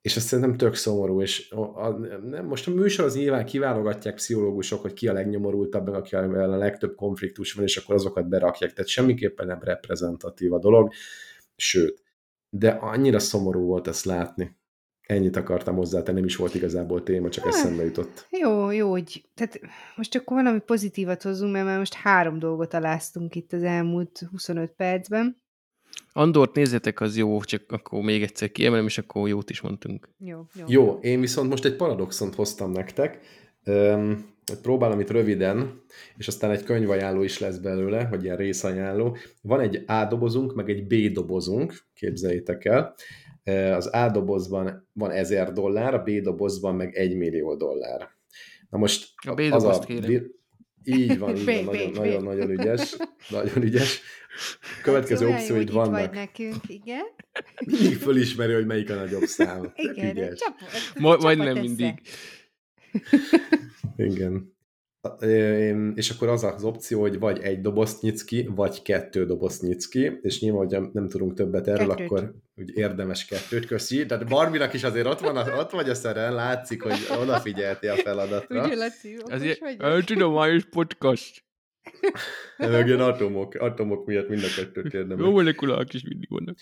és 0.00 0.16
ez 0.16 0.22
szerintem 0.22 0.56
tök 0.56 0.74
szomorú, 0.74 1.22
és 1.22 1.50
a, 1.50 1.86
a, 1.86 1.98
nem, 2.22 2.46
most 2.46 2.66
a 2.66 2.70
műsor 2.70 3.04
az 3.04 3.16
nyilván 3.16 3.44
kiválogatják 3.44 4.14
pszichológusok, 4.14 4.82
hogy 4.82 4.92
ki 4.92 5.08
a 5.08 5.12
legnyomorultabb, 5.12 5.84
meg 5.84 5.94
aki 5.94 6.14
a 6.16 6.56
legtöbb 6.56 6.94
konfliktus 6.94 7.52
van, 7.52 7.64
és 7.64 7.76
akkor 7.76 7.94
azokat 7.94 8.28
berakják, 8.28 8.72
tehát 8.72 8.90
semmiképpen 8.90 9.46
nem 9.46 9.62
reprezentatív 9.62 10.52
a 10.52 10.58
dolog, 10.58 10.92
sőt, 11.56 12.02
de 12.50 12.70
annyira 12.70 13.18
szomorú 13.18 13.64
volt 13.64 13.86
ezt 13.86 14.04
látni. 14.04 14.56
Ennyit 15.08 15.36
akartam 15.36 15.76
hozzátenni, 15.76 16.18
nem 16.18 16.28
is 16.28 16.36
volt 16.36 16.54
igazából 16.54 17.02
téma, 17.02 17.28
csak 17.28 17.46
eszembe 17.46 17.84
jutott. 17.84 18.26
Jó, 18.30 18.70
jó, 18.70 18.90
hogy, 18.90 19.24
tehát 19.34 19.60
most 19.96 20.14
akkor 20.14 20.36
valami 20.36 20.58
pozitívat 20.58 21.22
hozzunk, 21.22 21.52
mert 21.52 21.64
már 21.64 21.78
most 21.78 21.94
három 21.94 22.38
dolgot 22.38 22.74
aláztunk 22.74 23.34
itt 23.34 23.52
az 23.52 23.62
elmúlt 23.62 24.22
25 24.30 24.70
percben. 24.70 25.42
Andort 26.12 26.54
nézzétek, 26.54 27.00
az 27.00 27.16
jó, 27.16 27.40
csak 27.40 27.62
akkor 27.68 28.02
még 28.02 28.22
egyszer 28.22 28.50
kiemelem, 28.50 28.86
és 28.86 28.98
akkor 28.98 29.28
jót 29.28 29.50
is 29.50 29.60
mondtunk. 29.60 30.08
Jó, 30.18 30.46
jó. 30.54 30.64
Jó, 30.68 30.98
én 31.02 31.20
viszont 31.20 31.48
most 31.48 31.64
egy 31.64 31.76
paradoxont 31.76 32.34
hoztam 32.34 32.70
nektek. 32.70 33.18
Um, 33.66 34.34
próbálom 34.62 35.00
itt 35.00 35.10
röviden, 35.10 35.82
és 36.16 36.28
aztán 36.28 36.50
egy 36.50 36.62
könyvajánló 36.62 37.22
is 37.22 37.38
lesz 37.38 37.56
belőle, 37.56 38.06
vagy 38.10 38.24
ilyen 38.24 38.36
részajánló. 38.36 39.16
Van 39.42 39.60
egy 39.60 39.84
A 39.86 40.04
dobozunk, 40.04 40.54
meg 40.54 40.70
egy 40.70 40.86
B 40.86 41.12
dobozunk, 41.12 41.74
képzeljétek 41.94 42.64
el. 42.64 42.94
Az 43.74 43.86
A 43.94 44.10
dobozban 44.10 44.88
van 44.92 45.10
1000 45.10 45.52
dollár, 45.52 45.94
a 45.94 46.02
B 46.02 46.10
dobozban 46.10 46.74
meg 46.74 46.94
1 46.94 47.16
millió 47.16 47.56
dollár. 47.56 48.08
Na 48.70 48.78
most 48.78 49.12
a 49.26 49.34
B 49.34 49.40
az 49.40 49.64
a, 49.64 49.78
kérem. 49.78 50.36
Így 50.84 51.18
van, 51.18 51.36
így 51.36 51.44
van, 51.64 51.64
nagyon, 51.64 51.90
nagyon, 51.90 52.22
nagyon 52.22 52.50
ügyes, 52.50 52.96
nagyon 53.28 53.62
ügyes. 53.62 54.00
Következő 54.82 55.28
hát, 55.28 55.40
opcióid 55.40 55.72
vannak. 55.72 55.90
Vagy 55.90 56.10
nekünk, 56.10 56.68
igen. 56.68 57.04
Mindig 57.64 57.96
fölismeri, 57.96 58.52
hogy 58.52 58.66
melyik 58.66 58.90
a 58.90 58.94
nagyobb 58.94 59.22
szám. 59.22 59.72
Igen, 59.74 60.16
ügyes. 60.16 60.38
Csap, 60.38 61.20
Majd 61.20 61.38
nem 61.38 61.58
mindig. 61.58 62.00
Igen. 63.96 64.56
És 65.94 66.10
akkor 66.10 66.28
az 66.28 66.44
az 66.44 66.64
opció, 66.64 67.00
hogy 67.00 67.18
vagy 67.18 67.38
egy 67.38 67.60
dobozt 67.60 68.02
nyitsz 68.02 68.24
ki, 68.24 68.48
vagy 68.54 68.82
kettő 68.82 69.26
dobozt 69.26 69.62
nyitsz 69.62 69.88
ki, 69.88 70.18
és 70.22 70.40
nyilván, 70.40 70.66
hogy 70.66 70.90
nem 70.92 71.08
tudunk 71.08 71.34
többet 71.34 71.66
erről, 71.66 71.86
kettőt. 71.86 72.06
akkor 72.06 72.34
úgy 72.56 72.76
érdemes 72.76 73.24
kettőt, 73.24 73.66
köszi. 73.66 74.04
De 74.04 74.16
Barbinak 74.16 74.72
is 74.72 74.82
azért 74.82 75.06
ott, 75.06 75.20
van, 75.20 75.36
ott 75.36 75.70
vagy 75.70 75.88
a 75.88 75.94
szeren, 75.94 76.34
látszik, 76.34 76.82
hogy 76.82 76.98
odafigyelti 77.20 77.86
a 77.86 77.94
feladatra. 77.94 78.64
Ugye, 78.64 78.74
Laci, 78.74 79.16
Azért 79.24 79.60
eltudományos 79.78 80.64
podcast. 80.64 81.46
Meg 82.56 82.86
ilyen 82.86 83.00
atomok, 83.00 83.54
atomok 83.54 84.06
miatt 84.06 84.28
mind 84.28 84.42
a 84.42 84.60
kettőt 84.60 84.94
érdemes. 85.00 85.24
Jó 85.24 85.30
molekulák 85.30 85.94
is 85.94 86.02
mindig 86.02 86.28
vannak. 86.28 86.58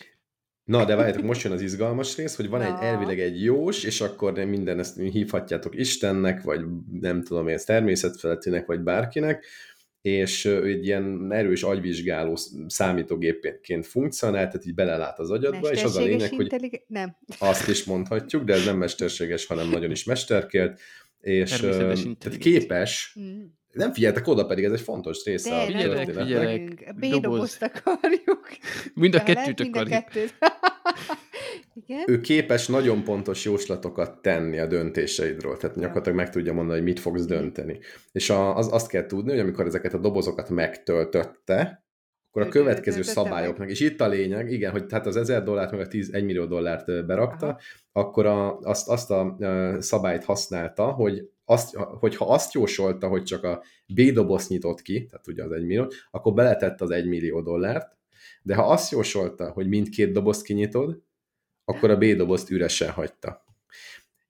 Na, 0.66 0.84
de 0.84 0.94
várjátok, 0.94 1.22
most 1.22 1.42
jön 1.42 1.52
az 1.52 1.60
izgalmas 1.60 2.16
rész, 2.16 2.36
hogy 2.36 2.48
van 2.48 2.62
egy 2.62 2.74
elvileg 2.80 3.20
egy 3.20 3.42
jós, 3.42 3.84
és 3.84 4.00
akkor 4.00 4.32
nem 4.32 4.48
minden 4.48 4.78
ezt 4.78 5.00
hívhatjátok 5.00 5.78
Istennek, 5.78 6.42
vagy 6.42 6.60
nem 7.00 7.22
tudom 7.22 7.48
én, 7.48 7.58
természetfeletinek, 7.64 8.66
vagy 8.66 8.80
bárkinek, 8.80 9.46
és 10.00 10.44
egy 10.44 10.86
ilyen 10.86 11.32
erős 11.32 11.62
agyvizsgáló 11.62 12.38
számítógépként 12.66 13.86
funkcionál, 13.86 14.46
tehát 14.46 14.66
így 14.66 14.74
belelát 14.74 15.18
az 15.18 15.30
agyadba, 15.30 15.70
és 15.70 15.82
az 15.82 15.96
a 15.96 16.02
lényeg, 16.02 16.34
hogy 16.34 16.82
nem. 16.86 17.16
azt 17.38 17.68
is 17.68 17.84
mondhatjuk, 17.84 18.44
de 18.44 18.54
ez 18.54 18.64
nem 18.64 18.76
mesterséges, 18.76 19.46
hanem 19.46 19.68
nagyon 19.68 19.90
is 19.90 20.04
mesterkélt, 20.04 20.80
és 21.20 21.50
tehát 22.18 22.38
képes, 22.38 23.16
mm 23.20 23.42
nem 23.76 23.92
figyeltek 23.92 24.26
oda, 24.26 24.46
pedig 24.46 24.64
ez 24.64 24.72
egy 24.72 24.80
fontos 24.80 25.24
része 25.24 25.50
De, 25.50 25.56
a 25.56 25.64
figyelek, 25.64 26.10
figyelek. 26.10 26.94
B-dobozt 26.96 27.62
akarjuk. 27.62 28.48
Mind 28.94 29.14
a 29.14 29.22
kettőt 29.22 29.60
akarjuk. 29.60 29.74
Mind 29.74 29.86
a 29.86 29.88
kettőt. 29.88 30.34
Igen? 31.74 32.04
Ő 32.06 32.20
képes 32.20 32.66
nagyon 32.66 33.04
pontos 33.04 33.44
jóslatokat 33.44 34.22
tenni 34.22 34.58
a 34.58 34.66
döntéseidről, 34.66 35.56
tehát 35.56 35.76
gyakorlatilag 35.76 36.18
meg 36.18 36.30
tudja 36.30 36.52
mondani, 36.52 36.78
hogy 36.78 36.86
mit 36.86 37.00
fogsz 37.00 37.24
dönteni. 37.24 37.78
És 38.12 38.30
a, 38.30 38.56
az, 38.56 38.72
azt 38.72 38.88
kell 38.88 39.06
tudni, 39.06 39.30
hogy 39.30 39.40
amikor 39.40 39.66
ezeket 39.66 39.94
a 39.94 39.98
dobozokat 39.98 40.50
megtöltötte, 40.50 41.84
akkor 42.36 42.42
a 42.42 42.48
következő 42.48 43.02
szabályoknak, 43.02 43.70
és 43.70 43.80
itt 43.80 44.00
a 44.00 44.08
lényeg, 44.08 44.50
igen, 44.50 44.70
hogy 44.70 44.86
tehát 44.86 45.06
az 45.06 45.16
1000 45.16 45.42
dollárt, 45.42 45.70
meg 45.70 45.80
a 45.80 45.86
10, 45.86 46.10
1 46.12 46.24
millió 46.24 46.44
dollárt 46.44 47.06
berakta, 47.06 47.46
Aha. 47.46 47.58
akkor 47.92 48.26
a, 48.26 48.58
azt, 48.58 48.88
azt 48.88 49.10
a 49.10 49.36
szabályt 49.78 50.24
használta, 50.24 50.84
hogy 50.84 51.30
azt, 51.46 51.74
hogyha 51.74 52.26
azt 52.26 52.52
jósolta, 52.52 53.08
hogy 53.08 53.22
csak 53.22 53.44
a 53.44 53.62
B 53.86 54.00
doboz 54.00 54.48
nyitott 54.48 54.82
ki, 54.82 55.06
tehát 55.06 55.26
ugye 55.26 55.44
az 55.44 55.50
1 55.50 55.64
millió, 55.64 55.92
akkor 56.10 56.34
beletett 56.34 56.80
az 56.80 56.90
1 56.90 57.06
millió 57.06 57.40
dollárt, 57.40 57.96
de 58.42 58.54
ha 58.54 58.62
azt 58.62 58.90
jósolta, 58.90 59.50
hogy 59.50 59.68
mindkét 59.68 60.12
dobozt 60.12 60.42
kinyitod, 60.42 61.02
akkor 61.64 61.90
a 61.90 61.96
B 61.96 62.04
dobozt 62.04 62.50
üresen 62.50 62.90
hagyta. 62.90 63.44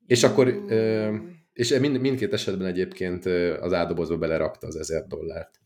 És 0.07 0.23
akkor, 0.23 0.49
és 1.53 1.79
mind, 1.79 2.01
mindkét 2.01 2.33
esetben 2.33 2.67
egyébként 2.67 3.25
az 3.61 3.73
A 3.73 3.85
dobozba 3.85 4.19
belerakta 4.19 4.67
az 4.67 4.77
1000 4.77 5.07
dollárt. 5.07 5.61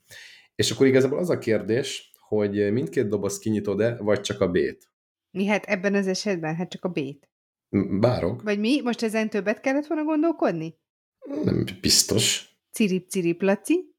És 0.54 0.70
akkor 0.70 0.86
igazából 0.86 1.18
az 1.18 1.30
a 1.30 1.38
kérdés, 1.38 2.12
hogy 2.18 2.72
mindkét 2.72 3.08
doboz 3.08 3.38
kinyitod-e, 3.38 3.96
vagy 3.96 4.20
csak 4.20 4.40
a 4.40 4.48
B-t? 4.48 4.90
Mi 5.30 5.46
hát 5.46 5.64
ebben 5.64 5.94
az 5.94 6.06
esetben? 6.06 6.54
Hát 6.54 6.70
csak 6.70 6.84
a 6.84 6.88
B-t. 6.88 7.28
Bárok. 8.00 8.42
Vagy 8.42 8.58
mi? 8.58 8.80
Most 8.80 9.02
ezen 9.02 9.30
többet 9.30 9.60
kellett 9.60 9.86
volna 9.86 10.04
gondolkodni? 10.04 10.78
Nem 11.44 11.64
biztos. 11.80 12.48
Cirip, 12.72 13.08
cirip, 13.08 13.42
laci. 13.42 13.94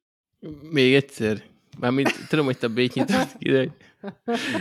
Még 0.72 0.94
egyszer. 0.94 1.44
Mármint 1.80 2.28
tudom, 2.30 2.46
hogy 2.46 2.58
te 2.58 2.66
a 2.66 2.70
B-t 2.70 2.94
nyitott 2.94 3.38
ki, 3.38 3.50
de 3.50 3.76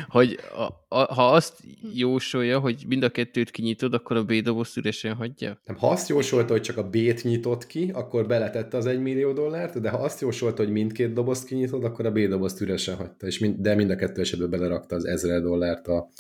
hogy 0.09 0.39
a, 0.55 0.97
a, 0.97 1.15
ha 1.15 1.33
azt 1.33 1.63
jósolja, 1.95 2.59
hogy 2.59 2.85
mind 2.89 3.03
a 3.03 3.11
kettőt 3.11 3.51
kinyitod, 3.51 3.95
akkor 3.95 4.17
a 4.17 4.25
B 4.25 4.33
dobozt 4.33 4.77
üresen 4.77 5.15
hagyja? 5.15 5.61
Nem, 5.65 5.77
ha 5.77 5.91
azt 5.91 6.09
jósolta, 6.09 6.53
hogy 6.53 6.63
csak 6.63 6.77
a 6.77 6.89
B-t 6.89 7.23
nyitott 7.23 7.67
ki, 7.67 7.91
akkor 7.95 8.27
beletette 8.27 8.77
az 8.77 8.87
egy 8.87 9.01
millió 9.01 9.33
dollárt, 9.33 9.81
de 9.81 9.91
ha 9.91 9.99
azt 9.99 10.21
jósolta, 10.21 10.63
hogy 10.63 10.73
mindkét 10.73 11.13
dobozt 11.13 11.47
kinyitod, 11.47 11.85
akkor 11.85 12.07
a 12.07 12.13
B 12.13 12.19
dobozt 12.19 12.61
üresen 12.61 12.97
hagyta, 12.97 13.27
és 13.27 13.39
mind, 13.39 13.57
de 13.59 13.75
mind 13.75 13.91
a 13.91 13.97
kettő 13.97 14.21
esetben 14.21 14.51
belerakta 14.51 14.95
az 14.95 15.05
ezer 15.05 15.41
dollárt 15.41 15.87
a, 15.89 16.11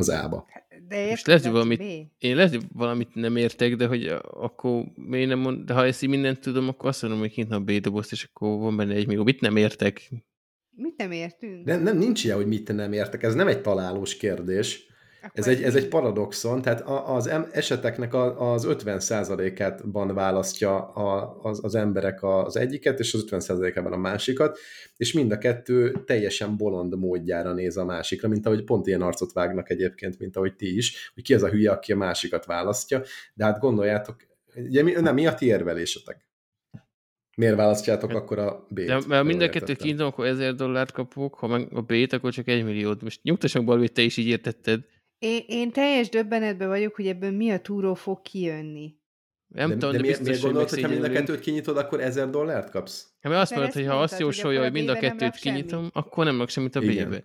az 0.00 0.08
A-ba. 0.08 0.46
De 0.88 1.08
Most 1.08 1.26
lehet, 1.26 1.42
hogy 1.42 1.52
valamit, 1.52 1.82
én 2.18 2.36
lehet, 2.36 2.50
hogy 2.50 2.64
valamit 2.72 3.14
nem 3.14 3.36
értek, 3.36 3.76
de 3.76 3.86
hogy 3.86 4.06
akkor 4.22 4.84
miért 4.94 5.28
nem 5.28 5.38
mond, 5.38 5.64
de 5.64 5.72
ha 5.72 5.86
ezt 5.86 6.02
így 6.02 6.08
mindent 6.08 6.40
tudom, 6.40 6.68
akkor 6.68 6.88
azt 6.88 7.02
mondom, 7.02 7.20
hogy 7.20 7.30
kint 7.30 7.52
a 7.52 7.60
B 7.60 7.70
dobozt, 7.70 8.12
és 8.12 8.28
akkor 8.32 8.58
van 8.58 8.76
benne 8.76 8.94
egy 8.94 9.06
millió. 9.06 9.22
Mit 9.22 9.40
nem 9.40 9.56
értek? 9.56 10.10
Mit 10.70 10.96
nem 10.96 11.10
értünk? 11.10 11.64
Nem, 11.64 11.82
nem 11.82 11.98
nincs 11.98 12.24
ilyen, 12.24 12.36
hogy 12.36 12.46
mit 12.46 12.72
nem 12.72 12.92
értek. 12.92 13.22
Ez 13.22 13.34
nem 13.34 13.48
egy 13.48 13.60
találós 13.60 14.16
kérdés. 14.16 14.89
Ez 15.32 15.48
egy, 15.48 15.62
ez 15.62 15.74
egy 15.74 15.88
paradoxon, 15.88 16.62
tehát 16.62 16.80
az 17.06 17.30
eseteknek 17.52 18.14
az 18.14 18.66
50%-ában 18.68 20.14
választja 20.14 20.86
az, 21.42 21.64
az 21.64 21.74
emberek 21.74 22.22
az 22.22 22.56
egyiket, 22.56 22.98
és 22.98 23.14
az 23.14 23.24
50%-ában 23.30 23.92
a 23.92 23.96
másikat, 23.96 24.58
és 24.96 25.12
mind 25.12 25.32
a 25.32 25.38
kettő 25.38 26.02
teljesen 26.06 26.56
bolond 26.56 26.98
módjára 26.98 27.52
néz 27.52 27.76
a 27.76 27.84
másikra, 27.84 28.28
mint 28.28 28.46
ahogy 28.46 28.64
pont 28.64 28.86
ilyen 28.86 29.02
arcot 29.02 29.32
vágnak 29.32 29.70
egyébként, 29.70 30.18
mint 30.18 30.36
ahogy 30.36 30.56
ti 30.56 30.76
is, 30.76 31.10
hogy 31.14 31.22
ki 31.22 31.34
az 31.34 31.42
a 31.42 31.48
hülye, 31.48 31.70
aki 31.70 31.92
a 31.92 31.96
másikat 31.96 32.44
választja, 32.44 33.02
de 33.34 33.44
hát 33.44 33.58
gondoljátok, 33.58 34.16
ugye 34.54 34.82
mi, 34.82 34.92
nem, 34.92 35.14
mi 35.14 35.26
a 35.26 35.34
ti 35.34 35.46
érvelésetek? 35.46 36.28
Miért 37.36 37.56
választjátok 37.56 38.10
akkor 38.10 38.38
a 38.38 38.66
B-t? 38.68 38.84
De, 38.84 39.00
mert 39.06 39.24
mind 39.24 39.42
a 39.42 39.48
kettőt 39.48 39.76
kinyitom, 39.76 40.06
akkor 40.06 40.26
1000 40.26 40.54
dollárt 40.54 40.92
kapok, 40.92 41.34
ha 41.34 41.46
meg 41.46 41.68
a 41.72 41.80
B-t, 41.80 42.12
akkor 42.12 42.32
csak 42.32 42.48
1 42.48 42.64
milliót. 42.64 43.02
Most 43.02 43.22
nyugtassak 43.22 43.64
Balbi, 43.64 43.88
te 43.88 44.02
is 44.02 44.16
így 44.16 44.26
értetted. 44.26 44.80
Én, 45.20 45.44
én 45.46 45.70
teljes 45.70 46.08
döbbenetben 46.08 46.68
vagyok, 46.68 46.94
hogy 46.94 47.06
ebből 47.06 47.30
mi 47.30 47.50
a 47.50 47.60
túró 47.60 47.94
fog 47.94 48.22
kijönni. 48.22 48.98
Nem 49.46 49.68
de, 49.68 49.74
tudom, 49.74 49.90
de, 49.90 49.96
de 49.96 50.02
miért, 50.02 50.20
miért 50.20 50.40
gondolod, 50.42 50.68
hogy 50.70 50.82
ha 50.82 50.88
mind 50.88 51.04
a 51.04 51.10
kettőt 51.10 51.40
kinyitod, 51.40 51.76
akkor 51.76 52.00
1000 52.00 52.30
dollárt 52.30 52.70
kapsz? 52.70 53.08
Hát 53.20 53.32
mert 53.32 53.42
azt 53.42 53.54
mondod, 53.54 53.72
hogy 53.72 53.86
ha 53.86 54.00
azt 54.00 54.18
jósolja, 54.18 54.62
hogy 54.62 54.72
mind 54.72 54.88
a 54.88 54.94
kettőt 54.94 55.34
kinyitom, 55.36 55.90
akkor 55.92 56.24
nem 56.24 56.38
rak 56.38 56.48
semmit 56.48 56.76
a 56.76 56.80
B-be. 56.80 57.24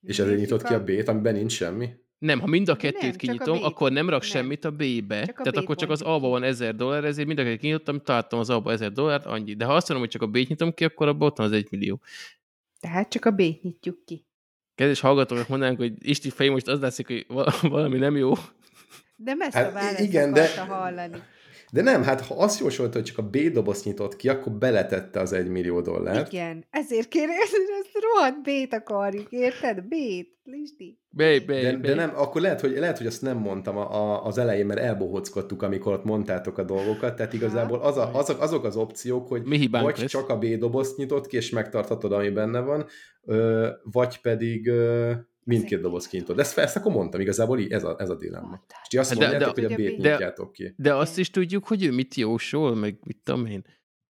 És 0.00 0.18
ezért 0.18 0.38
nyitott 0.38 0.62
ki 0.62 0.74
a 0.74 0.84
B-t, 0.84 1.08
amiben 1.08 1.34
nincs 1.34 1.52
semmi? 1.52 1.88
Nem, 2.18 2.40
ha 2.40 2.46
mind 2.46 2.68
a 2.68 2.76
kettőt 2.76 3.02
nem, 3.02 3.16
kinyitom, 3.16 3.62
a 3.62 3.66
akkor 3.66 3.92
nem 3.92 4.10
rak 4.10 4.20
nem. 4.20 4.30
semmit 4.30 4.64
a 4.64 4.70
B-be. 4.70 5.24
Csak 5.24 5.38
a 5.38 5.42
Tehát 5.42 5.54
B 5.54 5.56
akkor 5.56 5.76
csak 5.76 5.90
az 5.90 6.02
A-ba 6.02 6.28
van 6.28 6.42
1000 6.42 6.76
dollár, 6.76 7.04
ezért 7.04 7.26
mind 7.26 7.38
a 7.38 7.42
kettőt 7.42 7.60
kinyitottam, 7.60 8.00
találtam 8.00 8.38
az 8.38 8.50
A-ba 8.50 8.72
1000 8.72 8.92
dollárt, 8.92 9.26
annyi. 9.26 9.54
De 9.54 9.64
ha 9.64 9.74
azt 9.74 9.88
mondom, 9.88 10.06
hogy 10.06 10.18
csak 10.18 10.28
a 10.28 10.30
B-t 10.30 10.48
nyitom 10.48 10.74
ki, 10.74 10.84
akkor 10.84 11.08
abban 11.08 11.28
ott 11.28 11.36
van 11.36 11.46
az 11.46 11.52
1 11.52 11.66
millió. 11.70 12.00
Tehát 12.80 13.10
csak 13.10 13.24
a 13.24 13.30
B-t 13.30 13.62
nyitjuk 13.62 14.04
ki. 14.04 14.26
Kedves 14.74 15.00
hallgatók, 15.00 15.48
mondanánk, 15.48 15.78
hogy 15.78 15.92
Isti 15.98 16.30
fej 16.30 16.48
most 16.48 16.68
az 16.68 16.80
látszik, 16.80 17.06
hogy 17.06 17.26
valami 17.60 17.98
nem 17.98 18.16
jó. 18.16 18.32
De 19.16 19.34
messze 19.34 19.58
hát, 19.58 19.98
igen, 19.98 20.32
de... 20.32 20.64
hallani. 20.64 21.22
De 21.72 21.82
nem, 21.82 22.02
hát 22.02 22.20
ha 22.20 22.34
azt 22.34 22.60
jósolta, 22.60 22.98
hogy 22.98 23.04
csak 23.04 23.18
a 23.18 23.28
B 23.28 23.36
doboz 23.36 23.84
nyitott 23.84 24.16
ki, 24.16 24.28
akkor 24.28 24.52
beletette 24.52 25.20
az 25.20 25.32
egy 25.32 25.48
millió 25.48 25.80
dollárt. 25.80 26.32
Igen, 26.32 26.66
ezért 26.70 27.08
kérem, 27.08 27.30
ezt 27.42 27.56
rohadt 28.00 28.42
B-t 28.42 28.74
akarjuk, 28.74 29.26
érted? 29.30 29.80
B-t, 29.80 30.28
Listi. 30.44 31.00
B, 31.08 31.22
B, 31.46 31.46
de, 31.46 31.76
de, 31.76 31.94
nem, 31.94 32.12
akkor 32.14 32.40
lehet 32.40 32.60
hogy, 32.60 32.78
lehet, 32.78 32.98
hogy 32.98 33.06
azt 33.06 33.22
nem 33.22 33.36
mondtam 33.36 33.76
a, 33.76 33.94
a, 33.94 34.24
az 34.24 34.38
elején, 34.38 34.66
mert 34.66 34.80
elbohockodtuk, 34.80 35.62
amikor 35.62 35.92
ott 35.92 36.04
mondtátok 36.04 36.58
a 36.58 36.64
dolgokat, 36.64 37.16
tehát 37.16 37.32
igazából 37.32 37.80
az 37.80 37.96
a, 37.96 38.10
azok, 38.14 38.40
azok 38.40 38.64
az 38.64 38.76
opciók, 38.76 39.28
hogy 39.28 39.42
Mi 39.42 39.68
vagy 39.70 39.98
lesz? 39.98 40.10
csak 40.10 40.28
a 40.28 40.38
B 40.38 40.44
dobozt 40.44 40.96
nyitott 40.96 41.26
ki, 41.26 41.36
és 41.36 41.50
megtarthatod, 41.50 42.12
ami 42.12 42.30
benne 42.30 42.60
van, 42.60 42.86
vagy 43.82 44.20
pedig 44.20 44.70
mindkét 45.44 45.80
doboz 45.80 46.06
kinyitó. 46.08 46.34
De 46.34 46.40
ezt, 46.42 46.58
ezt 46.58 46.76
akkor 46.76 46.92
mondtam, 46.92 47.20
igazából 47.20 47.58
így, 47.58 47.72
ez 47.72 47.84
a, 47.84 47.96
ez 47.98 48.08
a 48.10 48.16
dilemma. 48.16 48.64
És 48.82 48.88
ti 48.88 48.98
azt 48.98 49.14
de- 49.18 49.26
mondjátok, 49.28 49.54
de- 49.56 49.62
hogy 49.62 49.72
a 49.72 49.76
B-t 49.76 50.00
de- 50.00 50.10
nyitjátok 50.10 50.52
ki. 50.52 50.74
De 50.76 50.94
azt 50.94 51.18
is 51.18 51.30
tudjuk, 51.30 51.66
hogy 51.66 51.84
ő 51.84 51.90
mit 51.92 52.14
jósol, 52.14 52.74
meg 52.74 52.98
mit 53.04 53.18
tudom 53.24 53.46
én. 53.46 53.64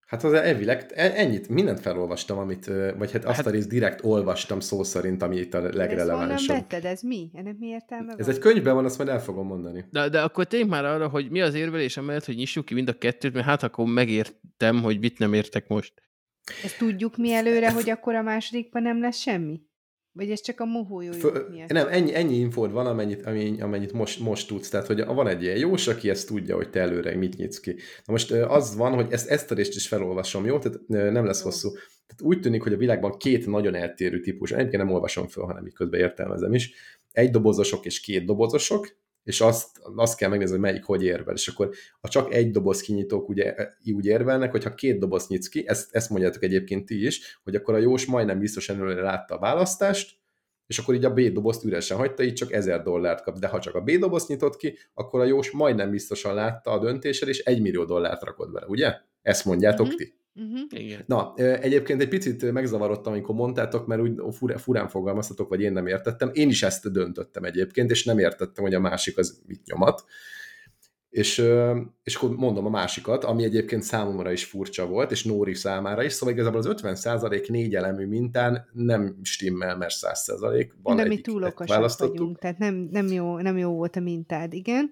Hát 0.05 0.23
az 0.23 0.33
elvileg 0.33 0.91
e- 0.95 1.13
ennyit, 1.15 1.49
mindent 1.49 1.79
felolvastam, 1.79 2.37
amit, 2.37 2.65
vagy 2.97 3.11
hát 3.11 3.25
azt 3.25 3.35
Hát- 3.35 3.45
a 3.45 3.49
részt 3.49 3.69
direkt 3.69 4.03
olvastam 4.03 4.59
szó 4.59 4.83
szerint, 4.83 5.21
ami 5.21 5.37
itt 5.37 5.53
a 5.53 5.61
legrelevánsabb. 5.61 6.55
vetted? 6.55 6.85
Ez 6.85 7.01
mi? 7.01 7.29
Ennek 7.33 7.57
mi 7.57 7.67
értelme 7.67 8.13
Ez 8.17 8.25
van? 8.25 8.35
egy 8.35 8.41
könyvben 8.41 8.73
van, 8.75 8.85
azt 8.85 8.97
majd 8.97 9.09
el 9.09 9.21
fogom 9.21 9.47
mondani. 9.47 9.85
De, 9.91 10.09
de 10.09 10.21
akkor 10.21 10.45
tényleg 10.45 10.69
már 10.69 10.85
arra, 10.85 11.07
hogy 11.07 11.29
mi 11.29 11.41
az 11.41 11.53
érvelés 11.53 11.97
amellett, 11.97 12.25
hogy 12.25 12.35
nyissuk 12.35 12.65
ki 12.65 12.73
mind 12.73 12.87
a 12.89 12.97
kettőt, 12.97 13.33
mert 13.33 13.45
hát 13.45 13.63
akkor 13.63 13.85
megértem, 13.85 14.81
hogy 14.81 14.99
mit 14.99 15.17
nem 15.19 15.33
értek 15.33 15.67
most. 15.67 15.93
Ezt 16.63 16.77
tudjuk 16.77 17.17
mi 17.17 17.31
előre, 17.33 17.71
hogy 17.71 17.89
akkor 17.89 18.15
a 18.15 18.21
másodikban 18.21 18.81
nem 18.81 18.99
lesz 19.01 19.17
semmi? 19.17 19.61
Vagy 20.15 20.29
ez 20.29 20.41
csak 20.41 20.59
a 20.59 20.65
mohójó 20.65 21.11
Fö, 21.11 21.47
miatt? 21.49 21.69
nem, 21.69 21.87
ennyi, 21.87 22.15
ennyi 22.15 22.35
infód 22.35 22.71
van, 22.71 22.85
amennyit, 22.85 23.25
amennyi- 23.25 23.61
amennyit 23.61 23.91
most, 23.93 24.19
most 24.19 24.47
tudsz. 24.47 24.69
Tehát, 24.69 24.87
hogy 24.87 25.05
van 25.05 25.27
egy 25.27 25.43
ilyen 25.43 25.57
jós, 25.57 25.87
aki 25.87 26.09
ezt 26.09 26.27
tudja, 26.27 26.55
hogy 26.55 26.69
te 26.69 26.79
előre 26.79 27.15
mit 27.15 27.37
nyitsz 27.37 27.59
ki. 27.59 27.71
Na 28.05 28.13
most 28.13 28.31
az 28.31 28.75
van, 28.75 28.93
hogy 28.93 29.07
ezt, 29.09 29.29
ezt 29.29 29.51
a 29.51 29.55
részt 29.55 29.75
is 29.75 29.87
felolvasom, 29.87 30.45
jó? 30.45 30.59
Tehát 30.59 30.79
nem 30.87 31.25
lesz 31.25 31.41
hosszú. 31.41 31.69
Tehát 31.71 32.21
úgy 32.21 32.39
tűnik, 32.39 32.61
hogy 32.61 32.73
a 32.73 32.77
világban 32.77 33.17
két 33.17 33.45
nagyon 33.47 33.75
eltérő 33.75 34.19
típus, 34.19 34.51
egyébként 34.51 34.83
nem 34.83 34.93
olvasom 34.93 35.27
föl, 35.27 35.43
hanem 35.43 35.65
így 35.65 35.73
közben 35.73 35.99
értelmezem 35.99 36.53
is, 36.53 36.73
egy 37.11 37.31
dobozosok 37.31 37.85
és 37.85 37.99
két 37.99 38.25
dobozosok, 38.25 38.87
és 39.23 39.41
azt, 39.41 39.79
azt 39.95 40.17
kell 40.17 40.29
megnézni, 40.29 40.53
hogy 40.53 40.63
melyik 40.63 40.83
hogy 40.83 41.03
érvel. 41.03 41.33
És 41.35 41.47
akkor 41.47 41.69
a 42.01 42.07
csak 42.07 42.33
egy 42.33 42.51
doboz 42.51 42.81
kinyitók 42.81 43.29
ugye, 43.29 43.55
úgy 43.95 44.05
érvelnek, 44.05 44.51
hogy 44.51 44.63
ha 44.63 44.73
két 44.73 44.99
doboz 44.99 45.27
nyitsz 45.27 45.47
ki, 45.47 45.63
ezt, 45.67 45.95
ezt 45.95 46.09
mondjátok 46.09 46.43
egyébként 46.43 46.85
ti 46.85 47.05
is, 47.05 47.39
hogy 47.43 47.55
akkor 47.55 47.73
a 47.73 47.77
jós 47.77 48.05
majdnem 48.05 48.39
biztos 48.39 48.69
előre 48.69 49.01
látta 49.01 49.35
a 49.35 49.39
választást, 49.39 50.21
és 50.67 50.77
akkor 50.77 50.95
így 50.95 51.05
a 51.05 51.13
B 51.13 51.19
dobozt 51.21 51.63
üresen 51.63 51.97
hagyta, 51.97 52.23
így 52.23 52.33
csak 52.33 52.51
1000 52.51 52.83
dollárt 52.83 53.23
kap. 53.23 53.39
De 53.39 53.47
ha 53.47 53.59
csak 53.59 53.75
a 53.75 53.81
B 53.81 53.91
dobozt 53.91 54.27
nyitott 54.27 54.55
ki, 54.55 54.77
akkor 54.93 55.19
a 55.19 55.25
jós 55.25 55.51
majdnem 55.51 55.89
biztosan 55.91 56.33
látta 56.33 56.71
a 56.71 56.79
döntésed, 56.79 57.27
és 57.27 57.39
1 57.39 57.61
millió 57.61 57.85
dollárt 57.85 58.23
rakott 58.23 58.51
bele, 58.51 58.65
ugye? 58.65 58.93
Ezt 59.21 59.45
mondjátok 59.45 59.87
Mhm. 59.87 59.95
ti. 59.95 60.13
Uh-huh. 60.35 60.59
Igen. 60.69 61.03
Na, 61.05 61.33
egyébként 61.35 62.01
egy 62.01 62.07
picit 62.07 62.51
megzavarodtam, 62.51 63.13
amikor 63.13 63.35
mondtátok, 63.35 63.87
mert 63.87 64.01
úgy 64.01 64.21
furán, 64.31 64.57
furán 64.57 64.87
fogalmaztatok, 64.87 65.49
vagy 65.49 65.61
én 65.61 65.71
nem 65.71 65.87
értettem. 65.87 66.29
Én 66.33 66.49
is 66.49 66.63
ezt 66.63 66.91
döntöttem 66.91 67.43
egyébként, 67.43 67.91
és 67.91 68.03
nem 68.03 68.19
értettem, 68.19 68.63
hogy 68.63 68.73
a 68.73 68.79
másik 68.79 69.17
az 69.17 69.41
mit 69.47 69.61
nyomat. 69.65 70.03
És, 71.09 71.45
és 72.03 72.15
akkor 72.15 72.35
mondom 72.35 72.65
a 72.65 72.69
másikat, 72.69 73.23
ami 73.23 73.43
egyébként 73.43 73.83
számomra 73.83 74.31
is 74.31 74.45
furcsa 74.45 74.87
volt, 74.87 75.11
és 75.11 75.23
Nóri 75.23 75.53
számára 75.53 76.03
is, 76.03 76.13
szóval 76.13 76.33
igazából 76.33 76.59
az 76.59 76.67
50% 76.67 77.49
négy 77.49 77.75
elemű 77.75 78.05
mintán 78.05 78.69
nem 78.71 79.19
stimmel, 79.21 79.77
mert 79.77 79.93
100% 80.01 80.69
van 80.83 80.95
De 80.95 81.05
mi 81.05 81.21
túl 81.21 81.43
okosak 81.43 81.97
vagyunk, 81.97 82.39
tehát 82.39 82.57
nem, 82.57 82.87
nem, 82.91 83.07
jó, 83.07 83.39
nem 83.39 83.57
jó 83.57 83.71
volt 83.71 83.95
a 83.95 83.99
mintád, 83.99 84.53
igen. 84.53 84.89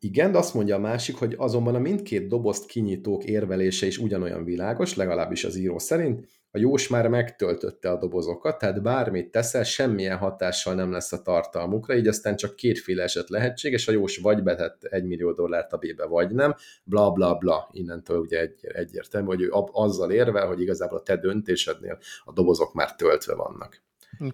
Igen, 0.00 0.32
de 0.32 0.38
azt 0.38 0.54
mondja 0.54 0.76
a 0.76 0.78
másik, 0.78 1.16
hogy 1.16 1.34
azonban 1.38 1.74
a 1.74 1.78
mindkét 1.78 2.28
dobozt 2.28 2.66
kinyitók 2.66 3.24
érvelése 3.24 3.86
is 3.86 3.98
ugyanolyan 3.98 4.44
világos, 4.44 4.94
legalábbis 4.94 5.44
az 5.44 5.56
író 5.56 5.78
szerint. 5.78 6.26
A 6.50 6.58
jós 6.58 6.88
már 6.88 7.08
megtöltötte 7.08 7.90
a 7.90 7.98
dobozokat, 7.98 8.58
tehát 8.58 8.82
bármit 8.82 9.30
teszel, 9.30 9.64
semmilyen 9.64 10.16
hatással 10.16 10.74
nem 10.74 10.90
lesz 10.90 11.12
a 11.12 11.22
tartalmukra, 11.22 11.96
így 11.96 12.06
aztán 12.06 12.36
csak 12.36 12.56
kétféle 12.56 13.02
eset 13.02 13.28
lehetséges, 13.28 13.88
a 13.88 13.92
jós 13.92 14.16
vagy 14.18 14.42
betett 14.42 14.84
egy 14.84 15.04
millió 15.04 15.32
dollárt 15.32 15.72
a 15.72 15.76
B-be, 15.76 16.06
vagy 16.06 16.30
nem, 16.30 16.54
bla 16.84 17.10
bla 17.10 17.34
bla. 17.34 17.68
Innentől 17.72 18.18
ugye 18.18 18.40
egy, 18.40 18.54
egyértelmű, 18.62 19.26
hogy 19.26 19.40
ő 19.40 19.48
azzal 19.72 20.10
érvel, 20.10 20.46
hogy 20.46 20.60
igazából 20.60 20.98
a 20.98 21.02
te 21.02 21.16
döntésednél 21.16 21.98
a 22.24 22.32
dobozok 22.32 22.74
már 22.74 22.94
töltve 22.94 23.34
vannak. 23.34 23.82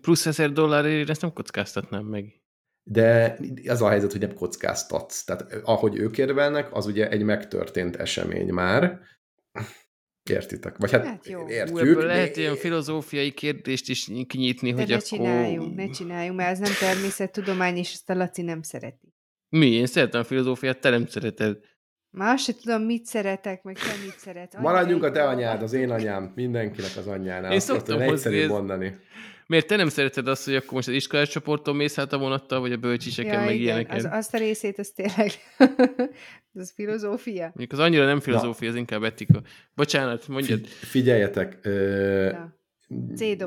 Plusz 0.01 0.27
ezer 0.27 0.53
dollárért 0.53 1.09
ezt 1.09 1.21
nem 1.21 1.33
kockáztatnám 1.33 2.05
meg. 2.05 2.42
De 2.83 3.39
az 3.67 3.83
a 3.83 3.89
helyzet, 3.89 4.13
hogy 4.13 4.21
nem 4.21 4.35
kockáztatsz. 4.35 5.25
Tehát 5.25 5.53
ahogy 5.65 5.97
ők 5.97 6.19
érvelnek, 6.19 6.75
az 6.75 6.87
ugye 6.87 7.09
egy 7.11 7.23
megtörtént 7.23 7.97
esemény 7.97 8.49
már. 8.53 9.01
Értitek? 10.31 10.77
Vagy 10.77 10.91
hát, 10.91 11.07
Hát 11.07 11.27
jó. 11.27 11.49
Értjük. 11.49 11.79
ebből 11.79 12.07
lehet 12.07 12.37
ilyen 12.37 12.57
filozófiai 12.57 13.31
kérdést 13.33 13.89
is 13.89 14.09
kinyitni, 14.27 14.73
De 14.73 14.79
hogy 14.81 14.89
ne 14.89 14.95
akkor... 14.95 15.07
csináljunk, 15.07 15.75
ne 15.77 15.89
csináljunk, 15.91 16.37
mert 16.37 16.51
ez 16.51 16.59
nem 16.59 16.73
természettudomány, 16.81 17.77
és 17.77 17.93
ezt 17.93 18.11
a 18.11 18.15
Laci 18.15 18.43
nem 18.43 18.63
szereti. 18.63 19.15
Mi? 19.49 19.67
Én 19.71 19.87
szeretem 19.87 20.21
a 20.21 20.25
filozófiát, 20.25 20.81
te 20.81 20.91
nem 20.91 21.07
szereted. 21.07 21.59
Már 22.11 22.33
azt 22.35 22.45
se 22.45 22.53
tudom, 22.55 22.83
mit 22.83 23.05
szeretek, 23.07 23.63
meg 23.63 23.77
te 23.79 23.93
mit. 24.05 24.37
Annyira 24.37 24.61
Maradjunk 24.61 25.03
a 25.03 25.11
te 25.11 25.23
anyád, 25.29 25.63
az 25.63 25.73
én 25.73 25.91
anyám, 25.91 26.33
mindenkinek 26.35 26.97
az 26.97 27.07
anyjánál. 27.07 27.51
Én 27.51 27.57
Azt 27.57 27.67
szoktam 27.67 28.03
hozni 28.03 28.41
ez- 28.41 28.49
mondani. 28.49 28.97
Miért 29.53 29.67
te 29.67 29.77
nem 29.77 29.89
szereted 29.89 30.29
azt, 30.29 30.45
hogy 30.45 30.55
akkor 30.55 30.73
most 30.73 30.89
az 30.89 30.95
iskolás 30.95 31.29
csoporton 31.29 31.77
mész 31.77 31.95
hát 31.95 32.13
a 32.13 32.19
vonattal, 32.19 32.61
vagy 32.61 32.73
a 32.73 32.77
bölcsiseken, 32.77 33.33
Ja, 33.33 33.39
meg 33.39 33.55
igen, 33.55 33.63
ilyeneken? 33.63 33.97
az, 33.97 34.09
azt 34.11 34.35
a 34.35 34.39
részét, 34.39 34.79
az 34.79 34.91
tényleg, 34.91 35.31
az 36.55 36.73
filozófia. 36.75 37.43
Mondjuk 37.43 37.73
az 37.73 37.79
annyira 37.79 38.05
nem 38.05 38.21
filozófia, 38.21 38.69
az 38.69 38.75
inkább 38.75 39.03
etika. 39.03 39.43
Bocsánat, 39.75 40.29
mondjad. 40.29 40.59
Figy- 40.59 40.69
figyeljetek, 40.69 41.59
ö, 41.63 42.31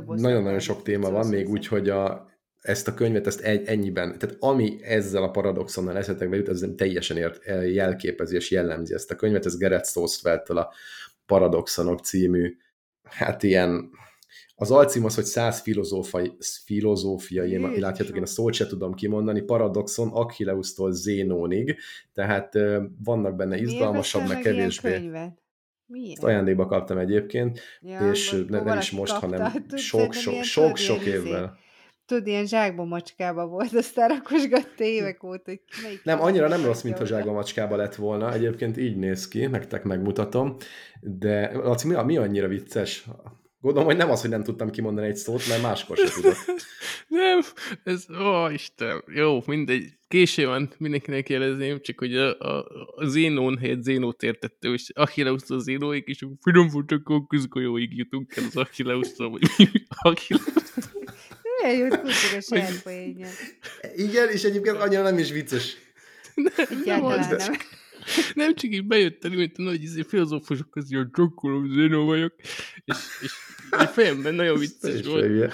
nagyon-nagyon 0.08 0.60
sok 0.60 0.84
téma 0.84 1.10
van, 1.10 1.28
még 1.28 1.39
Szóval 1.39 1.53
úgy, 1.53 1.68
hogy 1.68 1.89
a, 1.89 2.30
ezt 2.62 2.88
a 2.88 2.93
könyvet, 2.93 3.28
ezt 3.28 3.41
egy, 3.41 3.68
ennyiben, 3.68 4.18
tehát 4.18 4.36
ami 4.39 4.84
ezzel 4.84 5.24
a 5.24 5.32
paradoxonnal 5.32 5.97
eszetekbe 5.97 6.36
jut, 6.36 6.47
az 6.47 6.70
teljesen 6.78 7.18
ért, 7.18 7.45
jelképezi 7.74 8.36
és 8.36 8.51
jellemzi 8.51 8.93
ezt 8.93 9.12
a 9.12 9.16
könyvet, 9.16 9.45
ez 9.45 9.58
Gerett 9.58 9.88
Sostfeltől 9.88 10.58
a 10.58 10.74
Paradoxonok 11.26 11.99
című, 11.99 12.58
hát 13.03 13.43
ilyen, 13.43 13.89
az 14.56 14.72
alcím 14.72 15.06
az, 15.06 15.16
hogy 15.16 15.24
száz 15.24 15.60
filozófiai, 15.60 16.32
filozófiai, 16.66 17.51
én 17.51 17.62
látjátok, 17.62 18.16
én 18.16 18.22
a 18.22 18.26
szót 18.26 18.53
se 18.53 18.68
tudom 18.68 18.93
kimondani, 18.93 19.41
Paradoxon 19.41 20.08
Achilleusztól 20.08 20.91
Zénónig, 20.91 21.78
tehát 22.14 22.53
vannak 23.03 23.36
benne 23.36 23.58
izgalmasabb, 23.58 24.28
meg 24.28 24.39
kevésbé. 24.39 25.12
Miért? 25.88 26.24
Ajándékba 26.24 26.66
kaptam 26.66 26.97
egyébként, 26.97 27.60
Ja, 27.82 28.12
és 28.12 28.43
ne, 28.47 28.62
nem 28.62 28.78
is 28.78 28.91
most, 28.91 29.12
kapta. 29.12 29.28
hanem 29.28 29.51
Tudod, 29.51 29.78
sok, 29.80 30.14
szerintem 30.14 30.22
sok, 30.22 30.32
ilyen, 30.34 30.43
sok, 30.43 30.64
tudod, 30.64 30.78
sok 30.78 31.06
ilyen 31.06 31.18
izé, 31.18 31.28
évvel. 31.28 31.58
Tudod, 32.06 32.28
ilyen 32.28 32.45
zsákba 32.45 32.84
macskába 32.84 33.45
volt, 33.47 33.74
aztán 33.74 34.10
rakosgatta 34.10 34.84
évek 34.84 35.24
óta, 35.24 35.41
hogy 35.45 35.62
melyik 35.84 36.03
Nem, 36.03 36.22
annyira 36.22 36.47
nem 36.47 36.66
rossz, 36.66 36.82
mint 36.82 36.95
a 36.95 36.99
jó. 36.99 37.06
zsákba 37.06 37.32
macskába 37.32 37.76
lett 37.76 37.95
volna. 37.95 38.34
Egyébként 38.34 38.78
így 38.78 38.97
néz 38.97 39.28
ki, 39.28 39.45
nektek 39.45 39.84
megmutatom. 39.84 40.56
De 41.01 41.51
Laci, 41.53 41.88
mi, 41.88 41.95
mi 42.03 42.18
annyira 42.18 42.47
vicces? 42.47 43.06
Gondolom, 43.66 43.89
hogy 43.89 43.97
nem 43.97 44.11
az, 44.11 44.22
hogy 44.22 44.30
nem 44.30 44.43
tudtam 44.43 44.70
kimondani 44.70 45.07
egy 45.07 45.16
szót, 45.16 45.47
mert 45.47 45.61
máskor 45.61 45.97
sem 45.97 46.09
tudok. 46.22 46.36
Nem, 47.07 47.39
ez, 47.84 48.05
ó, 48.09 48.49
Isten, 48.49 49.03
jó, 49.07 49.43
mindegy. 49.45 49.84
Késő 50.07 50.45
van, 50.45 50.74
mindenkinek 50.78 51.30
jelezném, 51.30 51.82
csak 51.82 51.99
hogy 51.99 52.16
a, 52.16 52.39
a, 52.39 52.66
a 52.95 53.05
Zénón 53.05 53.57
helyett 53.57 53.82
Zénót 53.82 54.24
értette, 54.24 54.68
és 54.70 54.89
Achilleusztól 54.93 55.59
Zénóig, 55.59 56.03
és 56.07 56.26
finom 56.41 56.70
futak 56.70 57.09
a 57.09 57.26
közgolyóig 57.28 57.97
jutunk 57.97 58.36
el 58.36 58.43
az 58.47 58.55
Achilleusztól, 58.55 59.30
vagy 59.30 59.41
mi 59.57 59.66
Achilleus. 60.09 60.45
Milyen 61.63 61.91
a 62.38 62.41
saját 62.41 62.84
poénja. 62.84 63.28
Igen, 63.95 64.30
és 64.30 64.43
egyébként 64.43 64.78
annyira 64.78 65.01
nem 65.01 65.18
is 65.18 65.32
vicces. 65.32 65.78
Egyáltalán 66.70 67.20
az. 67.20 67.28
nem. 67.28 67.38
Nem 67.38 67.57
csak 68.56 68.72
így 68.72 68.88
bejöttem, 68.88 69.32
mint 69.32 69.58
a 69.58 69.62
nagy 69.62 69.82
izé, 69.82 70.01
filozófusok 70.01 70.70
közé, 70.70 70.95
hogy 70.95 71.10
csokkolom, 71.12 71.74
Zénó 71.74 72.06
vagyok, 72.06 72.34
és, 72.86 72.97
és 73.22 73.32
a 73.72 73.84
fejemben 73.84 74.34
nagyon 74.34 74.60
vicces 74.60 75.06
volt. 75.06 75.53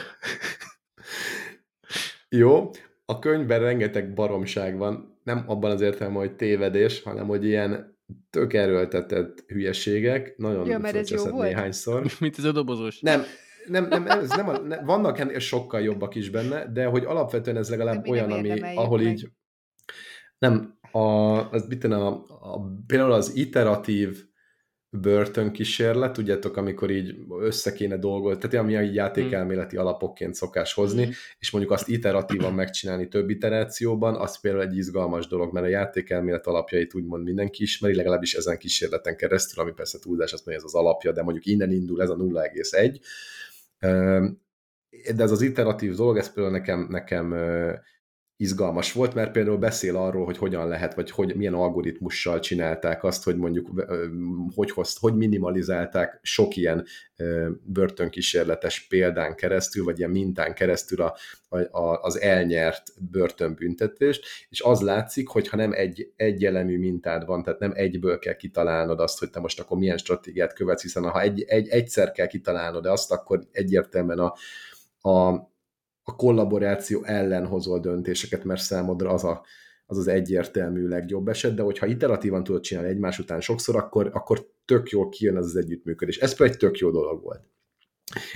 Jó, 2.29 2.69
a 3.05 3.19
könyvben 3.19 3.59
rengeteg 3.59 4.13
baromság 4.13 4.77
van, 4.77 5.19
nem 5.23 5.43
abban 5.47 5.71
az 5.71 5.81
értelemben, 5.81 6.21
hogy 6.21 6.35
tévedés, 6.35 7.01
hanem 7.01 7.27
hogy 7.27 7.45
ilyen 7.45 7.99
tök 8.29 8.53
erőltetett 8.53 9.43
hülyeségek, 9.47 10.37
nagyon 10.37 10.67
Ja, 10.67 10.77
mert 10.77 10.95
ez 10.95 11.09
jó 11.09 11.23
volt? 11.25 11.47
néhányszor. 11.47 12.05
Mint 12.19 12.37
ez 12.37 12.43
a 12.43 12.51
dobozos. 12.51 12.99
Nem, 12.99 13.23
nem, 13.67 13.87
nem, 13.87 14.07
ez 14.07 14.29
nem, 14.29 14.49
a, 14.49 14.57
nem, 14.57 14.85
vannak 14.85 15.19
ennél 15.19 15.39
sokkal 15.39 15.81
jobbak 15.81 16.15
is 16.15 16.29
benne, 16.29 16.71
de 16.71 16.85
hogy 16.85 17.05
alapvetően 17.05 17.57
ez 17.57 17.69
legalább 17.69 17.95
De 17.95 18.01
nem 18.01 18.11
olyan, 18.11 18.31
ami, 18.31 18.75
ahol 18.75 18.97
meg. 18.97 19.07
így 19.07 19.29
nem, 20.37 20.79
a, 20.91 21.49
az, 21.51 21.65
tudom, 21.79 22.01
a, 22.01 22.25
a, 22.53 22.61
például 22.87 23.11
az 23.11 23.35
iteratív 23.35 24.29
börtönkísérlet, 24.97 26.13
tudjátok, 26.13 26.57
amikor 26.57 26.91
így 26.91 27.15
össze 27.39 27.73
kéne 27.73 27.97
dolgozni, 27.97 28.39
tehát 28.41 28.65
ami 28.65 28.75
a 28.75 28.79
játékelméleti 28.79 29.77
alapokként 29.77 30.35
szokás 30.35 30.73
hozni, 30.73 31.01
Mhm. 31.01 31.11
és 31.39 31.51
mondjuk 31.51 31.73
azt 31.73 31.87
iteratívan 31.87 32.53
megcsinálni 32.53 33.07
több 33.07 33.29
iterációban, 33.29 34.15
az 34.15 34.39
például 34.39 34.63
egy 34.63 34.77
izgalmas 34.77 35.27
dolog, 35.27 35.53
mert 35.53 35.65
a 35.65 35.69
játékelmélet 35.69 36.47
alapjait 36.47 36.93
úgymond 36.93 37.23
mindenki 37.23 37.63
ismeri, 37.63 37.95
legalábbis 37.95 38.33
ezen 38.33 38.57
kísérleten 38.57 39.17
keresztül, 39.17 39.63
ami 39.63 39.71
persze 39.71 39.99
túlzás, 39.99 40.33
azt 40.33 40.45
mondja, 40.45 40.63
ez 40.65 40.73
az 40.73 40.79
alapja, 40.81 41.11
de 41.11 41.23
mondjuk 41.23 41.45
innen 41.45 41.71
indul 41.71 42.01
ez 42.01 42.09
a 42.09 42.15
0,1. 42.15 42.99
Öm, 43.79 44.41
De 45.15 45.23
ez 45.23 45.31
az 45.31 45.41
iteratív 45.41 45.95
dolog, 45.95 46.17
ez 46.17 46.33
például 46.33 46.55
nekem, 46.55 46.87
nekem 46.89 47.33
izgalmas 48.41 48.91
volt, 48.91 49.13
mert 49.13 49.31
például 49.31 49.57
beszél 49.57 49.95
arról, 49.95 50.25
hogy 50.25 50.37
hogyan 50.37 50.67
lehet, 50.67 50.93
vagy 50.93 51.11
hogy 51.11 51.35
milyen 51.35 51.53
algoritmussal 51.53 52.39
csinálták 52.39 53.03
azt, 53.03 53.23
hogy 53.23 53.37
mondjuk 53.37 53.85
hogy, 54.55 54.71
hozt, 54.71 54.99
hogy 54.99 55.15
minimalizálták 55.15 56.19
sok 56.21 56.55
ilyen 56.55 56.85
börtönkísérletes 57.63 58.87
példán 58.87 59.35
keresztül, 59.35 59.83
vagy 59.83 59.97
ilyen 59.97 60.11
mintán 60.11 60.53
keresztül 60.53 61.01
a, 61.01 61.15
a, 61.71 62.01
az 62.01 62.19
elnyert 62.19 62.83
börtönbüntetést, 63.11 64.25
és 64.49 64.61
az 64.61 64.81
látszik, 64.81 65.27
hogy 65.27 65.47
ha 65.47 65.57
nem 65.57 65.71
egy 65.73 66.11
egyelemű 66.15 66.77
mintád 66.77 67.25
van, 67.25 67.43
tehát 67.43 67.59
nem 67.59 67.71
egyből 67.75 68.19
kell 68.19 68.35
kitalálnod 68.35 68.99
azt, 68.99 69.19
hogy 69.19 69.29
te 69.29 69.39
most 69.39 69.59
akkor 69.59 69.77
milyen 69.77 69.97
stratégiát 69.97 70.53
követsz, 70.53 70.81
hiszen 70.81 71.09
ha 71.09 71.21
egy, 71.21 71.43
egy, 71.47 71.67
egyszer 71.67 72.11
kell 72.11 72.27
kitalálnod 72.27 72.85
azt, 72.85 73.11
akkor 73.11 73.47
egyértelműen 73.51 74.19
a, 74.19 74.33
a, 75.09 75.49
a 76.03 76.15
kollaboráció 76.15 77.03
ellen 77.03 77.45
hozol 77.45 77.79
döntéseket, 77.79 78.43
mert 78.43 78.61
számodra 78.61 79.09
az 79.09 79.23
a, 79.23 79.45
az, 79.85 79.97
az 79.97 80.07
egyértelmű 80.07 80.87
legjobb 80.87 81.27
eset, 81.27 81.53
de 81.53 81.61
hogyha 81.61 81.85
iteratívan 81.85 82.43
tudod 82.43 82.61
csinálni 82.61 82.89
egymás 82.89 83.19
után 83.19 83.41
sokszor, 83.41 83.75
akkor, 83.75 84.09
akkor 84.13 84.47
tök 84.65 84.89
jól 84.89 85.09
kijön 85.09 85.37
az 85.37 85.45
az 85.45 85.55
együttműködés. 85.55 86.17
Ez 86.17 86.29
például 86.29 86.49
egy 86.49 86.57
tök 86.57 86.77
jó 86.77 86.91
dolog 86.91 87.21
volt 87.21 87.50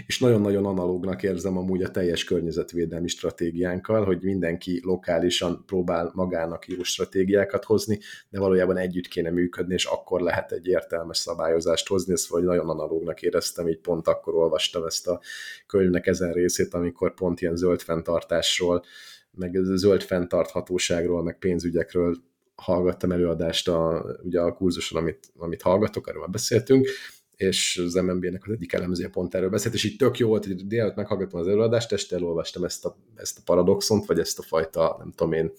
és 0.06 0.20
nagyon-nagyon 0.20 0.66
analógnak 0.66 1.24
érzem 1.24 1.58
amúgy 1.58 1.84
a 1.84 1.92
teljes 1.92 2.24
környezetvédelmi 2.24 3.08
stratégiánkkal, 3.08 4.06
hogy 4.06 4.22
mindenki 4.22 4.82
lokálisan 4.84 5.64
próbál 5.66 6.12
magának 6.14 6.68
jó 6.68 6.84
stratégiákat 6.84 7.64
hozni, 7.64 8.00
de 8.30 8.40
valójában 8.40 8.78
együtt 8.78 9.08
kéne 9.08 9.30
működni, 9.30 9.74
és 9.74 9.86
akkor 9.86 10.22
lehet 10.22 10.52
egy 10.52 10.68
értelmes 10.68 11.18
szabályozást 11.18 11.88
hozni, 11.88 12.14
ezt 12.14 12.28
vagy 12.28 12.44
nagyon 12.44 12.70
analógnak 12.70 13.22
éreztem, 13.22 13.68
így 13.68 13.80
pont 13.80 14.08
akkor 14.08 14.36
olvastam 14.36 14.86
ezt 14.86 15.08
a 15.08 15.22
könyvnek 15.68 16.08
ezen 16.08 16.32
részét, 16.32 16.74
amikor 16.74 17.14
pont 17.14 17.42
ilyen 17.42 17.56
zöld 17.56 17.82
fenntartásról, 17.82 18.84
meg 19.32 19.60
zöld 19.62 20.04
fenntarthatóságról, 20.04 21.24
meg 21.24 21.38
pénzügyekről 21.38 22.16
hallgattam 22.56 23.12
előadást 23.12 23.68
a, 23.68 24.06
ugye 24.24 24.40
a 24.40 24.54
kurzuson, 24.54 25.02
amit, 25.02 25.32
amit 25.38 25.62
hallgatok, 25.62 26.08
erről 26.08 26.22
már 26.22 26.30
beszéltünk, 26.30 26.88
és 27.36 27.82
az 27.86 27.94
MNB-nek 27.94 28.46
az 28.46 28.52
egyik 28.52 28.74
elemzője 28.74 29.10
pont 29.10 29.36
erről 29.36 29.50
beszélt, 29.50 29.74
és 29.74 29.84
így 29.84 29.96
tök 29.96 30.18
jó 30.18 30.28
volt, 30.28 30.46
hogy 30.46 30.68
délután 30.68 30.94
meghallgattam 30.96 31.40
az 31.40 31.48
előadást, 31.48 31.92
este 31.92 32.16
elolvastam 32.16 32.64
ezt 32.64 32.86
a, 32.86 32.98
ezt 33.16 33.38
a 33.38 33.42
paradoxont, 33.46 34.06
vagy 34.06 34.20
ezt 34.20 34.40
a 34.40 34.42
fajta, 34.42 34.96
nem 35.00 35.12
tudom 35.12 35.34
én, 35.34 35.52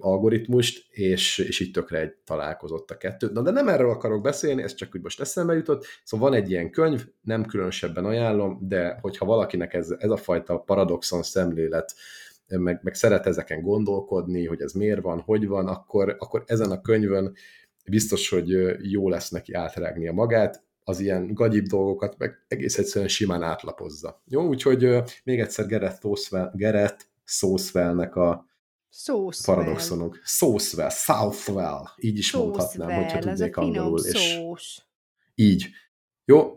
algoritmust, 0.00 0.86
és, 0.90 1.38
és 1.38 1.60
így 1.60 1.70
tökre 1.70 1.98
egy 1.98 2.14
találkozott 2.24 2.90
a 2.90 2.96
kettő. 2.96 3.30
Na, 3.32 3.42
de 3.42 3.50
nem 3.50 3.68
erről 3.68 3.90
akarok 3.90 4.22
beszélni, 4.22 4.62
ez 4.62 4.74
csak 4.74 4.94
úgy 4.94 5.02
most 5.02 5.20
eszembe 5.20 5.54
jutott. 5.54 5.86
Szóval 6.04 6.30
van 6.30 6.38
egy 6.38 6.50
ilyen 6.50 6.70
könyv, 6.70 7.06
nem 7.20 7.44
különösebben 7.44 8.04
ajánlom, 8.04 8.58
de 8.68 8.98
hogyha 9.00 9.26
valakinek 9.26 9.74
ez, 9.74 9.94
ez 9.98 10.10
a 10.10 10.16
fajta 10.16 10.58
paradoxon 10.58 11.22
szemlélet, 11.22 11.94
meg, 12.46 12.80
meg 12.82 12.94
szeret 12.94 13.26
ezeken 13.26 13.62
gondolkodni, 13.62 14.46
hogy 14.46 14.60
ez 14.60 14.72
miért 14.72 15.02
van, 15.02 15.20
hogy 15.20 15.46
van, 15.46 15.66
akkor, 15.66 16.16
akkor 16.18 16.42
ezen 16.46 16.70
a 16.70 16.80
könyvön 16.80 17.34
biztos, 17.90 18.28
hogy 18.28 18.48
jó 18.90 19.08
lesz 19.08 19.30
neki 19.30 19.52
átrágnia 19.52 20.12
magát, 20.12 20.62
az 20.84 21.00
ilyen 21.00 21.34
gagyib 21.34 21.66
dolgokat 21.66 22.18
meg 22.18 22.44
egész 22.48 22.78
egyszerűen 22.78 23.08
simán 23.08 23.42
átlapozza. 23.42 24.22
Jó, 24.26 24.46
úgyhogy 24.46 25.02
még 25.24 25.40
egyszer 25.40 25.66
Gerett 25.66 26.00
Szószvel, 26.00 26.52
Gerett 26.54 27.08
Szószvelnek 27.24 28.16
a 28.16 28.48
Szószvel. 28.88 29.54
paradoxonok. 29.54 30.20
Szószvel, 30.24 30.90
Southwell, 30.90 31.82
így 31.96 32.18
is 32.18 32.26
Szószvel, 32.26 32.46
mondhatnám, 32.48 33.02
hogyha 33.02 33.18
tudnék 33.18 33.56
angolul. 33.56 34.00
És 34.06 34.18
szós. 34.18 34.78
Így. 35.34 35.68
Jó, 36.24 36.52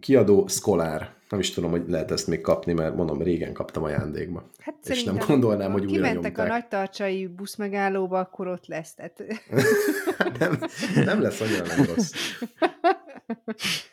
kiadó 0.00 0.46
Scholar 0.46 1.16
nem 1.28 1.40
is 1.40 1.50
tudom, 1.50 1.70
hogy 1.70 1.82
lehet 1.86 2.10
ezt 2.10 2.26
még 2.26 2.40
kapni, 2.40 2.72
mert 2.72 2.94
mondom, 2.94 3.22
régen 3.22 3.52
kaptam 3.52 3.82
ajándékba. 3.82 4.50
Hát 4.58 4.88
és 4.88 5.04
nem 5.04 5.18
gondolnám, 5.26 5.72
hogy 5.72 5.80
újra 5.80 5.94
kimentek 5.94 6.22
nyomták. 6.22 6.46
a 6.46 6.48
nagytarcsai 6.48 7.26
buszmegállóba, 7.26 8.18
akkor 8.18 8.48
ott 8.48 8.66
lesz. 8.66 8.94
Tehát... 8.94 9.22
nem, 10.38 10.58
nem 11.04 11.20
lesz 11.20 11.40
annyira 11.40 11.66
nem 11.66 11.84
rossz. 11.84 12.12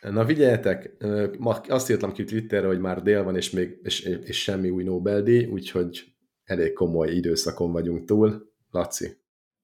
Na 0.01 0.25
figyeljetek, 0.25 0.91
ma 1.37 1.51
azt 1.67 1.89
írtam 1.89 2.11
ki 2.11 2.23
Twitterre, 2.23 2.67
hogy 2.67 2.79
már 2.79 3.01
dél 3.01 3.23
van, 3.23 3.35
és, 3.35 3.49
még, 3.49 3.79
és, 3.83 4.01
és 4.01 4.41
semmi 4.41 4.69
új 4.69 4.83
Nobel-díj, 4.83 5.45
úgyhogy 5.45 6.03
elég 6.43 6.73
komoly 6.73 7.11
időszakon 7.11 7.71
vagyunk 7.71 8.05
túl. 8.05 8.53
Laci. 8.71 9.17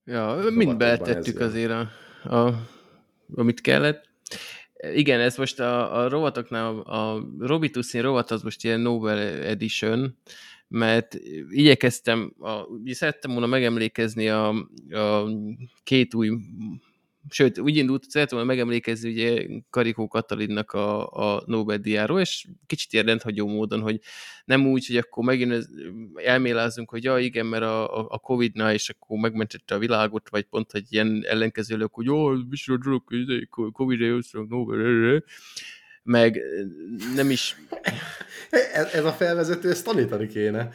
Ja, 0.04 0.38
mind 0.54 0.78
betettük 0.78 1.40
azért, 1.40 1.72
a, 1.72 1.90
a, 2.36 2.68
amit 3.36 3.62
kellett 3.62 4.10
igen, 4.94 5.20
ez 5.20 5.38
most 5.38 5.60
a, 5.60 6.02
a 6.02 6.10
rovatoknál, 6.10 6.80
a 6.80 7.28
Robitussin 7.40 8.02
rovat 8.02 8.32
az 8.32 8.42
most 8.42 8.64
ilyen 8.64 8.80
Nobel 8.80 9.18
Edition, 9.44 10.18
mert 10.68 11.18
igyekeztem, 11.50 12.34
a, 12.40 12.62
szerettem 12.86 13.32
volna 13.32 13.46
megemlékezni 13.46 14.30
a, 14.30 14.48
a 14.90 15.28
két 15.84 16.14
új 16.14 16.30
sőt, 17.34 17.60
úgy 17.60 17.76
indult, 17.76 18.10
szeretem 18.10 18.38
volna 18.38 18.54
megemlékezni 18.54 19.10
ugye 19.10 19.46
Karikó 19.70 20.08
Katalinnak 20.08 20.72
a, 20.72 21.12
a 21.12 21.44
Nobel-díjáról, 21.46 22.20
és 22.20 22.48
kicsit 22.66 22.94
ilyen 22.94 23.06
rendhagyó 23.06 23.48
módon, 23.48 23.82
hogy 23.82 24.00
nem 24.46 24.68
úgy, 24.68 24.88
hogy 24.88 24.98
akkor 24.98 25.24
megint 25.24 25.68
elmélázunk, 26.16 26.90
hogy 26.90 27.04
ja, 27.04 27.18
igen, 27.18 27.46
mert 27.46 27.64
a, 27.64 28.10
a 28.10 28.18
Covid-nál, 28.18 28.74
és 28.74 28.90
akkor 28.90 29.18
megmentette 29.18 29.76
a 29.76 29.80
világot, 29.80 30.30
vagy 30.30 30.44
pont, 30.44 30.72
hogy 30.72 30.84
ilyen 30.90 31.24
ellenkezőlők, 31.28 31.94
hogy 31.94 32.06
jó, 32.06 32.36
biztos 32.36 32.78
drog, 32.78 33.04
Covid-re 33.72 34.20
Nobel, 34.48 35.24
meg 36.04 36.42
nem 37.16 37.30
is... 37.30 37.56
ez, 38.74 38.94
ez 38.94 39.06
a 39.06 39.12
felvezető, 39.12 39.70
ezt 39.70 39.86
tanítani 39.86 40.28
kéne. 40.28 40.70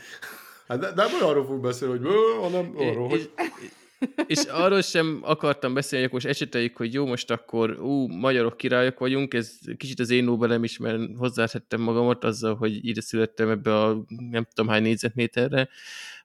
Hát 0.68 0.78
de, 0.78 0.92
nem 0.94 1.08
arról 1.22 1.46
fog 1.46 1.60
beszélni, 1.60 1.98
hogy 1.98 2.14
hanem 2.40 2.72
arról, 2.76 3.08
hogy... 3.08 3.30
És 4.26 4.42
arról 4.44 4.80
sem 4.80 5.20
akartam 5.22 5.74
beszélni, 5.74 6.04
hogy 6.04 6.14
most 6.14 6.26
eseteljük, 6.26 6.76
hogy 6.76 6.92
jó, 6.92 7.06
most 7.06 7.30
akkor 7.30 7.80
ú, 7.80 8.06
magyarok 8.06 8.56
királyok 8.56 8.98
vagyunk, 8.98 9.34
ez 9.34 9.58
kicsit 9.76 10.00
az 10.00 10.10
én 10.10 10.24
Nobelem 10.24 10.64
is, 10.64 10.78
mert 10.78 11.00
hozzátettem 11.16 11.80
magamat 11.80 12.24
azzal, 12.24 12.54
hogy 12.54 12.86
ide 12.86 13.00
születtem 13.00 13.48
ebbe 13.50 13.80
a 13.80 14.04
nem 14.30 14.46
tudom 14.54 14.70
hány 14.70 14.82
négyzetméterre, 14.82 15.68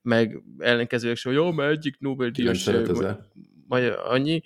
meg 0.02 0.44
ellenkezőleg 0.58 1.18
sem, 1.18 1.34
hogy 1.34 1.42
jó, 1.42 1.52
mert 1.52 1.72
egyik 1.72 2.00
Nobel-díjas 2.00 2.70
magyar 3.68 4.00
annyi, 4.04 4.42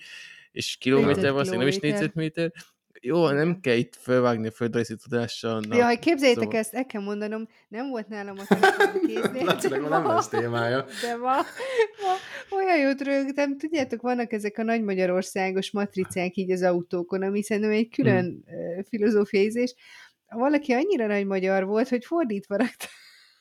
és 0.52 0.78
kilométer 0.80 1.32
valószínűleg 1.32 1.68
nem 1.68 1.76
is 1.76 1.80
négyzetméter, 1.80 2.52
jó, 3.06 3.30
nem 3.30 3.60
kell 3.62 3.76
itt 3.76 3.96
felvágni 3.96 4.48
a 4.48 4.52
földrajzi 4.52 4.96
tudással. 4.96 5.62
Na, 5.68 5.76
Jaj, 5.76 6.00
képzeljétek 6.00 6.44
szóval... 6.44 6.60
ezt, 6.60 6.74
el 6.74 6.86
kell 6.86 7.02
mondanom, 7.02 7.48
nem 7.68 7.90
volt 7.90 8.08
nálam 8.08 8.36
a 8.38 8.56
kéznél. 9.08 9.44
Lacinak 9.44 9.90
nem 9.90 10.08
lesz 10.08 10.28
témája. 10.28 10.86
De 11.02 11.16
ma, 11.16 11.36
ma 12.50 12.58
olyan 12.58 12.80
jót 12.80 13.02
rögtem, 13.02 13.58
tudjátok, 13.58 14.02
vannak 14.02 14.32
ezek 14.32 14.58
a 14.58 14.64
nagy 14.64 14.84
magyarországos 14.84 15.72
matricák 15.72 16.36
így 16.36 16.52
az 16.52 16.62
autókon, 16.62 17.22
ami 17.22 17.44
szerintem 17.44 17.72
egy 17.72 17.90
külön 17.90 18.44
hmm. 18.46 18.84
filozófiai 18.90 19.46
ízés. 19.46 19.76
Valaki 20.28 20.74
annyira 20.74 21.08
nagy 21.08 21.26
magyar 21.26 21.66
volt, 21.66 21.90
hogy 21.90 22.06
fordítva 22.06 22.56
rakta 22.58 22.86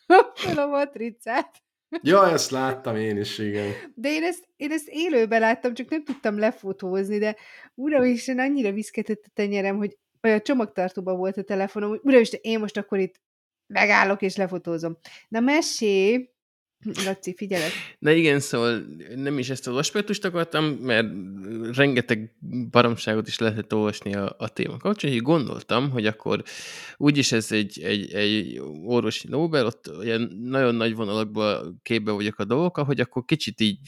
fel 0.35 0.59
a 0.59 0.67
matricát. 0.67 1.64
Ja, 2.03 2.31
ezt 2.31 2.51
láttam 2.51 2.97
én 2.97 3.17
is, 3.17 3.39
igen. 3.39 3.73
De 3.95 4.09
én 4.09 4.23
ezt, 4.23 4.49
én 4.57 4.73
ezt 4.73 4.89
élőben 4.89 5.41
láttam, 5.41 5.75
csak 5.75 5.89
nem 5.91 6.05
tudtam 6.05 6.39
lefotózni, 6.39 7.19
de 7.19 7.37
uramisten, 7.75 8.39
annyira 8.39 8.73
viszketett 8.73 9.25
a 9.27 9.31
tenyerem, 9.35 9.77
hogy 9.77 9.97
olyan 10.23 10.43
csomagtartóban 10.43 11.17
volt 11.17 11.37
a 11.37 11.43
telefonom, 11.43 11.89
hogy 11.89 12.01
uramisten, 12.03 12.41
én 12.43 12.59
most 12.59 12.77
akkor 12.77 12.99
itt 12.99 13.21
megállok 13.67 14.23
és 14.23 14.37
lefotózom. 14.37 14.99
Na 15.29 15.41
mesé, 15.41 16.34
Laci, 17.05 17.35
figyelek. 17.37 17.71
Na 17.99 18.11
igen, 18.11 18.41
szóval 18.41 18.85
nem 19.15 19.39
is 19.39 19.51
ezt 19.51 19.67
az 19.67 19.77
aspektust 19.77 20.25
akartam, 20.25 20.65
mert 20.65 21.07
rengeteg 21.77 22.33
baromságot 22.71 23.27
is 23.27 23.39
lehetett 23.39 23.75
olvasni 23.75 24.15
a, 24.15 24.35
a 24.39 24.49
téma 24.49 24.77
kapcsán, 24.77 25.11
úgyhogy 25.11 25.27
gondoltam, 25.27 25.91
hogy 25.91 26.07
akkor 26.07 26.43
úgyis 26.97 27.33
ez 27.33 27.53
egy, 27.53 27.81
egy, 27.83 28.13
egy 28.13 28.61
orvosi 28.85 29.29
Nobel, 29.29 29.67
ott 29.67 29.97
olyan 29.99 30.21
nagyon 30.43 30.75
nagy 30.75 30.95
vonalakban 30.95 31.81
képbe 31.83 32.11
vagyok 32.11 32.39
a 32.39 32.45
dolgok, 32.45 32.77
hogy 32.77 33.01
akkor 33.01 33.25
kicsit 33.25 33.61
így 33.61 33.79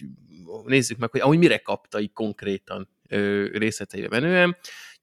nézzük 0.64 0.98
meg, 0.98 1.10
hogy 1.10 1.20
ahogy 1.20 1.38
mire 1.38 1.58
kapta 1.58 2.00
így 2.00 2.12
konkrétan 2.12 2.88
részleteibe 3.52 4.08
menően 4.08 4.56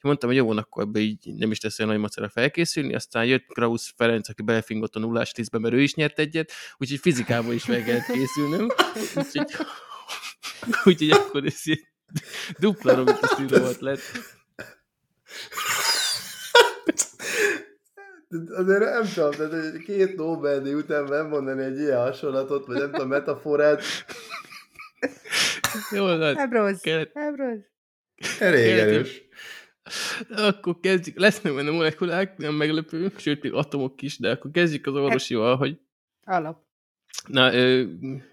mondtam, 0.04 0.30
hogy 0.30 0.38
jó, 0.38 0.50
akkor 0.50 0.84
ebbe 0.84 1.00
így 1.00 1.34
nem 1.34 1.52
is 1.52 1.62
lesz 1.62 1.80
olyan 1.80 1.92
nagy 1.92 2.02
macera 2.02 2.30
felkészülni, 2.30 2.96
aztán 2.96 3.26
jött 3.26 3.46
Krausz 3.46 3.94
Ferenc, 3.96 4.30
aki 4.30 4.42
belefingott 4.42 4.96
a 4.96 5.00
nullás 5.00 5.32
tízbe, 5.32 5.60
mert 5.60 5.74
ő 5.74 5.82
is 5.82 5.94
nyert 5.94 6.20
egyet, 6.20 6.52
úgyhogy 6.78 7.00
fizikában 7.00 7.54
is 7.54 7.66
meg 7.66 7.84
kellett 7.84 8.06
készülnöm. 8.06 8.68
Úgyhogy, 9.16 9.56
úgyhogy 10.84 11.12
akkor 11.12 11.46
ez 11.46 11.68
így 11.68 11.88
dupla 12.60 12.96
Robitus 12.96 13.60
volt 13.60 13.80
lett. 13.80 14.02
Azért 18.50 18.80
nem 18.80 19.04
tudom, 19.14 19.32
tehát 19.32 19.78
két 19.78 20.16
Nobel-díj 20.16 20.74
után 20.74 21.04
nem 21.04 21.28
mondani 21.28 21.64
egy 21.64 21.80
ilyen 21.80 22.00
hasonlatot, 22.00 22.66
vagy 22.66 22.78
nem 22.78 22.92
tudom, 22.92 23.08
metaforát. 23.08 23.84
Jó, 25.92 26.06
hát. 26.06 26.38
Ebroz. 26.38 26.82
Ebroz. 27.14 27.60
Elég 28.40 28.78
erős. 28.78 29.22
Akkor 30.30 30.80
kezdjük, 30.80 31.20
lesznek 31.20 31.56
benne 31.56 31.72
molekulák, 31.72 32.38
nem 32.38 32.54
meglepő, 32.54 33.12
sőt, 33.18 33.44
még 33.44 33.54
atomok 33.54 34.02
is, 34.02 34.18
de 34.18 34.32
akkor 34.32 34.52
kezdjük 34.52 34.86
az 34.88 34.94
orvosival, 34.94 35.56
hogy... 35.56 35.80
Alap. 36.24 36.62
Na, 37.28 37.52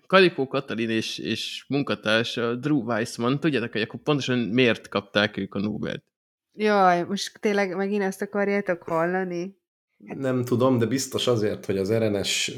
Kalikó 0.06 0.46
Katalin 0.46 0.90
és, 0.90 1.18
és 1.18 1.64
munkatársa 1.68 2.54
Drew 2.54 2.82
Weissman, 2.82 3.40
tudjátok, 3.40 3.72
hogy 3.72 3.80
akkor 3.80 4.00
pontosan 4.00 4.38
miért 4.38 4.88
kapták 4.88 5.36
ők 5.36 5.54
a 5.54 5.60
Nobel-t? 5.60 6.04
Jaj, 6.52 7.02
most 7.02 7.40
tényleg 7.40 7.76
megint 7.76 8.02
ezt 8.02 8.22
akarjátok 8.22 8.82
hallani? 8.82 9.58
Nem 9.98 10.44
tudom, 10.44 10.78
de 10.78 10.86
biztos 10.86 11.26
azért, 11.26 11.66
hogy 11.66 11.78
az 11.78 11.92
RNS 11.92 12.52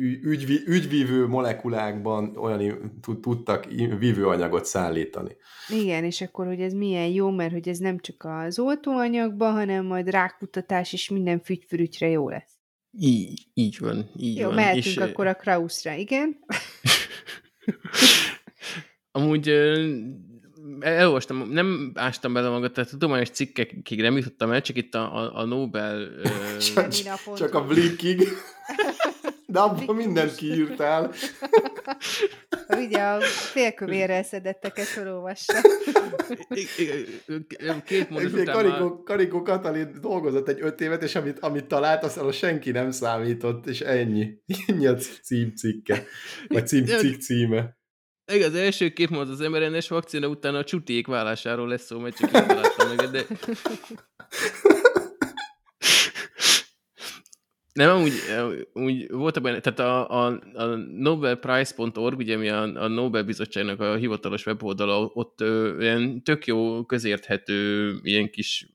ügyvi, 0.00 0.62
ügyvívő 0.66 1.26
molekulákban 1.26 2.36
olyan 2.36 3.00
tudtak 3.20 3.64
vívőanyagot 3.98 4.64
szállítani. 4.64 5.36
Igen, 5.68 6.04
és 6.04 6.20
akkor, 6.20 6.46
hogy 6.46 6.60
ez 6.60 6.72
milyen 6.72 7.06
jó, 7.06 7.30
mert 7.30 7.52
hogy 7.52 7.68
ez 7.68 7.78
nem 7.78 7.98
csak 7.98 8.24
az 8.24 8.58
oltóanyagban, 8.58 9.52
hanem 9.52 9.86
majd 9.86 10.10
rákutatás 10.10 10.92
is 10.92 11.08
minden 11.08 11.40
fügyfürügyre 11.40 12.08
jó 12.08 12.28
lesz. 12.28 12.58
Így, 12.98 13.46
így 13.54 13.78
van, 13.78 14.10
így 14.16 14.36
jó, 14.36 14.46
van. 14.46 14.54
mehetünk 14.54 14.84
és, 14.84 14.96
akkor 14.96 15.26
a 15.26 15.34
Krauszra, 15.34 15.92
igen? 15.92 16.36
Amúgy 19.12 19.48
elolvastam, 20.80 21.50
nem 21.50 21.92
ástam 21.94 22.32
bele 22.32 22.48
magad, 22.48 22.72
tehát 22.72 22.90
tudományos 22.90 23.30
cikkekig 23.30 24.00
nem 24.00 24.16
jutottam 24.16 24.52
el, 24.52 24.60
csak 24.60 24.76
itt 24.76 24.94
a, 24.94 25.16
a, 25.16 25.36
a 25.36 25.44
Nobel... 25.44 26.08
csak, 26.74 26.88
csak 27.38 27.54
a 27.54 27.64
Blickig. 27.64 28.22
De 29.50 29.60
abban 29.60 29.96
mindent 29.96 30.34
kiírtál. 30.34 31.12
Ugye 32.78 33.02
a 33.02 33.20
félkövérrel 33.20 34.22
szedetteket 34.22 34.84
felolvassa. 34.84 35.52
Két 37.84 38.10
mondat 38.10 38.32
után 38.32 38.54
Karikó, 38.54 38.88
már... 38.88 38.92
Karikó 39.04 39.42
Katalin 39.42 39.96
dolgozott 40.00 40.48
egy 40.48 40.58
öt 40.60 40.80
évet, 40.80 41.02
és 41.02 41.14
amit, 41.14 41.38
amit 41.38 41.64
talált, 41.64 42.04
aztán 42.04 42.32
senki 42.32 42.70
nem 42.70 42.90
számított, 42.90 43.66
és 43.66 43.80
ennyi. 43.80 44.38
Ennyi 44.66 44.86
a 44.86 44.94
címcikke. 45.22 46.04
Vagy 46.48 46.66
címcikk 46.66 47.20
címe. 47.20 47.78
Igen, 48.32 48.48
az 48.48 48.54
első 48.54 48.88
kép 48.88 49.10
az 49.10 49.28
az 49.28 49.38
mRNA-s 49.38 49.88
vakcina, 49.88 50.26
utána 50.26 50.58
a 50.58 50.64
csutiék 50.64 51.06
vállásáról 51.06 51.68
lesz 51.68 51.84
szó, 51.84 51.98
mert 51.98 52.16
csak 52.16 52.34
én 52.34 52.46
találtam 52.46 52.88
meg, 52.96 53.10
de... 53.10 53.26
Nem, 57.72 57.90
amúgy, 57.90 58.12
úgy 58.72 59.10
volt 59.10 59.42
benne, 59.42 59.60
tehát 59.60 59.78
a, 59.78 60.26
a, 60.26 60.40
a 60.54 60.64
nobelprize.org, 60.96 62.18
ugye 62.18 62.36
mi 62.36 62.48
a, 62.48 62.62
a 62.62 62.88
Nobel 62.88 63.22
Bizottságnak 63.22 63.80
a 63.80 63.94
hivatalos 63.94 64.46
weboldala, 64.46 65.10
ott 65.14 65.40
ö, 65.40 65.80
ilyen 65.80 66.22
tök 66.22 66.46
jó, 66.46 66.84
közérthető 66.84 67.94
ilyen 68.02 68.30
kis 68.30 68.68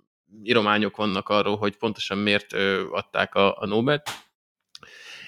írományok 0.44 0.96
vannak 0.96 1.30
arról, 1.30 1.58
hogy 1.58 1.76
pontosan 1.76 2.18
miért 2.18 2.54
ö, 2.54 2.84
adták 2.92 3.36
a, 3.36 3.62
a 3.62 3.66
Nobel-t. 3.66 4.10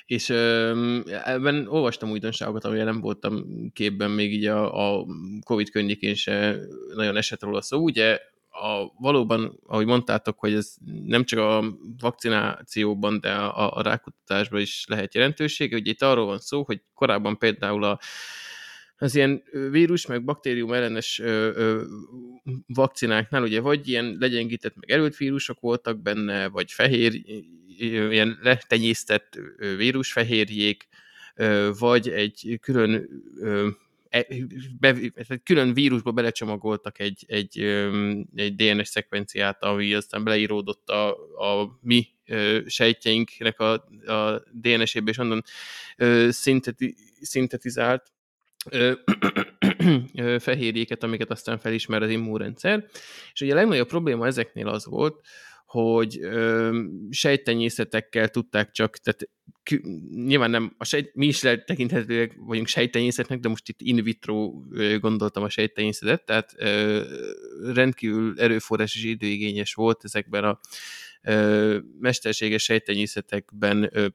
És 0.05 0.29
ö, 0.29 0.99
ebben 1.23 1.67
olvastam 1.67 2.11
újdonságokat, 2.11 2.65
amire 2.65 2.83
nem 2.83 3.01
voltam 3.01 3.45
képben 3.73 4.11
még 4.11 4.33
így 4.33 4.45
a, 4.45 4.97
a 4.99 5.05
Covid 5.43 5.69
környékén 5.69 6.15
se 6.15 6.57
nagyon 6.95 7.17
esett 7.17 7.43
róla 7.43 7.61
szó. 7.61 7.79
Ugye 7.79 8.19
a, 8.61 8.93
valóban, 8.99 9.59
ahogy 9.65 9.85
mondtátok, 9.85 10.39
hogy 10.39 10.53
ez 10.53 10.75
nem 11.05 11.23
csak 11.23 11.39
a 11.39 11.77
vakcinációban, 11.99 13.19
de 13.19 13.31
a, 13.31 13.77
a 13.77 13.81
rákutatásban 13.81 14.61
is 14.61 14.85
lehet 14.87 15.13
jelentősége. 15.13 15.75
Ugye 15.75 15.91
itt 15.91 16.01
arról 16.01 16.25
van 16.25 16.39
szó, 16.39 16.63
hogy 16.63 16.81
korábban 16.93 17.37
például 17.37 17.83
a, 17.83 17.99
az 18.97 19.15
ilyen 19.15 19.43
vírus, 19.71 20.05
meg 20.05 20.23
baktérium 20.23 20.73
ellenes 20.73 21.19
ö, 21.19 21.51
ö, 21.55 21.83
vakcináknál 22.67 23.43
ugye 23.43 23.61
vagy 23.61 23.87
ilyen 23.87 24.17
legyengített, 24.19 24.75
meg 24.75 24.91
erőlt 24.91 25.17
vírusok 25.17 25.59
voltak 25.59 26.01
benne, 26.01 26.47
vagy 26.47 26.71
fehér, 26.71 27.21
ilyen 27.77 28.37
letenyésztett 28.41 29.39
vírusfehérjék, 29.77 30.87
vagy 31.79 32.09
egy 32.09 32.57
külön 32.61 33.09
be, 34.79 34.95
külön 35.43 35.73
vírusba 35.73 36.11
belecsomagoltak 36.11 36.99
egy, 36.99 37.25
egy, 37.27 37.59
egy 38.35 38.55
DNS 38.55 38.87
szekvenciát, 38.87 39.63
ami 39.63 39.93
aztán 39.93 40.23
beleíródott 40.23 40.89
a, 40.89 41.09
a 41.51 41.79
mi 41.81 42.07
sejtjeinknek 42.65 43.59
a, 43.59 43.73
a 44.05 44.43
DNS-ébe, 44.51 45.09
és 45.09 45.17
onnan 45.17 45.43
szinteti, 46.29 46.95
szintetizált 47.21 48.11
fehérjéket, 50.39 51.03
amiket 51.03 51.31
aztán 51.31 51.59
felismer 51.59 52.01
az 52.01 52.09
immunrendszer. 52.09 52.85
És 53.33 53.41
ugye 53.41 53.51
a 53.51 53.55
legnagyobb 53.55 53.87
probléma 53.87 54.25
ezeknél 54.25 54.67
az 54.67 54.85
volt, 54.85 55.25
hogy 55.67 56.17
ö, 56.21 56.79
sejtenyészetekkel 57.09 58.29
tudták 58.29 58.71
csak, 58.71 58.97
tehát 58.97 59.29
nyilván 60.15 60.49
nem, 60.49 60.75
a 60.77 60.85
sejt, 60.85 61.15
mi 61.15 61.25
is 61.25 61.39
tekinthetőek 61.39 62.33
vagyunk 62.37 62.67
sejtenyészetnek, 62.67 63.39
de 63.39 63.49
most 63.49 63.69
itt 63.69 63.81
in 63.81 64.03
vitro 64.03 64.51
gondoltam 64.99 65.43
a 65.43 65.49
sejtenyészetet, 65.49 66.25
tehát 66.25 66.53
ö, 66.57 67.03
rendkívül 67.73 68.39
erőforrás 68.39 68.95
és 68.95 69.03
időigényes 69.03 69.73
volt 69.73 70.03
ezekben 70.03 70.43
a 70.43 70.59
ö, 71.21 71.77
mesterséges 71.99 72.63
sejtenyészetekben 72.63 73.89
ö, 73.93 74.07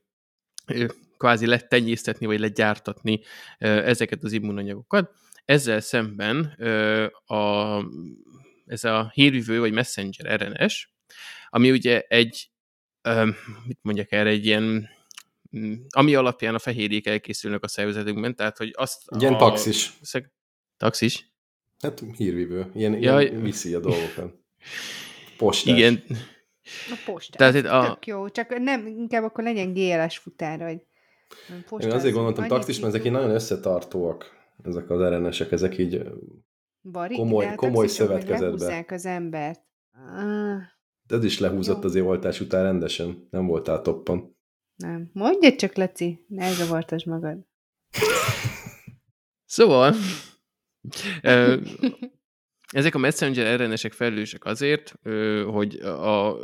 ö, 0.67 0.87
kvázi 1.17 1.47
letenyésztetni, 1.47 2.27
vagy 2.27 2.41
legyártatni 2.41 3.21
ö, 3.59 3.67
ezeket 3.67 4.23
az 4.23 4.33
immunanyagokat. 4.33 5.11
Ezzel 5.45 5.81
szemben 5.81 6.55
ö, 6.59 7.05
a, 7.35 7.79
ez 8.67 8.85
a 8.85 9.11
hírvívő, 9.15 9.61
vagy 9.61 9.73
messenger 9.73 10.41
RNS, 10.41 10.91
ami 11.55 11.71
ugye 11.71 12.01
egy, 12.01 12.51
mit 13.67 13.79
mondjak 13.83 14.13
erre, 14.13 14.29
egy 14.29 14.47
ilyen, 14.47 14.89
mm, 15.57 15.75
ami 15.89 16.15
alapján 16.15 16.55
a 16.55 16.59
fehérjék 16.59 17.07
elkészülnek 17.07 17.63
a 17.63 17.69
szervezetünkben, 17.69 18.37
tehát 18.37 18.57
hogy 18.57 18.71
azt... 18.77 19.03
Ilyen 19.19 19.35
a, 19.35 19.37
taxis. 19.37 19.93
Szeg, 20.03 20.33
taxis? 20.77 21.33
Hát 21.81 22.03
hírvívő, 22.17 22.71
ilyen, 22.75 22.93
ja, 23.03 23.21
ilyen 23.21 23.43
viszi 23.43 23.75
a 23.75 23.81
dolgokat. 23.81 24.35
Postás. 25.37 25.77
Igen. 25.77 26.03
A 26.91 27.03
postás, 27.05 27.53
Tehát 27.53 27.85
a... 27.85 27.93
tök 27.93 28.07
jó, 28.07 28.29
csak 28.29 28.59
nem, 28.59 28.87
inkább 28.87 29.23
akkor 29.23 29.45
legyen 29.45 29.73
GLS 29.73 30.19
futár, 30.19 30.61
hogy 30.61 30.87
Én 31.79 31.91
azért 31.91 32.15
gondoltam 32.15 32.47
taxis, 32.47 32.81
mert 32.81 32.95
ezek 32.95 33.07
így 33.07 33.13
nagyon 33.13 33.31
összetartóak, 33.31 34.31
ezek 34.65 34.91
az 34.91 35.01
RNS-ek, 35.01 35.53
ezek 35.53 35.79
így 35.79 36.03
Barik, 36.83 37.17
komoly, 37.17 37.55
komoly 37.55 37.87
szövetkezetbe. 37.87 38.85
az 38.89 39.07
embert. 39.07 39.61
Ah. 39.93 40.63
Ez 41.13 41.25
is 41.25 41.39
lehúzott 41.39 41.85
az 41.85 41.97
oltás 41.97 42.41
után 42.41 42.63
rendesen. 42.63 43.27
Nem 43.31 43.47
voltál 43.47 43.81
toppon. 43.81 44.37
Nem. 44.77 45.11
Mondja 45.13 45.57
csak, 45.57 45.75
Laci, 45.75 46.25
ne 46.29 46.53
zavartasd 46.53 47.07
magad. 47.07 47.39
Szóval, 49.45 49.95
ezek 52.71 52.95
a 52.95 52.99
messenger 52.99 53.61
RNS-ek 53.61 53.93
felelősek 53.93 54.45
azért, 54.45 54.95
hogy 55.47 55.75
a 55.81 56.37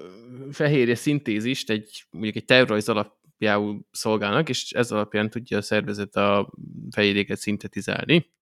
fehérje 0.51 0.95
szintézist 0.95 1.71
egy, 1.71 2.07
mondjuk 2.11 2.37
egy 2.37 2.45
tervrajz 2.45 2.89
alapjául 2.89 3.87
szolgálnak, 3.91 4.49
és 4.49 4.71
ez 4.71 4.91
alapján 4.91 5.31
tudja 5.31 5.57
a 5.57 5.63
szervezet 5.63 6.17
a 6.17 6.53
fehérjéket 6.91 7.39
szintetizálni. 7.39 8.33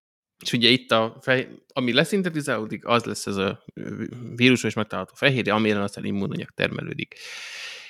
És 0.43 0.53
ugye 0.53 0.68
itt 0.68 0.91
a 0.91 1.16
fej, 1.20 1.49
ami 1.72 1.93
leszintetizálódik, 1.93 2.87
az 2.87 3.05
lesz 3.05 3.26
ez 3.26 3.37
a 3.37 3.64
vírusos 4.34 4.74
megtalálható 4.74 5.14
fehérje, 5.16 5.53
amire 5.55 5.82
aztán 5.82 6.05
immunanyag 6.05 6.51
termelődik. 6.51 7.14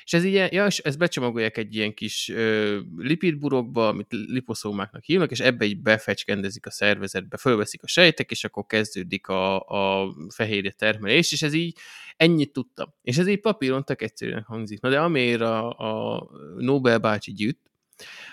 És 0.05 0.12
ez 0.12 0.24
ilyen, 0.24 0.48
ja, 0.52 0.66
és 0.66 0.78
ezt 0.78 0.98
becsomagolják 0.98 1.56
egy 1.56 1.74
ilyen 1.74 1.94
kis 1.94 2.28
ö, 2.28 2.78
lipidburokba, 2.97 3.89
amit 3.89 4.06
liposzómáknak 4.10 5.05
hívnak, 5.05 5.31
és 5.31 5.40
ebbe 5.40 5.64
így 5.64 5.82
befecskendezik 5.82 6.66
a 6.66 6.70
szervezetbe, 6.70 7.36
fölveszik 7.36 7.82
a 7.82 7.86
sejtek, 7.86 8.31
és 8.31 8.44
akkor 8.44 8.66
kezdődik 8.66 9.28
a, 9.28 9.60
a 9.60 10.14
fehérje 10.28 10.70
termelés, 10.70 11.32
és 11.32 11.43
ez 11.43 11.52
így 11.52 11.77
ennyit 12.16 12.52
tudtam. 12.52 12.94
És 13.02 13.18
ez 13.18 13.27
így 13.27 13.40
papíron 13.40 13.85
tök 13.85 14.02
egyszerűen 14.02 14.43
hangzik. 14.43 14.81
Na 14.81 14.89
de 14.89 15.01
amire 15.01 15.48
a, 15.48 16.14
a 16.14 16.28
Nobel 16.56 16.98
bácsi 16.98 17.32
gyűjt, 17.32 17.60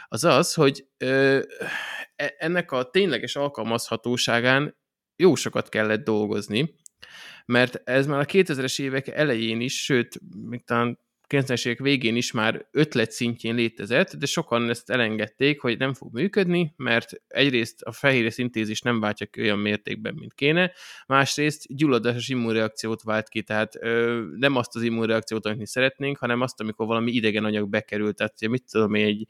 az 0.08 0.24
az, 0.24 0.54
hogy 0.54 0.88
ö, 0.98 1.40
e, 2.16 2.36
ennek 2.38 2.72
a 2.72 2.90
tényleges 2.90 3.36
alkalmazhatóságán 3.36 4.78
jó 5.16 5.36
sokat 5.36 5.70
kellett 5.70 6.04
dolgozni, 6.04 6.76
mert 7.46 7.82
ez 7.84 8.08
már 8.08 8.20
a 8.20 8.26
2000-es 8.26 8.82
évek 8.82 9.08
elején 9.08 9.62
is, 9.62 9.84
sőt, 9.84 10.20
még 10.50 10.64
talán 10.64 11.00
90-es 11.34 11.66
évek 11.66 11.80
végén 11.80 12.16
is 12.16 12.32
már 12.32 12.68
ötlet 12.72 13.12
szintjén 13.12 13.56
létezett, 13.56 14.16
de 14.16 14.26
sokan 14.26 14.70
ezt 14.70 14.90
elengedték, 14.90 15.62
hogy 15.62 15.78
nem 15.78 15.94
fog 15.94 16.14
működni, 16.14 16.74
mert 16.78 17.12
egyrészt 17.28 17.82
a 17.82 17.92
fehérje 17.92 18.30
szintézis 18.30 18.82
nem 18.82 19.00
váltja 19.00 19.26
ki 19.26 19.42
olyan 19.42 19.60
mértékben, 19.60 20.14
mint 20.14 20.34
kéne, 20.34 20.72
másrészt 21.08 21.76
gyulladásos 21.76 22.28
immunreakciót 22.28 23.04
vált 23.04 23.30
ki, 23.30 23.42
tehát 23.42 23.76
ö, 23.80 24.24
nem 24.36 24.56
azt 24.56 24.76
az 24.76 24.82
immunreakciót, 24.82 25.46
amit 25.46 25.58
mi 25.58 25.68
szeretnénk, 25.68 26.18
hanem 26.18 26.42
azt, 26.42 26.60
amikor 26.60 26.88
valami 26.88 27.12
idegen 27.12 27.46
anyag 27.46 27.70
bekerült, 27.70 28.16
tehát 28.16 28.48
mit 28.48 28.64
tudom 28.72 28.94
én, 28.94 29.06
egy 29.06 29.28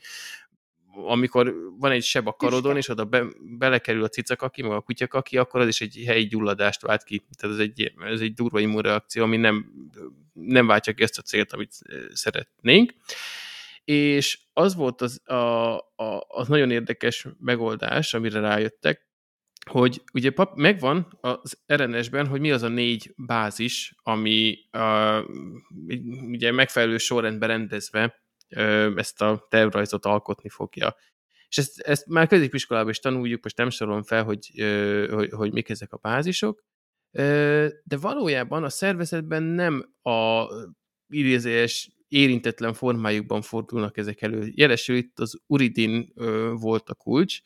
amikor 0.96 1.54
van 1.80 1.92
egy 1.92 2.04
seb 2.04 2.28
a 2.28 2.34
karodon, 2.34 2.78
és 2.78 2.90
oda 2.90 3.06
be, 3.06 3.26
belekerül 3.58 4.04
a 4.04 4.08
cicakaki, 4.08 4.62
meg 4.62 4.72
a 4.72 4.82
kutyakaki, 4.82 5.38
akkor 5.38 5.62
az 5.62 5.68
is 5.68 5.82
egy 5.82 6.04
helyi 6.06 6.26
gyulladást 6.26 6.82
vált 6.82 7.04
ki. 7.04 7.26
Tehát 7.38 7.56
ez 7.56 7.62
egy, 7.62 7.94
ez 8.12 8.20
egy 8.20 8.34
durva 8.34 8.60
immunreakció, 8.60 9.24
ami 9.24 9.38
nem, 9.38 9.66
nem 10.34 10.68
váltja 10.68 10.94
ki 10.94 11.04
ezt 11.04 11.18
a 11.18 11.22
célt, 11.22 11.54
amit 11.54 11.72
szeretnénk. 12.14 12.94
és 13.84 14.40
az 14.54 14.76
volt 14.76 15.02
az, 15.02 15.28
a, 15.30 15.76
a, 15.96 16.26
az 16.28 16.48
nagyon 16.48 16.72
érdekes 16.72 17.28
megoldás, 17.40 18.14
amire 18.14 18.40
rájöttek, 18.40 19.12
hogy 19.70 20.02
ugye 20.14 20.32
pap, 20.32 20.56
megvan 20.56 21.18
az 21.22 21.60
RNS-ben, 21.68 22.28
hogy 22.28 22.40
mi 22.40 22.52
az 22.52 22.64
a 22.64 22.68
négy 22.68 23.14
bázis, 23.18 23.96
ami 24.04 24.58
a, 24.72 25.20
ugye 26.32 26.52
megfelelő 26.52 26.98
sorrendben 26.98 27.50
rendezve 27.50 28.23
ezt 28.96 29.22
a 29.22 29.46
tervrajzot 29.50 30.06
alkotni 30.06 30.50
fogja. 30.50 30.96
És 31.48 31.58
ezt, 31.58 31.80
ezt 31.80 32.08
már 32.08 32.28
középiskolában 32.28 32.90
is 32.90 33.00
tanuljuk, 33.00 33.44
most 33.44 33.58
nem 33.58 33.70
sorolom 33.70 34.04
fel, 34.04 34.24
hogy, 34.24 34.52
hogy, 35.10 35.30
hogy 35.32 35.52
mik 35.52 35.70
ezek 35.70 35.94
a 35.94 35.98
bázisok, 35.98 36.64
de 37.84 37.98
valójában 38.02 38.64
a 38.64 38.70
szervezetben 38.70 39.44
nem 39.44 39.94
a 40.02 40.46
idézés 41.08 41.92
érintetlen 42.08 42.74
formájukban 42.74 43.42
fordulnak 43.42 43.98
ezek 43.98 44.22
elő. 44.22 44.52
Jelesül 44.56 44.96
itt 44.96 45.20
az 45.20 45.42
uridin 45.48 46.14
volt 46.54 46.90
a 46.90 46.94
kulcs, 46.94 47.40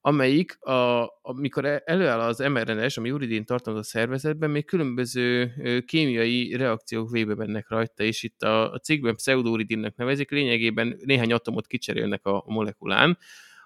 amelyik, 0.00 0.60
a, 0.60 1.08
amikor 1.22 1.64
e, 1.64 1.82
előáll 1.84 2.20
az 2.20 2.38
mRNS, 2.38 2.96
ami 2.96 3.10
uridin 3.10 3.44
tartalmaz 3.44 3.86
a 3.86 3.88
szervezetben, 3.88 4.50
még 4.50 4.64
különböző 4.64 5.52
kémiai 5.86 6.56
reakciók 6.56 7.10
végbe 7.10 7.34
mennek 7.34 7.68
rajta, 7.68 8.02
és 8.02 8.22
itt 8.22 8.42
a, 8.42 8.72
a 8.72 8.78
cikkben 8.78 9.14
pseudouridinnek 9.14 9.96
nevezik, 9.96 10.30
lényegében 10.30 10.96
néhány 11.04 11.32
atomot 11.32 11.66
kicserélnek 11.66 12.26
a 12.26 12.44
molekulán, 12.46 13.18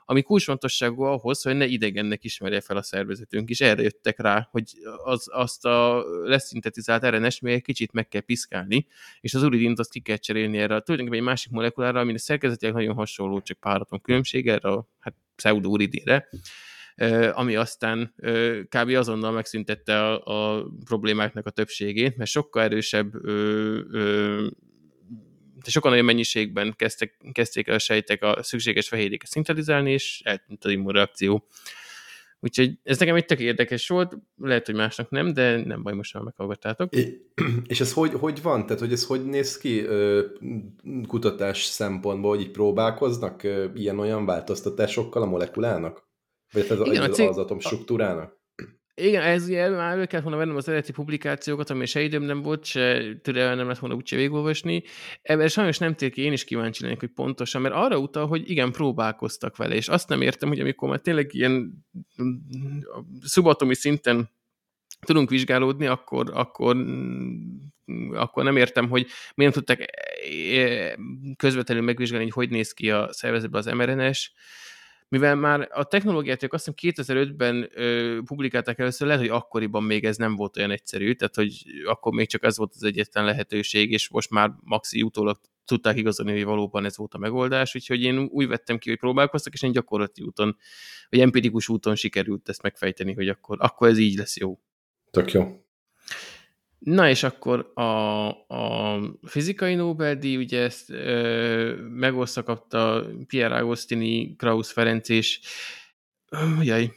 ami 0.04 0.22
kulcsfontosságú 0.22 1.02
ahhoz, 1.02 1.42
hogy 1.42 1.56
ne 1.56 1.66
idegennek 1.66 2.24
ismerje 2.24 2.60
fel 2.60 2.76
a 2.76 2.82
szervezetünk, 2.82 3.48
és 3.48 3.60
erre 3.60 3.82
jöttek 3.82 4.20
rá, 4.20 4.48
hogy 4.50 4.72
az, 5.04 5.28
azt 5.32 5.64
a 5.64 6.04
leszintetizált 6.22 7.04
RNS 7.04 7.40
még 7.40 7.54
egy 7.54 7.62
kicsit 7.62 7.92
meg 7.92 8.08
kell 8.08 8.20
piszkálni, 8.20 8.86
és 9.20 9.34
az 9.34 9.42
uridint 9.42 9.78
azt 9.78 9.90
ki 9.90 10.00
kell 10.00 10.16
cserélni 10.16 10.58
erre. 10.58 10.80
Tulajdonképpen 10.80 11.18
egy 11.18 11.30
másik 11.30 11.52
molekulára, 11.52 12.00
ami 12.00 12.18
szerkezetileg 12.18 12.74
nagyon 12.74 12.94
hasonló, 12.94 13.40
csak 13.40 13.58
páraton 13.58 14.00
különbség 14.00 14.48
erre 14.48 14.68
a 14.68 14.88
hát, 14.98 15.14
pseudouridinre, 15.36 16.28
ami 17.32 17.56
aztán 17.56 18.14
kb. 18.68 18.88
azonnal 18.88 19.32
megszüntette 19.32 20.08
a, 20.08 20.56
a 20.56 20.66
problémáknak 20.84 21.46
a 21.46 21.50
többségét, 21.50 22.16
mert 22.16 22.30
sokkal 22.30 22.62
erősebb 22.62 23.24
ö, 23.24 23.80
ö, 23.90 24.46
sokan 25.70 25.92
olyan 25.92 26.04
mennyiségben 26.04 26.74
kezdtek, 26.76 27.16
kezdték 27.32 27.68
el 27.68 27.74
a 27.74 27.78
sejtek 27.78 28.22
a 28.22 28.42
szükséges 28.42 28.88
fehérjéket 28.88 29.28
szintetizálni, 29.28 29.92
és 29.92 30.20
eltűnt 30.24 30.64
az 30.64 30.70
immunreakció. 30.70 31.46
Úgyhogy 32.44 32.78
ez 32.82 32.98
nekem 32.98 33.14
egy 33.14 33.24
tök 33.24 33.40
érdekes 33.40 33.88
volt, 33.88 34.16
lehet, 34.36 34.66
hogy 34.66 34.74
másnak 34.74 35.10
nem, 35.10 35.32
de 35.32 35.64
nem 35.64 35.82
baj, 35.82 35.94
most 35.94 36.14
már 36.14 36.22
meghallgattátok. 36.22 36.94
És 37.66 37.80
ez 37.80 37.92
hogy, 37.92 38.12
hogy 38.12 38.42
van? 38.42 38.66
Tehát, 38.66 38.80
hogy 38.80 38.92
ez 38.92 39.06
hogy 39.06 39.24
néz 39.24 39.58
ki 39.58 39.80
ö, 39.80 40.22
kutatás 41.06 41.64
szempontból, 41.64 42.30
hogy 42.36 42.40
így 42.44 42.50
próbálkoznak 42.50 43.42
ilyen-olyan 43.74 44.26
változtatásokkal 44.26 45.22
a 45.22 45.26
molekulának? 45.26 46.08
Vagy 46.52 46.66
az, 46.68 46.86
Igen, 46.86 47.10
az, 47.10 47.16
cég... 47.16 47.28
az 47.28 47.38
atomstruktúrának? 47.38 48.42
Igen, 48.96 49.22
ez 49.22 49.48
ugye 49.48 49.68
már 49.68 49.92
elő 49.92 50.06
kellett 50.06 50.24
volna 50.24 50.38
vennem 50.38 50.56
az 50.56 50.68
eredeti 50.68 50.92
publikációkat, 50.92 51.70
ami 51.70 51.86
se 51.86 52.02
időm 52.02 52.22
nem 52.22 52.42
volt, 52.42 52.64
se 52.64 53.14
türelem 53.22 53.56
nem 53.56 53.66
lett 53.66 53.78
volna 53.78 53.94
úgyse 53.94 54.16
végigolvasni. 54.16 54.82
Ebben 55.22 55.48
sajnos 55.48 55.78
nem 55.78 55.94
tér 55.94 56.10
ki, 56.10 56.22
én 56.22 56.32
is 56.32 56.44
kíváncsi 56.44 56.82
lennék, 56.82 57.00
hogy 57.00 57.10
pontosan, 57.14 57.62
mert 57.62 57.74
arra 57.74 57.98
utal, 57.98 58.26
hogy 58.26 58.50
igen, 58.50 58.72
próbálkoztak 58.72 59.56
vele, 59.56 59.74
és 59.74 59.88
azt 59.88 60.08
nem 60.08 60.20
értem, 60.20 60.48
hogy 60.48 60.60
amikor 60.60 60.88
már 60.88 60.98
tényleg 60.98 61.34
ilyen 61.34 61.84
szubatomi 63.20 63.74
szinten 63.74 64.30
tudunk 65.00 65.30
vizsgálódni, 65.30 65.86
akkor, 65.86 66.30
akkor, 66.34 66.76
akkor 68.12 68.44
nem 68.44 68.56
értem, 68.56 68.88
hogy 68.88 69.06
miért 69.34 69.54
nem 69.54 69.64
tudták 69.64 69.90
közvetlenül 71.36 71.84
megvizsgálni, 71.84 72.24
hogy 72.24 72.32
hogy 72.32 72.50
néz 72.50 72.72
ki 72.72 72.90
a 72.90 73.12
szervezetben 73.12 73.60
az 73.66 73.72
mRNS, 73.74 74.32
mivel 75.14 75.34
már 75.34 75.68
a 75.72 75.84
technológiát 75.84 76.42
ők 76.42 76.52
azt 76.52 76.70
hiszem 76.74 77.04
2005-ben 77.04 77.70
ö, 77.74 78.18
publikálták 78.24 78.78
először, 78.78 79.06
lehet, 79.06 79.22
hogy 79.22 79.30
akkoriban 79.30 79.82
még 79.82 80.04
ez 80.04 80.16
nem 80.16 80.36
volt 80.36 80.56
olyan 80.56 80.70
egyszerű, 80.70 81.12
tehát 81.12 81.34
hogy 81.34 81.64
akkor 81.86 82.12
még 82.12 82.28
csak 82.28 82.42
ez 82.42 82.56
volt 82.56 82.72
az 82.74 82.82
egyetlen 82.82 83.24
lehetőség, 83.24 83.92
és 83.92 84.08
most 84.08 84.30
már 84.30 84.52
maxi 84.60 85.02
utólag 85.02 85.40
tudták 85.64 85.96
igazolni, 85.96 86.32
hogy 86.32 86.44
valóban 86.44 86.84
ez 86.84 86.96
volt 86.96 87.14
a 87.14 87.18
megoldás, 87.18 87.74
úgyhogy 87.74 88.02
én 88.02 88.18
úgy 88.18 88.46
vettem 88.46 88.78
ki, 88.78 88.88
hogy 88.88 88.98
próbálkoztak, 88.98 89.52
és 89.52 89.62
én 89.62 89.72
gyakorlati 89.72 90.22
úton, 90.22 90.56
vagy 91.10 91.20
empirikus 91.20 91.68
úton 91.68 91.94
sikerült 91.94 92.48
ezt 92.48 92.62
megfejteni, 92.62 93.12
hogy 93.12 93.28
akkor, 93.28 93.56
akkor 93.60 93.88
ez 93.88 93.98
így 93.98 94.18
lesz 94.18 94.36
jó. 94.36 94.58
Tök 95.10 95.32
jó. 95.32 95.64
Na 96.84 97.08
és 97.08 97.22
akkor 97.22 97.70
a, 97.74 98.28
a 98.54 99.00
fizikai 99.22 99.74
Nobel-díj, 99.74 100.36
ugye 100.36 100.62
ezt 100.62 100.90
ö, 100.90 101.74
megoszta 101.88 102.42
kapta 102.42 103.06
Pierre 103.26 103.56
Agostini, 103.56 104.36
Krausz 104.36 104.72
Ferenc 104.72 105.08
és 105.08 105.40
jaj. 106.60 106.92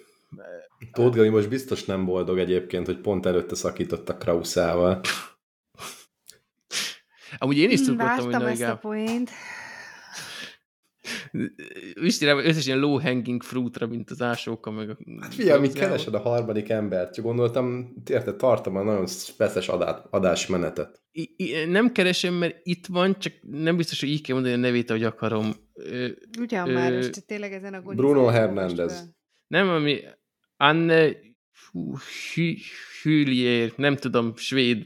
Tóth 0.91 1.15
Gabi 1.15 1.29
most 1.29 1.49
biztos 1.49 1.85
nem 1.85 2.05
boldog 2.05 2.39
egyébként, 2.39 2.85
hogy 2.85 2.97
pont 2.97 3.25
előtte 3.25 3.55
szakított 3.55 4.09
a 4.09 4.17
Krauszával. 4.17 5.01
Amúgy 7.37 7.57
én 7.57 7.69
is 7.69 7.81
tudtam, 7.81 8.31
hogy 8.31 8.33
ezt 8.33 8.61
a 8.61 8.77
poént. 8.77 9.29
Istére, 11.93 12.33
összes 12.33 12.65
ilyen 12.65 12.79
low 12.79 12.99
hanging 12.99 13.43
fruitra, 13.43 13.87
mint 13.87 14.09
az 14.09 14.21
ásóka, 14.21 14.71
meg 14.71 14.89
a... 14.89 14.97
Hát 15.21 15.33
figyelj, 15.33 15.57
amit 15.57 15.73
keresed 15.73 16.13
a 16.13 16.19
harmadik 16.19 16.69
embert, 16.69 17.13
csak 17.13 17.25
gondoltam, 17.25 17.93
érted, 18.09 18.35
tartom 18.35 18.75
a 18.75 18.83
nagyon 18.83 19.07
feszes 19.07 19.67
adát, 19.67 20.07
adásmenetet. 20.09 21.01
I, 21.11 21.33
I, 21.37 21.65
nem 21.65 21.91
keresem, 21.91 22.33
mert 22.33 22.59
itt 22.63 22.85
van, 22.85 23.19
csak 23.19 23.33
nem 23.41 23.77
biztos, 23.77 23.99
hogy 23.99 24.09
így 24.09 24.21
kell 24.21 24.35
mondani 24.35 24.55
a 24.55 24.59
nevét, 24.59 24.89
ahogy 24.89 25.03
akarom. 25.03 25.53
Ugyan 26.39 26.69
ö, 26.69 26.73
már, 26.73 26.93
és 26.93 27.09
tényleg 27.25 27.53
ezen 27.53 27.73
a 27.73 27.81
Bruno 27.81 28.25
Hernández. 28.25 29.15
Nem, 29.47 29.69
ami 29.69 29.99
Anne 30.57 31.09
Hülier, 33.01 33.71
nem 33.75 33.95
tudom, 33.95 34.35
svéd, 34.35 34.85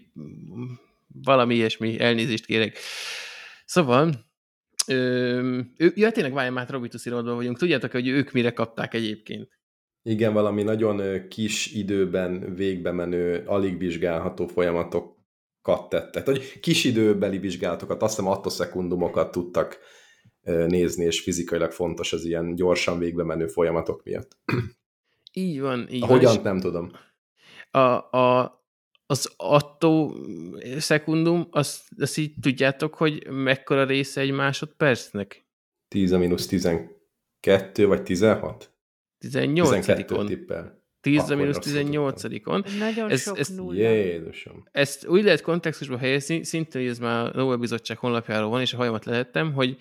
valami 1.23 1.55
ilyesmi, 1.55 1.99
elnézést 1.99 2.45
kérek. 2.45 2.77
Szóval, 3.65 4.30
Ö, 4.87 5.59
ja, 5.95 6.11
tényleg 6.11 6.33
várjál 6.33 6.53
már, 6.53 6.69
Robitus 6.69 7.05
irodban 7.05 7.35
vagyunk. 7.35 7.57
Tudjátok, 7.57 7.91
hogy 7.91 8.07
ők 8.07 8.31
mire 8.31 8.53
kapták 8.53 8.93
egyébként? 8.93 9.59
Igen, 10.03 10.33
valami 10.33 10.63
nagyon 10.63 11.27
kis 11.27 11.71
időben 11.73 12.55
végbe 12.55 12.91
menő, 12.91 13.43
alig 13.45 13.77
vizsgálható 13.77 14.47
folyamatokat 14.47 15.89
tettek. 15.89 16.25
Hogy 16.25 16.59
kis 16.59 16.83
időbeli 16.83 17.37
vizsgálatokat, 17.37 18.01
azt 18.01 18.15
hiszem 18.15 18.31
attosekundumokat 18.31 19.31
tudtak 19.31 19.79
nézni, 20.67 21.05
és 21.05 21.21
fizikailag 21.21 21.71
fontos 21.71 22.13
az 22.13 22.25
ilyen 22.25 22.55
gyorsan 22.55 22.99
végbe 22.99 23.23
menő 23.23 23.47
folyamatok 23.47 24.03
miatt. 24.03 24.37
Így 25.33 25.61
van. 25.61 25.87
Így 25.89 26.05
Hogyan, 26.05 26.33
van, 26.33 26.43
nem 26.43 26.59
tudom. 26.59 26.91
A, 27.71 28.17
a, 28.17 28.60
az 29.11 29.33
attó 29.37 30.15
szekundum, 30.77 31.47
azt, 31.51 31.81
azt 31.97 32.17
így 32.17 32.33
tudjátok, 32.41 32.95
hogy 32.95 33.27
mekkora 33.29 33.83
része 33.83 34.21
egy 34.21 34.31
másodpercnek? 34.31 35.45
10 35.87 36.11
minusz 36.11 36.45
12 36.47 37.85
vagy 37.87 38.03
16? 38.03 38.73
18-on. 39.25 40.25
tippel. 40.27 40.83
10 41.01 41.29
minusz 41.29 41.57
18-on. 41.61 42.77
Nagyon 42.77 43.09
ez, 43.09 43.21
sok 43.21 43.39
ezt, 43.39 43.55
nulla. 43.55 43.79
Jézusom. 43.79 44.67
Ezt 44.71 45.07
úgy 45.07 45.23
lehet 45.23 45.41
kontextusba 45.41 45.97
helyezni, 45.97 46.43
szintén, 46.43 46.89
ez 46.89 46.99
már 46.99 47.25
a 47.25 47.31
Nobel 47.37 47.57
Bizottság 47.57 47.97
honlapjáról 47.97 48.49
van, 48.49 48.61
és 48.61 48.73
a 48.73 48.77
hajamat 48.77 49.05
lehettem, 49.05 49.53
hogy 49.53 49.77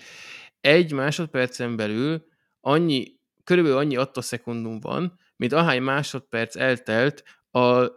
egy 0.61 0.93
másodpercen 0.93 1.77
belül 1.77 2.27
annyi, 2.61 3.05
körülbelül 3.45 3.79
annyi 3.79 3.97
attoszekundum 3.97 4.81
van, 4.81 5.19
mint 5.37 5.53
ahány 5.53 5.83
másodperc 5.83 6.57
eltelt 6.57 7.25
a 7.51 7.91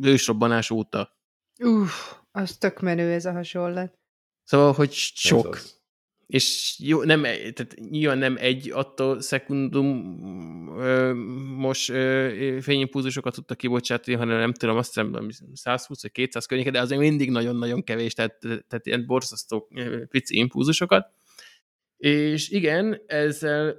ősrobbanás 0.00 0.70
óta. 0.70 1.16
Uff, 1.58 2.12
az 2.30 2.56
tök 2.56 2.80
menő 2.80 3.12
ez 3.12 3.24
a 3.24 3.32
hasonlat. 3.32 3.94
Szóval, 4.44 4.72
hogy 4.72 4.92
sok. 4.92 5.60
És 6.26 6.76
jó, 6.78 7.02
nem, 7.02 7.22
tehát 7.22 7.74
nyilván 7.90 8.18
nem 8.18 8.36
egy 8.38 8.70
attól 8.70 9.20
szekundum 9.20 10.18
ö, 10.78 11.12
most 11.56 11.92
fényimpulzusokat 12.60 13.34
tudta 13.34 13.54
kibocsátani, 13.54 14.16
hanem 14.16 14.38
nem 14.38 14.52
tudom, 14.52 14.76
azt 14.76 14.94
hiszem 14.94 15.28
120 15.52 16.02
vagy 16.02 16.12
200 16.12 16.46
környéke, 16.46 16.70
de 16.70 16.80
azért 16.80 17.00
mindig 17.00 17.30
nagyon-nagyon 17.30 17.84
kevés, 17.84 18.14
tehát, 18.14 18.38
tehát 18.40 18.86
ilyen 18.86 19.06
borzasztó 19.06 19.68
pici 20.10 20.36
impulzusokat. 20.36 21.12
És 21.98 22.48
igen, 22.48 23.00
ezzel 23.06 23.78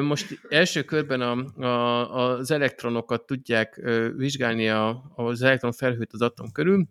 most 0.00 0.38
első 0.48 0.82
körben 0.82 1.20
a, 1.20 1.62
a, 1.64 2.14
az 2.14 2.50
elektronokat 2.50 3.26
tudják 3.26 3.80
vizsgálni 4.16 4.68
a, 4.68 5.12
az 5.14 5.42
elektron 5.42 5.72
felhőt 5.72 6.12
az 6.12 6.22
atom 6.22 6.52
körül, 6.52 6.86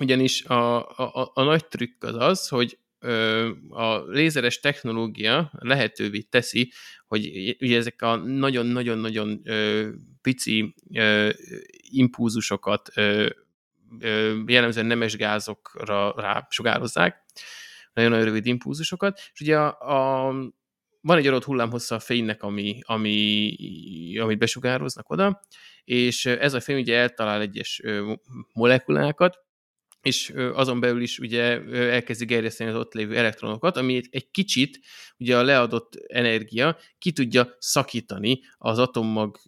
ugyanis 0.00 0.44
a, 0.44 0.88
a, 0.88 1.30
a 1.34 1.42
nagy 1.42 1.66
trükk 1.66 2.04
az 2.04 2.14
az, 2.14 2.48
hogy 2.48 2.78
a 3.68 3.96
lézeres 4.06 4.60
technológia 4.60 5.52
lehetővé 5.58 6.20
teszi, 6.20 6.72
hogy 7.06 7.56
ugye 7.60 7.76
ezek 7.76 8.02
a 8.02 8.16
nagyon-nagyon-nagyon 8.16 9.42
pici 10.20 10.74
impulzusokat 11.90 12.92
jellemzően 14.46 14.86
nemes 14.86 15.16
gázokra 15.16 16.14
rá 16.16 16.46
sugározzák, 16.50 17.24
nagyon-nagyon 17.92 18.26
rövid 18.26 18.46
impulzusokat, 18.46 19.20
és 19.32 19.40
ugye 19.40 19.58
a, 19.58 20.26
a 20.26 20.32
van 21.00 21.18
egy 21.18 21.26
adott 21.26 21.44
hullámhossza 21.44 21.94
a 21.94 22.00
fénynek, 22.00 22.42
ami, 22.42 22.78
ami, 22.82 24.18
amit 24.18 24.38
besugároznak 24.38 25.10
oda, 25.10 25.40
és 25.84 26.26
ez 26.26 26.54
a 26.54 26.60
fény 26.60 26.80
ugye 26.80 26.98
eltalál 26.98 27.40
egyes 27.40 27.82
molekulákat, 28.54 29.38
és 30.02 30.32
azon 30.54 30.80
belül 30.80 31.02
is 31.02 31.18
ugye 31.18 31.60
elkezdi 31.70 32.24
gerjeszteni 32.24 32.70
az 32.70 32.76
ott 32.76 32.92
lévő 32.92 33.16
elektronokat, 33.16 33.76
ami 33.76 34.00
egy 34.10 34.30
kicsit 34.30 34.80
ugye 35.18 35.38
a 35.38 35.42
leadott 35.42 35.94
energia 36.06 36.76
ki 36.98 37.12
tudja 37.12 37.56
szakítani 37.58 38.40
az 38.58 38.78
atommag 38.78 39.38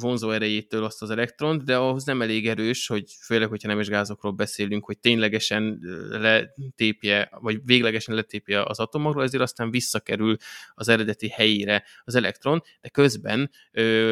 vonzó 0.00 0.30
erejétől 0.30 0.84
azt 0.84 1.02
az 1.02 1.10
elektront, 1.10 1.64
de 1.64 1.76
ahhoz 1.76 2.04
nem 2.04 2.22
elég 2.22 2.48
erős, 2.48 2.86
hogy 2.86 3.04
főleg, 3.20 3.48
hogyha 3.48 3.68
nemes 3.68 3.88
gázokról 3.88 4.32
beszélünk, 4.32 4.84
hogy 4.84 4.98
ténylegesen 4.98 5.78
letépje, 6.10 7.28
vagy 7.40 7.60
véglegesen 7.64 8.14
letépje 8.14 8.62
az 8.62 8.78
atommagról, 8.78 9.22
ezért 9.22 9.42
aztán 9.42 9.70
visszakerül 9.70 10.36
az 10.74 10.88
eredeti 10.88 11.28
helyére 11.28 11.84
az 12.04 12.14
elektron, 12.14 12.62
de 12.80 12.88
közben 12.88 13.50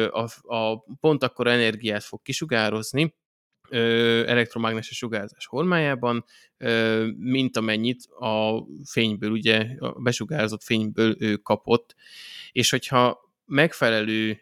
a, 0.09 0.53
a 0.55 0.85
pont 0.99 1.23
akkora 1.23 1.51
energiát 1.51 2.03
fog 2.03 2.21
kisugározni, 2.21 3.13
elektromágneses 4.25 4.97
sugárzás 4.97 5.45
formájában, 5.45 6.25
mint 7.17 7.57
amennyit 7.57 8.05
a 8.19 8.65
fényből, 8.85 9.31
ugye 9.31 9.67
a 9.79 10.01
besugárzott 10.01 10.63
fényből 10.63 11.15
ő 11.19 11.35
kapott, 11.35 11.95
és 12.51 12.69
hogyha 12.69 13.31
megfelelő, 13.45 14.41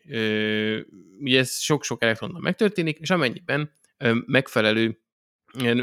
ugye 1.19 1.39
ez 1.39 1.59
sok-sok 1.59 2.03
elektronnal 2.03 2.41
megtörténik, 2.41 2.97
és 2.97 3.09
amennyiben 3.09 3.71
megfelelő 4.25 4.99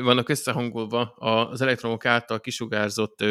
vannak 0.03 0.29
összehangolva 0.29 1.01
az 1.19 1.61
elektronok 1.61 2.05
által 2.05 2.41
kisugárzott 2.41 3.25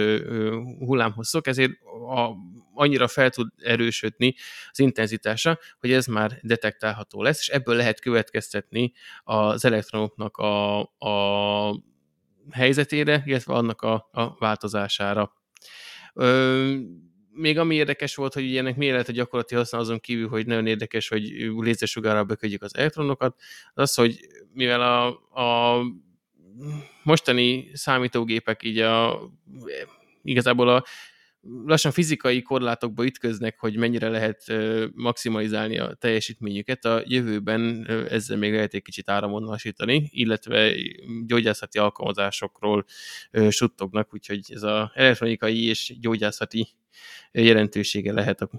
hullámhosszok, 0.79 1.47
ezért 1.47 1.71
a, 2.09 2.31
annyira 2.77 3.07
fel 3.07 3.29
tud 3.29 3.47
erősödni 3.57 4.35
az 4.71 4.79
intenzitása, 4.79 5.59
hogy 5.79 5.91
ez 5.91 6.05
már 6.05 6.39
detektálható 6.41 7.21
lesz, 7.21 7.39
és 7.39 7.47
ebből 7.47 7.75
lehet 7.75 7.99
következtetni 7.99 8.93
az 9.23 9.65
elektronoknak 9.65 10.37
a, 10.37 10.79
a 10.81 11.83
helyzetére, 12.51 13.23
illetve 13.25 13.53
annak 13.53 13.81
a, 13.81 14.09
a 14.11 14.35
változására. 14.37 15.33
Ö, 16.13 16.75
még 17.31 17.57
ami 17.57 17.75
érdekes 17.75 18.15
volt, 18.15 18.33
hogy 18.33 18.43
ilyenek 18.43 18.75
miért 18.75 18.93
lehet 18.93 19.09
a 19.09 19.11
gyakorlati 19.11 19.55
használ 19.55 19.81
azon 19.81 19.99
kívül, 19.99 20.27
hogy 20.27 20.45
nagyon 20.45 20.67
érdekes, 20.67 21.07
hogy 21.07 21.23
lézersugárral 21.57 22.23
beködjük 22.23 22.63
az 22.63 22.75
elektronokat, 22.75 23.35
az 23.73 23.81
az, 23.81 23.93
hogy 23.93 24.19
mivel 24.53 24.81
a, 24.81 25.07
a 25.41 25.81
mostani 27.03 27.69
számítógépek 27.73 28.63
így 28.63 28.79
a, 28.79 29.21
igazából 30.23 30.69
a 30.69 30.83
lassan 31.65 31.91
fizikai 31.91 32.41
korlátokba 32.41 33.05
ütköznek, 33.05 33.59
hogy 33.59 33.77
mennyire 33.77 34.09
lehet 34.09 34.53
maximalizálni 34.93 35.79
a 35.79 35.93
teljesítményüket. 35.93 36.85
A 36.85 37.01
jövőben 37.05 37.85
ezzel 38.09 38.37
még 38.37 38.53
lehet 38.53 38.73
egy 38.73 38.81
kicsit 38.81 39.09
áramvonalasítani, 39.09 40.09
illetve 40.11 40.73
gyógyászati 41.25 41.77
alkalmazásokról 41.77 42.85
suttognak, 43.49 44.13
úgyhogy 44.13 44.41
ez 44.47 44.63
az 44.63 44.89
elektronikai 44.93 45.65
és 45.65 45.97
gyógyászati 45.99 46.67
jelentősége 47.31 48.13
lehet 48.13 48.41
a 48.41 48.49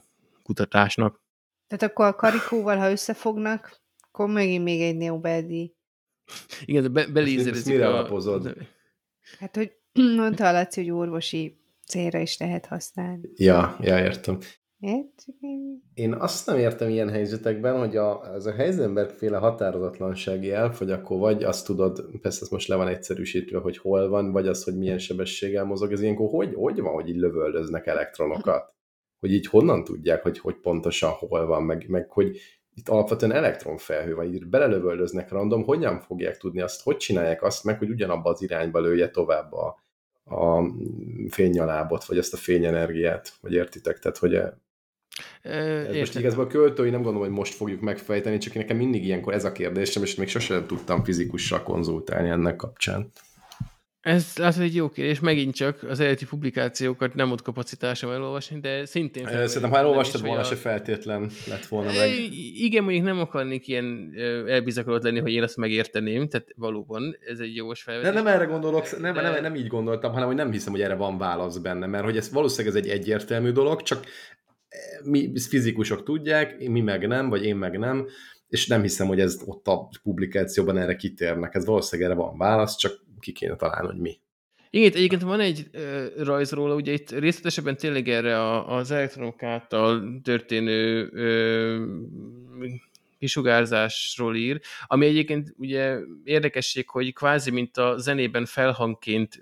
kutatásnak. 0.42 1.20
Tehát 1.66 1.92
akkor 1.92 2.06
a 2.06 2.14
karikóval, 2.14 2.76
ha 2.76 2.90
összefognak, 2.90 3.80
akkor 4.10 4.28
megint 4.28 4.64
még 4.64 4.80
egy 4.80 4.96
neobeldi 4.96 5.76
igen, 6.64 6.82
de 6.82 6.88
be, 6.88 7.06
belézerezik 7.06 7.72
mire 7.72 7.88
a... 7.88 7.90
alapozod? 7.90 8.56
Hát, 9.38 9.56
hogy 9.56 9.72
mondta 10.16 10.48
a 10.48 10.52
Laci, 10.52 10.80
hogy 10.80 10.90
orvosi 10.90 11.60
célra 11.88 12.18
is 12.18 12.38
lehet 12.38 12.66
használni. 12.66 13.28
Ja, 13.34 13.76
ja, 13.80 13.98
értem. 13.98 14.38
Ért? 14.80 15.24
Én 15.94 16.12
azt 16.12 16.46
nem 16.46 16.58
értem 16.58 16.88
ilyen 16.88 17.08
helyzetekben, 17.08 17.78
hogy 17.78 17.96
a, 17.96 18.34
ez 18.34 18.46
a 18.46 18.52
Heisenberg 18.52 19.10
féle 19.10 19.36
határozatlansági 19.36 20.50
elf, 20.50 20.78
hogy 20.78 20.90
akkor 20.90 21.18
vagy 21.18 21.44
azt 21.44 21.66
tudod, 21.66 22.04
persze 22.20 22.38
ez 22.42 22.48
most 22.48 22.68
le 22.68 22.76
van 22.76 22.88
egyszerűsítve, 22.88 23.58
hogy 23.58 23.78
hol 23.78 24.08
van, 24.08 24.32
vagy 24.32 24.48
az, 24.48 24.64
hogy 24.64 24.76
milyen 24.76 24.98
sebességgel 24.98 25.64
mozog, 25.64 25.92
ez 25.92 26.00
ilyenkor 26.00 26.28
hogy, 26.28 26.54
hogy 26.54 26.80
van, 26.80 26.92
hogy 26.92 27.08
így 27.08 27.16
lövöldöznek 27.16 27.86
elektronokat? 27.86 28.74
Hogy 29.18 29.32
így 29.32 29.46
honnan 29.46 29.84
tudják, 29.84 30.22
hogy, 30.22 30.38
hogy 30.38 30.56
pontosan 30.60 31.10
hol 31.10 31.46
van, 31.46 31.62
meg, 31.62 31.84
meg 31.88 32.10
hogy 32.10 32.36
itt 32.74 32.88
alapvetően 32.88 33.32
elektronfelhő 33.32 34.14
van, 34.14 34.34
így 34.34 34.46
belelövöldöznek 34.46 35.30
random, 35.30 35.62
hogyan 35.62 36.00
fogják 36.00 36.36
tudni 36.36 36.60
azt, 36.60 36.82
hogy 36.82 36.96
csinálják 36.96 37.42
azt 37.42 37.64
meg, 37.64 37.78
hogy 37.78 37.90
ugyanabba 37.90 38.30
az 38.30 38.42
irányba 38.42 38.80
lője 38.80 39.10
tovább 39.10 39.52
a, 39.52 39.86
a 40.28 40.72
fénynyalábot, 41.28 42.04
vagy 42.04 42.18
ezt 42.18 42.32
a 42.32 42.36
fényenergiát, 42.36 43.32
hogy 43.40 43.52
értitek? 43.52 43.98
Tehát, 43.98 44.18
hogy 44.18 44.34
e- 44.34 44.58
ez 45.42 45.96
most 45.96 46.18
igazából 46.18 46.44
a 46.44 46.48
költői 46.48 46.90
nem 46.90 47.02
gondolom, 47.02 47.28
hogy 47.28 47.36
most 47.36 47.54
fogjuk 47.54 47.80
megfejteni, 47.80 48.38
csak 48.38 48.54
nekem 48.54 48.76
mindig 48.76 49.04
ilyenkor 49.04 49.34
ez 49.34 49.44
a 49.44 49.52
kérdésem, 49.52 50.02
és 50.02 50.14
még 50.14 50.28
sosem 50.28 50.66
tudtam 50.66 51.04
fizikussal 51.04 51.62
konzultálni 51.62 52.28
ennek 52.28 52.56
kapcsán. 52.56 53.10
Ez 54.00 54.36
látod 54.36 54.62
egy 54.62 54.74
jó 54.74 54.88
kérdés, 54.88 55.20
megint 55.20 55.54
csak 55.54 55.82
az 55.82 56.00
eredeti 56.00 56.26
publikációkat 56.26 57.14
nem 57.14 57.30
ott 57.30 57.42
kapacitásom 57.42 58.10
elolvasni, 58.10 58.60
de 58.60 58.84
szintén... 58.84 59.26
Szerintem, 59.26 59.70
ha 59.70 59.76
elolvastad 59.76 60.20
volna, 60.20 60.40
a... 60.40 60.44
se 60.44 60.54
feltétlen 60.54 61.30
lett 61.48 61.66
volna 61.66 61.92
meg. 61.92 62.10
Igen, 62.54 62.82
mondjuk 62.84 63.04
nem 63.04 63.18
akarnék 63.18 63.68
ilyen 63.68 64.12
elbizakolott 64.46 65.02
lenni, 65.02 65.20
hogy 65.20 65.32
én 65.32 65.42
azt 65.42 65.56
megérteném, 65.56 66.28
tehát 66.28 66.48
valóban 66.56 67.16
ez 67.26 67.38
egy 67.38 67.54
jogos 67.54 67.82
felvetés. 67.82 68.10
De 68.10 68.22
nem 68.22 68.34
erre 68.34 68.44
gondolok, 68.44 69.00
nem, 69.00 69.14
de... 69.14 69.20
nem, 69.20 69.42
nem 69.42 69.54
így 69.54 69.66
gondoltam, 69.66 70.12
hanem 70.12 70.26
hogy 70.26 70.36
nem 70.36 70.50
hiszem, 70.50 70.72
hogy 70.72 70.82
erre 70.82 70.94
van 70.94 71.18
válasz 71.18 71.56
benne, 71.56 71.86
mert 71.86 72.04
hogy 72.04 72.16
ez 72.16 72.32
valószínűleg 72.32 72.76
ez 72.76 72.84
egy 72.84 72.90
egyértelmű 72.90 73.50
dolog, 73.50 73.82
csak 73.82 74.06
mi 75.04 75.32
fizikusok 75.48 76.02
tudják, 76.02 76.68
mi 76.68 76.80
meg 76.80 77.06
nem, 77.06 77.28
vagy 77.28 77.44
én 77.44 77.56
meg 77.56 77.78
nem, 77.78 78.06
és 78.48 78.66
nem 78.66 78.82
hiszem, 78.82 79.06
hogy 79.06 79.20
ez 79.20 79.42
ott 79.44 79.66
a 79.66 79.88
publikációban 80.02 80.78
erre 80.78 80.96
kitérnek. 80.96 81.54
Ez 81.54 81.64
valószínűleg 81.64 82.10
erre 82.10 82.20
van 82.20 82.38
válasz, 82.38 82.76
csak 82.76 83.06
ki 83.20 83.32
kéne 83.32 83.56
találni, 83.56 83.86
hogy 83.86 83.98
mi. 83.98 84.18
Igen, 84.70 84.92
egyébként 84.94 85.22
van 85.22 85.40
egy 85.40 85.70
rajz 86.16 86.50
róla, 86.50 86.74
ugye 86.74 86.92
itt 86.92 87.10
részletesebben 87.10 87.76
tényleg 87.76 88.08
erre 88.08 88.40
a, 88.40 88.76
az 88.76 88.90
elektronok 88.90 89.42
által 89.42 90.20
történő 90.22 91.08
uh, 91.08 92.70
kisugárzásról 93.18 94.36
ír, 94.36 94.60
ami 94.86 95.06
egyébként 95.06 95.54
ugye 95.56 95.98
érdekesség, 96.24 96.88
hogy 96.88 97.12
kvázi 97.12 97.50
mint 97.50 97.76
a 97.76 97.98
zenében 97.98 98.44
felhangként 98.44 99.40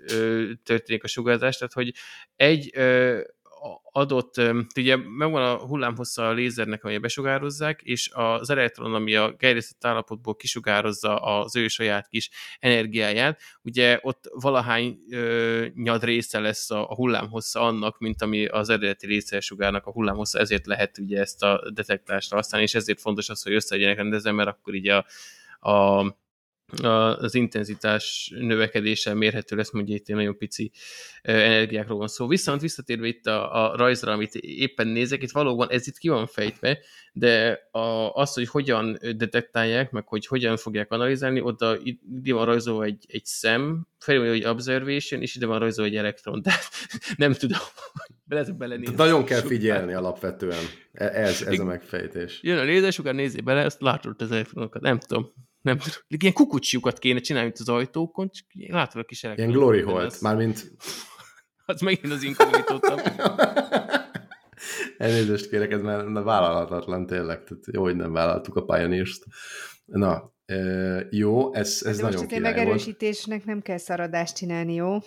történik 0.63 1.03
a 1.03 1.07
sugárzás, 1.07 1.57
tehát 1.57 1.73
hogy 1.73 1.93
egy 2.35 2.71
adott, 3.91 4.41
ugye 4.75 4.95
megvan 4.95 5.43
a 5.43 5.55
hullámhossza 5.55 6.27
a 6.27 6.31
lézernek, 6.31 6.83
amely 6.83 6.97
besugározzák, 6.97 7.81
és 7.81 8.09
az 8.13 8.49
elektron, 8.49 8.93
ami 8.93 9.15
a 9.15 9.31
gerjesztett 9.31 9.85
állapotból 9.85 10.35
kisugározza 10.35 11.15
az 11.15 11.55
ő 11.55 11.67
saját 11.67 12.07
kis 12.07 12.29
energiáját, 12.59 13.41
ugye 13.61 13.99
ott 14.01 14.29
valahány 14.33 14.97
ö, 15.09 15.65
nyad 15.75 16.03
része 16.03 16.39
lesz 16.39 16.71
a, 16.71 16.95
hullámhossza 16.95 17.61
annak, 17.61 17.99
mint 17.99 18.21
ami 18.21 18.45
az 18.45 18.69
eredeti 18.69 19.07
lézersugárnak 19.07 19.85
a 19.85 19.91
hullámhossza, 19.91 20.39
ezért 20.39 20.65
lehet 20.65 20.97
ugye 20.97 21.19
ezt 21.19 21.43
a 21.43 21.71
detektásra 21.73 22.35
használni, 22.35 22.65
és 22.65 22.75
ezért 22.75 23.01
fontos 23.01 23.29
az, 23.29 23.43
hogy 23.43 23.53
össze 23.53 23.75
legyenek 23.75 23.97
rendezve, 23.97 24.31
mert 24.31 24.49
akkor 24.49 24.73
így 24.73 24.87
a, 24.87 25.05
a 25.69 26.05
az 26.77 27.35
intenzitás 27.35 28.33
növekedéssel 28.35 29.15
mérhető 29.15 29.55
lesz, 29.55 29.71
mondja 29.71 29.95
itt 29.95 30.07
nagyon 30.07 30.37
pici 30.37 30.71
energiákról 31.21 31.97
van 31.97 32.07
szó. 32.07 32.27
Viszont 32.27 32.61
visszatérve 32.61 33.07
itt 33.07 33.25
a, 33.25 33.71
a 33.71 33.77
rajzra, 33.77 34.11
amit 34.11 34.35
éppen 34.35 34.87
nézek, 34.87 35.23
itt 35.23 35.31
valóban 35.31 35.71
ez 35.71 35.87
itt 35.87 35.97
ki 35.97 36.09
van 36.09 36.27
fejtve, 36.27 36.79
de 37.13 37.59
a, 37.71 38.13
az, 38.13 38.33
hogy 38.33 38.47
hogyan 38.47 38.97
detektálják, 39.15 39.91
meg 39.91 40.07
hogy 40.07 40.27
hogyan 40.27 40.57
fogják 40.57 40.91
analizálni, 40.91 41.41
oda 41.41 41.77
ide 41.83 42.33
van 42.33 42.45
rajzolva 42.45 42.83
egy, 42.83 43.05
egy 43.07 43.25
szem, 43.25 43.87
felül 43.99 44.31
egy 44.31 44.45
observation, 44.45 45.21
és 45.21 45.35
ide 45.35 45.45
van 45.45 45.59
rajzolva 45.59 45.91
egy 45.91 45.97
elektron, 45.97 46.41
de 46.41 46.53
nem 47.17 47.33
tudom, 47.33 47.59
bele 48.29 48.51
belenézni. 48.51 48.95
Nagyon 48.95 49.25
kell 49.25 49.41
figyelni 49.41 49.93
alapvetően, 49.93 50.63
e, 50.91 51.05
ez, 51.05 51.41
ez 51.41 51.59
a 51.59 51.63
megfejtés. 51.63 52.39
Jön 52.41 52.57
a 52.57 52.63
lézersugár, 52.63 53.13
nézzél 53.13 53.41
bele, 53.41 53.63
ezt 53.63 53.81
látod 53.81 54.21
az 54.21 54.31
elektronokat, 54.31 54.81
nem 54.81 54.99
tudom 54.99 55.33
nem 55.67 55.77
tudom, 55.77 55.99
ilyen 56.07 56.33
kukucsiukat 56.33 56.99
kéne 56.99 57.19
csinálni, 57.19 57.47
mint 57.47 57.59
az 57.59 57.69
ajtókon, 57.69 58.29
csak 58.29 58.45
látod 58.67 59.01
a 59.01 59.05
kis. 59.05 59.23
Ilyen 59.23 59.51
glory 59.51 59.81
hole 59.81 60.09
mármint... 60.21 60.71
az 61.65 61.81
megint 61.81 62.13
az 62.13 62.23
inkognitótam. 62.23 62.97
Elnézést 64.97 65.49
kérek, 65.49 65.71
ez 65.71 65.81
már 65.81 66.23
vállalhatatlan 66.23 67.05
tényleg, 67.05 67.43
tehát 67.43 67.63
jó, 67.71 67.81
hogy 67.81 67.95
nem 67.95 68.11
vállaltuk 68.11 68.55
a 68.55 68.65
pioneers 68.65 69.19
Na, 69.85 70.33
e, 70.45 70.55
jó, 71.09 71.53
ez, 71.53 71.81
ez 71.85 71.97
nagyon 71.97 72.19
most 72.19 72.33
király 72.33 72.53
megerősítésnek 72.53 73.45
nem 73.45 73.61
kell 73.61 73.77
szaradást 73.77 74.35
csinálni, 74.35 74.73
jó? 74.73 74.97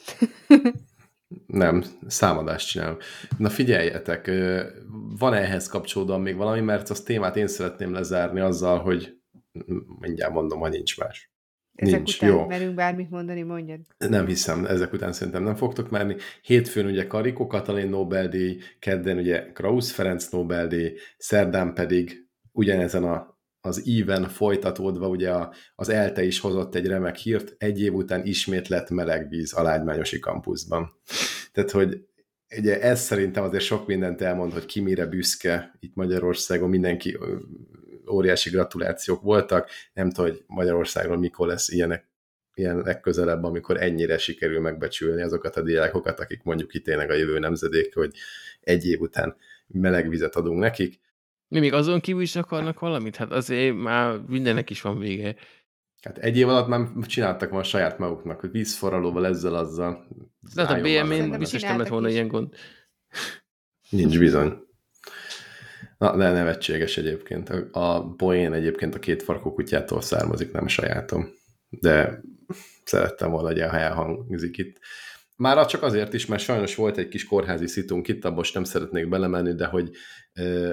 nem, 1.46 1.84
számadást 2.06 2.68
csinálunk. 2.68 3.02
Na 3.38 3.48
figyeljetek, 3.48 4.30
van 5.18 5.34
-e 5.34 5.36
ehhez 5.36 5.68
kapcsolódóan 5.68 6.20
még 6.20 6.36
valami, 6.36 6.60
mert 6.60 6.90
az 6.90 7.00
témát 7.00 7.36
én 7.36 7.46
szeretném 7.46 7.92
lezárni 7.92 8.40
azzal, 8.40 8.78
hogy 8.78 9.19
mindjárt 9.98 10.32
mondom, 10.32 10.60
hogy 10.60 10.70
nincs 10.70 10.98
más. 10.98 11.30
Ezek 11.74 11.96
Nincs, 11.96 12.16
után 12.16 12.30
jó. 12.30 12.46
merünk 12.46 12.74
bármit 12.74 13.10
mondani, 13.10 13.42
mondjad. 13.42 13.80
Nem 13.98 14.26
hiszem, 14.26 14.64
ezek 14.64 14.92
után 14.92 15.12
szerintem 15.12 15.42
nem 15.42 15.54
fogtok 15.54 15.90
merni. 15.90 16.16
Hétfőn 16.42 16.86
ugye 16.86 17.06
Karikó 17.06 17.46
Katalin 17.46 17.88
Nobel-díj, 17.88 18.58
kedden 18.78 19.18
ugye 19.18 19.52
Krausz 19.52 19.90
Ferenc 19.90 20.28
Nobel-díj, 20.28 20.92
szerdán 21.18 21.74
pedig 21.74 22.28
ugyanezen 22.52 23.04
a, 23.04 23.38
az 23.60 23.86
íven 23.86 24.28
folytatódva 24.28 25.08
ugye 25.08 25.30
a, 25.30 25.52
az 25.74 25.88
ELTE 25.88 26.24
is 26.24 26.40
hozott 26.40 26.74
egy 26.74 26.86
remek 26.86 27.16
hírt, 27.16 27.54
egy 27.58 27.80
év 27.80 27.94
után 27.94 28.24
ismét 28.24 28.68
lett 28.68 28.90
meleg 28.90 29.28
víz 29.28 29.54
a 29.56 29.62
Lágymányosi 29.62 30.18
kampuszban. 30.18 30.92
Tehát, 31.52 31.70
hogy 31.70 32.04
ugye 32.58 32.80
ez 32.80 33.00
szerintem 33.00 33.44
azért 33.44 33.62
sok 33.62 33.86
mindent 33.86 34.20
elmond, 34.20 34.52
hogy 34.52 34.66
ki 34.66 34.80
mire 34.80 35.06
büszke 35.06 35.76
itt 35.78 35.94
Magyarországon, 35.94 36.68
mindenki 36.68 37.18
óriási 38.10 38.50
gratulációk 38.50 39.22
voltak, 39.22 39.68
nem 39.92 40.10
tudom, 40.10 40.30
hogy 40.30 40.44
Magyarországról 40.46 41.16
mikor 41.16 41.46
lesz 41.46 41.68
ilyenek, 41.68 42.08
ilyen 42.54 42.80
legközelebb, 42.80 43.44
amikor 43.44 43.82
ennyire 43.82 44.18
sikerül 44.18 44.60
megbecsülni 44.60 45.22
azokat 45.22 45.56
a 45.56 45.62
diákokat, 45.62 46.20
akik 46.20 46.42
mondjuk 46.42 46.74
itt 46.74 46.84
tényleg 46.84 47.10
a 47.10 47.14
jövő 47.14 47.38
nemzedék, 47.38 47.94
hogy 47.94 48.14
egy 48.60 48.86
év 48.86 49.00
után 49.00 49.36
meleg 49.66 50.08
vizet 50.08 50.36
adunk 50.36 50.58
nekik. 50.60 51.00
Mi 51.48 51.58
még 51.58 51.72
azon 51.72 52.00
kívül 52.00 52.22
is 52.22 52.36
akarnak 52.36 52.78
valamit? 52.78 53.16
Hát 53.16 53.32
azért 53.32 53.76
már 53.76 54.18
mindennek 54.26 54.70
is 54.70 54.80
van 54.80 54.98
vége. 54.98 55.34
Hát 56.02 56.18
egy 56.18 56.36
év 56.36 56.48
alatt 56.48 56.68
már 56.68 56.88
csináltak 57.06 57.50
már 57.50 57.64
saját 57.64 57.98
maguknak, 57.98 58.40
hogy 58.40 58.50
vízforralóval 58.50 59.26
ezzel, 59.26 59.54
azzal. 59.54 60.06
De 60.54 60.66
hát 60.66 60.78
a 60.78 60.80
BM-én 60.80 61.38
biztos 61.38 61.62
nem 61.62 61.78
lett 61.78 61.88
volna 61.88 62.08
is. 62.08 62.14
ilyen 62.14 62.28
gond. 62.28 62.54
Nincs 63.90 64.18
bizony. 64.18 64.68
Na, 66.00 66.16
de 66.16 66.32
nevetséges 66.32 66.96
egyébként. 66.96 67.48
A, 67.72 68.14
poén 68.16 68.52
egyébként 68.52 68.94
a 68.94 68.98
két 68.98 69.22
farkú 69.22 69.52
kutyától 69.52 70.00
származik, 70.00 70.52
nem 70.52 70.66
sajátom. 70.68 71.28
De 71.68 72.20
szerettem 72.84 73.30
volna, 73.30 73.48
hogy 73.48 73.58
elhangzik 73.58 74.58
itt. 74.58 74.78
Már 75.36 75.66
csak 75.66 75.82
azért 75.82 76.14
is, 76.14 76.26
mert 76.26 76.42
sajnos 76.42 76.74
volt 76.74 76.96
egy 76.96 77.08
kis 77.08 77.24
kórházi 77.26 77.66
szitunk 77.66 78.08
itt, 78.08 78.24
abban 78.24 78.36
most 78.36 78.54
nem 78.54 78.64
szeretnék 78.64 79.08
belemenni, 79.08 79.54
de 79.54 79.66
hogy, 79.66 79.90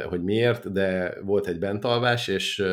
hogy 0.03 0.23
miért, 0.23 0.71
de 0.71 1.17
volt 1.21 1.47
egy 1.47 1.59
bentalvás, 1.59 2.27
és 2.27 2.63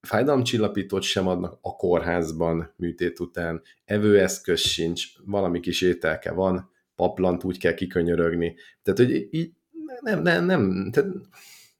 fájdalomcsillapítót 0.00 1.02
sem 1.02 1.28
adnak 1.28 1.58
a 1.60 1.76
kórházban 1.76 2.74
műtét 2.76 3.20
után, 3.20 3.62
evőeszköz 3.84 4.60
sincs, 4.60 5.06
valami 5.24 5.60
kis 5.60 5.82
ételke 5.82 6.32
van, 6.32 6.70
paplant 6.96 7.44
úgy 7.44 7.58
kell 7.58 7.74
kikönyörögni. 7.74 8.54
Tehát, 8.82 8.98
hogy 8.98 9.28
így 9.30 9.52
nem, 10.00 10.22
nem, 10.22 10.44
nem, 10.44 10.90
tehát 10.92 11.08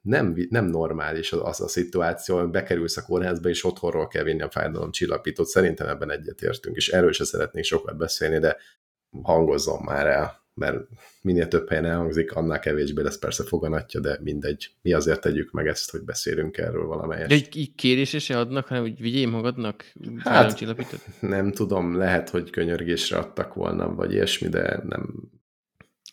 nem, 0.04 0.34
nem 0.50 0.64
normális 0.64 1.32
az, 1.32 1.40
az 1.42 1.60
a 1.60 1.68
szituáció, 1.68 2.38
hogy 2.38 2.48
bekerülsz 2.48 2.96
a 2.96 3.02
kórházba, 3.02 3.48
és 3.48 3.64
otthonról 3.64 4.08
kell 4.08 4.22
vinni 4.22 4.42
a 4.42 4.50
fájdalomcsillapítót. 4.50 5.46
Szerintem 5.46 5.88
ebben 5.88 6.10
egyetértünk, 6.10 6.76
és 6.76 6.88
erről 6.88 7.12
se 7.12 7.24
szeretnék 7.24 7.64
sokat 7.64 7.96
beszélni, 7.96 8.38
de 8.38 8.56
hangozzon 9.22 9.82
már 9.82 10.06
el, 10.06 10.42
mert 10.54 10.76
minél 11.22 11.48
több 11.48 11.68
helyen 11.68 11.84
elhangzik, 11.84 12.32
annál 12.32 12.58
kevésbé 12.58 13.02
lesz 13.02 13.18
persze 13.18 13.44
foganatja, 13.44 14.00
de 14.00 14.18
mindegy. 14.22 14.70
Mi 14.82 14.92
azért 14.92 15.20
tegyük 15.20 15.50
meg 15.50 15.66
ezt, 15.66 15.90
hogy 15.90 16.02
beszélünk 16.02 16.58
erről 16.58 16.86
valamelyest. 16.86 17.28
De 17.28 17.34
így, 17.34 17.56
így 17.56 17.74
kérésre 17.74 18.18
se 18.18 18.38
adnak, 18.38 18.66
hanem 18.66 18.82
hogy 18.82 19.00
vigyél 19.00 19.28
magadnak 19.28 19.92
Hát-. 20.18 21.20
Nem 21.20 21.52
tudom, 21.52 21.96
lehet, 21.96 22.28
hogy 22.28 22.50
könyörgésre 22.50 23.16
adtak 23.18 23.54
volna, 23.54 23.94
vagy 23.94 24.12
ilyesmi, 24.12 24.48
de 24.48 24.80
nem. 24.82 25.30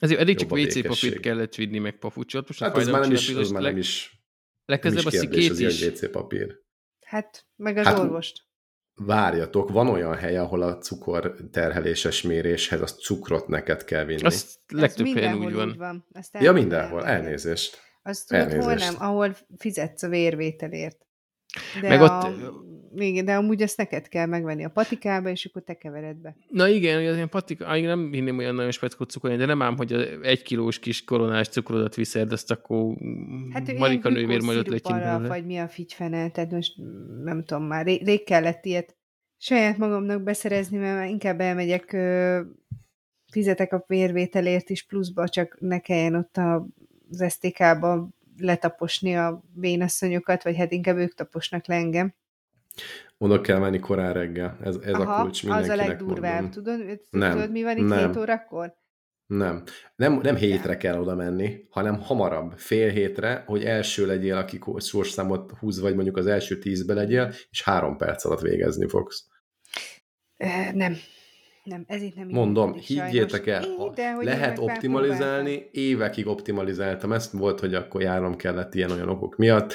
Ezért 0.01 0.19
eddig 0.19 0.37
csak 0.37 0.51
a 0.51 0.59
WC 0.59 0.87
papírt 0.87 1.19
kellett 1.19 1.55
vinni, 1.55 1.79
meg 1.79 1.97
papucsot. 1.97 2.47
Most 2.47 2.61
a 2.61 2.65
Hát 2.65 2.77
ez 2.77 2.87
már 2.87 3.01
nem 3.01 3.11
is, 3.11 3.17
az 3.17 3.23
fájdalomcsillapítót 3.25 3.53
már 3.53 3.71
nem 3.71 3.77
is, 3.81 4.09
nem 4.11 4.21
legközelebb 4.65 5.13
is 5.13 5.19
a 5.19 5.21
kérdés, 5.21 5.49
az 5.49 5.59
ilyen 5.59 5.71
is. 5.71 5.85
WC 5.85 6.11
papír. 6.11 6.55
Hát, 7.05 7.45
meg 7.55 7.77
az 7.77 7.85
Hát- 7.85 7.97
orvost. 7.99 8.49
Várjatok, 8.93 9.69
van 9.69 9.87
olyan 9.87 10.15
hely, 10.15 10.37
ahol 10.37 10.61
a 10.61 10.77
cukor 10.77 11.35
terheléses 11.51 12.21
méréshez 12.21 12.81
az 12.81 12.91
cukrot 12.91 13.47
neked 13.47 13.83
kell 13.83 14.05
vinni. 14.05 14.21
Azt 14.23 14.59
Ez 14.67 14.77
legtöbb 14.79 15.05
helyen 15.05 15.37
mindenhol 15.37 15.47
úgy 15.47 15.53
van. 15.53 15.69
Úgy 15.69 15.77
van. 15.77 16.05
Azt 16.13 16.37
ja, 16.39 16.51
mindenhol, 16.51 17.05
elnézést. 17.05 17.77
Azt 18.03 18.27
tudod, 18.27 18.43
hol 18.51 18.61
Elnézést. 18.61 18.91
nem, 18.91 19.07
ahol 19.09 19.35
fizetsz 19.57 20.03
a 20.03 20.09
vérvételért. 20.09 21.05
De, 21.81 21.87
Meg 21.87 22.01
a, 22.01 22.17
ott- 22.17 22.53
igen, 22.95 23.25
de 23.25 23.35
amúgy 23.35 23.61
ezt 23.61 23.77
neked 23.77 24.07
kell 24.07 24.25
megvenni 24.25 24.63
a 24.63 24.69
patikába, 24.69 25.29
és 25.29 25.45
akkor 25.45 25.61
te 25.61 25.73
kevered 25.73 26.17
be. 26.17 26.35
Na 26.49 26.67
igen, 26.67 26.95
hogy 26.97 27.07
az 27.07 27.15
ilyen 27.15 27.29
patika, 27.29 27.77
igen, 27.77 27.97
nem 27.97 28.11
hinném 28.11 28.37
olyan 28.37 28.55
nagyon 28.55 28.71
speckó 28.71 29.03
cukorni, 29.03 29.37
de 29.37 29.45
nem 29.45 29.61
ám, 29.61 29.77
hogy 29.77 29.93
az 29.93 30.07
egy 30.21 30.41
kilós 30.41 30.79
kis 30.79 31.03
koronás 31.03 31.47
cukrodat 31.47 31.95
viszed, 31.95 32.31
azt 32.31 32.51
akkor 32.51 32.95
Hát 33.53 33.77
Marika 33.77 34.09
nővér 34.09 34.41
majd 34.41 34.57
ott 34.57 35.27
vagy 35.27 35.45
mi 35.45 35.57
a 35.57 35.67
figyfene, 35.67 36.29
tehát 36.29 36.51
most 36.51 36.73
nem 37.23 37.43
tudom 37.43 37.63
már, 37.63 37.85
rég, 37.85 38.05
rég 38.05 38.23
kellett 38.23 38.65
ilyet 38.65 38.95
saját 39.41 39.77
magamnak 39.77 40.23
beszerezni, 40.23 40.77
mert 40.77 41.09
inkább 41.09 41.39
elmegyek, 41.39 41.97
fizetek 43.31 43.73
a 43.73 43.83
vérvételért 43.87 44.69
is 44.69 44.85
pluszba, 44.85 45.27
csak 45.27 45.57
ne 45.59 45.79
kelljen 45.79 46.15
ott 46.15 46.37
az 47.09 47.33
STK-ba 47.33 48.09
letaposni 48.37 49.15
a 49.15 49.43
bénasszonyokat, 49.53 50.43
vagy 50.43 50.57
hát 50.57 50.71
inkább 50.71 50.97
ők 50.97 51.13
taposnak 51.13 51.67
le 51.67 51.75
engem. 51.75 52.13
Oda 53.17 53.41
kell 53.41 53.59
menni 53.59 53.79
korán 53.79 54.13
reggel. 54.13 54.57
Ez, 54.63 54.75
ez 54.75 54.93
a 54.93 55.05
kulcs 55.05 55.43
az 55.43 55.49
a 55.49 55.53
mindenkinek 55.53 55.87
legdurvább. 55.87 56.41
mondom. 56.41 56.51
Tudod, 56.51 56.99
Nem, 57.09 57.31
tudod, 57.31 57.51
mi 57.51 57.63
van 57.63 57.77
itt 57.77 57.87
nem. 57.87 58.07
7 58.07 58.17
órakor? 58.17 58.79
Nem. 59.25 59.63
Nem, 59.95 60.19
nem 60.21 60.35
hétre 60.35 60.77
kell 60.77 60.99
oda 60.99 61.15
menni, 61.15 61.65
hanem 61.69 62.01
hamarabb, 62.01 62.53
fél 62.57 62.89
hétre, 62.89 63.43
hogy 63.45 63.63
első 63.63 64.05
legyél, 64.05 64.35
aki 64.35 64.59
sorszámot 64.77 65.51
húz, 65.59 65.79
vagy 65.79 65.95
mondjuk 65.95 66.17
az 66.17 66.27
első 66.27 66.57
tízbe 66.57 66.93
legyél, 66.93 67.33
és 67.49 67.63
három 67.63 67.97
perc 67.97 68.25
alatt 68.25 68.41
végezni 68.41 68.87
fogsz. 68.87 69.27
Nem. 70.73 70.95
Nem, 71.63 71.83
ez 71.87 72.01
itt 72.01 72.15
nem 72.15 72.29
így 72.29 72.35
Mondom, 72.35 72.65
működik 72.65 72.87
higgyétek 72.87 73.47
el, 73.47 73.63
Így, 73.63 73.89
de 73.93 74.13
hogy 74.13 74.25
lehet 74.25 74.59
optimalizálni, 74.59 75.69
évekig 75.71 76.27
optimalizáltam 76.27 77.11
ezt, 77.11 77.31
volt, 77.31 77.59
hogy 77.59 77.73
akkor 77.73 78.01
járnom 78.01 78.35
kellett 78.35 78.73
ilyen-olyan 78.73 79.09
okok 79.09 79.35
miatt, 79.35 79.73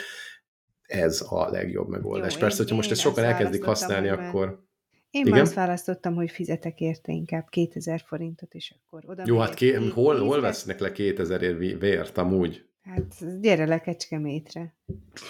ez 0.87 1.21
a 1.29 1.49
legjobb 1.51 1.89
megoldás. 1.89 2.35
Jó, 2.35 2.39
Persze, 2.41 2.55
én- 2.57 2.63
hogyha 2.63 2.77
most 2.77 2.91
ezt 2.91 3.01
sokan 3.01 3.25
elkezdik 3.25 3.65
használni, 3.65 4.09
már- 4.09 4.19
akkor 4.19 4.65
Én 5.11 5.21
Igen? 5.23 5.33
már 5.33 5.41
azt 5.43 5.55
választottam, 5.55 6.15
hogy 6.15 6.31
fizetek 6.31 6.81
érte 6.81 7.13
inkább 7.13 7.49
2000 7.49 8.03
forintot, 8.07 8.55
és 8.55 8.75
akkor 8.77 9.03
oda 9.07 9.23
jó, 9.27 9.39
hát 9.39 9.55
ké, 9.55 9.73
hol, 9.75 10.19
hol 10.19 10.41
vesznek 10.41 10.79
le 10.79 10.93
2000 10.93 11.43
ér 11.43 11.57
vé- 11.59 11.79
vért 11.81 12.19
amúgy? 12.19 12.69
Hát 12.83 13.41
gyere 13.41 13.67
le 13.67 13.81
Kecskemétre. 13.81 14.77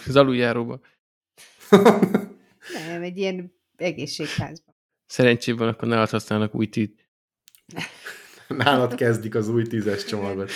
Az 0.07 0.17
aluljáróba. 0.17 0.81
Nem, 2.89 3.03
egy 3.03 3.17
ilyen 3.17 3.53
egészségházban. 3.77 4.75
Szerencsében 5.07 5.69
akkor 5.69 5.89
nálad 5.89 6.09
használnak 6.11 6.55
új 6.55 6.69
tűt. 6.69 7.09
Nálad 8.49 8.95
kezdik 8.95 9.35
az 9.35 9.49
új 9.49 9.63
tízes 9.63 10.05
csomagot. 10.05 10.51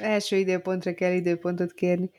Első 0.00 0.36
időpontra 0.36 0.94
kell 0.94 1.12
időpontot 1.12 1.72
kérni. 1.72 2.10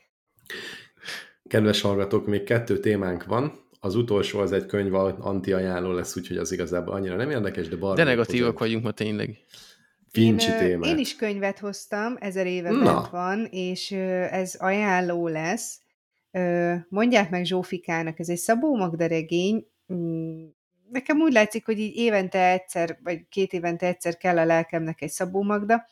Kedves 1.48 1.80
hallgatók, 1.80 2.26
még 2.26 2.42
kettő 2.42 2.80
témánk 2.80 3.24
van. 3.24 3.64
Az 3.80 3.94
utolsó 3.94 4.38
az 4.38 4.52
egy 4.52 4.66
könyv, 4.66 4.94
anti-ajánló 4.94 5.92
lesz, 5.92 6.16
úgyhogy 6.16 6.36
az 6.36 6.52
igazából 6.52 6.94
annyira 6.94 7.16
nem 7.16 7.30
érdekes, 7.30 7.68
de 7.68 7.76
De 7.94 8.04
negatívak 8.04 8.58
vagyunk 8.58 8.84
ma 8.84 8.90
tényleg. 8.90 9.38
Fincsi 10.08 10.50
én, 10.50 10.58
témák. 10.58 10.90
én 10.90 10.98
is 10.98 11.16
könyvet 11.16 11.58
hoztam, 11.58 12.16
ezer 12.18 12.46
éve 12.46 12.70
Na. 12.70 13.08
van, 13.10 13.44
és 13.50 13.90
ez 14.30 14.54
ajánló 14.54 15.28
lesz. 15.28 15.80
Mondják 16.88 17.30
meg 17.30 17.44
Zsófikának, 17.44 18.18
ez 18.18 18.28
egy 18.28 18.38
Szabó 18.38 18.76
Magda 18.76 19.06
regény. 19.06 19.66
Mm, 19.92 20.44
Nekem 20.90 21.20
úgy 21.20 21.32
látszik, 21.32 21.64
hogy 21.64 21.78
így 21.78 21.96
évente 21.96 22.50
egyszer, 22.50 22.98
vagy 23.02 23.28
két 23.28 23.52
évente 23.52 23.86
egyszer 23.86 24.16
kell 24.16 24.38
a 24.38 24.44
lelkemnek 24.44 25.02
egy 25.02 25.10
Szabó 25.10 25.42
Magda, 25.42 25.86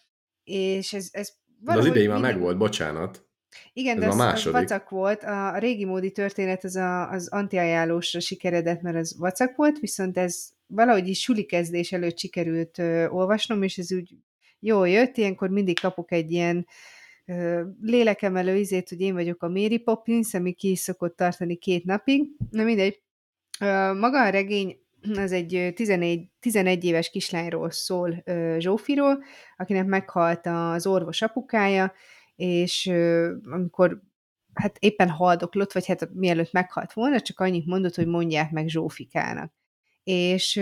és 0.45 0.93
ez, 0.93 1.09
ez 1.13 1.29
De 1.29 1.71
az 1.71 1.77
valahogy 1.77 1.91
idei 1.91 2.07
már 2.07 2.21
megvolt, 2.21 2.57
bocsánat. 2.57 3.24
Igen, 3.73 3.95
Ez 3.97 4.01
de 4.01 4.07
a 4.07 4.09
az, 4.09 4.15
az 4.15 4.21
második. 4.21 4.53
vacak 4.61 4.89
volt. 4.91 5.23
A, 5.23 5.59
régi 5.59 5.85
módi 5.85 6.11
történet 6.11 6.65
az, 6.65 6.77
a, 6.77 7.11
az 7.11 7.29
antiajánlósra 7.29 8.21
sikeredett, 8.21 8.81
mert 8.81 8.97
az 8.97 9.19
vacak 9.19 9.57
volt, 9.57 9.79
viszont 9.79 10.17
ez 10.19 10.49
valahogy 10.67 11.09
is 11.09 11.21
suli 11.21 11.45
kezdés 11.45 11.93
előtt 11.93 12.19
sikerült 12.19 12.79
ö, 12.79 13.09
olvasnom, 13.09 13.63
és 13.63 13.79
ez 13.79 13.93
úgy 13.93 14.15
jól 14.61 14.89
jött. 14.89 15.17
Ilyenkor 15.17 15.49
mindig 15.49 15.81
kapok 15.81 16.13
egy 16.13 16.33
ilyen 16.33 16.67
ö, 17.27 17.63
lélekemelő 17.81 18.57
izét, 18.57 18.89
hogy 18.89 19.01
én 19.01 19.15
vagyok 19.15 19.43
a 19.43 19.49
Mary 19.49 19.79
Poppins, 19.79 20.35
ami 20.35 20.53
ki 20.53 20.71
is 20.71 20.79
szokott 20.79 21.17
tartani 21.17 21.57
két 21.57 21.85
napig. 21.85 22.25
Na 22.51 22.63
mindegy. 22.65 23.03
Ö, 23.61 23.93
maga 23.93 24.23
a 24.25 24.29
regény 24.29 24.79
az 25.17 25.33
egy 25.33 25.55
ö, 25.55 25.71
14, 25.71 26.29
11 26.41 26.85
éves 26.85 27.11
kislányról 27.11 27.71
szól 27.71 28.23
ö, 28.25 28.57
Zsófiról, 28.59 29.25
akinek 29.57 29.87
meghalt 29.87 30.47
az 30.47 30.87
orvos 30.87 31.23
apukája, 31.23 31.93
és 32.37 32.87
amikor 33.45 34.03
hát 34.55 34.77
éppen 34.79 35.09
haldoklott, 35.09 35.73
vagy 35.73 35.87
hát 35.87 36.15
mielőtt 36.15 36.53
meghalt 36.53 36.93
volna, 36.93 37.21
csak 37.21 37.41
annyit 37.41 37.67
mondott, 37.67 37.95
hogy 37.95 38.07
mondják 38.07 38.51
meg 38.51 38.69
Zsófikának. 38.69 39.53
És 40.03 40.57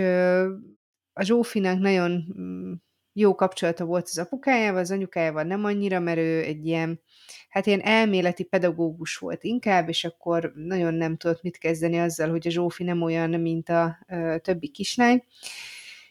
a 1.13 1.23
Zsófinak 1.23 1.79
nagyon 1.79 2.25
mm, 2.37 2.73
jó 3.13 3.35
kapcsolata 3.35 3.85
volt 3.85 4.03
az 4.03 4.17
apukájával, 4.17 4.79
az 4.79 4.91
anyukájával 4.91 5.43
nem 5.43 5.63
annyira, 5.65 5.99
mert 5.99 6.17
ő 6.17 6.43
egy 6.43 6.65
ilyen, 6.65 7.01
hát 7.49 7.65
ilyen 7.65 7.81
elméleti 7.81 8.43
pedagógus 8.43 9.17
volt 9.17 9.43
inkább, 9.43 9.89
és 9.89 10.03
akkor 10.03 10.51
nagyon 10.55 10.93
nem 10.93 11.17
tudott 11.17 11.41
mit 11.41 11.57
kezdeni 11.57 11.99
azzal, 11.99 12.29
hogy 12.29 12.47
a 12.47 12.51
Zsófi 12.51 12.83
nem 12.83 13.01
olyan, 13.01 13.29
mint 13.29 13.69
a 13.69 14.05
többi 14.41 14.67
kislány, 14.67 15.23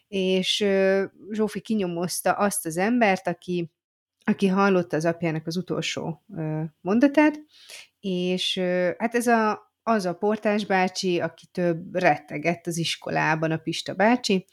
és 0.07 0.61
ö, 0.61 1.03
Zsófi 1.31 1.59
kinyomozta 1.59 2.31
azt 2.31 2.65
az 2.65 2.77
embert, 2.77 3.27
aki, 3.27 3.71
aki 4.23 4.47
hallotta 4.47 4.95
az 4.95 5.05
apjának 5.05 5.47
az 5.47 5.57
utolsó 5.57 6.23
mondatát, 6.81 7.39
és 7.99 8.57
hát 8.97 9.15
ez 9.15 9.27
a, 9.27 9.71
az 9.83 10.05
a 10.05 10.13
portás 10.13 10.65
bácsi, 10.65 11.19
aki 11.19 11.45
több 11.51 11.95
rettegett 11.95 12.67
az 12.67 12.77
iskolában, 12.77 13.51
a 13.51 13.57
Pista 13.57 13.93
bácsi, 13.93 14.45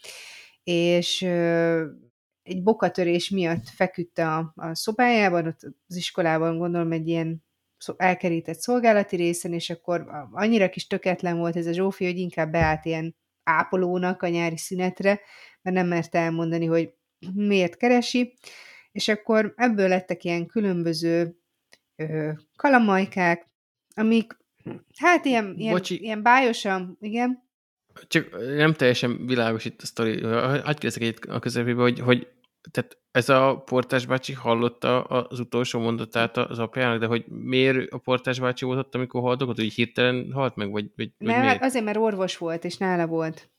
és 0.63 1.21
egy 2.43 2.63
bokatörés 2.63 3.29
miatt 3.29 3.69
feküdt 3.69 4.17
a, 4.17 4.53
a 4.55 4.75
szobájában, 4.75 5.47
ott 5.47 5.59
az 5.87 5.95
iskolában 5.95 6.57
gondolom 6.57 6.91
egy 6.91 7.07
ilyen 7.07 7.43
elkerített 7.97 8.59
szolgálati 8.59 9.15
részen, 9.15 9.53
és 9.53 9.69
akkor 9.69 10.05
annyira 10.31 10.69
kis 10.69 10.87
töketlen 10.87 11.37
volt 11.37 11.55
ez 11.55 11.65
a 11.65 11.73
Zsófi, 11.73 12.05
hogy 12.05 12.17
inkább 12.17 12.51
beállt 12.51 12.85
ilyen 12.85 13.15
ápolónak 13.43 14.21
a 14.21 14.27
nyári 14.27 14.57
szünetre, 14.57 15.19
mert 15.61 15.75
nem 15.75 15.87
mert 15.87 16.15
elmondani, 16.15 16.65
hogy 16.65 16.93
miért 17.33 17.77
keresi, 17.77 18.33
és 18.91 19.07
akkor 19.07 19.53
ebből 19.55 19.87
lettek 19.87 20.23
ilyen 20.23 20.45
különböző 20.45 21.37
ö, 21.95 22.31
kalamajkák, 22.55 23.49
amik 23.95 24.37
hát 24.97 25.25
ilyen, 25.25 25.55
ilyen, 25.57 25.81
ilyen 25.83 26.21
bájosan, 26.21 26.97
igen, 26.99 27.49
csak 28.07 28.55
nem 28.55 28.73
teljesen 28.73 29.25
világos 29.25 29.65
itt 29.65 29.81
a 29.81 29.85
sztori. 29.85 30.21
Hagyj 30.23 30.61
kérdezek 30.63 31.01
egyet 31.01 31.25
a 31.25 31.39
közepébe, 31.39 31.81
hogy, 31.81 31.99
hogy 31.99 32.27
tehát 32.71 32.97
ez 33.11 33.29
a 33.29 33.61
portás 33.65 34.05
bácsi 34.05 34.33
hallotta 34.33 35.03
az 35.03 35.39
utolsó 35.39 35.79
mondatát 35.79 36.37
az 36.37 36.59
apjának, 36.59 36.99
de 36.99 37.05
hogy 37.05 37.25
miért 37.27 37.91
a 37.91 37.97
portás 37.97 38.39
bácsi 38.39 38.65
volt 38.65 38.79
ott, 38.79 38.95
amikor 38.95 39.21
haldozott, 39.21 39.55
hogy 39.55 39.73
hirtelen 39.73 40.31
halt 40.31 40.55
meg, 40.55 40.71
vagy, 40.71 40.91
vagy, 40.95 41.13
vagy 41.17 41.27
Nem, 41.27 41.41
hát 41.41 41.63
azért, 41.63 41.85
mert 41.85 41.97
orvos 41.97 42.37
volt, 42.37 42.63
és 42.63 42.77
nála 42.77 43.07
volt. 43.07 43.51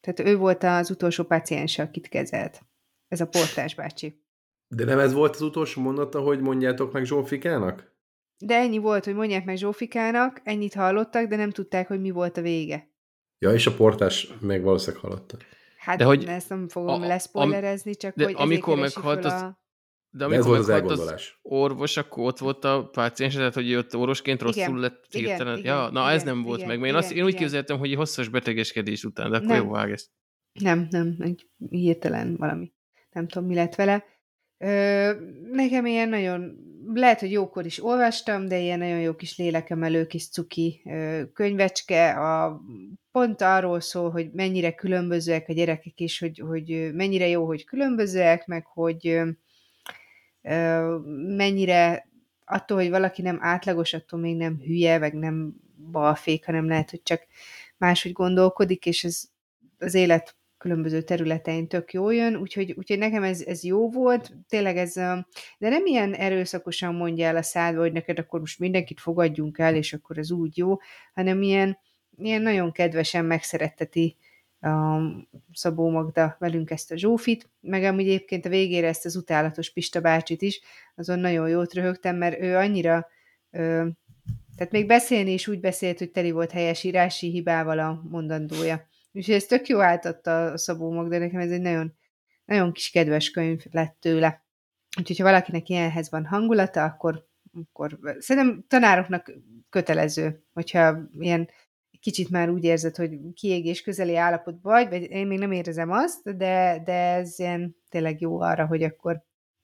Tehát 0.00 0.30
ő 0.32 0.36
volt 0.36 0.62
az 0.62 0.90
utolsó 0.90 1.24
paciens, 1.24 1.78
akit 1.78 2.08
kezelt. 2.08 2.62
Ez 3.08 3.20
a 3.20 3.28
portás 3.28 3.74
bácsi. 3.74 4.22
De 4.68 4.84
nem 4.84 4.98
ez 4.98 5.12
volt 5.12 5.34
az 5.34 5.40
utolsó 5.40 5.80
mondata, 5.82 6.20
hogy 6.20 6.40
mondjátok 6.40 6.92
meg 6.92 7.04
Zsófikának? 7.04 7.96
De 8.38 8.54
ennyi 8.54 8.78
volt, 8.78 9.04
hogy 9.04 9.14
mondják 9.14 9.44
meg 9.44 9.56
Zsófikának, 9.56 10.40
ennyit 10.44 10.74
hallottak, 10.74 11.26
de 11.26 11.36
nem 11.36 11.50
tudták, 11.50 11.88
hogy 11.88 12.00
mi 12.00 12.10
volt 12.10 12.36
a 12.36 12.42
vége. 12.42 12.90
Ja, 13.38 13.52
és 13.52 13.66
a 13.66 13.74
portás 13.74 14.32
még 14.40 14.62
valószínűleg 14.62 15.02
hallott. 15.04 15.36
Hát 15.78 15.98
de 15.98 16.04
hogy 16.04 16.24
ezt 16.24 16.48
nem 16.48 16.68
fogom 16.68 17.02
a, 17.02 17.06
leszpoilerezni, 17.06 17.94
csak 17.94 18.14
de 18.14 18.24
hogy 18.24 18.34
amikor 18.36 18.78
meghalt 18.78 19.24
az, 19.24 19.32
a... 19.32 19.58
De 20.10 20.24
amikor 20.24 20.52
de 20.52 20.58
ez 20.58 20.66
volt 20.66 20.90
az, 20.90 21.00
az 21.00 21.22
orvos, 21.42 21.96
akkor 21.96 22.24
ott 22.24 22.38
volt 22.38 22.64
a 22.64 22.88
páciens, 22.92 23.34
tehát 23.34 23.54
hogy 23.54 23.74
ott 23.74 23.96
orvosként 23.96 24.42
rosszul 24.42 24.62
igen, 24.62 24.78
lett 24.78 25.04
hirtelen. 25.08 25.58
Igen, 25.58 25.74
ja, 25.74 25.90
na 25.90 26.00
igen, 26.00 26.14
ez 26.14 26.22
nem 26.22 26.42
volt 26.42 26.58
igen, 26.58 26.68
meg. 26.68 26.80
Mert 26.80 26.92
én, 26.92 26.98
azt, 26.98 27.12
én 27.12 27.24
úgy 27.24 27.34
képzeltem, 27.34 27.78
hogy 27.78 27.94
hosszas 27.94 28.28
betegeskedés 28.28 29.04
után, 29.04 29.30
de 29.30 29.36
akkor 29.36 29.48
nem. 29.48 29.64
jó 29.64 29.70
vág 29.70 29.90
ezt. 29.90 30.10
Nem, 30.52 30.86
nem, 30.90 31.16
egy 31.18 31.48
hirtelen 31.70 32.36
valami. 32.36 32.72
Nem 33.10 33.28
tudom, 33.28 33.48
mi 33.48 33.54
lett 33.54 33.74
vele. 33.74 34.04
Ö, 34.58 35.12
nekem 35.52 35.86
ilyen 35.86 36.08
nagyon, 36.08 36.56
lehet, 36.94 37.20
hogy 37.20 37.32
jókor 37.32 37.66
is 37.66 37.84
olvastam, 37.84 38.48
de 38.48 38.58
ilyen 38.58 38.78
nagyon 38.78 39.00
jó 39.00 39.14
kis 39.14 39.38
lélekemelő 39.38 40.06
kis 40.06 40.28
cuki 40.28 40.82
ö, 40.84 41.22
könyvecske, 41.32 42.10
a, 42.10 42.60
pont 43.12 43.42
arról 43.42 43.80
szól, 43.80 44.10
hogy 44.10 44.30
mennyire 44.32 44.74
különbözőek 44.74 45.48
a 45.48 45.52
gyerekek 45.52 46.00
is, 46.00 46.18
hogy, 46.18 46.38
hogy 46.38 46.90
mennyire 46.94 47.28
jó, 47.28 47.46
hogy 47.46 47.64
különbözőek, 47.64 48.46
meg 48.46 48.66
hogy 48.66 49.06
ö, 50.42 50.96
mennyire 51.36 52.08
attól, 52.44 52.76
hogy 52.76 52.90
valaki 52.90 53.22
nem 53.22 53.38
átlagos, 53.40 53.92
attól 53.92 54.20
még 54.20 54.36
nem 54.36 54.60
hülye, 54.64 54.98
meg 54.98 55.14
nem 55.14 55.54
balfék, 55.90 56.44
hanem 56.44 56.68
lehet, 56.68 56.90
hogy 56.90 57.02
csak 57.02 57.26
máshogy 57.76 58.12
gondolkodik, 58.12 58.86
és 58.86 59.04
ez 59.04 59.22
az 59.78 59.94
élet 59.94 60.36
különböző 60.58 61.02
területein 61.02 61.68
tök 61.68 61.92
jó 61.92 62.10
jön, 62.10 62.36
úgyhogy, 62.36 62.74
úgyhogy 62.76 62.98
nekem 62.98 63.22
ez, 63.22 63.40
ez 63.40 63.64
jó 63.64 63.90
volt, 63.90 64.32
tényleg 64.48 64.76
ez, 64.76 64.92
de 65.58 65.68
nem 65.68 65.86
ilyen 65.86 66.14
erőszakosan 66.14 66.94
mondja 66.94 67.26
el 67.26 67.36
a 67.36 67.42
szádba, 67.42 67.80
hogy 67.80 67.92
neked 67.92 68.18
akkor 68.18 68.40
most 68.40 68.58
mindenkit 68.58 69.00
fogadjunk 69.00 69.58
el, 69.58 69.74
és 69.74 69.92
akkor 69.92 70.18
ez 70.18 70.30
úgy 70.30 70.56
jó, 70.56 70.76
hanem 71.14 71.42
ilyen, 71.42 71.78
ilyen 72.16 72.42
nagyon 72.42 72.72
kedvesen 72.72 73.24
megszeretteti 73.24 74.16
a 74.60 74.98
Szabó 75.52 75.90
Magda 75.90 76.36
velünk 76.38 76.70
ezt 76.70 76.92
a 76.92 76.96
Zsófit, 76.96 77.50
meg 77.60 77.84
amúgy 77.84 78.08
egyébként 78.08 78.46
a 78.46 78.48
végére 78.48 78.86
ezt 78.86 79.04
az 79.04 79.16
utálatos 79.16 79.72
Pista 79.72 80.00
bácsit 80.00 80.42
is, 80.42 80.60
azon 80.94 81.18
nagyon 81.18 81.48
jót 81.48 81.74
röhögtem, 81.74 82.16
mert 82.16 82.40
ő 82.40 82.56
annyira 82.56 83.06
ö, 83.50 83.86
tehát 84.56 84.72
még 84.72 84.86
beszélni 84.86 85.32
is 85.32 85.48
úgy 85.48 85.60
beszélt, 85.60 85.98
hogy 85.98 86.10
teli 86.10 86.30
volt 86.30 86.50
helyesírási 86.50 87.30
hibával 87.30 87.78
a 87.78 88.02
mondandója. 88.10 88.87
Úgyhogy 89.12 89.34
ez 89.34 89.44
tök 89.44 89.68
jó 89.68 89.80
átadta 89.80 90.44
a 90.44 90.58
Szabó 90.58 90.92
Magda, 90.92 91.18
nekem 91.18 91.40
ez 91.40 91.50
egy 91.50 91.60
nagyon, 91.60 91.94
nagyon 92.44 92.72
kis 92.72 92.90
kedves 92.90 93.30
könyv 93.30 93.64
lett 93.70 93.96
tőle. 94.00 94.44
Úgyhogy 94.98 95.18
ha 95.18 95.24
valakinek 95.24 95.68
ilyenhez 95.68 96.10
van 96.10 96.26
hangulata, 96.26 96.84
akkor, 96.84 97.26
akkor 97.52 97.98
szerintem 98.18 98.64
tanároknak 98.68 99.32
kötelező, 99.70 100.44
hogyha 100.52 100.98
ilyen 101.18 101.48
kicsit 102.00 102.30
már 102.30 102.50
úgy 102.50 102.64
érzed, 102.64 102.96
hogy 102.96 103.18
kiégés 103.34 103.82
közeli 103.82 104.16
állapotban 104.16 104.72
vagy, 104.72 104.88
vagy 104.88 105.10
én 105.10 105.26
még 105.26 105.38
nem 105.38 105.52
érzem 105.52 105.90
azt, 105.90 106.36
de, 106.36 106.82
de 106.84 106.92
ez 106.92 107.38
ilyen 107.38 107.76
tényleg 107.88 108.20
jó 108.20 108.40
arra, 108.40 108.66
hogy 108.66 108.82
akkor 108.82 109.22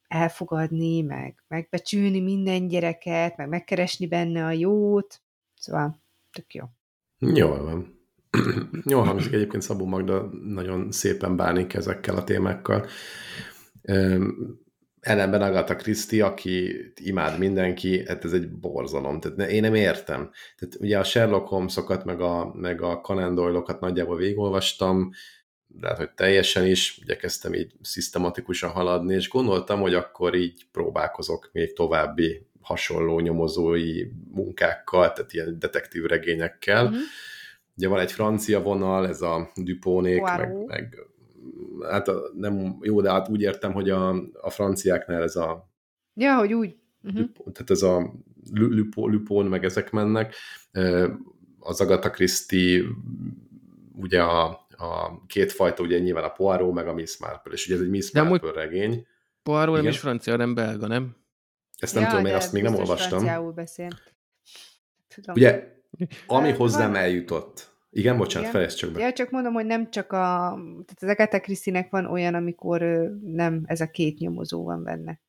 elfogadni, 0.08 1.00
meg 1.02 1.44
megbecsülni 1.48 2.20
minden 2.20 2.68
gyereket, 2.68 3.36
meg 3.36 3.48
megkeresni 3.48 4.06
benne 4.06 4.44
a 4.44 4.50
jót. 4.50 5.22
Szóval 5.54 6.02
tök 6.32 6.54
jó. 6.54 6.64
Jól 7.18 7.62
van. 7.62 7.93
Jól 8.84 9.02
hangzik 9.02 9.32
egyébként 9.32 9.62
Szabó 9.62 9.86
Magda 9.86 10.30
nagyon 10.44 10.92
szépen 10.92 11.36
bánik 11.36 11.74
ezekkel 11.74 12.16
a 12.16 12.24
témákkal. 12.24 12.86
Ellenben 15.00 15.42
Agatha 15.42 15.76
Christie, 15.76 16.24
aki 16.24 16.74
imád 16.94 17.38
mindenki, 17.38 18.06
hát 18.06 18.24
ez 18.24 18.32
egy 18.32 18.50
borzalom. 18.50 19.20
Tehát 19.20 19.50
én 19.50 19.60
nem 19.60 19.74
értem. 19.74 20.30
Tehát 20.58 20.74
ugye 20.80 20.98
a 20.98 21.04
Sherlock 21.04 21.48
Holmesokat, 21.48 22.04
meg 22.04 22.20
a, 22.20 22.54
meg 22.54 22.82
a 22.82 23.00
Conan 23.00 23.34
Doyle-okat 23.34 23.80
nagyjából 23.80 24.16
végigolvastam, 24.16 25.10
de 25.66 25.88
hát, 25.88 25.96
hogy 25.96 26.10
teljesen 26.10 26.66
is, 26.66 26.98
igyekeztem 27.02 27.54
így 27.54 27.72
szisztematikusan 27.80 28.70
haladni, 28.70 29.14
és 29.14 29.28
gondoltam, 29.28 29.80
hogy 29.80 29.94
akkor 29.94 30.34
így 30.34 30.66
próbálkozok 30.72 31.50
még 31.52 31.72
további 31.72 32.46
hasonló 32.60 33.20
nyomozói 33.20 34.04
munkákkal, 34.30 35.12
tehát 35.12 35.32
ilyen 35.32 35.58
detektív 35.58 36.04
regényekkel. 36.04 36.84
Mm-hmm 36.84 36.98
Ugye 37.76 37.88
van 37.88 38.00
egy 38.00 38.12
francia 38.12 38.62
vonal, 38.62 39.08
ez 39.08 39.20
a 39.20 39.50
Duponék, 39.54 40.22
meg, 40.22 40.66
meg 40.66 40.98
hát 41.90 42.08
a, 42.08 42.30
nem 42.34 42.78
jó, 42.80 43.00
de 43.00 43.10
hát 43.10 43.28
úgy 43.28 43.40
értem, 43.40 43.72
hogy 43.72 43.90
a, 43.90 44.08
a 44.40 44.50
franciáknál 44.50 45.22
ez 45.22 45.36
a 45.36 45.72
Ja, 46.14 46.36
hogy 46.36 46.52
úgy. 46.52 46.76
Uh-huh. 47.02 47.28
Tehát 47.52 47.70
ez 47.70 47.82
a 47.82 48.12
Lupon, 48.52 49.10
Lupon, 49.10 49.46
meg 49.46 49.64
ezek 49.64 49.90
mennek. 49.90 50.34
Az 51.58 51.80
Agatha 51.80 52.10
Christie, 52.10 52.82
ugye 53.96 54.22
a, 54.22 54.44
a 54.76 55.24
két 55.26 55.52
fajta, 55.52 55.82
ugye 55.82 55.98
nyilván 55.98 56.24
a 56.24 56.28
Poirot, 56.28 56.72
meg 56.72 56.88
a 56.88 56.94
Miss 56.94 57.18
Marple, 57.18 57.52
és 57.52 57.66
ugye 57.66 57.74
ez 57.74 57.80
egy 57.80 57.88
Miss 57.88 58.10
Marple 58.10 58.52
regény. 58.52 59.06
Poirot 59.42 59.76
nem 59.76 59.86
is 59.86 59.98
francia, 59.98 60.32
hanem 60.32 60.54
belga, 60.54 60.86
nem? 60.86 61.16
Ezt 61.78 61.94
nem 61.94 62.02
ja, 62.02 62.08
tudom, 62.08 62.26
én 62.26 62.34
azt 62.34 62.52
még 62.52 62.62
nem 62.62 62.74
olvastam. 62.74 63.08
franciául 63.08 63.52
beszél. 63.52 63.88
Tudom. 65.08 65.34
Ugye 65.34 65.73
ami 66.26 66.50
hozzám 66.50 66.94
eljutott. 66.94 67.72
Igen, 67.90 68.16
bocsánat, 68.16 68.50
fejezd 68.50 68.76
csak 68.76 68.92
be. 68.92 69.00
Ja, 69.00 69.12
csak 69.12 69.30
mondom, 69.30 69.52
hogy 69.52 69.66
nem 69.66 69.90
csak 69.90 70.12
a... 70.12 70.54
Tehát 70.56 71.02
az 71.02 71.08
Agatha 71.08 71.40
christie 71.40 71.86
van 71.90 72.06
olyan, 72.06 72.34
amikor 72.34 72.80
nem 73.22 73.62
ez 73.66 73.80
a 73.80 73.90
két 73.90 74.18
nyomozó 74.18 74.64
van 74.64 74.82
benne. 74.82 75.20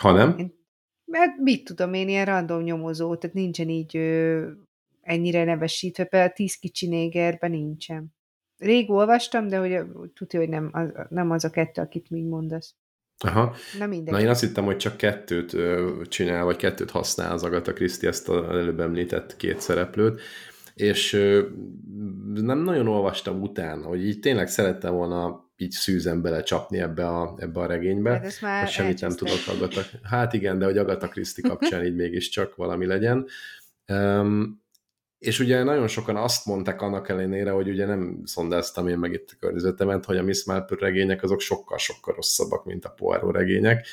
Ha 0.00 0.12
nem? 0.12 0.38
Én, 0.38 0.54
mert 1.04 1.36
mit 1.36 1.64
tudom 1.64 1.94
én, 1.94 2.08
ilyen 2.08 2.24
random 2.24 2.62
nyomozó, 2.62 3.16
tehát 3.16 3.36
nincsen 3.36 3.68
így 3.68 3.96
ö, 3.96 4.50
ennyire 5.00 5.44
nevesítve, 5.44 6.04
például 6.04 6.30
a 6.30 6.34
tíz 6.34 6.54
kicsi 6.54 6.88
négerben 6.88 7.50
nincsen. 7.50 8.14
Rég 8.56 8.90
olvastam, 8.90 9.48
de 9.48 9.58
hogy 9.58 9.82
tudja, 10.14 10.38
hogy 10.38 10.48
nem 10.48 10.70
az, 10.72 10.88
nem 11.08 11.30
az 11.30 11.44
a 11.44 11.50
kettő, 11.50 11.82
akit 11.82 12.10
még 12.10 12.24
mondasz. 12.24 12.74
Aha. 13.18 13.54
Na, 13.78 13.86
Na 13.86 14.20
én 14.20 14.28
azt 14.28 14.40
hittem, 14.40 14.64
hogy 14.64 14.76
csak 14.76 14.96
kettőt 14.96 15.52
ö, 15.52 15.92
csinál, 16.08 16.44
vagy 16.44 16.56
kettőt 16.56 16.90
használ 16.90 17.32
az 17.32 17.42
Agatha 17.42 17.72
Christie, 17.72 18.08
ezt 18.08 18.28
az 18.28 18.48
előbb 18.48 18.80
említett 18.80 19.36
két 19.36 19.60
szereplőt, 19.60 20.20
és 20.74 21.12
ö, 21.12 21.46
nem 22.34 22.58
nagyon 22.58 22.88
olvastam 22.88 23.42
utána, 23.42 23.86
hogy 23.86 24.06
így 24.06 24.20
tényleg 24.20 24.48
szerettem 24.48 24.94
volna 24.94 25.44
így 25.56 25.70
szűzen 25.70 26.22
belecsapni 26.22 26.78
ebbe 26.78 27.06
a, 27.06 27.34
ebbe 27.38 27.60
a 27.60 27.66
regénybe, 27.66 28.10
hát 28.10 28.40
már 28.40 28.62
hogy 28.62 28.72
semmit 28.72 29.00
nem 29.00 29.10
tudok 29.10 29.38
Agatha. 29.48 29.80
Hát 30.02 30.32
igen, 30.32 30.58
de 30.58 30.64
hogy 30.64 30.78
Agatha 30.78 31.08
Christie 31.08 31.48
kapcsán 31.48 31.84
így 31.84 31.94
mégiscsak 31.94 32.56
valami 32.56 32.86
legyen. 32.86 33.26
Um, 33.88 34.64
és 35.26 35.38
ugye 35.38 35.62
nagyon 35.62 35.88
sokan 35.88 36.16
azt 36.16 36.46
mondták 36.46 36.82
annak 36.82 37.08
ellenére, 37.08 37.50
hogy 37.50 37.68
ugye 37.68 37.86
nem 37.86 38.20
szondáztam 38.24 38.88
én 38.88 38.98
meg 38.98 39.12
itt 39.12 39.30
a 39.30 39.36
környezetemet, 39.40 40.04
hogy 40.04 40.16
a 40.16 40.22
Miss 40.22 40.44
Marple 40.44 40.76
regények 40.80 41.22
azok 41.22 41.40
sokkal-sokkal 41.40 42.14
rosszabbak, 42.14 42.64
mint 42.64 42.84
a 42.84 42.88
Poirot 42.88 43.34
regények. 43.34 43.86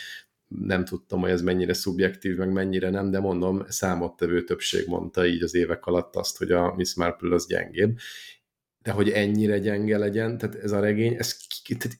Nem 0.47 0.85
tudtam, 0.85 1.19
hogy 1.19 1.30
ez 1.30 1.41
mennyire 1.41 1.73
szubjektív, 1.73 2.35
meg 2.35 2.51
mennyire 2.51 2.89
nem, 2.89 3.11
de 3.11 3.19
mondom, 3.19 3.65
számottevő 3.68 4.43
többség 4.43 4.88
mondta 4.88 5.26
így 5.26 5.43
az 5.43 5.55
évek 5.55 5.85
alatt 5.85 6.15
azt, 6.15 6.38
hogy 6.38 6.51
a 6.51 6.73
Miss 6.76 6.93
Marple 6.95 7.35
az 7.35 7.47
gyengébb. 7.47 7.97
De 8.81 8.91
hogy 8.91 9.10
ennyire 9.10 9.60
gyenge 9.60 9.97
legyen, 9.97 10.38
tehát 10.38 10.55
ez 10.55 10.72
a 10.72 10.80
regény, 10.80 11.15
ez 11.18 11.38
tehát 11.77 11.99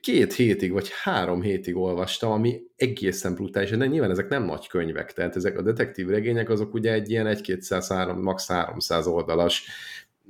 két 0.00 0.32
hétig, 0.32 0.72
vagy 0.72 0.88
három 1.02 1.42
hétig 1.42 1.76
olvastam, 1.76 2.30
ami 2.30 2.60
egészen 2.76 3.34
brutális, 3.34 3.70
de 3.70 3.86
nyilván 3.86 4.10
ezek 4.10 4.28
nem 4.28 4.44
nagy 4.44 4.66
könyvek, 4.66 5.12
tehát 5.12 5.36
ezek 5.36 5.58
a 5.58 5.62
detektív 5.62 6.08
regények 6.08 6.50
azok 6.50 6.74
ugye 6.74 6.92
egy 6.92 7.10
ilyen 7.10 7.26
1-200, 7.28 8.22
max. 8.22 8.46
300 8.48 9.06
oldalas, 9.06 9.66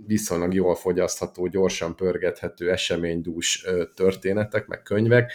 viszonylag 0.07 0.55
jól 0.55 0.75
fogyasztható, 0.75 1.47
gyorsan 1.47 1.97
pörgethető, 1.97 2.71
eseménydús 2.71 3.67
történetek, 3.95 4.67
meg 4.67 4.83
könyvek. 4.83 5.33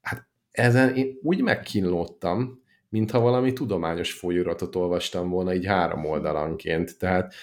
Hát 0.00 0.26
ezen 0.50 0.94
én 0.96 1.18
úgy 1.22 1.42
megkínlódtam, 1.42 2.62
mintha 2.88 3.20
valami 3.20 3.52
tudományos 3.52 4.12
folyóiratot 4.12 4.76
olvastam 4.76 5.28
volna 5.28 5.54
így 5.54 5.66
három 5.66 6.04
oldalanként, 6.04 6.98
tehát 6.98 7.34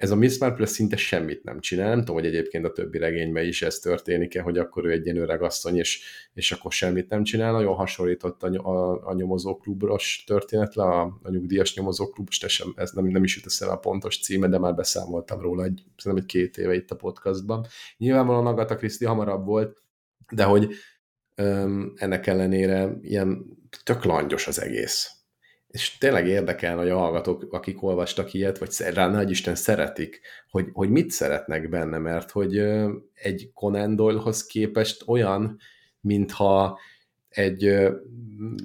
ez 0.00 0.10
a 0.10 0.16
Miss 0.16 0.38
Marple 0.38 0.66
szinte 0.66 0.96
semmit 0.96 1.44
nem 1.44 1.60
csinál. 1.60 1.88
Nem 1.88 1.98
tudom, 1.98 2.14
hogy 2.14 2.26
egyébként 2.26 2.64
a 2.64 2.72
többi 2.72 2.98
regényben 2.98 3.44
is 3.44 3.62
ez 3.62 3.78
történik-e, 3.78 4.42
hogy 4.42 4.58
akkor 4.58 4.84
ő 4.84 4.90
egy 4.90 5.04
ilyen 5.04 5.16
öreg 5.16 5.42
asszony, 5.42 5.76
és, 5.76 6.02
és 6.34 6.52
akkor 6.52 6.72
semmit 6.72 7.08
nem 7.08 7.22
csinál. 7.22 7.52
Nagyon 7.52 7.74
hasonlított 7.74 8.42
a, 8.42 8.46
a, 8.46 9.06
a 9.08 9.14
nyomozóklubros 9.14 10.24
történetre, 10.26 10.82
a, 10.82 11.18
a 11.22 11.30
nyugdíjas 11.30 11.74
nyomozóklub, 11.74 12.26
most 12.26 12.44
ez, 12.44 12.50
sem, 12.50 12.72
ez 12.76 12.90
nem, 12.90 13.06
nem 13.06 13.24
is 13.24 13.36
jut 13.36 13.46
eszembe 13.46 13.74
a 13.74 13.78
pontos 13.78 14.20
címe, 14.20 14.48
de 14.48 14.58
már 14.58 14.74
beszámoltam 14.74 15.40
róla 15.40 15.64
egy, 15.64 15.82
szerintem 15.96 16.24
egy 16.24 16.30
két 16.30 16.56
éve 16.56 16.74
itt 16.74 16.90
a 16.90 16.96
podcastban. 16.96 17.66
Nyilvánvalóan 17.96 18.46
Agatha 18.46 18.74
Christie 18.76 19.08
hamarabb 19.08 19.44
volt, 19.44 19.82
de 20.32 20.44
hogy 20.44 20.74
öm, 21.34 21.92
ennek 21.96 22.26
ellenére 22.26 22.98
ilyen 23.02 23.58
tök 23.84 24.04
langyos 24.04 24.46
az 24.46 24.60
egész 24.60 25.19
és 25.70 25.98
tényleg 25.98 26.26
érdekel, 26.26 26.76
hogy 26.76 26.88
a 26.88 26.98
hallgatók, 26.98 27.52
akik 27.52 27.82
olvastak 27.82 28.34
ilyet, 28.34 28.58
vagy 28.58 28.76
rá 28.94 29.08
nagy 29.08 29.30
Isten 29.30 29.54
szeretik, 29.54 30.20
hogy, 30.50 30.68
hogy 30.72 30.90
mit 30.90 31.10
szeretnek 31.10 31.68
benne, 31.68 31.98
mert 31.98 32.30
hogy 32.30 32.58
egy 33.14 33.50
Conan 33.54 33.96
Doyle-hoz 33.96 34.46
képest 34.46 35.02
olyan, 35.06 35.58
mintha 36.00 36.78
egy, 37.28 37.62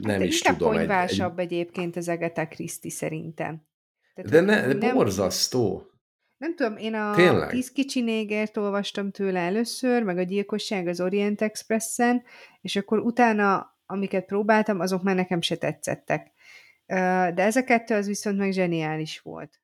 nem 0.01 0.19
hát 0.19 0.23
is 0.23 0.41
tudom. 0.41 0.71
Inkább 0.71 0.87
konyvásabb 0.87 1.39
egy, 1.39 1.45
egy... 1.45 1.53
egyébként 1.53 1.95
az 1.95 2.09
Agatha 2.09 2.47
Christie 2.47 2.91
szerintem. 2.91 3.67
Tehát, 4.13 4.31
de 4.31 4.41
ne, 4.41 4.67
de 4.67 4.73
nem, 4.73 4.95
borzasztó. 4.95 5.89
Nem 6.37 6.55
tudom, 6.55 6.77
én 6.77 6.93
a 6.93 7.15
Tényleg? 7.15 7.49
Tíz 7.49 7.71
kicsi 7.71 8.01
négert 8.01 8.57
olvastam 8.57 9.11
tőle 9.11 9.39
először, 9.39 10.03
meg 10.03 10.17
a 10.17 10.23
gyilkosság 10.23 10.87
az 10.87 11.01
Orient 11.01 11.41
Expressen, 11.41 12.23
és 12.61 12.75
akkor 12.75 12.99
utána, 12.99 13.77
amiket 13.85 14.25
próbáltam, 14.25 14.79
azok 14.79 15.03
már 15.03 15.15
nekem 15.15 15.41
se 15.41 15.55
tetszettek. 15.55 16.33
De 16.87 17.41
ez 17.41 17.55
a 17.55 17.63
kettő 17.63 17.95
az 17.95 18.07
viszont 18.07 18.37
meg 18.37 18.51
zseniális 18.51 19.19
volt. 19.19 19.59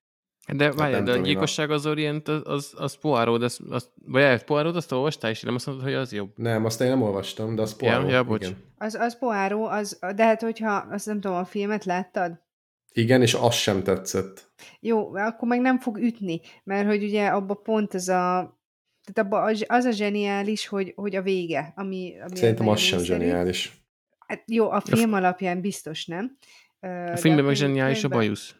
De 0.53 0.63
hát 0.63 0.75
várjál, 0.75 1.03
de 1.03 1.11
a 1.11 1.17
gyilkosság 1.17 1.71
az 1.71 1.85
Orient, 1.85 2.27
az, 2.27 2.41
az, 2.43 2.73
az 2.77 2.93
Poirot, 2.95 3.41
az, 3.41 3.59
az, 3.69 3.91
vagy 4.05 4.21
el, 4.21 4.39
Poirot 4.39 4.75
azt 4.75 4.91
olvastál, 4.91 5.31
és 5.31 5.41
nem 5.41 5.55
azt 5.55 5.65
mondod, 5.65 5.83
hogy 5.83 5.93
az 5.93 6.13
jobb? 6.13 6.31
Nem, 6.35 6.65
azt 6.65 6.81
én 6.81 6.87
nem 6.87 7.01
olvastam, 7.01 7.55
de 7.55 7.61
az 7.61 7.75
Poirot. 7.75 8.03
Ja, 8.03 8.09
ja 8.09 8.23
bocs. 8.23 8.45
Igen. 8.45 8.57
Az, 8.77 8.95
az 8.95 9.17
Poirot, 9.17 9.71
az, 9.71 9.99
de 10.15 10.25
hát 10.25 10.41
hogyha, 10.41 10.75
azt 10.75 11.05
nem 11.05 11.19
tudom, 11.21 11.37
a 11.37 11.45
filmet 11.45 11.85
láttad? 11.85 12.41
Igen, 12.93 13.21
és 13.21 13.33
az 13.33 13.55
sem 13.55 13.83
tetszett. 13.83 14.51
Jó, 14.79 15.15
akkor 15.15 15.47
meg 15.47 15.61
nem 15.61 15.79
fog 15.79 15.97
ütni, 15.97 16.41
mert 16.63 16.87
hogy 16.87 17.03
ugye 17.03 17.27
abba 17.27 17.53
pont 17.53 17.93
ez 17.93 18.07
a 18.07 18.59
tehát 19.03 19.31
abba 19.31 19.41
az, 19.41 19.65
az 19.67 19.85
a 19.85 19.91
zseniális, 19.91 20.67
hogy, 20.67 20.93
hogy 20.95 21.15
a 21.15 21.21
vége, 21.21 21.73
ami, 21.75 22.13
ami 22.21 22.35
Szerintem 22.35 22.67
az 22.67 22.79
sem 22.79 22.99
zseniális. 22.99 23.71
Hát 24.27 24.43
jó, 24.45 24.69
a 24.69 24.81
film 24.81 25.13
alapján 25.13 25.61
biztos 25.61 26.05
nem, 26.05 26.37
a 26.81 27.17
filmben 27.17 27.45
meg 27.45 27.55
zseniális 27.55 28.03
a 28.03 28.07
bajusz. 28.07 28.55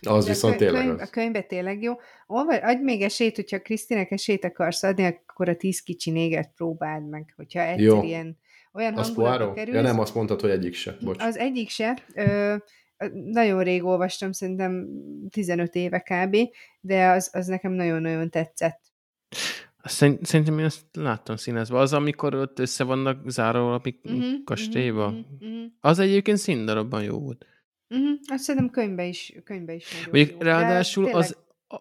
Az 0.00 0.26
viszont 0.26 0.56
tényleg 0.56 0.82
könyv, 0.82 1.00
az. 1.00 1.08
A 1.08 1.10
könyvben 1.10 1.46
tényleg 1.46 1.82
jó. 1.82 1.94
Olva, 2.26 2.56
adj 2.56 2.82
még 2.82 3.02
esélyt, 3.02 3.36
hogyha 3.36 3.60
Krisztinek 3.60 4.10
esélyt 4.10 4.44
akarsz 4.44 4.82
adni, 4.82 5.04
akkor 5.04 5.48
a 5.48 5.56
tíz 5.56 5.80
kicsi 5.80 6.10
néget 6.10 6.52
próbáld 6.56 7.08
meg, 7.08 7.32
hogyha 7.36 7.60
egyszer 7.60 7.84
jó. 7.84 8.02
ilyen 8.02 8.38
olyan 8.72 8.96
az 8.96 9.06
hangulatra 9.06 9.52
kerülsz. 9.52 9.76
Ja 9.76 9.82
nem, 9.82 9.98
azt 9.98 10.14
mondtad, 10.14 10.40
hogy 10.40 10.50
egyik 10.50 10.74
se. 10.74 10.96
Bocs. 11.00 11.22
Az 11.22 11.36
egyik 11.36 11.68
se. 11.68 11.98
Ö, 12.14 12.56
nagyon 13.12 13.62
rég 13.62 13.84
olvastam, 13.84 14.32
szerintem 14.32 14.88
15 15.30 15.74
éve 15.74 15.98
kb., 15.98 16.36
de 16.80 17.08
az, 17.08 17.30
az 17.32 17.46
nekem 17.46 17.72
nagyon-nagyon 17.72 18.30
tetszett. 18.30 18.80
Szerintem 19.82 20.58
én 20.58 20.64
ezt 20.64 20.84
láttam 20.92 21.36
színezve. 21.36 21.78
Az, 21.78 21.92
amikor 21.92 22.34
ott 22.34 22.58
össze 22.58 22.84
vannak 22.84 23.30
zárva 23.30 23.62
valami 23.62 23.98
uh-huh, 24.02 24.44
kastélyba. 24.44 25.06
Uh-huh, 25.06 25.24
uh-huh. 25.40 25.64
Az 25.80 25.98
egyébként 25.98 26.38
színdarabban 26.38 27.02
jó 27.02 27.18
volt. 27.18 27.46
Uh-huh. 27.88 28.18
Azt 28.26 28.42
szerintem 28.42 28.70
könyvbe 28.70 29.04
is, 29.04 29.32
könyvbe 29.44 29.74
is 29.74 29.92
nagyon 29.92 30.08
Mondjuk, 30.10 30.30
jó. 30.30 30.46
Ráadásul 30.46 31.06
az, 31.06 31.36
a, 31.66 31.74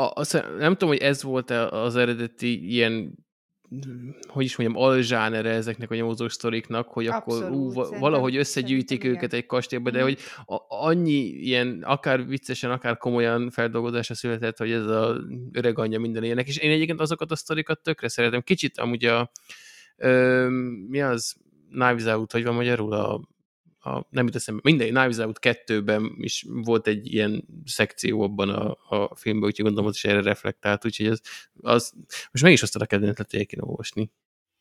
a, 0.00 0.12
az, 0.14 0.42
nem 0.58 0.72
tudom, 0.72 0.88
hogy 0.88 1.02
ez 1.02 1.22
volt 1.22 1.50
az 1.50 1.96
eredeti 1.96 2.72
ilyen 2.74 3.26
hogy 4.26 4.44
is 4.44 4.56
mondjam, 4.56 4.82
alzsánere 4.82 5.50
ezeknek 5.50 5.90
a 5.90 5.94
nyomozó 5.94 6.28
sztoriknak, 6.28 6.88
hogy 6.88 7.06
Abszolút, 7.06 7.76
akkor 7.76 7.96
ú, 7.96 7.98
valahogy 7.98 8.36
összegyűjtik 8.36 9.04
őket 9.04 9.22
igen. 9.22 9.38
egy 9.38 9.46
kastélyba, 9.46 9.90
de 9.90 10.00
mm. 10.00 10.02
hogy 10.02 10.18
a, 10.46 10.56
annyi 10.68 11.20
ilyen 11.22 11.82
akár 11.86 12.26
viccesen, 12.26 12.70
akár 12.70 12.96
komolyan 12.96 13.50
feldolgozása 13.50 14.14
született, 14.14 14.56
hogy 14.56 14.70
ez 14.70 14.86
a 14.86 15.16
öreg 15.52 15.78
anyja 15.78 16.00
minden 16.00 16.24
ilyenek, 16.24 16.48
és 16.48 16.56
én 16.56 16.70
egyébként 16.70 17.00
azokat 17.00 17.30
a 17.30 17.36
sztorikat 17.36 17.82
tökre 17.82 18.08
szeretem. 18.08 18.40
Kicsit 18.40 18.78
amúgy 18.78 19.04
a 19.04 19.30
ö, 19.96 20.46
mi 20.88 21.00
az 21.00 21.36
Knives 21.70 22.04
Out, 22.04 22.32
hogy 22.32 22.44
van 22.44 22.54
magyarul 22.54 22.92
a 22.92 23.20
a, 23.80 24.06
nem 24.10 24.26
jut 24.26 24.34
eszembe, 24.34 24.60
mindegy, 24.64 24.88
Knives 24.88 25.18
Out 25.18 25.38
2-ben 25.42 26.14
is 26.16 26.46
volt 26.48 26.86
egy 26.86 27.12
ilyen 27.12 27.44
szekció 27.64 28.22
abban 28.22 28.48
a, 28.48 28.76
a 28.88 29.14
filmben, 29.14 29.48
úgyhogy 29.48 29.64
gondolom, 29.64 29.90
hogy 29.90 29.96
is 29.96 30.04
erre 30.04 30.22
reflektált, 30.22 30.84
úgyhogy 30.84 31.06
az, 31.06 31.20
az 31.60 31.92
most 32.32 32.44
meg 32.44 32.52
is 32.52 32.62
azt 32.62 32.76
a 32.76 32.86
kedvencet, 32.86 33.30
hogy 33.30 33.46
kéne 33.46 33.62
olvasni. 33.64 34.10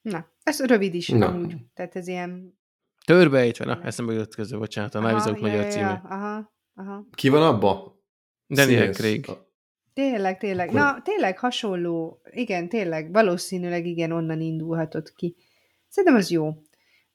Na, 0.01 0.27
ez 0.43 0.65
rövid 0.65 0.93
is 0.93 1.07
Na. 1.07 1.27
amúgy, 1.27 1.55
tehát 1.73 1.95
ez 1.95 2.07
ilyen... 2.07 2.59
Törbejtve, 3.05 3.65
na, 3.65 3.81
eszembe 3.83 4.13
jutott 4.13 4.35
közül, 4.35 4.59
bocsánat, 4.59 4.95
a 4.95 4.99
Knives 4.99 5.25
Out 5.25 5.35
ja, 5.35 5.47
magyar 5.47 5.63
ja, 5.63 5.69
címe. 5.69 5.85
Ja, 5.85 6.01
aha, 6.09 6.53
aha. 6.75 7.05
Ki 7.11 7.29
van 7.29 7.43
abba? 7.43 8.01
Daniel 8.47 8.91
Craig. 8.91 9.25
Tényleg, 9.93 10.37
tényleg. 10.37 10.71
Na, 10.71 11.01
tényleg 11.03 11.39
hasonló. 11.39 12.21
Igen, 12.31 12.69
tényleg. 12.69 13.11
Valószínűleg 13.11 13.85
igen, 13.85 14.11
onnan 14.11 14.41
indulhatott 14.41 15.13
ki. 15.13 15.35
Szerintem 15.87 16.19
az 16.19 16.29
jó. 16.29 16.53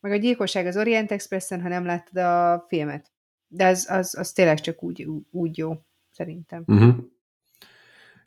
Meg 0.02 0.12
a 0.12 0.16
gyilkosság 0.16 0.66
az 0.66 0.76
Orient 0.76 1.12
Expressen, 1.12 1.60
ha 1.60 1.68
nem 1.68 1.84
láttad 1.84 2.16
a 2.16 2.64
filmet. 2.68 3.10
De 3.48 3.66
az, 3.66 3.86
az, 3.90 4.18
az 4.18 4.32
tényleg 4.32 4.60
csak 4.60 4.82
úgy, 4.82 5.06
úgy 5.30 5.58
jó, 5.58 5.72
szerintem. 6.10 6.62
Uh-huh. 6.66 6.94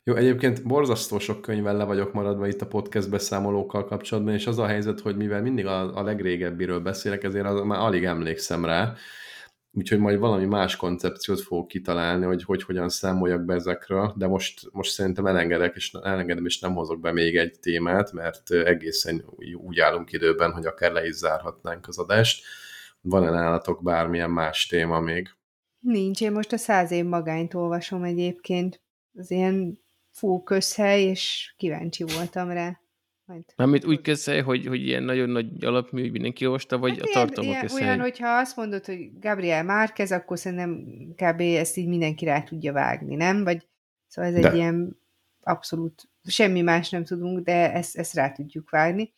Jó, 0.04 0.14
egyébként 0.14 0.66
borzasztó 0.66 1.18
sok 1.18 1.40
könyvvel 1.40 1.76
le 1.76 1.84
vagyok 1.84 2.12
maradva 2.12 2.46
itt 2.46 2.60
a 2.60 2.66
podcast 2.66 3.10
beszámolókkal 3.10 3.84
kapcsolatban, 3.84 4.34
és 4.34 4.46
az 4.46 4.58
a 4.58 4.66
helyzet, 4.66 5.00
hogy 5.00 5.16
mivel 5.16 5.42
mindig 5.42 5.66
a, 5.66 5.96
a 5.96 6.02
legrégebbiről 6.02 6.80
beszélek, 6.80 7.24
ezért 7.24 7.46
az, 7.46 7.60
már 7.60 7.80
alig 7.80 8.04
emlékszem 8.04 8.64
rá, 8.64 8.94
úgyhogy 9.76 9.98
majd 9.98 10.18
valami 10.18 10.44
más 10.44 10.76
koncepciót 10.76 11.40
fogok 11.40 11.68
kitalálni, 11.68 12.24
hogy 12.24 12.44
hogy 12.44 12.62
hogyan 12.62 12.88
számoljak 12.88 13.44
be 13.44 13.54
ezekről, 13.54 14.14
de 14.16 14.26
most, 14.26 14.68
most 14.72 14.90
szerintem 14.90 15.26
elengedek, 15.26 15.74
és 15.76 15.92
elengedem, 16.02 16.44
és 16.44 16.58
nem 16.58 16.74
hozok 16.74 17.00
be 17.00 17.12
még 17.12 17.36
egy 17.36 17.58
témát, 17.60 18.12
mert 18.12 18.50
egészen 18.50 19.24
úgy 19.56 19.78
állunk 19.78 20.12
időben, 20.12 20.52
hogy 20.52 20.66
akár 20.66 20.92
le 20.92 21.06
is 21.06 21.14
zárhatnánk 21.14 21.88
az 21.88 21.98
adást. 21.98 22.44
Van-e 23.00 23.30
nálatok 23.30 23.82
bármilyen 23.82 24.30
más 24.30 24.66
téma 24.66 25.00
még? 25.00 25.28
Nincs, 25.78 26.20
én 26.20 26.32
most 26.32 26.52
a 26.52 26.56
száz 26.56 26.90
év 26.90 27.04
magányt 27.04 27.54
olvasom 27.54 28.02
egyébként. 28.02 28.82
Az 29.18 29.30
ilyen 29.30 29.78
full 30.10 30.42
közhely, 30.44 31.02
és 31.02 31.54
kíváncsi 31.56 32.04
voltam 32.16 32.50
rá. 32.50 32.80
Majd 33.26 33.44
Mármint 33.56 33.84
úgy 33.84 34.00
kezdve, 34.00 34.42
hogy, 34.42 34.66
hogy 34.66 34.86
ilyen 34.86 35.02
nagyon 35.02 35.28
nagy 35.28 35.64
alapmű, 35.64 36.00
hogy 36.00 36.10
mindenki 36.10 36.46
olvasta, 36.46 36.78
vagy 36.78 36.90
hát 36.90 37.00
a 37.00 37.12
tartalmak 37.12 37.62
ilyen? 37.62 37.82
Olyan, 37.82 38.00
hogyha 38.00 38.28
azt 38.28 38.56
mondod, 38.56 38.84
hogy 38.84 39.18
Gabriel 39.18 39.64
Márquez, 39.64 40.12
akkor 40.12 40.38
szerintem 40.38 40.84
kb. 41.14 41.40
ezt 41.40 41.76
így 41.76 41.88
mindenki 41.88 42.24
rá 42.24 42.42
tudja 42.42 42.72
vágni, 42.72 43.14
nem? 43.14 43.44
Vagy 43.44 43.66
szóval 44.06 44.34
ez 44.34 44.40
de. 44.40 44.48
egy 44.48 44.54
ilyen 44.54 45.00
abszolút, 45.40 46.08
semmi 46.24 46.60
más 46.60 46.90
nem 46.90 47.04
tudunk, 47.04 47.44
de 47.44 47.72
ezt, 47.72 47.96
ezt 47.96 48.14
rá 48.14 48.32
tudjuk 48.32 48.70
vágni. 48.70 49.12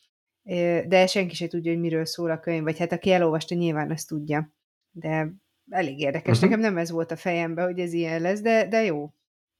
De 0.87 1.07
senki 1.07 1.35
se 1.35 1.47
tudja, 1.47 1.73
hogy 1.73 1.81
miről 1.81 2.05
szól 2.05 2.31
a 2.31 2.41
könyv, 2.41 2.63
vagy 2.63 2.79
hát 2.79 2.93
aki 2.93 3.13
elolvasta, 3.13 3.55
nyilván 3.55 3.91
azt 3.91 4.09
tudja. 4.09 4.53
De 4.91 5.33
elég 5.71 6.01
érdekes. 6.01 6.37
Uh-huh. 6.37 6.51
Nekem 6.51 6.61
nem 6.61 6.77
ez 6.77 6.91
volt 6.91 7.11
a 7.11 7.17
fejemben, 7.17 7.65
hogy 7.65 7.79
ez 7.79 7.93
ilyen 7.93 8.21
lesz, 8.21 8.41
de, 8.41 8.69
de 8.69 8.85
jó. 8.85 9.13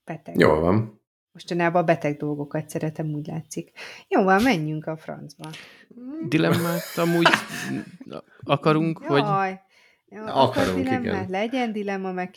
Beteg. 0.05 0.39
Jól 0.39 0.59
van. 0.59 0.98
Mostanában 1.39 1.81
a 1.81 1.85
beteg 1.85 2.17
dolgokat 2.17 2.69
szeretem, 2.69 3.13
úgy 3.13 3.27
látszik. 3.27 3.71
Jó, 4.07 4.23
van, 4.23 4.41
menjünk 4.41 4.85
a 4.85 4.97
francba. 4.97 5.49
Dilemmát 6.27 6.81
amúgy 6.95 7.27
akarunk, 8.43 8.99
Jaj, 9.07 9.09
hogy... 9.09 9.59
Jaj, 10.09 10.23
akarunk, 10.27 10.77
dilemmát. 10.77 11.03
igen. 11.03 11.25
Legyen 11.29 11.71
dilemma, 11.71 12.11
meg 12.11 12.31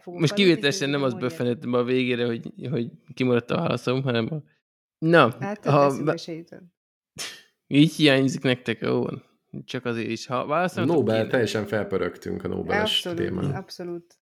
fogok 0.00 0.20
Most 0.20 0.34
kivételesen 0.34 0.90
nem 0.90 1.02
befenettem 1.14 1.70
be 1.70 1.78
a 1.78 1.84
végére, 1.84 2.26
hogy, 2.26 2.52
hogy 2.70 2.90
kimaradt 3.14 3.50
a 3.50 3.56
válaszom, 3.56 4.02
hanem 4.02 4.28
a... 4.30 4.42
Na, 4.98 5.36
Hát, 5.40 5.64
ha, 5.64 5.92
így 7.66 7.92
hiányzik 7.94 8.42
nektek, 8.42 8.80
jó 8.80 9.02
van. 9.02 9.24
Csak 9.64 9.84
azért 9.84 10.08
is. 10.08 10.26
Ha 10.26 10.46
válaszoltok 10.46 10.94
Nobel, 10.96 11.16
kéne- 11.16 11.30
teljesen 11.30 11.66
felpörögtünk 11.66 12.44
a 12.44 12.48
Nobel-es 12.48 12.80
Abszolút, 12.82 13.18
témán. 13.18 13.54
abszolút. 13.54 14.21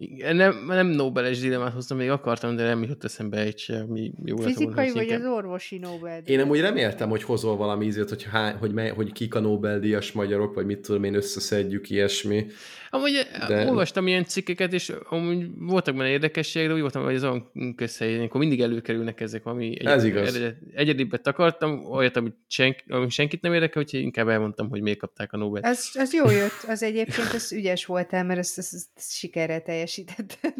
Igen, 0.00 0.36
Nem, 0.36 0.64
nem 0.66 0.86
Nobel-es 0.86 1.38
dilemmát 1.40 1.72
hoztam, 1.72 1.96
még 1.96 2.10
akartam, 2.10 2.56
de 2.56 2.62
nem 2.64 2.82
jutott 2.82 3.04
eszembe 3.04 3.38
egy 3.38 3.58
se, 3.58 3.80
ami 3.88 4.12
jó 4.24 4.36
Fizikai 4.36 4.90
vagy 4.92 5.02
inkább- 5.02 5.20
az 5.20 5.26
orvosi 5.26 5.78
Nobel? 5.78 6.22
Én 6.24 6.40
amúgy 6.40 6.60
reméltem, 6.60 7.08
hogy 7.08 7.22
hozol 7.22 7.56
valami 7.56 7.84
ízét, 7.86 8.08
hogy, 8.08 8.22
há, 8.22 8.52
hogy, 8.52 8.72
mely, 8.72 8.90
hogy 8.90 9.12
kik 9.12 9.34
a 9.34 9.40
Nobel-díjas 9.40 10.12
magyarok, 10.12 10.54
vagy 10.54 10.66
mit 10.66 10.78
tudom 10.78 11.04
én, 11.04 11.14
összeszedjük 11.14 11.90
ilyesmi. 11.90 12.46
Amúgy 12.90 13.12
De- 13.12 13.46
de... 13.54 13.66
olvastam 13.68 14.06
ilyen 14.06 14.24
cikkeket, 14.24 14.72
és 14.72 14.92
amúgy 15.08 15.46
voltak 15.58 15.96
benne 15.96 16.08
érdekességek, 16.08 16.68
de 16.68 16.74
úgy 16.74 16.80
voltam, 16.80 17.04
hogy 17.04 17.14
az 17.14 17.22
olyan 17.22 17.50
közhelyén, 17.76 18.20
akkor 18.22 18.40
mindig 18.40 18.60
előkerülnek 18.60 19.20
ezek, 19.20 19.46
ami 19.46 19.66
egy, 19.80 19.86
Ez 19.86 20.04
igaz. 20.04 20.34
eredet- 20.34 20.56
egyedibbet 20.74 21.26
akartam, 21.26 21.84
olyat, 21.84 22.16
amit 22.16 22.34
senki, 22.46 22.82
ami 22.88 23.10
senkit 23.10 23.40
nem 23.42 23.52
érdekel, 23.54 23.82
úgyhogy 23.82 24.00
inkább 24.00 24.28
elmondtam, 24.28 24.68
hogy 24.68 24.80
miért 24.80 24.98
kapták 24.98 25.32
a 25.32 25.36
Nobel. 25.36 25.62
Az, 25.62 25.90
az 25.98 26.14
jó 26.14 26.30
jött, 26.30 26.64
az 26.68 26.82
egyébként 26.82 27.32
az 27.34 27.52
ügyes 27.52 27.86
voltál, 27.86 28.24
mert 28.24 28.38
ezt, 28.38 28.58
ezt, 28.58 28.74
ezt, 28.74 28.86
ezt 28.96 29.12
sikerrel 29.16 29.62
teljesítetted. 29.88 30.54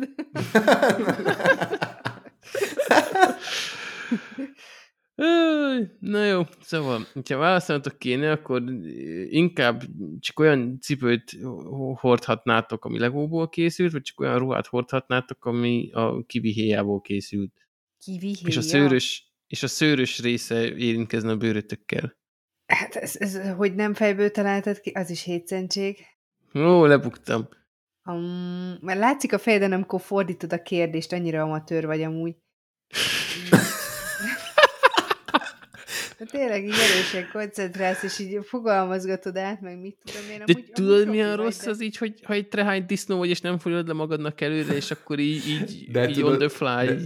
Na 5.99 6.25
jó, 6.25 6.43
szóval, 6.61 7.07
ha 7.29 7.37
választanatok 7.37 7.99
kéne, 7.99 8.31
akkor 8.31 8.63
inkább 9.29 9.83
csak 10.19 10.39
olyan 10.39 10.79
cipőt 10.81 11.37
hordhatnátok, 11.95 12.85
ami 12.85 12.99
legóból 12.99 13.49
készült, 13.49 13.93
vagy 13.93 14.03
csak 14.03 14.21
olyan 14.21 14.39
ruhát 14.39 14.67
hordhatnátok, 14.67 15.45
ami 15.45 15.91
a 15.93 16.25
kiwi 16.27 16.53
héjából 16.53 17.01
készült. 17.01 17.53
Kivi 17.99 18.37
És 18.45 18.57
a 18.57 18.61
szőrös, 18.61 19.33
és 19.47 19.63
a 19.63 19.67
szőrös 19.69 20.21
része 20.21 20.77
érintkezne 20.77 21.31
a 21.31 21.37
bőrötökkel. 21.37 22.17
Hát 22.67 22.97
ez, 22.97 23.17
ez, 23.19 23.55
hogy 23.57 23.75
nem 23.75 23.95
fejből 23.95 24.31
találtad 24.31 24.81
ki, 24.81 24.91
az 24.91 25.11
is 25.11 25.23
hétszentség. 25.23 25.99
Ó, 26.55 26.85
lebuktam. 26.85 27.49
Um, 28.13 28.79
mert 28.81 28.99
látszik 28.99 29.33
a 29.33 29.39
fejeden, 29.39 29.73
amikor 29.73 30.01
fordítod 30.01 30.53
a 30.53 30.63
kérdést, 30.63 31.13
annyira 31.13 31.43
amatőr 31.43 31.87
vagy 31.87 32.03
amúgy. 32.03 32.35
De 36.19 36.25
tényleg 36.31 36.65
így 36.65 36.71
erősen 36.93 37.29
koncentrálsz, 37.33 38.03
és 38.03 38.19
így 38.19 38.39
fogalmazgatod 38.43 39.37
át, 39.37 39.61
meg 39.61 39.81
mit 39.81 39.97
tudom 40.05 40.31
én. 40.31 40.39
De 40.39 40.45
amúgy, 40.53 40.71
tudod, 40.73 40.93
amúgy 41.01 41.09
milyen 41.09 41.27
profi 41.27 41.37
vagy, 41.43 41.47
rossz 41.47 41.65
de- 41.65 41.71
az 41.71 41.83
így, 41.83 41.97
hogy 41.97 42.21
ha 42.25 42.33
egy 42.33 42.49
trehány 42.49 42.85
disznó 42.87 43.19
vagy, 43.19 43.29
és 43.29 43.41
nem 43.41 43.59
folyod 43.59 43.87
le 43.87 43.93
magadnak 43.93 44.41
előre, 44.41 44.75
és 44.75 44.91
akkor 44.91 45.19
így, 45.19 45.49
így, 45.49 45.91
De 45.91 46.09
így 46.09 46.15
tudod- 46.15 46.33
on 46.33 46.39
the 46.39 46.49
fly. 46.49 46.87
de-. 46.95 47.01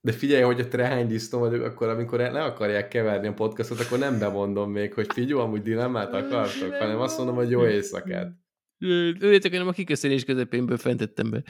De 0.00 0.12
figyelj, 0.12 0.42
hogy 0.42 0.60
a 0.60 0.68
trehány 0.68 1.06
disznó 1.06 1.38
vagyok, 1.38 1.64
akkor 1.64 1.88
amikor 1.88 2.18
le 2.18 2.42
akarják 2.42 2.88
keverni 2.88 3.26
a 3.26 3.32
podcastot, 3.32 3.80
akkor 3.80 3.98
nem 3.98 4.18
bemondom 4.18 4.70
még, 4.70 4.94
hogy 4.94 5.06
figyelj, 5.12 5.40
amúgy 5.40 5.62
dilemmát 5.62 6.14
akartok, 6.14 6.74
hanem 6.74 7.00
azt 7.00 7.16
mondom, 7.18 7.34
hogy 7.36 7.50
jó 7.50 7.66
éjszakát. 7.66 8.30
Őjétek, 8.78 9.50
hogy 9.50 9.58
nem 9.60 9.68
a 9.68 9.72
kiköszönés 9.72 10.24
közepénből 10.24 10.76
fentettem 10.76 11.30
be. 11.30 11.42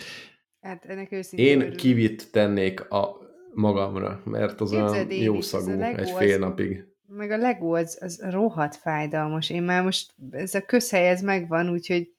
Hát 0.60 0.84
ennek 0.84 1.12
őszintén 1.12 1.46
Én 1.46 1.58
örülök. 1.60 1.76
kivit 1.76 2.30
tennék 2.32 2.90
a 2.90 3.18
magamra, 3.54 4.22
mert 4.24 4.60
az 4.60 4.72
olyan 4.72 4.86
Képzeld, 4.86 5.10
én 5.10 5.22
jó 5.22 5.36
a 5.36 5.42
szagú 5.42 5.78
Lego 5.78 5.98
egy 6.00 6.10
az- 6.10 6.16
fél 6.18 6.38
napig. 6.38 6.84
Meg 7.08 7.30
a 7.30 7.36
Lego 7.36 7.74
az, 7.76 7.98
az 8.00 8.22
rohadt 8.30 8.76
fájdalmas. 8.76 9.50
Én 9.50 9.62
már 9.62 9.82
most, 9.82 10.14
ez 10.30 10.54
a 10.54 10.64
közhely, 10.64 11.08
ez 11.08 11.22
megvan, 11.22 11.70
úgyhogy 11.70 12.12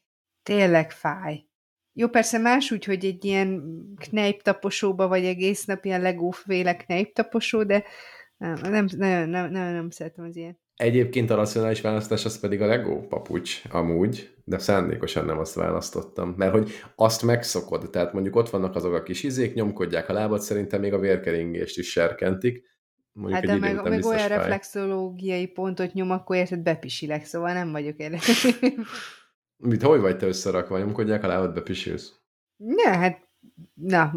tényleg 0.43 0.91
fáj. 0.91 1.45
Jó, 1.93 2.07
persze 2.07 2.37
más 2.37 2.71
úgy, 2.71 2.85
hogy 2.85 3.05
egy 3.05 3.25
ilyen 3.25 3.63
knejptaposóba 3.95 5.07
vagy 5.07 5.25
egész 5.25 5.65
nap 5.65 5.85
ilyen 5.85 6.01
legóféle 6.01 6.75
knejptaposó, 6.75 7.63
de 7.63 7.83
nem, 8.37 8.57
nem, 8.61 8.85
nem, 8.97 9.29
nem, 9.29 9.51
nem, 9.51 9.73
nem 9.73 9.89
szeretem 9.89 10.25
az 10.25 10.35
ilyen. 10.35 10.59
Egyébként 10.77 11.29
a 11.29 11.35
racionális 11.35 11.81
választás 11.81 12.25
az 12.25 12.39
pedig 12.39 12.61
a 12.61 12.65
Lego 12.65 13.07
papucs, 13.07 13.61
amúgy, 13.69 14.35
de 14.43 14.57
szándékosan 14.57 15.25
nem 15.25 15.39
azt 15.39 15.55
választottam, 15.55 16.33
mert 16.37 16.51
hogy 16.51 16.71
azt 16.95 17.23
megszokod, 17.23 17.89
tehát 17.89 18.13
mondjuk 18.13 18.35
ott 18.35 18.49
vannak 18.49 18.75
azok 18.75 18.93
a 18.93 19.03
kis 19.03 19.23
izék, 19.23 19.53
nyomkodják 19.53 20.09
a 20.09 20.13
lábad, 20.13 20.41
szerintem 20.41 20.79
még 20.79 20.93
a 20.93 20.99
vérkeringést 20.99 21.77
is 21.77 21.91
serkentik. 21.91 22.63
Mondjuk 23.11 23.39
Hát 23.39 23.59
de 23.59 23.67
meg, 23.67 23.89
meg 23.89 24.05
olyan 24.05 24.17
fáj. 24.17 24.27
reflexológiai 24.27 25.47
pontot 25.47 25.93
nyom, 25.93 26.11
akkor 26.11 26.35
érted, 26.35 26.59
bepisilek, 26.59 27.25
szóval 27.25 27.53
nem 27.53 27.71
vagyok 27.71 27.99
erre. 27.99 28.19
Mit, 29.57 29.81
hogy 29.81 29.99
vagy 29.99 30.17
te 30.17 30.25
összerakva, 30.25 30.77
nyomkodják 30.77 31.23
a 31.23 31.27
lábad, 31.27 31.53
bepisilsz? 31.53 32.13
Ne, 32.55 32.97
hát 32.97 33.26
na, 33.73 34.13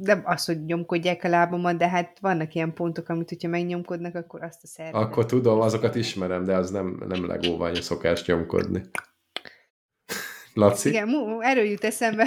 nem 0.00 0.22
az, 0.24 0.44
hogy 0.44 0.64
nyomkodják 0.64 1.24
a 1.24 1.28
lábamat, 1.28 1.76
de 1.76 1.88
hát 1.88 2.18
vannak 2.20 2.54
ilyen 2.54 2.74
pontok, 2.74 3.08
amit, 3.08 3.28
hogyha 3.28 3.48
megnyomkodnak, 3.48 4.14
akkor 4.14 4.42
azt 4.42 4.62
a 4.62 4.66
szervet. 4.66 4.94
Akkor 4.94 5.26
tudom, 5.26 5.60
azokat 5.60 5.94
ismerem, 5.94 6.44
de 6.44 6.54
az 6.54 6.70
nem, 6.70 7.02
nem 7.08 7.26
legóvány 7.26 7.76
a 7.76 7.82
szokás 7.82 8.24
nyomkodni. 8.24 8.82
Laci? 10.54 10.88
Igen, 10.88 11.08
erről 11.40 11.64
jut 11.64 11.84
eszembe. 11.84 12.24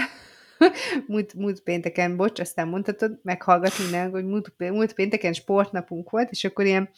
múlt, 1.08 1.34
múlt 1.34 1.62
pénteken, 1.62 2.16
bocs, 2.16 2.40
aztán 2.40 2.68
mondhatod, 2.68 3.20
meghallgat 3.24 3.80
minden, 3.80 4.10
hogy 4.10 4.26
múlt, 4.26 4.54
múlt 4.58 4.94
pénteken 4.94 5.34
sportnapunk 5.34 6.10
volt, 6.10 6.32
és 6.32 6.44
akkor 6.44 6.66
ilyen 6.66 6.90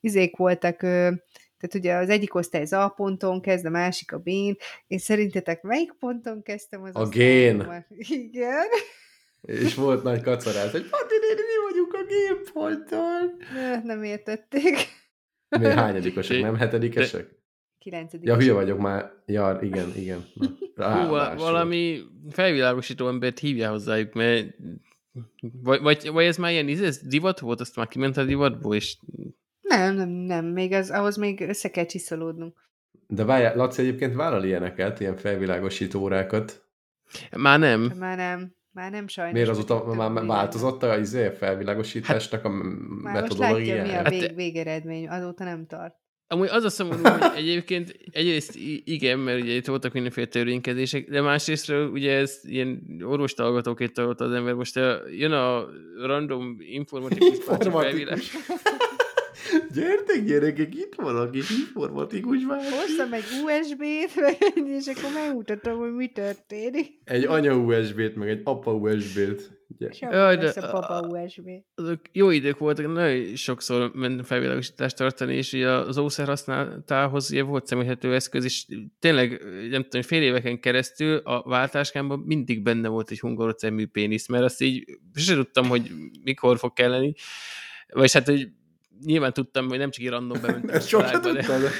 izék 0.00 0.36
voltak, 0.36 0.76
tehát 0.76 1.74
ugye 1.74 1.94
az 1.94 2.08
egyik 2.08 2.34
osztály 2.34 2.62
az 2.62 2.72
A 2.72 2.88
ponton 2.96 3.40
kezd, 3.40 3.66
a 3.66 3.70
másik 3.70 4.12
a 4.12 4.18
B-n, 4.18 4.56
és 4.86 5.02
szerintetek 5.02 5.62
melyik 5.62 5.92
ponton 5.92 6.42
kezdtem 6.42 6.82
az 6.82 6.90
A 6.94 7.00
osztályommal? 7.00 7.86
Igen. 7.96 8.66
És 9.46 9.74
volt 9.74 10.02
nagy 10.02 10.22
kacarás, 10.22 10.70
hogy 10.70 10.88
Pati 10.88 11.14
néni, 11.20 11.40
mi 11.40 11.70
vagyunk 11.70 11.94
a 11.94 12.04
gépponton. 12.06 13.36
Ne, 13.54 13.82
nem 13.82 14.02
értették. 14.02 14.76
Mi 15.48 15.64
hányadikosok, 15.64 16.40
nem 16.40 16.56
hetedikesek? 16.56 17.42
Kilencedik. 17.78 18.28
Ja, 18.28 18.36
hülye 18.36 18.52
vagyok 18.52 18.78
már. 18.78 19.12
Ja, 19.26 19.58
igen, 19.62 19.92
igen. 19.96 20.24
Na, 20.74 21.06
Hú, 21.06 21.40
valami 21.42 22.00
felvilágosító 22.30 23.08
embert 23.08 23.38
hívjál 23.38 23.70
hozzájuk, 23.70 24.12
mert 24.12 24.46
vagy, 25.62 25.80
vagy, 25.80 26.08
vagy 26.12 26.24
ez 26.24 26.36
már 26.36 26.50
ilyen 26.50 26.68
ez 26.68 26.98
divat 26.98 27.38
volt, 27.40 27.60
azt 27.60 27.76
már 27.76 27.88
kiment 27.88 28.16
a 28.16 28.24
divatból, 28.24 28.74
és 28.74 28.98
Nem, 29.60 29.94
nem, 29.94 30.08
nem, 30.08 30.44
még 30.44 30.72
az, 30.72 30.90
ahhoz 30.90 31.16
még 31.16 31.40
össze 31.40 31.70
kell 31.70 31.86
csiszolódnunk. 31.86 32.70
De 33.06 33.24
várjál, 33.24 33.56
Laci 33.56 33.82
egyébként 33.82 34.14
vállal 34.14 34.44
ilyeneket, 34.44 35.00
ilyen 35.00 35.16
felvilágosító 35.16 36.00
órákat. 36.00 36.64
már 37.36 37.58
nem. 37.58 37.92
Már 37.98 38.16
nem, 38.16 38.54
már 38.74 38.90
nem 38.90 39.08
sajnos. 39.08 39.32
Miért 39.32 39.48
mert 39.48 39.58
azóta 39.58 39.94
már 39.94 40.10
hogy 40.10 40.26
változott 40.26 40.82
a 40.82 40.98
izé, 40.98 41.30
felvilágosításnak 41.30 42.44
a 42.44 42.48
Már 42.48 43.20
most 43.22 43.38
látja, 43.38 43.56
mi 43.56 43.70
a 43.70 43.74
metodológiája? 43.82 44.08
vég, 44.08 44.20
Hát- 44.20 44.34
végeredmény, 44.34 45.08
azóta 45.08 45.44
nem 45.44 45.66
tart. 45.66 45.94
Amúgy 46.26 46.48
az 46.48 46.64
a 46.64 46.68
szomorú, 46.68 47.02
hogy 47.02 47.22
egyébként 47.42 47.96
egyrészt 48.10 48.56
igen, 48.84 49.18
mert 49.18 49.40
ugye 49.40 49.52
itt 49.52 49.66
voltak 49.66 49.92
mindenféle 49.92 50.26
törvénykezések, 50.26 51.08
de 51.08 51.20
másrésztről 51.20 51.88
ugye 51.90 52.12
ez 52.12 52.40
ilyen 52.42 53.00
orvostalgatóként 53.02 53.92
tanult 53.92 54.20
az 54.20 54.32
ember. 54.32 54.54
Most 54.54 54.76
uh, 54.78 54.84
jön 55.18 55.32
a 55.32 55.66
random 56.02 56.56
informatikus 56.58 57.28
Informatikus. 57.28 58.32
Gyertek 59.74 60.24
gyerekek, 60.24 60.74
itt 60.74 60.94
van 60.94 61.16
a 61.16 61.30
kis 61.30 61.50
informatikus 61.50 62.44
válasz. 62.44 62.70
Hoztam 62.70 63.12
egy 63.12 63.24
USB-t, 63.44 64.20
meg 64.20 64.36
és 64.78 64.86
akkor 64.86 65.10
megmutatom, 65.14 65.78
hogy 65.78 65.94
mi 65.94 66.08
történik. 66.08 66.86
Egy 67.04 67.24
anya 67.24 67.54
USB-t, 67.54 68.16
meg 68.16 68.28
egy 68.28 68.40
apa 68.44 68.72
USB-t. 68.72 69.62
Jaj, 69.78 70.36
de- 70.36 70.52
a 70.60 70.70
papa 70.70 71.06
USB. 71.06 71.48
azok 71.74 72.00
jó 72.12 72.30
idők 72.30 72.58
voltak, 72.58 72.92
nagyon 72.92 73.34
sokszor 73.34 73.90
ment 73.94 74.26
felvilágosítást 74.26 74.96
tartani, 74.96 75.34
és 75.34 75.52
ugye 75.52 75.70
az 75.70 75.98
ószer 75.98 76.26
használatához 76.26 77.30
ugye 77.30 77.42
volt 77.42 77.66
személhető 77.66 78.14
eszköz, 78.14 78.44
és 78.44 78.66
tényleg, 78.98 79.42
nem 79.70 79.82
tudom, 79.82 80.02
fél 80.02 80.22
éveken 80.22 80.60
keresztül 80.60 81.16
a 81.16 81.42
váltáskámban 81.42 82.18
mindig 82.18 82.62
benne 82.62 82.88
volt 82.88 83.10
egy 83.10 83.20
hungarocemű 83.20 83.86
pénisz, 83.86 84.28
mert 84.28 84.44
azt 84.44 84.62
így 84.62 84.98
sosem 85.14 85.36
tudtam, 85.36 85.68
hogy 85.68 85.90
mikor 86.24 86.58
fog 86.58 86.72
kelleni, 86.72 87.14
vagyis 87.88 88.12
hát, 88.12 88.26
hogy 88.26 88.48
nyilván 89.04 89.32
tudtam, 89.32 89.68
hogy 89.68 89.78
nem 89.78 89.90
csak 89.90 90.04
így 90.04 90.10
random 90.10 90.40
bementem 90.40 90.76
Ezt 90.76 90.88
sosem 90.88 91.20
tudtad. 91.20 91.62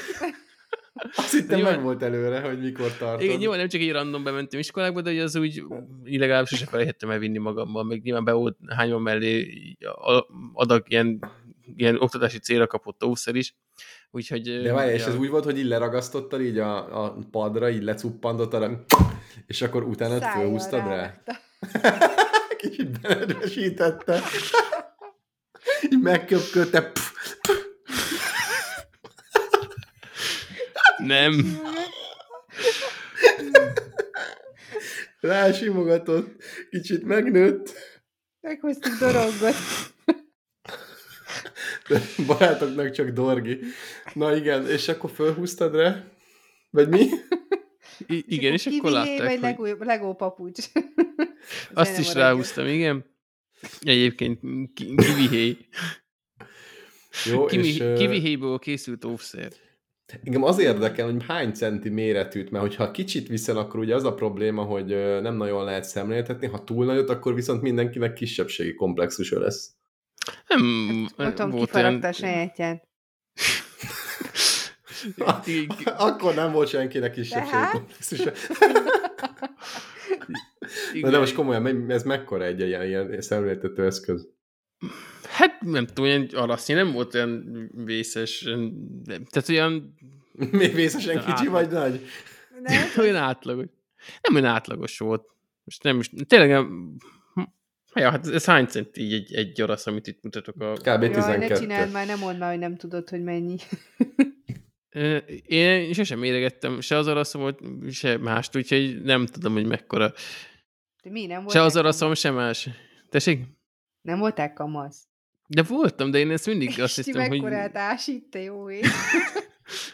Azt 1.15 1.31
hittem 1.31 1.55
Nyilván- 1.55 1.75
meg 1.75 1.83
volt 1.83 2.03
előre, 2.03 2.39
hogy 2.39 2.59
mikor 2.59 2.97
tartod. 2.97 3.21
igen, 3.21 3.37
nyilván 3.37 3.57
nem 3.57 3.67
csak 3.67 3.81
így 3.81 3.91
random 3.91 4.23
bementem 4.23 4.59
iskolákba, 4.59 5.01
de 5.01 5.09
hogy 5.09 5.19
az 5.19 5.35
úgy 5.35 5.63
illegális 6.03 6.49
sose 6.49 6.65
felejtettem 6.65 7.09
elvinni 7.09 7.37
magammal, 7.37 7.83
meg 7.83 8.01
nyilván 8.01 8.23
be 8.23 8.31
volt 8.31 8.57
hányom 8.67 9.03
mellé 9.03 9.47
adag 10.53 10.83
ilyen, 10.87 11.19
ilyen 11.75 12.01
oktatási 12.01 12.39
célra 12.39 12.67
kapott 12.67 13.03
ószer 13.03 13.35
is. 13.35 13.55
Úgyhogy... 14.11 14.61
De 14.61 14.73
várj, 14.73 14.93
és 14.93 15.01
ja. 15.01 15.07
ez 15.07 15.15
úgy 15.15 15.29
volt, 15.29 15.43
hogy 15.43 15.57
így 15.57 15.65
leragasztottad 15.65 16.41
így 16.41 16.57
a, 16.57 17.03
a 17.05 17.17
padra, 17.31 17.69
így 17.69 17.83
lecuppantottad, 17.83 18.85
és 19.47 19.61
akkor 19.61 19.83
utána 19.83 20.19
fölhúztad 20.19 20.79
rá? 20.79 20.87
rárakta. 20.87 21.37
Kicsit 22.61 23.01
benedvesítette. 23.01 24.19
így 25.83 25.99
megköpködte. 25.99 26.91
Pff, 26.91 27.11
Nem. 30.97 31.59
Rásimogatott, 35.19 36.43
kicsit 36.69 37.03
megnőtt. 37.03 37.73
Meghoztuk 38.41 38.93
dorongot. 38.99 39.55
De 41.87 42.01
barátoknak 42.27 42.91
csak 42.91 43.09
dorgi. 43.09 43.59
Na 44.13 44.35
igen, 44.35 44.67
és 44.67 44.87
akkor 44.87 45.09
fölhúztad 45.09 45.75
rá? 45.75 46.03
Vagy 46.69 46.89
mi? 46.89 47.09
I- 48.07 48.25
igen, 48.27 48.53
és 48.53 48.65
akkor 48.65 48.91
látták, 48.91 49.17
vagy 49.17 49.27
hogy 49.31 49.41
legó, 49.41 49.83
legó 49.83 50.13
papucs. 50.15 50.65
azt 51.73 51.99
is 51.99 52.13
ráhúztam, 52.13 52.65
igen. 52.67 53.14
Egyébként 53.81 54.39
ki- 54.73 54.95
kivihéj. 54.95 55.57
Jó, 57.31 57.45
és 57.45 57.51
Kimi- 57.75 57.79
ö, 57.81 57.97
Kivihéjból 57.97 58.59
készült 58.59 59.05
óvszer. 59.05 59.51
engem 60.23 60.43
az 60.43 60.59
érdekel, 60.59 61.11
hogy 61.11 61.23
hány 61.27 61.53
centi 61.53 61.89
méretűt, 61.89 62.49
mert 62.51 62.63
hogyha 62.63 62.91
kicsit 62.91 63.27
viszel, 63.27 63.57
akkor 63.57 63.79
ugye 63.79 63.95
az 63.95 64.03
a 64.03 64.13
probléma, 64.13 64.63
hogy 64.63 64.85
nem 65.21 65.35
nagyon 65.35 65.63
lehet 65.63 65.83
szemléltetni, 65.83 66.47
ha 66.47 66.63
túl 66.63 66.85
nagyot, 66.85 67.09
akkor 67.09 67.33
viszont 67.33 67.61
mindenkinek 67.61 68.13
kisebbségi 68.13 68.73
komplexusa 68.73 69.39
lesz. 69.39 69.71
Nem 70.47 70.61
Mondtam, 71.17 71.49
volt 71.49 71.65
kifaragta 71.65 72.07
a 72.07 72.11
sajátját. 72.11 72.87
akkor 75.97 76.33
nem 76.33 76.51
volt 76.51 76.67
senkinek 76.69 77.11
kisebbségi 77.13 77.51
Tehát? 77.51 77.71
komplexusa. 77.71 78.31
Na 80.91 80.97
Igen. 80.97 81.11
de 81.11 81.17
most 81.17 81.35
komolyan, 81.35 81.91
ez 81.91 82.03
mekkora 82.03 82.43
egy 82.43 82.59
ilyen, 82.59 82.85
ilyen 82.85 83.21
szemléltető 83.21 83.85
eszköz? 83.85 84.27
Hát 85.23 85.61
nem 85.61 85.85
tudom, 85.85 86.05
olyan 86.05 86.27
arasznyi, 86.33 86.73
nem 86.73 86.91
volt 86.91 87.13
olyan 87.13 87.43
vészes, 87.85 88.41
nem- 89.03 89.25
tehát 89.29 89.49
olyan, 89.49 89.93
Mi 90.51 90.67
vészesen 90.67 91.17
kicsi 91.17 91.31
Átlag. 91.31 91.51
vagy 91.51 91.69
nagy? 91.69 92.01
Nem? 92.63 92.83
olyan 93.03 93.15
átlagos. 93.15 93.65
Nem 94.21 94.35
olyan 94.35 94.55
átlagos 94.55 94.99
volt. 94.99 95.29
Most 95.63 95.83
nem 95.83 95.99
is, 95.99 96.09
tényleg 96.27 96.49
nem, 96.49 96.95
ja, 97.93 98.09
hát 98.09 98.27
ez 98.27 98.45
hány 98.45 98.65
centi 98.65 99.01
így 99.01 99.13
egy, 99.13 99.33
egy 99.33 99.61
arasz, 99.61 99.87
amit 99.87 100.07
itt 100.07 100.23
mutatok 100.23 100.61
a... 100.61 100.73
Kb. 100.73 100.85
Jaj, 100.85 100.97
ne 100.97 101.09
12. 101.09 101.55
csináld 101.55 101.91
már, 101.91 102.05
nem 102.05 102.19
mondd 102.19 102.37
már, 102.37 102.49
hogy 102.49 102.59
nem 102.59 102.75
tudod, 102.75 103.09
hogy 103.09 103.23
mennyi. 103.23 103.55
Én 105.45 105.93
sosem 105.93 106.19
méregettem 106.19 106.81
se 106.81 106.97
az 106.97 107.07
araszomot, 107.07 107.59
se 107.91 108.17
mást, 108.17 108.55
úgyhogy 108.55 109.01
nem 109.01 109.25
tudom, 109.25 109.53
hogy 109.53 109.65
mekkora. 109.65 110.13
De 111.05 111.11
mi, 111.11 111.25
nem 111.25 111.47
Se 111.49 111.61
az 111.61 111.75
araszom, 111.75 112.13
se 112.13 112.31
más. 112.31 112.69
Tessék? 113.09 113.43
Nem 114.01 114.19
voltál 114.19 114.53
kamasz? 114.53 115.07
De 115.47 115.63
voltam, 115.63 116.11
de 116.11 116.17
én 116.17 116.31
ezt 116.31 116.45
mindig 116.45 116.69
azt 116.81 116.81
Azt 116.81 116.95
hiszem, 116.95 117.21
hogy... 117.21 117.29
mekkorát 117.29 117.77
ásít, 117.77 118.23
te 118.23 118.39
jó 118.39 118.69
ég. 118.69 118.85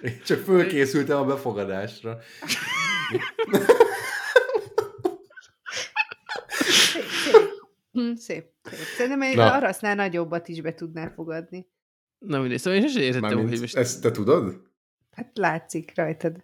Én 0.02 0.22
Csak 0.26 0.40
fölkészültem 0.40 1.18
a 1.18 1.26
befogadásra. 1.26 2.18
Szép, 6.48 7.04
szép. 7.26 7.50
Szép, 7.94 8.18
szép. 8.18 8.46
Szerintem 8.96 9.22
egy 9.22 9.36
Na. 9.36 9.54
arasznál 9.54 9.96
nagyobbat 9.96 10.48
is 10.48 10.62
be 10.62 10.74
tudnál 10.74 11.12
fogadni. 11.16 11.68
Na 12.20 12.40
mindegy, 12.40 12.60
szóval 12.60 12.80
én 12.80 12.88
sosem 12.88 13.02
értettem, 13.02 13.30
hogy 13.30 13.38
Mármint, 13.38 13.62
most... 13.62 13.76
ezt 13.76 14.02
te 14.02 14.12
tudod? 14.12 14.62
Hát 15.12 15.32
látszik 15.34 15.92
rajtad. 15.96 16.44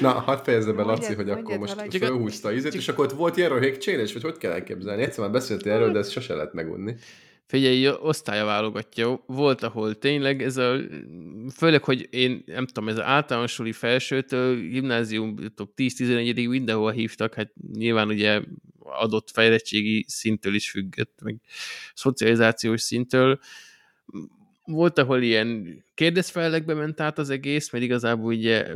Na, 0.00 0.12
hadd 0.12 0.44
fejezze 0.44 0.72
be, 0.72 0.82
Laci, 0.82 1.14
hogy 1.14 1.30
akkor 1.30 1.58
most 1.58 1.96
fölhúzta 1.96 2.52
ízét, 2.52 2.74
és 2.74 2.88
akkor 2.88 3.04
ott 3.04 3.12
volt 3.12 3.36
ilyen 3.36 3.48
röhégcsérés, 3.48 4.12
vagy 4.12 4.22
hogy 4.22 4.38
kell 4.38 4.52
elképzelni? 4.52 5.02
Egyszer 5.02 5.24
már 5.24 5.32
beszéltél 5.32 5.72
erről, 5.72 5.92
de 5.92 5.98
ezt 5.98 6.10
sose 6.10 6.34
lehet 6.34 6.52
megunni. 6.52 6.94
Figyelj, 7.46 7.88
osztálya 8.00 8.44
válogatja. 8.44 9.22
Volt, 9.26 9.62
ahol 9.62 9.98
tényleg 9.98 10.42
ez 10.42 10.56
a... 10.56 10.76
Főleg, 11.56 11.84
hogy 11.84 12.08
én 12.10 12.42
nem 12.46 12.66
tudom, 12.66 12.88
ez 12.88 12.96
az 12.96 13.04
általános 13.04 13.52
suli 13.52 13.72
felsőtől, 13.72 14.56
gimnázium 14.56 15.36
10-11-ig 15.76 16.48
mindenhol 16.48 16.90
hívtak, 16.90 17.34
hát 17.34 17.52
nyilván 17.72 18.08
ugye 18.08 18.40
adott 18.78 19.30
fejlettségi 19.30 20.04
szintől 20.08 20.54
is 20.54 20.70
függött, 20.70 21.18
meg 21.22 21.36
szocializációs 21.94 22.80
szintől. 22.80 23.38
Volt, 24.70 24.98
ahol 24.98 25.22
ilyen 25.22 25.82
kérdezfelekbe 25.94 26.74
ment 26.74 27.00
át 27.00 27.18
az 27.18 27.30
egész, 27.30 27.72
mert 27.72 27.84
igazából 27.84 28.32
ugye 28.32 28.66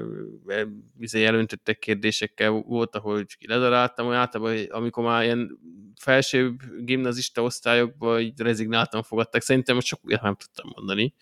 e, 0.46 0.66
izé 0.98 1.20
jelöntöttek 1.20 1.78
kérdésekkel, 1.78 2.50
volt, 2.50 2.96
ahol 2.96 3.24
csak 3.24 3.38
ledaráltam, 3.48 4.06
hogy 4.06 4.14
általában, 4.14 4.64
amikor 4.68 5.04
már 5.04 5.24
ilyen 5.24 5.58
felsőbb 6.00 6.60
gimnazista 6.78 7.42
osztályokba 7.42 8.20
így 8.20 8.40
rezignáltan 8.40 9.02
fogadtak. 9.02 9.42
Szerintem 9.42 9.74
most 9.74 9.86
csak 9.86 10.00
újat 10.02 10.22
nem 10.22 10.36
tudtam 10.36 10.72
mondani. 10.76 11.14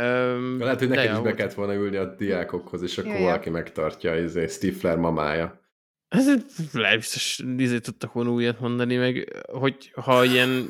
Um, 0.00 0.58
Lehet, 0.58 0.78
hogy 0.78 0.88
neked 0.88 1.16
is 1.16 1.22
be 1.22 1.34
kellett 1.34 1.54
volna 1.54 1.74
ülni 1.74 1.96
a 1.96 2.14
diákokhoz, 2.14 2.82
és 2.82 2.98
akkor 2.98 3.10
Ja, 3.10 3.18
ja. 3.18 3.24
valaki 3.24 3.50
megtartja, 3.50 4.18
izé, 4.18 4.46
Stifler 4.46 4.96
mamája. 4.96 5.60
Ez 6.08 6.26
lehet 6.72 6.96
biztos 6.96 7.42
izé 7.56 7.78
tudtak 7.78 8.12
volna 8.12 8.30
újat 8.30 8.60
mondani, 8.60 8.96
meg 8.96 9.42
hogy 9.52 9.90
ha 9.94 10.24
ilyen 10.24 10.66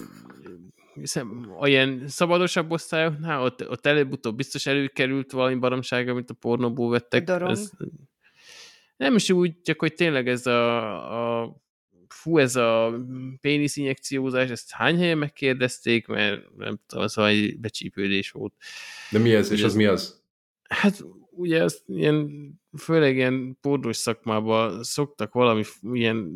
hiszem, 1.00 1.54
olyan 1.60 2.08
szabadosabb 2.08 2.70
osztályoknál, 2.70 3.42
ott, 3.42 3.68
ott 3.68 3.86
előbb-utóbb 3.86 4.36
biztos 4.36 4.66
előkerült 4.66 5.32
valami 5.32 5.54
baromsága, 5.54 6.10
amit 6.10 6.30
a 6.30 6.34
pornóból 6.34 6.90
vettek. 6.90 7.24
Dorong. 7.24 7.50
Ez, 7.50 7.70
nem 8.96 9.14
is 9.14 9.30
úgy, 9.30 9.60
csak 9.62 9.78
hogy 9.80 9.94
tényleg 9.94 10.28
ez 10.28 10.46
a, 10.46 11.42
a 11.42 11.56
fú, 12.08 12.38
ez 12.38 12.56
a 12.56 12.94
pénisz 13.40 13.76
injekciózás, 13.76 14.50
ezt 14.50 14.70
hány 14.70 14.98
helyen 14.98 15.18
megkérdezték, 15.18 16.06
mert 16.06 16.56
nem 16.56 16.78
tudom, 16.86 17.04
az 17.04 17.18
egy 17.18 17.58
becsípődés 17.58 18.30
volt. 18.30 18.52
De 19.10 19.18
mi 19.18 19.34
ez, 19.34 19.50
és 19.50 19.56
Ugye 19.56 19.64
az 19.64 19.70
ez- 19.70 19.76
mi 19.76 19.84
az? 19.84 20.24
Hát 20.68 21.04
ugye 21.30 21.62
azt 21.62 21.82
ilyen, 21.86 22.30
főleg 22.76 23.16
ilyen 23.16 23.58
pódos 23.60 23.96
szakmában 23.96 24.82
szoktak 24.82 25.32
valami 25.32 25.62
ilyen 25.92 26.30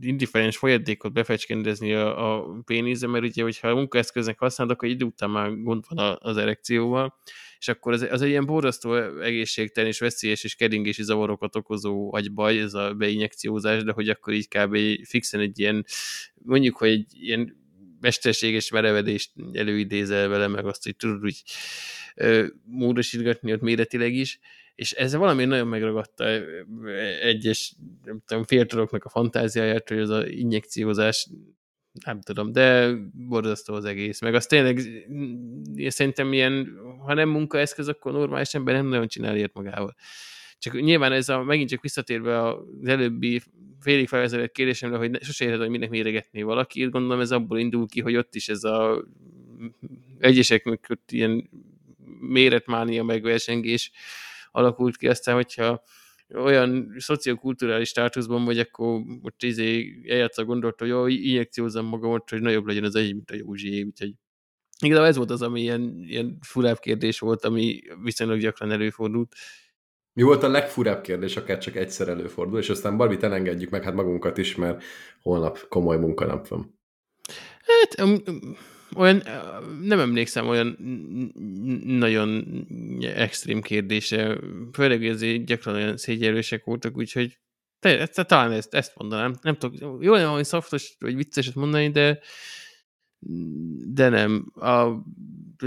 indiferens 0.00 0.56
folyadékot 0.56 1.12
befecskendezni 1.12 1.92
a, 1.92 2.34
a 2.34 2.60
pénizre, 2.64 3.08
mert 3.08 3.24
ugye, 3.24 3.42
hogyha 3.42 3.68
a 3.68 3.74
munkaeszköznek 3.74 4.38
használod, 4.38 4.72
akkor 4.72 4.88
idő 4.88 5.04
után 5.04 5.30
már 5.30 5.62
gond 5.62 5.84
van 5.88 6.16
az 6.20 6.36
erekcióval, 6.36 7.14
és 7.58 7.68
akkor 7.68 7.92
az, 7.92 8.06
az 8.10 8.22
egy 8.22 8.28
ilyen 8.28 8.46
borzasztó 8.46 8.94
egészségtelen 9.20 9.90
és 9.90 9.98
veszélyes 9.98 10.44
és 10.44 10.54
keringési 10.54 11.02
zavarokat 11.02 11.56
okozó 11.56 12.14
agybaj, 12.14 12.58
ez 12.58 12.74
a 12.74 12.94
beinjekciózás, 12.94 13.82
de 13.82 13.92
hogy 13.92 14.08
akkor 14.08 14.32
így 14.32 14.48
kb. 14.48 14.76
fixen 15.04 15.40
egy 15.40 15.58
ilyen, 15.58 15.84
mondjuk, 16.34 16.76
hogy 16.76 16.88
egy 16.88 17.06
ilyen 17.10 17.56
mesterséges 18.00 18.70
merevedést 18.70 19.30
előidézel 19.52 20.28
vele, 20.28 20.46
meg 20.46 20.66
azt, 20.66 20.84
hogy 20.84 20.96
tudod 20.96 21.24
úgy 21.24 21.42
ö, 22.14 22.46
módosítgatni 22.64 23.52
ott 23.52 23.60
méretileg 23.60 24.14
is, 24.14 24.38
és 24.76 24.92
ez 24.92 25.14
valami 25.14 25.44
nagyon 25.44 25.66
megragadta 25.66 26.24
egyes, 27.20 27.74
nem 28.04 28.22
tudom, 28.26 28.44
fiataloknak 28.44 29.04
a 29.04 29.08
fantáziáját, 29.08 29.88
hogy 29.88 29.98
az 29.98 30.10
a 30.10 30.26
injekciózás, 30.26 31.28
nem 32.04 32.20
tudom, 32.20 32.52
de 32.52 32.94
borzasztó 33.12 33.74
az 33.74 33.84
egész. 33.84 34.20
Meg 34.20 34.34
az 34.34 34.46
tényleg, 34.46 34.80
mm, 35.12 35.62
én 35.74 35.90
szerintem 35.90 36.32
ilyen, 36.32 36.78
ha 36.98 37.14
nem 37.14 37.28
munkaeszköz, 37.28 37.88
akkor 37.88 38.12
normális 38.12 38.54
ember 38.54 38.74
nem 38.74 38.86
nagyon 38.86 39.08
csinál 39.08 39.36
ilyet 39.36 39.54
magával. 39.54 39.94
Csak 40.58 40.80
nyilván 40.80 41.12
ez 41.12 41.28
a, 41.28 41.42
megint 41.42 41.68
csak 41.68 41.82
visszatérve 41.82 42.48
az 42.48 42.56
előbbi 42.84 43.40
félig 43.80 44.08
felvezetett 44.08 44.52
kérdésemre, 44.52 44.96
hogy 44.96 45.22
sose 45.22 45.44
érted, 45.44 45.60
hogy 45.60 45.68
minek 45.68 45.90
méregetné 45.90 46.42
valaki, 46.42 46.84
gondolom 46.84 47.20
ez 47.20 47.32
abból 47.32 47.58
indul 47.58 47.86
ki, 47.86 48.00
hogy 48.00 48.16
ott 48.16 48.34
is 48.34 48.48
ez 48.48 48.64
a 48.64 49.04
egyeseknek 50.18 50.86
ott 50.88 51.10
ilyen 51.12 51.50
méretmánia 52.20 53.02
meg 53.02 53.22
versengés 53.22 53.90
alakult 54.56 54.96
ki, 54.96 55.08
aztán 55.08 55.34
hogyha 55.34 55.82
olyan 56.34 56.94
szociokulturális 56.98 57.88
státuszban 57.88 58.44
vagy, 58.44 58.58
akkor 58.58 59.00
most 59.22 59.42
izé 59.42 60.00
eljátsza 60.08 60.44
gondolt, 60.44 60.78
hogy 60.78 60.88
jó, 60.88 61.06
injekciózzam 61.06 61.86
magamat, 61.86 62.30
hogy 62.30 62.40
nagyobb 62.40 62.66
legyen 62.66 62.84
az 62.84 62.94
egy, 62.94 63.14
mint 63.14 63.30
a 63.30 63.34
Józsié, 63.34 63.82
úgyhogy 63.82 64.12
igazából 64.78 65.08
ez 65.08 65.16
volt 65.16 65.30
az, 65.30 65.42
ami 65.42 65.60
ilyen, 65.60 66.04
ilyen 66.06 66.38
furább 66.40 66.78
kérdés 66.78 67.18
volt, 67.18 67.44
ami 67.44 67.80
viszonylag 68.02 68.38
gyakran 68.38 68.70
előfordult. 68.70 69.34
Mi 70.12 70.22
volt 70.22 70.42
a 70.42 70.48
legfurább 70.48 71.00
kérdés, 71.00 71.36
akár 71.36 71.58
csak 71.58 71.76
egyszer 71.76 72.08
előfordul, 72.08 72.58
és 72.58 72.68
aztán 72.68 72.96
Barbit 72.96 73.22
elengedjük 73.22 73.70
meg 73.70 73.82
hát 73.82 73.94
magunkat 73.94 74.38
is, 74.38 74.54
mert 74.54 74.82
holnap 75.20 75.68
komoly 75.68 75.96
munkanap 75.96 76.48
van. 76.48 76.78
Hát 77.62 78.00
um, 78.00 78.22
um, 78.26 78.56
olyan, 78.94 79.22
nem 79.82 79.98
emlékszem 79.98 80.48
olyan 80.48 80.76
nagyon 81.84 82.44
extrém 83.00 83.60
kérdése, 83.60 84.38
főleg 84.72 84.98
hogy 84.98 85.08
azért 85.08 85.44
gyakran 85.44 85.74
olyan 85.74 85.96
szégyelősek 85.96 86.64
voltak, 86.64 86.96
úgyhogy 86.96 87.38
te, 87.78 88.06
te, 88.06 88.24
talán 88.24 88.52
ezt, 88.52 88.74
ezt 88.74 88.92
mondanám. 88.96 89.34
Nem 89.42 89.56
tudok, 89.56 90.02
jó 90.02 90.12
lenne 90.12 90.24
valami 90.24 90.44
szaftos 90.44 90.96
vagy 90.98 91.16
vicceset 91.16 91.54
mondani, 91.54 91.90
de 91.90 92.20
de 93.88 94.08
nem. 94.08 94.52
A, 94.54 94.88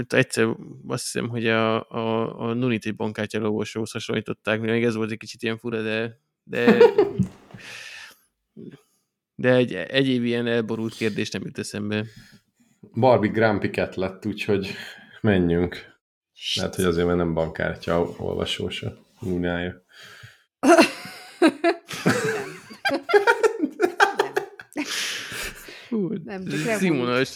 egyszer 0.08 0.44
azt 0.86 1.04
hiszem, 1.04 1.28
hogy 1.28 1.46
a, 1.46 1.90
a, 1.90 2.38
a 2.40 2.54
Nunit 2.54 2.86
egy 2.86 2.96
bankkártya 2.96 3.38
lovoshoz 3.38 3.90
hasonlították, 3.90 4.60
még 4.60 4.84
ez 4.84 4.94
volt 4.94 5.10
egy 5.10 5.18
kicsit 5.18 5.42
ilyen 5.42 5.58
fura, 5.58 5.82
de, 5.82 6.20
de 6.42 6.78
de 9.40 9.54
egy, 9.54 9.74
egyéb 9.74 10.24
ilyen 10.24 10.46
elborult 10.46 10.94
kérdés 10.94 11.30
nem 11.30 11.42
jut 11.44 11.58
eszembe. 11.58 12.06
Barbie 12.94 13.30
Grampiket 13.30 13.96
lett, 13.96 14.26
úgyhogy 14.26 14.74
menjünk. 15.20 15.88
Lehet, 16.54 16.74
hogy 16.74 16.84
azért, 16.84 17.06
mert 17.06 17.18
nem 17.18 17.34
bankkártya 17.34 18.00
olvasósa 18.18 18.92
nunája. 19.20 19.84
Nem, 26.24 26.44
csak 26.44 26.58
Színvonalas. 26.58 27.32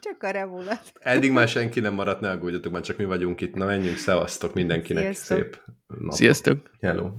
Csak 0.00 0.22
a 0.22 0.30
revulat. 0.30 0.92
Eddig 0.94 1.30
már 1.30 1.48
senki 1.48 1.80
nem 1.80 1.94
maradt, 1.94 2.20
ne 2.20 2.30
aggódjatok, 2.30 2.72
már 2.72 2.82
csak 2.82 2.96
mi 2.96 3.04
vagyunk 3.04 3.40
itt. 3.40 3.54
Na 3.54 3.64
menjünk, 3.64 3.96
szevasztok 3.96 4.54
mindenkinek. 4.54 5.02
Sziasztok. 5.02 5.38
Szép 5.38 5.62
nap. 5.98 6.12
Sziasztok. 6.12 6.70
Hello. 6.80 7.10